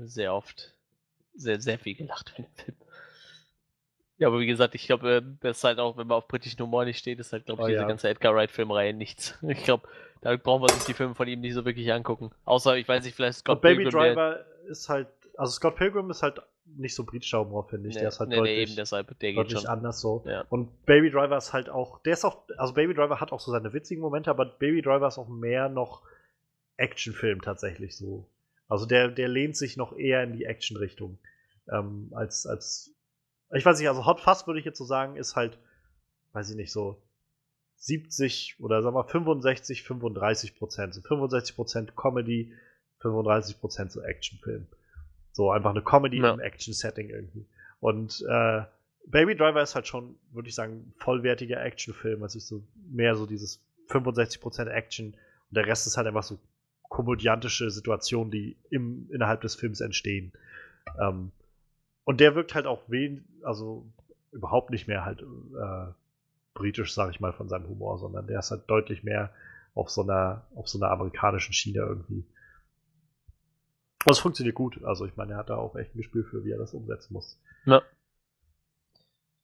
[0.00, 0.74] sehr oft
[1.34, 2.76] sehr, sehr viel gelacht mit dem Film.
[4.22, 6.60] Ja, aber wie gesagt, ich glaube, äh, das ist halt auch, wenn man auf britischen
[6.62, 7.88] Humor nicht steht, ist halt, glaube ich, Oh diese ja.
[7.88, 9.36] ganze Edgar Wright-Filmreihe nichts.
[9.42, 9.88] Ich glaube,
[10.20, 12.30] da brauchen wir sich die Filme von ihm nicht so wirklich angucken.
[12.44, 15.74] Außer, ich weiß nicht, vielleicht Scott Und Baby Pilgrim, der- Driver ist halt, also Scott
[15.76, 16.40] Pilgrim ist halt
[16.76, 17.94] nicht so britischer Humor, finde ich.
[17.96, 19.66] Nee, der ist halt nee, nee, deutlich, eben deshalb, der geht schon.
[19.66, 20.22] anders so.
[20.26, 20.44] Ja.
[20.48, 23.50] Und Baby Driver ist halt auch, der ist auch, also Baby Driver hat auch so
[23.50, 26.02] seine witzigen Momente, aber Baby Driver ist auch mehr noch
[26.76, 28.28] Actionfilm tatsächlich so.
[28.68, 31.18] Also der, der lehnt sich noch eher in die Action-Richtung.
[31.70, 32.94] Ähm, als, als,
[33.52, 35.58] ich weiß nicht, also Hot Fuzz würde ich jetzt so sagen, ist halt,
[36.32, 37.02] weiß ich nicht, so
[37.76, 40.94] 70 oder sagen wir 65, 35 Prozent.
[40.94, 42.52] So 65 Prozent Comedy,
[43.00, 44.66] 35 Prozent so Actionfilm.
[45.32, 46.32] So einfach eine Comedy Ja.
[46.32, 47.46] im Action-Setting irgendwie.
[47.80, 48.62] Und äh,
[49.06, 52.22] Baby Driver ist halt schon, würde ich sagen, vollwertiger Actionfilm.
[52.22, 56.38] Also ich so mehr so dieses 65% Action und der Rest ist halt einfach so
[56.88, 60.32] komödiantische Situationen, die im, innerhalb des Films entstehen.
[61.00, 61.32] Ähm,
[62.04, 63.86] und der wirkt halt auch wen, also
[64.32, 65.92] überhaupt nicht mehr halt äh,
[66.54, 69.32] britisch, sag ich mal, von seinem Humor, sondern der ist halt deutlich mehr
[69.74, 72.24] auf so einer, auf so einer amerikanischen Schiene irgendwie.
[74.04, 74.82] Und es funktioniert gut.
[74.84, 77.12] Also ich meine, er hat da auch echt ein Gespür für, wie er das umsetzen
[77.12, 77.40] muss.
[77.64, 77.82] Ja.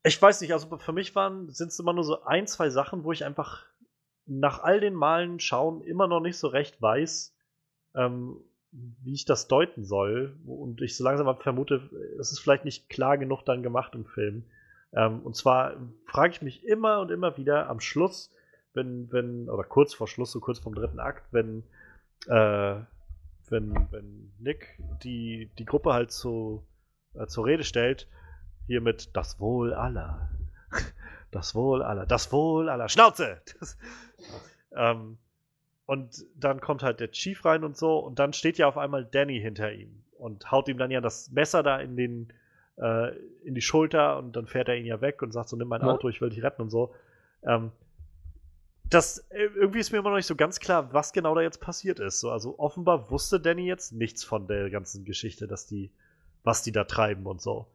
[0.02, 3.04] Ich weiß nicht, also für mich waren, sind es immer nur so ein, zwei Sachen,
[3.04, 3.66] wo ich einfach
[4.26, 7.34] nach all den Malen schauen immer noch nicht so recht weiß,
[7.94, 8.36] ähm,
[8.72, 10.36] wie ich das deuten soll.
[10.46, 14.44] Und ich so langsam vermute, es ist vielleicht nicht klar genug dann gemacht im Film.
[14.92, 15.76] Ähm, und zwar
[16.06, 18.32] frage ich mich immer und immer wieder am Schluss,
[18.74, 21.64] wenn, wenn, oder kurz vor Schluss, so kurz vom dritten Akt, wenn,
[22.26, 22.76] äh,
[23.50, 26.66] wenn, wenn Nick die, die Gruppe halt zu,
[27.14, 28.08] äh, zur Rede stellt,
[28.66, 30.30] hier mit das Wohl aller.
[31.30, 32.06] Das Wohl aller.
[32.06, 32.88] Das Wohl aller.
[32.88, 33.42] Schnauze!
[33.60, 33.76] Das,
[34.72, 35.18] ähm,
[35.88, 39.06] und dann kommt halt der Chief rein und so, und dann steht ja auf einmal
[39.06, 42.30] Danny hinter ihm und haut ihm dann ja das Messer da in den,
[42.76, 45.68] äh, in die Schulter und dann fährt er ihn ja weg und sagt so, nimm
[45.68, 45.86] mein Ja.
[45.86, 46.92] Auto, ich will dich retten und so.
[47.42, 47.72] Ähm,
[48.84, 51.62] das, äh, irgendwie ist mir immer noch nicht so ganz klar, was genau da jetzt
[51.62, 52.20] passiert ist.
[52.20, 55.90] So, also offenbar wusste Danny jetzt nichts von der ganzen Geschichte, dass die,
[56.44, 57.66] was die da treiben und so.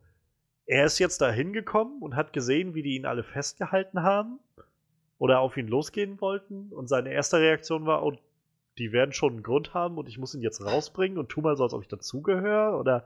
[0.68, 4.38] Er ist jetzt da hingekommen und hat gesehen, wie die ihn alle festgehalten haben
[5.24, 6.68] oder auf ihn losgehen wollten.
[6.74, 8.12] Und seine erste Reaktion war, oh,
[8.78, 11.56] die werden schon einen Grund haben und ich muss ihn jetzt rausbringen und tu mal
[11.56, 12.78] so, als ob ich dazugehöre.
[12.78, 13.06] Oder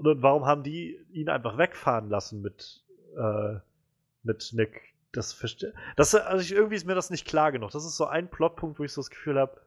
[0.00, 2.82] und warum haben die ihn einfach wegfahren lassen mit,
[3.16, 3.54] äh,
[4.22, 4.82] mit Nick?
[5.12, 5.72] Das verstehe.
[5.96, 7.70] Das, also ich, irgendwie ist mir das nicht klar genug.
[7.70, 9.58] Das ist so ein Plotpunkt, wo ich so das Gefühl habe,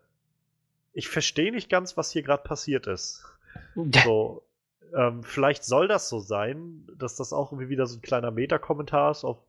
[0.94, 3.26] ich verstehe nicht ganz, was hier gerade passiert ist.
[4.04, 4.44] So,
[4.96, 9.10] ähm, vielleicht soll das so sein, dass das auch irgendwie wieder so ein kleiner Meta-Kommentar
[9.10, 9.40] ist auf,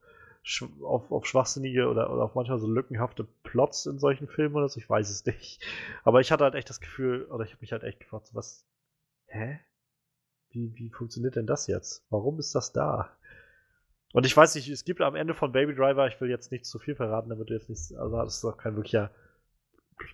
[0.82, 4.78] auf, auf schwachsinnige oder, oder auf manchmal so lückenhafte Plots in solchen Filmen oder so.
[4.78, 5.60] Ich weiß es nicht.
[6.04, 8.64] Aber ich hatte halt echt das Gefühl, oder ich habe mich halt echt gefragt, was,
[9.26, 9.60] hä?
[10.50, 12.06] Wie, wie funktioniert denn das jetzt?
[12.10, 13.10] Warum ist das da?
[14.12, 16.64] Und ich weiß nicht, es gibt am Ende von Baby Driver, ich will jetzt nicht
[16.64, 19.10] zu viel verraten, damit du jetzt nicht, also das ist doch kein wirklicher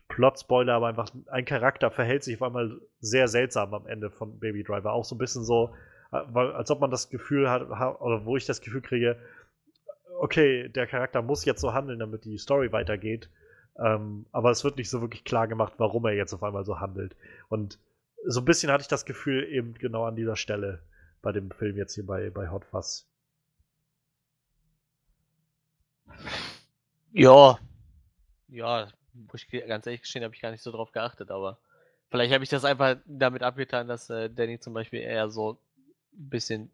[0.09, 4.63] Plot-Spoiler, aber einfach ein Charakter verhält sich auf einmal sehr seltsam am Ende von Baby
[4.65, 4.93] Driver.
[4.93, 5.75] Auch so ein bisschen so,
[6.13, 9.19] äh, als ob man das Gefühl hat, ha- oder wo ich das Gefühl kriege,
[10.23, 13.29] okay, der Charakter muss jetzt so handeln, damit die Story weitergeht.
[13.77, 16.79] Ähm, aber es wird nicht so wirklich klar gemacht, warum er jetzt auf einmal so
[16.79, 17.17] handelt.
[17.49, 17.81] Und
[18.25, 20.81] so ein bisschen hatte ich das Gefühl eben genau an dieser Stelle
[21.23, 23.09] bei dem Film jetzt hier bei, bei Hot Fuzz.
[27.11, 27.59] Ja.
[28.47, 31.59] Ja, muss ich ganz ehrlich gestehen, habe ich gar nicht so drauf geachtet, aber
[32.11, 35.59] vielleicht habe ich das einfach damit abgetan, dass äh, Danny zum Beispiel eher so
[36.13, 36.71] ein bisschen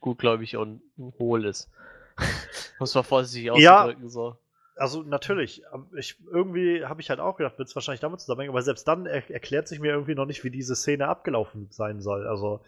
[0.00, 0.82] gutgläubig und
[1.18, 1.68] hohl ist.
[2.78, 3.82] muss man vorsichtig Ja.
[3.82, 4.36] auszudrücken, so.
[4.76, 8.50] Also natürlich, aber ich, irgendwie habe ich halt auch gedacht, wird es wahrscheinlich damit zusammenhängen,
[8.50, 12.00] aber selbst dann er, erklärt sich mir irgendwie noch nicht, wie diese Szene abgelaufen sein
[12.00, 12.26] soll.
[12.26, 12.60] Also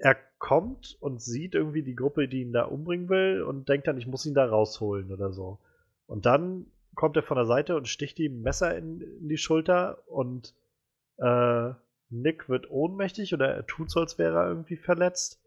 [0.00, 3.98] er kommt und sieht irgendwie die Gruppe, die ihn da umbringen will und denkt dann,
[3.98, 5.58] ich muss ihn da rausholen oder so.
[6.06, 9.98] Und dann kommt er von der Seite und sticht ihm Messer in, in die Schulter
[10.06, 10.54] und
[11.18, 11.70] äh,
[12.10, 15.40] Nick wird ohnmächtig oder er tut so, als wäre er irgendwie verletzt.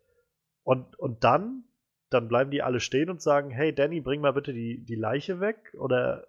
[0.63, 1.63] Und, und dann,
[2.09, 5.39] dann bleiben die alle stehen und sagen, hey Danny, bring mal bitte die, die Leiche
[5.39, 5.73] weg.
[5.77, 6.27] Oder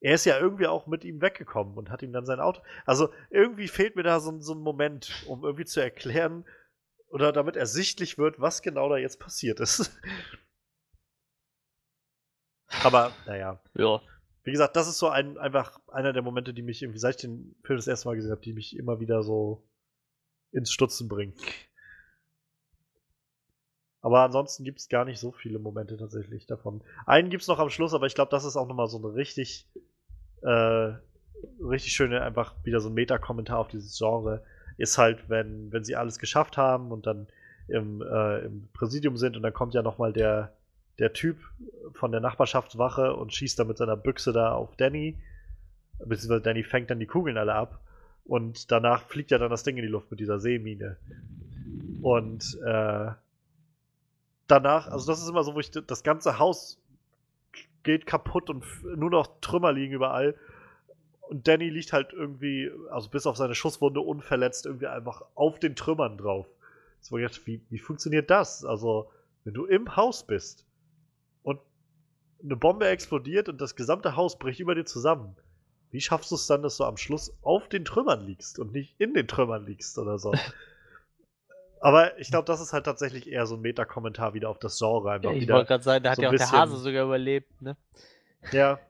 [0.00, 2.62] er ist ja irgendwie auch mit ihm weggekommen und hat ihm dann sein Auto.
[2.86, 6.44] Also irgendwie fehlt mir da so, ein- so ein Moment, um irgendwie zu erklären
[7.08, 9.98] oder damit ersichtlich wird, was genau da jetzt passiert ist.
[12.82, 13.60] Aber, naja.
[13.74, 14.00] Ja.
[14.42, 17.20] Wie gesagt, das ist so ein, einfach einer der Momente, die mich irgendwie, seit ich
[17.22, 19.66] den Film das erste Mal gesehen habe, die mich immer wieder so
[20.52, 21.34] ins Stutzen bringen.
[24.04, 26.82] Aber ansonsten gibt es gar nicht so viele Momente tatsächlich davon.
[27.06, 29.04] Einen gibt es noch am Schluss, aber ich glaube, das ist auch nochmal so ein
[29.06, 29.66] richtig,
[30.42, 30.92] äh,
[31.62, 34.44] richtig schöne, einfach wieder so ein Meta-Kommentar auf dieses Genre,
[34.76, 37.28] ist halt, wenn, wenn sie alles geschafft haben und dann
[37.66, 40.52] im, äh, im Präsidium sind und dann kommt ja nochmal der,
[40.98, 41.38] der Typ
[41.94, 45.18] von der Nachbarschaftswache und schießt dann mit seiner Büchse da auf Danny.
[45.98, 47.80] Beziehungsweise Danny fängt dann die Kugeln alle ab.
[48.26, 50.98] Und danach fliegt ja dann das Ding in die Luft mit dieser Seemine.
[52.02, 53.12] Und äh,
[54.46, 56.80] danach, also das ist immer so, wo ich das ganze Haus
[57.82, 58.64] geht kaputt und
[58.96, 60.34] nur noch Trümmer liegen überall.
[61.28, 65.76] Und Danny liegt halt irgendwie, also bis auf seine Schusswunde unverletzt, irgendwie einfach auf den
[65.76, 66.46] Trümmern drauf.
[67.00, 68.64] So, wie, wie funktioniert das?
[68.64, 69.10] Also,
[69.44, 70.66] wenn du im Haus bist
[71.42, 71.60] und
[72.42, 75.36] eine Bombe explodiert und das gesamte Haus bricht über dir zusammen,
[75.90, 78.94] wie schaffst du es dann, dass du am Schluss auf den Trümmern liegst und nicht
[78.98, 80.32] in den Trümmern liegst oder so?
[81.84, 85.10] Aber ich glaube, das ist halt tatsächlich eher so ein Meta-Kommentar wieder auf das Genre.
[85.12, 87.04] Einfach ich wieder wollte gerade sagen, da hat so ja auch der bisschen- Hase sogar
[87.04, 87.76] überlebt, ne?
[88.52, 88.80] Ja.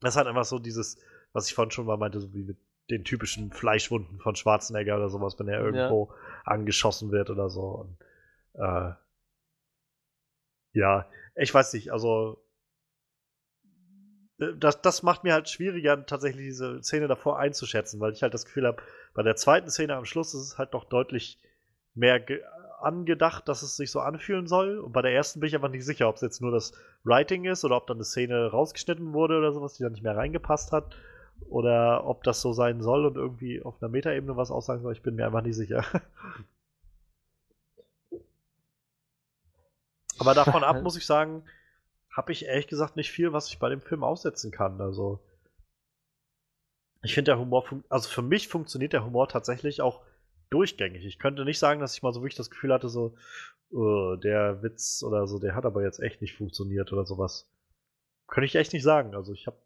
[0.00, 0.98] Das ist halt einfach so dieses,
[1.32, 2.58] was ich vorhin schon mal meinte, so wie mit
[2.90, 6.12] den typischen Fleischwunden von Schwarzenegger oder sowas, wenn er irgendwo
[6.44, 7.62] angeschossen wird oder so.
[7.62, 7.96] Und,
[8.54, 8.90] äh,
[10.72, 12.44] ja, ich weiß nicht, also
[14.40, 18.34] äh, das, das macht mir halt schwieriger, tatsächlich diese Szene davor einzuschätzen, weil ich halt
[18.34, 18.82] das Gefühl habe,
[19.14, 21.38] bei der zweiten Szene am Schluss ist es halt noch deutlich
[21.94, 22.42] mehr ge
[22.80, 24.78] angedacht, dass es sich so anfühlen soll.
[24.78, 26.72] Und bei der ersten bin ich einfach nicht sicher, ob es jetzt nur das
[27.04, 30.16] Writing ist oder ob dann eine Szene rausgeschnitten wurde oder sowas, die dann nicht mehr
[30.16, 30.96] reingepasst hat.
[31.48, 34.92] Oder ob das so sein soll und irgendwie auf einer Metaebene was aussagen soll.
[34.92, 35.84] Ich bin mir einfach nicht sicher.
[40.18, 41.44] Aber davon ab muss ich sagen,
[42.14, 44.80] habe ich ehrlich gesagt nicht viel, was ich bei dem Film aussetzen kann.
[44.80, 45.20] Also
[47.02, 50.02] ich finde der Humor, also für mich funktioniert der Humor tatsächlich auch
[50.50, 51.04] durchgängig.
[51.04, 53.14] Ich könnte nicht sagen, dass ich mal so wirklich das Gefühl hatte, so
[53.70, 57.48] "Uh, der Witz oder so, der hat aber jetzt echt nicht funktioniert oder sowas.
[58.26, 59.14] Könnte ich echt nicht sagen.
[59.14, 59.56] Also ich habe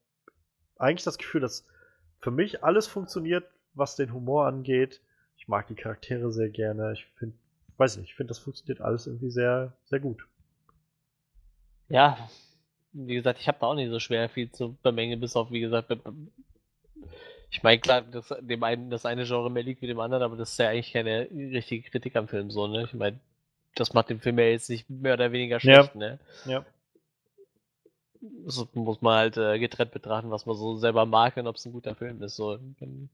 [0.77, 1.67] eigentlich das Gefühl, dass
[2.21, 3.45] für mich alles funktioniert,
[3.75, 5.01] was den Humor angeht.
[5.37, 6.93] Ich mag die Charaktere sehr gerne.
[6.93, 7.37] Ich finde,
[7.77, 10.27] weiß nicht, ich finde, das funktioniert alles irgendwie sehr, sehr gut.
[11.89, 12.17] Ja,
[12.93, 15.61] wie gesagt, ich habe da auch nicht so schwer viel zu bemängeln, bis auf, wie
[15.61, 15.95] gesagt,
[17.55, 20.35] ich meine, klar, dass dem einen das eine Genre mehr liegt wie dem anderen, aber
[20.37, 22.83] das ist ja eigentlich keine richtige Kritik am Film so, ne?
[22.83, 23.21] Ich meine,
[23.77, 25.61] das macht den Film ja jetzt nicht mehr oder weniger Ja.
[25.61, 26.19] schlecht, ne?
[26.47, 26.67] Ja.
[28.45, 31.65] Das muss man halt äh, getrennt betrachten, was man so selber mag und ob es
[31.65, 32.35] ein guter Film ist.
[32.35, 33.09] So, dann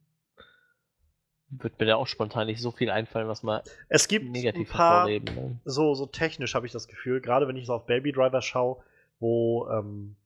[1.51, 3.61] wird mir da auch spontan nicht so viel einfallen, was man
[3.91, 5.35] Es gibt negativ ein paar hervorheben.
[5.35, 5.61] Ne?
[5.67, 8.83] so, so technisch habe ich das Gefühl, gerade wenn ich so auf Baby Driver schaue,
[9.19, 10.17] wo, ähm,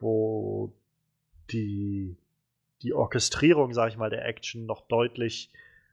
[0.00, 0.72] wo
[1.50, 2.16] die,
[2.82, 5.50] die Orchestrierung, sage ich mal, der Action noch deutlich,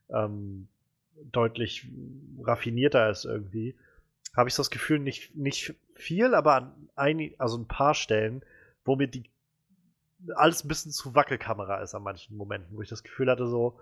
[0.10, 0.68] ähm,
[1.32, 1.88] deutlich
[2.44, 3.76] raffinierter ist irgendwie,
[4.36, 8.44] habe ich das Gefühl, nicht, nicht viel, aber an ein, also ein paar Stellen,
[8.86, 9.24] wo mir die
[10.36, 13.80] alles ein bisschen zu Wackelkamera ist an manchen Momenten, wo ich das Gefühl hatte, so,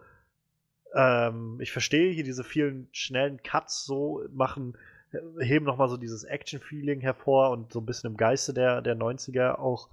[0.96, 4.78] ähm, ich verstehe hier diese vielen schnellen Cuts so machen,
[5.40, 9.56] heben nochmal so dieses Action-Feeling hervor und so ein bisschen im Geiste der, der 90er
[9.56, 9.90] auch.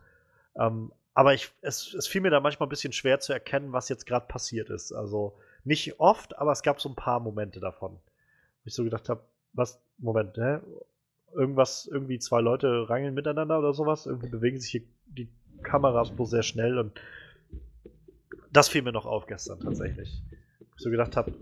[0.59, 3.89] Ähm, aber ich, es, es fiel mir da manchmal ein bisschen schwer zu erkennen, was
[3.89, 4.93] jetzt gerade passiert ist.
[4.93, 7.93] Also nicht oft, aber es gab so ein paar Momente davon.
[7.93, 9.23] Wo ich so gedacht habe,
[9.55, 10.59] was, Moment, hä?
[11.33, 14.05] Irgendwas, irgendwie zwei Leute rangeln miteinander oder sowas.
[14.05, 15.31] Irgendwie bewegen sich hier die
[15.63, 17.01] Kameras bloß sehr schnell und
[18.53, 20.23] das fiel mir noch auf gestern tatsächlich.
[20.59, 21.33] Wo ich so gedacht habe,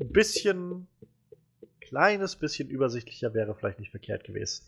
[0.00, 0.88] ein bisschen,
[1.80, 4.64] kleines bisschen übersichtlicher wäre vielleicht nicht verkehrt gewesen.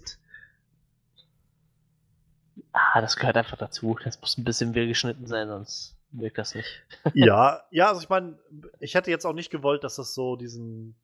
[2.72, 3.96] Ah, das gehört einfach dazu.
[4.04, 6.84] Das muss ein bisschen wild geschnitten sein, sonst wirkt das nicht.
[7.14, 8.38] ja, ja, also ich meine,
[8.78, 10.96] ich hätte jetzt auch nicht gewollt, dass das so diesen,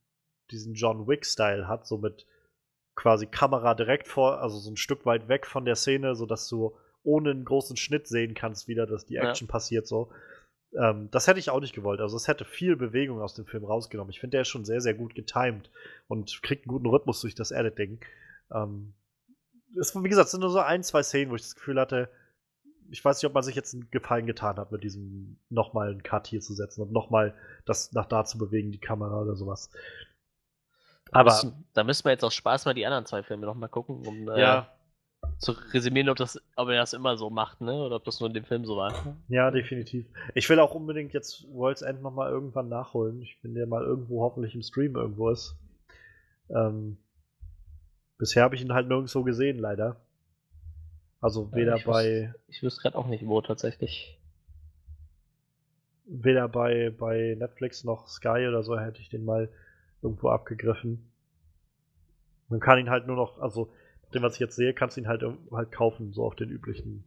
[0.51, 2.27] diesen John Wick-Style hat, so mit
[2.95, 6.77] quasi Kamera direkt vor, also so ein Stück weit weg von der Szene, sodass du
[7.03, 9.29] ohne einen großen Schnitt sehen kannst, wieder, dass die Ja.
[9.29, 10.11] Action passiert so.
[10.77, 12.01] Ähm, das hätte ich auch nicht gewollt.
[12.01, 14.11] Also es hätte viel Bewegung aus dem Film rausgenommen.
[14.11, 15.71] Ich finde, der ist schon sehr, sehr gut getimed
[16.09, 18.01] und kriegt einen guten Rhythmus durch das Editing.
[18.53, 18.95] Ähm,
[19.79, 22.09] es, wie gesagt, es sind nur so ein, zwei Szenen, wo ich das Gefühl hatte,
[22.91, 26.03] ich weiß nicht, ob man sich jetzt einen Gefallen getan hat, mit diesem nochmal einen
[26.03, 27.35] Cut hier zu setzen und nochmal
[27.65, 29.71] das nach da zu bewegen, die Kamera oder sowas.
[31.13, 34.07] Aber Müssen- da müssen wir jetzt aus Spaß mal die anderen zwei Filme nochmal gucken,
[34.07, 34.73] um äh, ja,
[35.39, 37.73] zu resümieren, ob, das, ob er das immer so macht, ne?
[37.75, 39.17] Oder ob das nur in dem Film so war.
[39.29, 40.07] ja, definitiv.
[40.35, 43.21] Ich will auch unbedingt jetzt World's End nochmal irgendwann nachholen.
[43.23, 45.57] Ich bin der mal irgendwo hoffentlich im Stream irgendwo ist.
[46.51, 46.99] Ähm,
[48.19, 49.97] bisher habe ich ihn halt nirgendwo gesehen, leider.
[51.21, 54.19] Also weder ich bei Ich wüsste gerade auch nicht, wo tatsächlich.
[56.07, 59.49] weder bei, bei Netflix noch Sky oder so hätte ich den mal
[60.03, 61.11] irgendwo abgegriffen.
[62.49, 63.73] Man kann ihn halt nur noch, also
[64.15, 67.05] dem, was ich jetzt sehe, kannst du ihn halt, halt kaufen, so auf den üblichen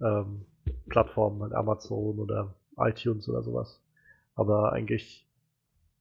[0.00, 0.46] ähm,
[0.88, 3.82] Plattformen, halt Amazon oder iTunes oder sowas.
[4.34, 5.26] Aber eigentlich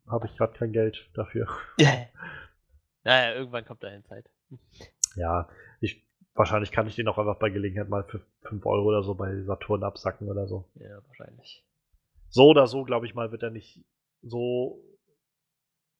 [0.07, 1.47] habe ich gerade kein Geld dafür.
[3.05, 4.29] naja, irgendwann kommt dahin Zeit.
[5.15, 5.47] Ja,
[5.79, 6.03] ich
[6.33, 9.41] wahrscheinlich kann ich den auch einfach bei Gelegenheit mal für 5 Euro oder so bei
[9.43, 10.67] Saturn absacken oder so.
[10.75, 11.63] Ja, wahrscheinlich.
[12.29, 13.85] So oder so, glaube ich mal, wird er nicht
[14.21, 14.83] so,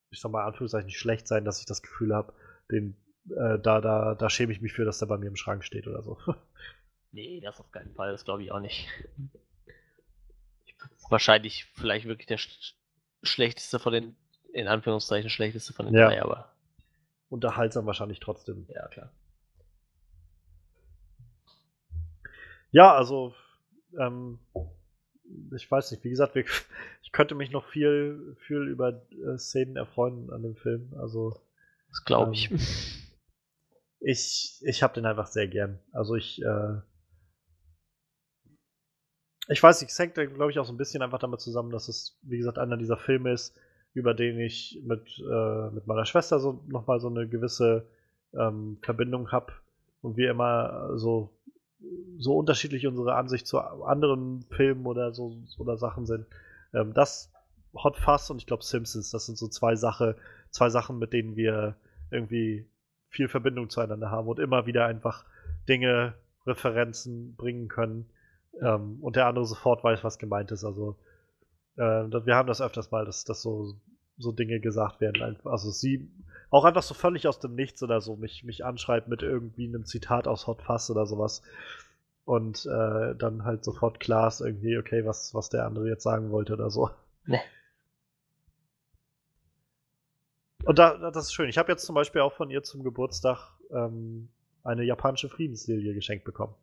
[0.09, 2.33] ich sag mal, Anführungszeichen schlecht sein, dass ich das Gefühl habe,
[2.69, 2.97] den,
[3.29, 5.87] äh, da, da, da schäme ich mich für, dass der bei mir im Schrank steht
[5.87, 6.17] oder so.
[7.11, 8.89] Nee, das auf keinen Fall, das glaube ich auch nicht.
[11.09, 12.75] Wahrscheinlich vielleicht wirklich der sch
[13.23, 14.17] schlechteste von den,
[14.51, 16.09] in Anführungszeichen, schlechteste von den Ja.
[16.09, 16.54] drei, aber
[17.29, 18.65] Unterhaltsam wahrscheinlich trotzdem.
[18.69, 19.11] ja, klar.
[22.71, 23.33] Ja, also,
[23.97, 24.39] ähm,
[25.55, 26.43] ich weiß nicht, wie gesagt, wir,
[27.03, 30.93] ich könnte mich noch viel, viel über äh, Szenen erfreuen an dem Film.
[30.97, 31.41] Also,
[31.89, 32.51] Das glaube ich.
[32.51, 32.59] Ähm,
[33.99, 35.79] ich, ich habe den einfach sehr gern.
[35.91, 36.81] Also ich, äh,
[39.47, 41.87] ich weiß nicht, es hängt, glaube ich, auch so ein bisschen einfach damit zusammen, dass
[41.87, 43.57] es, wie gesagt, einer dieser Filme ist,
[43.95, 47.87] über den ich mit, äh, mit meiner Schwester so nochmal so eine gewisse
[48.37, 49.53] ähm, Verbindung habe
[50.01, 51.31] und wir immer so,
[52.17, 56.25] so unterschiedlich unsere Ansicht zu anderen Filmen oder so oder Sachen sind.
[56.73, 57.31] Ähm, das
[57.73, 60.17] Hot Fuzz und ich glaube Simpsons, das sind so zwei Sache,
[60.49, 61.75] zwei Sachen, mit denen wir
[62.11, 62.67] irgendwie
[63.07, 65.23] viel Verbindung zueinander haben und immer wieder einfach
[65.69, 66.15] Dinge,
[66.45, 68.09] Referenzen bringen können
[68.61, 70.65] ähm, und der andere sofort weiß, was gemeint ist.
[70.65, 70.97] Also
[71.77, 71.81] äh,
[72.25, 73.75] wir haben das öfters mal, dass, dass so,
[74.17, 75.37] so Dinge gesagt werden.
[75.45, 76.09] Also sie
[76.49, 79.85] auch einfach so völlig aus dem Nichts oder so mich, mich anschreibt mit irgendwie einem
[79.85, 81.41] Zitat aus Hot Fuzz oder sowas.
[82.23, 86.31] Und äh, dann halt sofort klar ist irgendwie, okay, was, was der andere jetzt sagen
[86.31, 86.89] wollte oder so.
[87.25, 87.39] Ne.
[90.63, 91.49] Und da, da- das ist schön.
[91.49, 94.29] Ich habe jetzt zum Beispiel auch von ihr zum Geburtstag ähm,
[94.63, 96.55] eine japanische Friedenslilie geschenkt bekommen.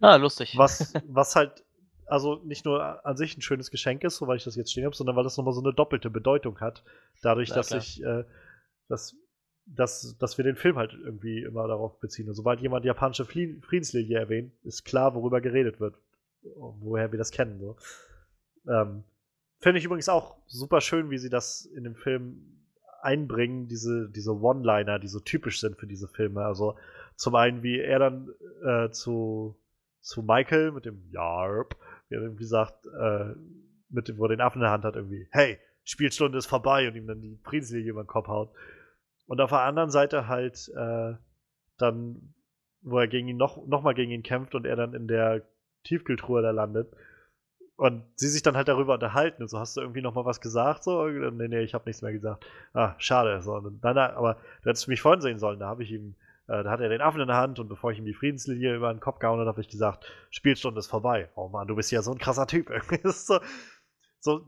[0.00, 0.54] Ah, lustig.
[0.56, 1.62] Was, was halt,
[2.06, 4.84] also nicht nur an sich ein schönes Geschenk ist, so weil ich das jetzt stehen
[4.84, 6.84] habe, sondern weil das nochmal so eine doppelte Bedeutung hat.
[7.22, 7.80] Dadurch, Na dass klar.
[7.80, 8.24] ich, äh,
[8.88, 9.16] dass,
[9.66, 12.28] dass, dass wir den Film halt irgendwie immer darauf beziehen.
[12.28, 15.96] Und sobald jemand japanische Flie- Friedenslilie erwähnt, ist klar, worüber geredet wird.
[16.56, 17.58] Woher wir das kennen.
[17.58, 17.76] So.
[18.68, 19.04] Ähm,
[19.60, 22.60] Finde ich übrigens auch super schön, wie sie das in dem Film
[23.00, 26.44] einbringen, diese, diese One-Liner, die so typisch sind für diese Filme.
[26.44, 26.76] Also
[27.16, 28.28] zum einen, wie er dann
[28.62, 29.56] äh, zu,
[30.00, 31.76] zu Michael mit dem Yarp,
[32.08, 33.34] wie er irgendwie sagt, äh,
[33.88, 36.88] mit dem, wo er den Affen in der Hand hat, irgendwie, hey, Spielstunde ist vorbei
[36.88, 38.50] und ihm dann die Friedenslinie über den Kopf haut.
[39.26, 41.14] Und auf der anderen Seite halt äh,
[41.78, 42.34] dann,
[42.82, 45.42] wo er gegen ihn noch, noch mal gegen ihn kämpft und er dann in der
[45.84, 46.92] Tiefkühltruhe da landet.
[47.76, 49.42] Und sie sich dann halt darüber unterhalten.
[49.42, 50.84] Und so, hast du irgendwie noch mal was gesagt?
[50.84, 52.46] So, nee, nee, ich habe nichts mehr gesagt.
[52.72, 53.42] Ah, schade.
[53.42, 55.58] So, nein, nein, aber du hättest mich vorhin sehen sollen.
[55.58, 56.14] Da habe ich ihm,
[56.46, 58.92] da hat er den Affen in der Hand und bevor ich ihm die Friedenslinie über
[58.92, 61.30] den Kopf gehauen habe, habe ich gesagt, Spielstunde ist vorbei.
[61.36, 62.70] Oh Mann, du bist ja so ein krasser Typ.
[63.04, 63.40] So,
[64.20, 64.46] so,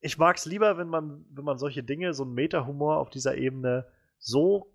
[0.00, 3.36] ich mag es lieber, wenn man, wenn man solche Dinge, so einen Meta-Humor auf dieser
[3.36, 3.86] Ebene
[4.18, 4.74] so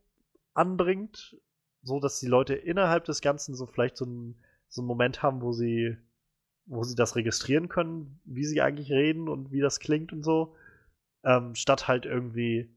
[0.53, 1.37] anbringt,
[1.83, 5.41] so dass die Leute innerhalb des Ganzen so vielleicht so einen, so einen Moment haben,
[5.41, 5.97] wo sie,
[6.65, 10.55] wo sie das registrieren können, wie sie eigentlich reden und wie das klingt und so,
[11.23, 12.73] ähm, statt halt irgendwie.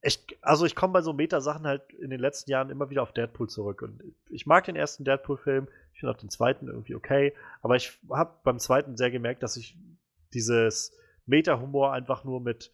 [0.00, 3.12] Ich, also ich komme bei so Meta-Sachen halt in den letzten Jahren immer wieder auf
[3.12, 4.00] Deadpool zurück und
[4.30, 8.38] ich mag den ersten Deadpool-Film, ich finde auch den zweiten irgendwie okay, aber ich habe
[8.44, 9.76] beim zweiten sehr gemerkt, dass ich
[10.32, 10.96] dieses
[11.26, 12.72] Meta-Humor einfach nur mit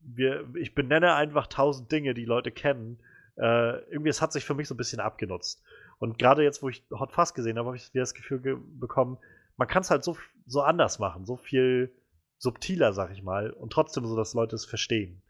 [0.00, 2.98] wir, ich benenne einfach tausend Dinge, die Leute kennen.
[3.36, 5.62] Äh, irgendwie, es hat sich für mich so ein bisschen abgenutzt.
[5.98, 8.56] Und gerade jetzt, wo ich Hot Fuzz gesehen habe, habe ich wieder das Gefühl ge
[8.56, 9.18] bekommen,
[9.56, 10.16] man kann es halt so,
[10.46, 11.92] so anders machen, so viel
[12.38, 15.22] subtiler, sag ich mal, und trotzdem so, dass Leute es verstehen.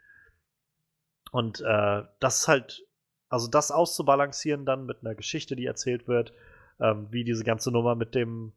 [1.31, 2.87] Und äh, das ist halt,
[3.29, 6.33] also das auszubalancieren dann mit einer Geschichte, die erzählt wird,
[6.81, 8.53] ähm, wie diese ganze Nummer mit dem,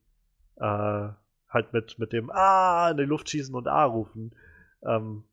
[0.57, 1.09] äh,
[1.49, 4.35] halt mit, mit dem Ah in die Luft schießen und Ah rufen.
[4.83, 5.23] Ähm,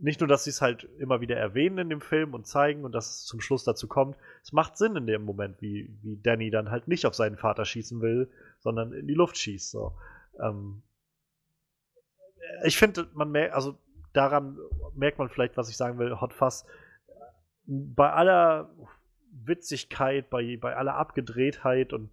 [0.00, 2.92] nicht nur, dass sie es halt immer wieder erwähnen in dem Film und zeigen und
[2.92, 6.50] dass es zum Schluss dazu kommt, es macht Sinn in dem Moment, wie, wie Danny
[6.50, 9.70] dann halt nicht auf seinen Vater schießen will, sondern in die Luft schießt.
[9.70, 9.96] So.
[10.38, 10.82] Ähm,
[12.64, 13.78] ich finde, man merkt, also
[14.16, 14.58] daran
[14.94, 16.64] merkt man vielleicht, was ich sagen will, Hot Fuzz,
[17.66, 18.70] bei aller
[19.44, 22.10] Witzigkeit, bei, bei aller Abgedrehtheit und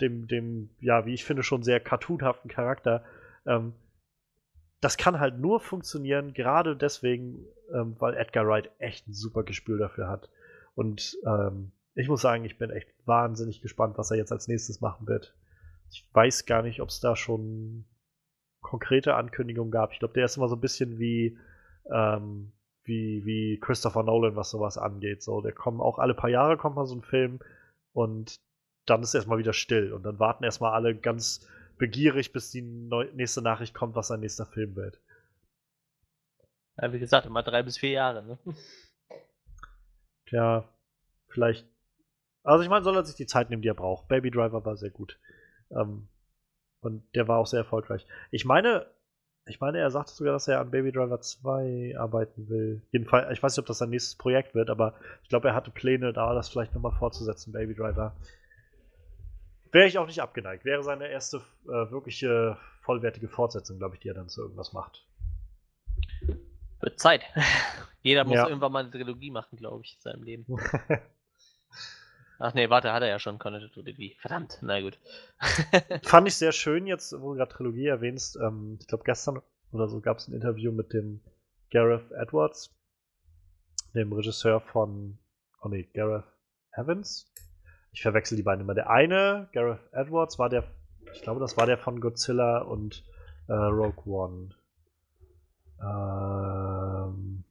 [0.00, 3.04] dem, dem, ja, wie ich finde, schon sehr cartoonhaften Charakter,
[3.46, 3.74] ähm,
[4.80, 9.78] das kann halt nur funktionieren, gerade deswegen, ähm, weil Edgar Wright echt ein super Gespür
[9.78, 10.28] dafür hat.
[10.74, 14.80] Und ähm, ich muss sagen, ich bin echt wahnsinnig gespannt, was er jetzt als nächstes
[14.82, 15.34] machen wird.
[15.90, 17.86] Ich weiß gar nicht, ob es da schon
[18.66, 19.92] konkrete Ankündigungen gab.
[19.92, 21.38] Ich glaube, der ist immer so ein bisschen wie,
[21.88, 22.50] ähm,
[22.82, 25.22] wie, wie Christopher Nolan, was sowas angeht.
[25.22, 27.38] So, der kommt auch alle paar Jahre kommt mal so ein Film
[27.92, 28.40] und
[28.84, 29.92] dann ist erstmal wieder still.
[29.92, 31.48] Und dann warten erstmal alle ganz
[31.78, 35.00] begierig, bis die neu nächste Nachricht kommt, was sein nächster Film wird.
[36.76, 38.38] Ja, wie gesagt, immer drei bis vier Jahre, ne?
[40.28, 40.68] Tja,
[41.28, 41.64] vielleicht.
[42.42, 44.08] Also ich meine, soll er sich die Zeit nehmen, die er braucht.
[44.08, 45.20] Baby Driver war sehr gut.
[45.70, 46.08] Ähm,
[46.86, 48.06] und der war auch sehr erfolgreich.
[48.30, 48.86] Ich meine,
[49.48, 52.82] ich meine, er sagte sogar, dass er an Baby Driver 2 arbeiten will.
[52.90, 55.70] Jedenfalls, ich weiß nicht, ob das sein nächstes Projekt wird, aber ich glaube, er hatte
[55.70, 58.16] Pläne, da das vielleicht nochmal fortzusetzen, Baby Driver.
[59.72, 60.64] Wäre ich auch nicht abgeneigt.
[60.64, 65.06] Wäre seine erste äh, wirkliche vollwertige Fortsetzung, glaube ich, die er dann zu irgendwas macht.
[66.80, 67.22] Wird Zeit.
[68.02, 68.48] Jeder muss Ja.
[68.48, 70.46] irgendwann mal eine Trilogie machen, glaube ich, in seinem Leben.
[72.38, 74.16] Ach nee, warte, hat er ja schon keine Trilogie.
[74.20, 74.98] Verdammt, na gut.
[76.02, 78.36] Fand ich sehr schön jetzt, wo du gerade Trilogie erwähnst.
[78.36, 79.40] Ähm, ich glaube, gestern
[79.72, 81.20] oder so gab es ein Interview mit dem
[81.70, 82.74] Gareth Edwards,
[83.94, 85.18] dem Regisseur von,
[85.62, 86.24] oh nee, Gareth
[86.72, 87.32] Evans.
[87.92, 88.74] Ich verwechsel die beiden immer.
[88.74, 90.64] Der eine, Gareth Edwards, war der,
[91.14, 93.04] ich glaube, das war der von Godzilla und
[93.48, 94.50] äh, Rogue One.
[95.80, 97.44] Ähm,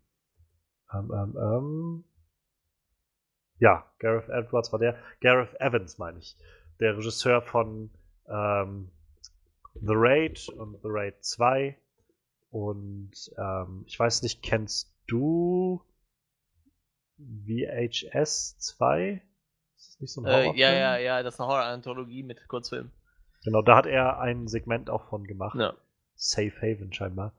[0.93, 2.03] ähm, ähm, ähm.
[3.59, 4.97] Ja, Gareth Edwards war der.
[5.21, 6.37] Gareth Evans, meine ich.
[6.79, 7.89] Der Regisseur von
[8.27, 8.91] ähm,
[9.75, 11.77] The Raid und The Raid 2.
[12.51, 15.81] Und ähm, ich weiß nicht, kennst du
[17.17, 19.21] VHS 2?
[19.77, 20.55] Ist das nicht so ein Äh, Horrorfilm?
[20.57, 22.91] ja, ja, ja, das ist eine Horror-Anthologie mit Kurzfilm.
[23.43, 25.57] Genau, da hat er ein Segment auch von gemacht.
[25.59, 25.73] Ja.
[26.15, 27.33] Safe Haven scheinbar.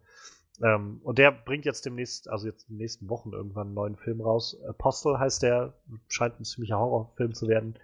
[0.63, 3.97] Ähm, und der bringt jetzt demnächst, also jetzt in den nächsten Wochen irgendwann einen neuen
[3.97, 4.57] Film raus.
[4.69, 5.75] Apostle heißt der,
[6.09, 7.79] scheint ein ziemlicher Horrorfilm zu werden,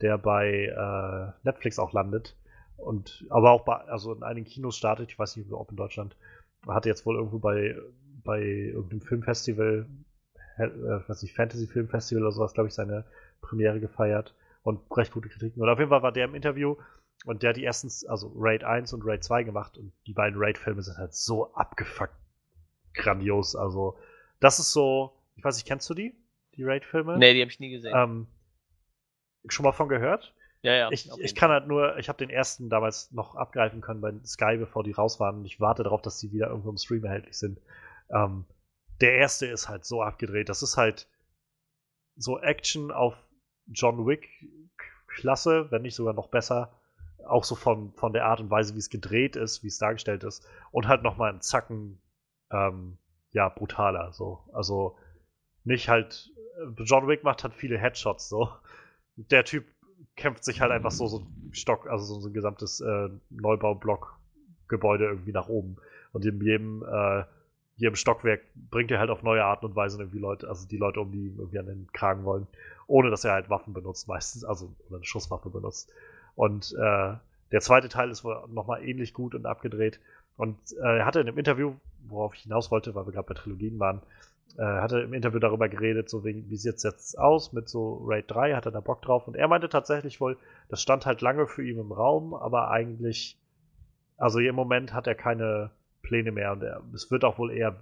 [0.00, 2.36] der bei äh, Netflix auch landet.
[2.76, 6.16] Und aber auch bei, also in einigen Kinos startet, ich weiß nicht, ob in Deutschland.
[6.66, 7.76] Hat jetzt wohl irgendwo bei,
[8.24, 9.86] bei irgendeinem Filmfestival,
[10.58, 10.68] äh,
[11.08, 13.04] weiß nicht, Fantasy Filmfestival oder sowas, glaube ich, seine
[13.40, 15.62] Premiere gefeiert und recht gute Kritiken.
[15.62, 16.76] Und auf jeden Fall war der im Interview
[17.28, 20.40] und der hat die ersten, also Raid 1 und Raid 2 gemacht und die beiden
[20.40, 22.14] Raid-Filme sind halt so abgefuckt
[22.94, 23.54] grandios.
[23.54, 23.98] Also,
[24.40, 26.14] das ist so, ich weiß nicht, kennst du die?
[26.56, 27.18] Die Raid-Filme?
[27.18, 27.92] Nee, die habe ich nie gesehen.
[27.94, 28.26] Ähm,
[29.46, 30.34] schon mal von gehört?
[30.62, 30.90] ja, ja.
[30.90, 34.56] ich, ich kann halt nur, ich habe den ersten damals noch abgreifen können bei Sky,
[34.56, 37.36] bevor die raus waren und ich warte darauf, dass die wieder irgendwo im Stream erhältlich
[37.36, 37.60] sind.
[38.10, 38.46] Ähm,
[39.02, 40.48] der erste ist halt so abgedreht.
[40.48, 41.06] Das ist halt
[42.16, 43.14] so Action auf
[43.66, 44.30] John Wick
[45.06, 46.77] Klasse, wenn nicht sogar noch besser.
[47.28, 50.24] Auch so von, von der Art und Weise, wie es gedreht ist, wie es dargestellt
[50.24, 50.46] ist.
[50.70, 52.00] Und halt nochmal einen Zacken,
[52.50, 52.98] ähm,
[53.32, 54.12] ja, brutaler.
[54.12, 54.40] So.
[54.52, 54.96] Also
[55.64, 56.30] nicht halt.
[56.58, 58.50] äh, John Wick macht halt viele Headshots so.
[59.16, 59.64] Der Typ
[60.16, 65.32] kämpft sich halt einfach so, so ein Stock, also so, ein gesamtes äh, Neubaublock-Gebäude irgendwie
[65.32, 65.76] nach oben.
[66.12, 67.24] Und in jedem, äh,
[67.76, 68.40] jedem Stockwerk
[68.70, 71.26] bringt er halt auf neue Art und Weise irgendwie Leute, also die Leute um, die
[71.26, 72.46] ihm irgendwie an den Kragen wollen,
[72.86, 75.92] ohne dass er halt Waffen benutzt meistens, also eine Schusswaffe benutzt.
[76.38, 77.14] Und äh,
[77.50, 79.98] der zweite Teil ist wohl nochmal ähnlich gut und abgedreht.
[80.36, 81.74] Und äh, er hatte in dem Interview,
[82.06, 84.02] worauf ich hinaus wollte, weil wir gerade bei Trilogien waren,
[84.56, 88.04] äh, hatte im Interview darüber geredet, so wegen, wie sieht es jetzt aus mit so
[88.06, 89.26] Raid 3, hat er da Bock drauf.
[89.26, 90.36] Und er meinte tatsächlich wohl,
[90.68, 93.36] das stand halt lange für ihn im Raum, aber eigentlich,
[94.16, 97.74] also im Moment hat er keine Pläne mehr und er, es wird auch wohl eher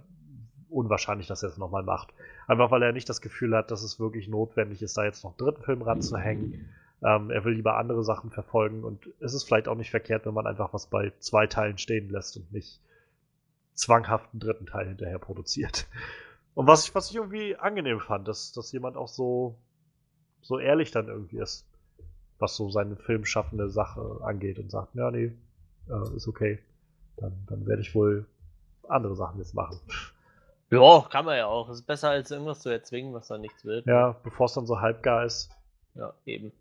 [0.67, 2.11] unwahrscheinlich, dass er es nochmal macht.
[2.47, 5.37] Einfach weil er nicht das Gefühl hat, dass es wirklich notwendig ist, da jetzt noch
[5.37, 6.67] einen dritten Film ranzuhängen.
[7.03, 10.33] Ähm, er will lieber andere Sachen verfolgen und es ist vielleicht auch nicht verkehrt, wenn
[10.33, 12.81] man einfach was bei zwei Teilen stehen lässt und nicht
[13.73, 15.87] zwanghaft einen dritten Teil hinterher produziert.
[16.55, 19.59] Und was ich, was ich irgendwie angenehm fand, dass, dass jemand auch so,
[20.41, 21.67] so ehrlich dann irgendwie ist,
[22.39, 25.33] was so seine filmschaffende Sache angeht und sagt, ja, nee,
[25.89, 26.59] äh, ist okay.
[27.17, 28.25] Dann, dann werde ich wohl
[28.87, 29.79] andere Sachen jetzt machen.
[30.69, 31.69] Ja, kann man ja auch.
[31.69, 33.85] Ist besser als irgendwas zu erzwingen, was dann nichts wird.
[33.85, 35.49] Ja, bevor es dann so halbgar ist.
[35.95, 36.51] Ja, eben.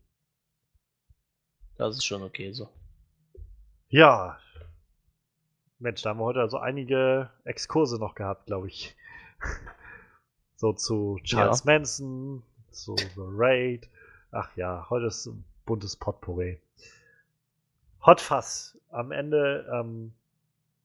[1.78, 2.68] Das ist schon okay so.
[3.88, 4.38] Ja.
[5.78, 8.96] Mensch, da haben wir heute also einige Exkurse noch gehabt, glaube ich.
[10.56, 13.88] so zu Charles Manson, zu The Raid.
[14.30, 16.58] Ach ja, heute ist ein buntes Potpourri.
[18.04, 18.78] Hot Fuzz.
[18.90, 20.14] Am Ende, ähm,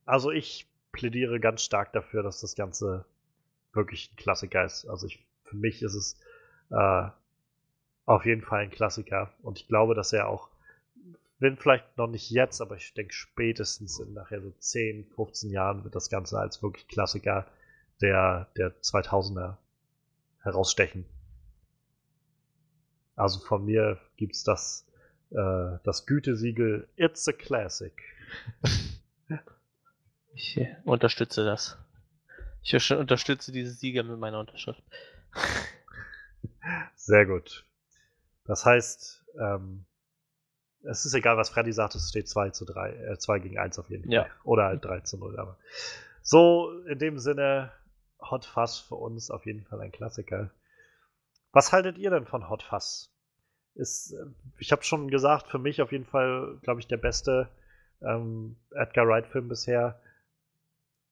[0.05, 3.05] also ich plädiere ganz stark dafür, dass das Ganze
[3.73, 4.85] wirklich ein Klassiker ist.
[4.87, 6.19] Also ich, für mich ist es
[6.69, 7.07] äh,
[8.05, 9.31] auf jeden Fall ein Klassiker.
[9.41, 10.49] Und ich glaube, dass er auch
[11.41, 15.83] wenn vielleicht noch nicht jetzt, aber ich denke spätestens in nachher so 10, 15 Jahren
[15.83, 17.47] wird das Ganze als wirklich Klassiker
[17.99, 19.57] der, der 2000er
[20.43, 21.05] herausstechen.
[23.15, 24.87] Also von mir gibt's das,
[25.31, 27.93] äh, das Gütesiegel It's a Classic.
[30.33, 31.77] Ich äh, unterstütze das.
[32.61, 34.81] Ich unterstütze diese Sieger mit meiner Unterschrift.
[36.95, 37.65] Sehr gut.
[38.45, 39.85] Das heißt, ähm,
[40.83, 43.79] es ist egal, was Freddy sagt, es steht 2 zu 3, äh, 2 gegen 1
[43.79, 44.13] auf jeden Fall.
[44.13, 44.27] Ja.
[44.43, 45.39] Oder halt 3 zu 0.
[45.39, 45.57] Aber
[46.21, 47.71] so, in dem Sinne,
[48.19, 50.51] Hot Fuzz für uns auf jeden Fall ein Klassiker.
[51.51, 53.09] Was haltet ihr denn von Hot Fuzz?
[53.75, 54.25] Ist, äh,
[54.57, 57.49] ich habe schon gesagt, für mich auf jeden Fall, glaube ich, der beste
[58.01, 60.01] ähm, Edgar Wright-Film bisher.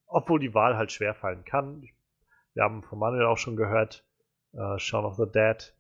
[0.08, 1.88] Obwohl die Wahl halt schwer fallen kann.
[2.54, 4.04] Wir haben von Manuel auch schon gehört,
[4.54, 5.74] äh, Shaun of the Dead.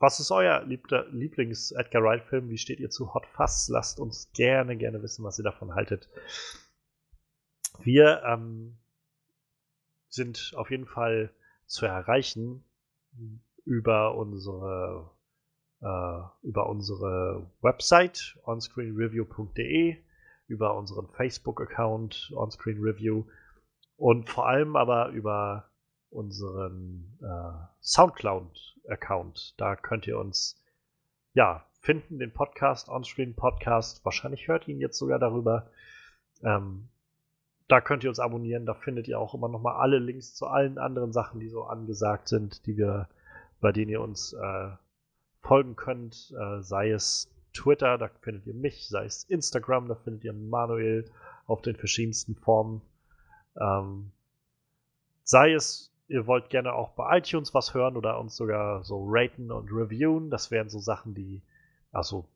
[0.00, 2.48] Was ist euer Lieblings-Edgar Wright-Film?
[2.48, 3.68] Wie steht ihr zu Hot Fuzz?
[3.68, 6.08] Lasst uns gerne, gerne wissen, was ihr davon haltet.
[7.80, 8.78] Wir ähm,
[10.08, 11.34] sind auf jeden Fall
[11.66, 12.64] zu erreichen
[13.66, 15.10] über unsere
[15.82, 19.98] äh, über unsere Website onscreenreview.de,
[20.46, 23.24] über unseren Facebook-Account onscreenreview
[23.96, 25.69] und vor allem aber über
[26.10, 29.54] unseren äh, Soundcloud-Account.
[29.56, 30.62] Da könnt ihr uns
[31.34, 34.04] ja finden, den Podcast, Onscreen Podcast.
[34.04, 35.70] Wahrscheinlich hört ihr ihn jetzt sogar darüber.
[36.42, 36.88] Ähm,
[37.68, 38.66] da könnt ihr uns abonnieren.
[38.66, 41.64] Da findet ihr auch immer noch mal alle Links zu allen anderen Sachen, die so
[41.64, 43.08] angesagt sind, die wir,
[43.60, 44.70] bei denen ihr uns äh,
[45.42, 46.34] folgen könnt.
[46.38, 51.10] Äh, sei es Twitter, da findet ihr mich, sei es Instagram, da findet ihr Manuel
[51.46, 52.82] auf den verschiedensten Formen.
[53.60, 54.12] Ähm,
[55.24, 59.52] sei es, ihr wollt gerne auch bei iTunes was hören oder uns sogar so raten
[59.52, 60.28] und reviewen.
[60.28, 61.40] Das wären so Sachen, die,
[61.92, 62.26] also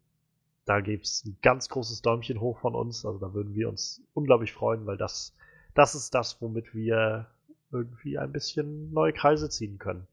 [0.65, 3.05] da gibt es ein ganz großes Däumchen hoch von uns.
[3.05, 5.37] Also da würden wir uns unglaublich freuen, weil das,
[5.75, 7.27] das ist das, womit wir
[7.73, 10.07] irgendwie ein bisschen neue Kreise ziehen können.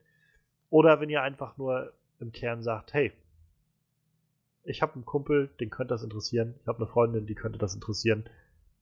[0.71, 3.11] Oder wenn ihr einfach nur im Kern sagt, hey,
[4.63, 7.75] ich habe einen Kumpel, den könnte das interessieren, ich habe eine Freundin, die könnte das
[7.75, 8.27] interessieren,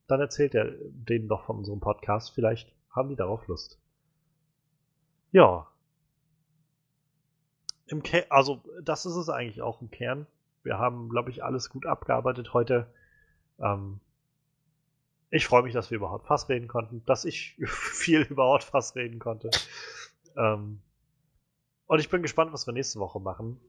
[0.06, 2.32] dann erzählt er denen doch von unserem Podcast.
[2.32, 3.78] Vielleicht haben die darauf Lust.
[5.32, 5.66] Ja.
[7.86, 10.26] Im Ke also, das ist es eigentlich auch im Kern.
[10.62, 12.92] Wir haben, glaube ich, alles gut abgearbeitet heute.
[13.58, 14.00] Ähm,
[15.30, 18.64] ich freue mich, dass wir über Hot Fuzz reden konnten, dass ich viel über Hot
[18.64, 19.50] Fuzz reden konnte.
[20.36, 20.80] Ähm,
[21.86, 23.60] und ich bin gespannt, was wir nächste Woche machen.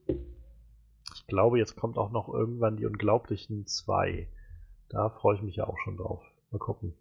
[1.16, 4.28] Ich glaube, jetzt kommt auch noch irgendwann die Unglaublichen 2.
[4.90, 6.24] Da freue ich mich ja auch schon drauf.
[6.52, 6.94] Mal gucken.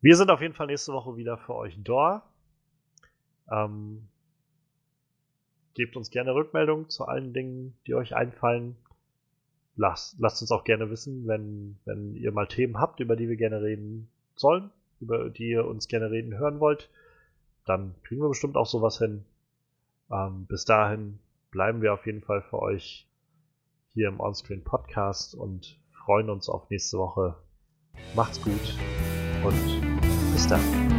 [0.00, 2.30] Wir sind auf jeden Fall nächste Woche wieder für euch da.
[3.50, 4.08] Ähm,
[5.74, 8.76] gebt uns gerne Rückmeldung zu allen Dingen, die euch einfallen.
[9.76, 13.36] Lasst, lasst uns auch gerne wissen, wenn, wenn ihr mal Themen habt, über die wir
[13.36, 14.70] gerne reden sollen,
[15.00, 16.90] über die ihr uns gerne reden hören wollt.
[17.64, 19.24] Dann kriegen wir bestimmt auch sowas hin.
[20.10, 21.20] Ähm, bis dahin
[21.50, 23.06] bleiben wir auf jeden Fall für euch
[23.92, 27.36] hier im Onscreen Podcast und freuen uns auf nächste Woche.
[28.14, 28.76] Macht's gut
[29.44, 30.97] und bis dann.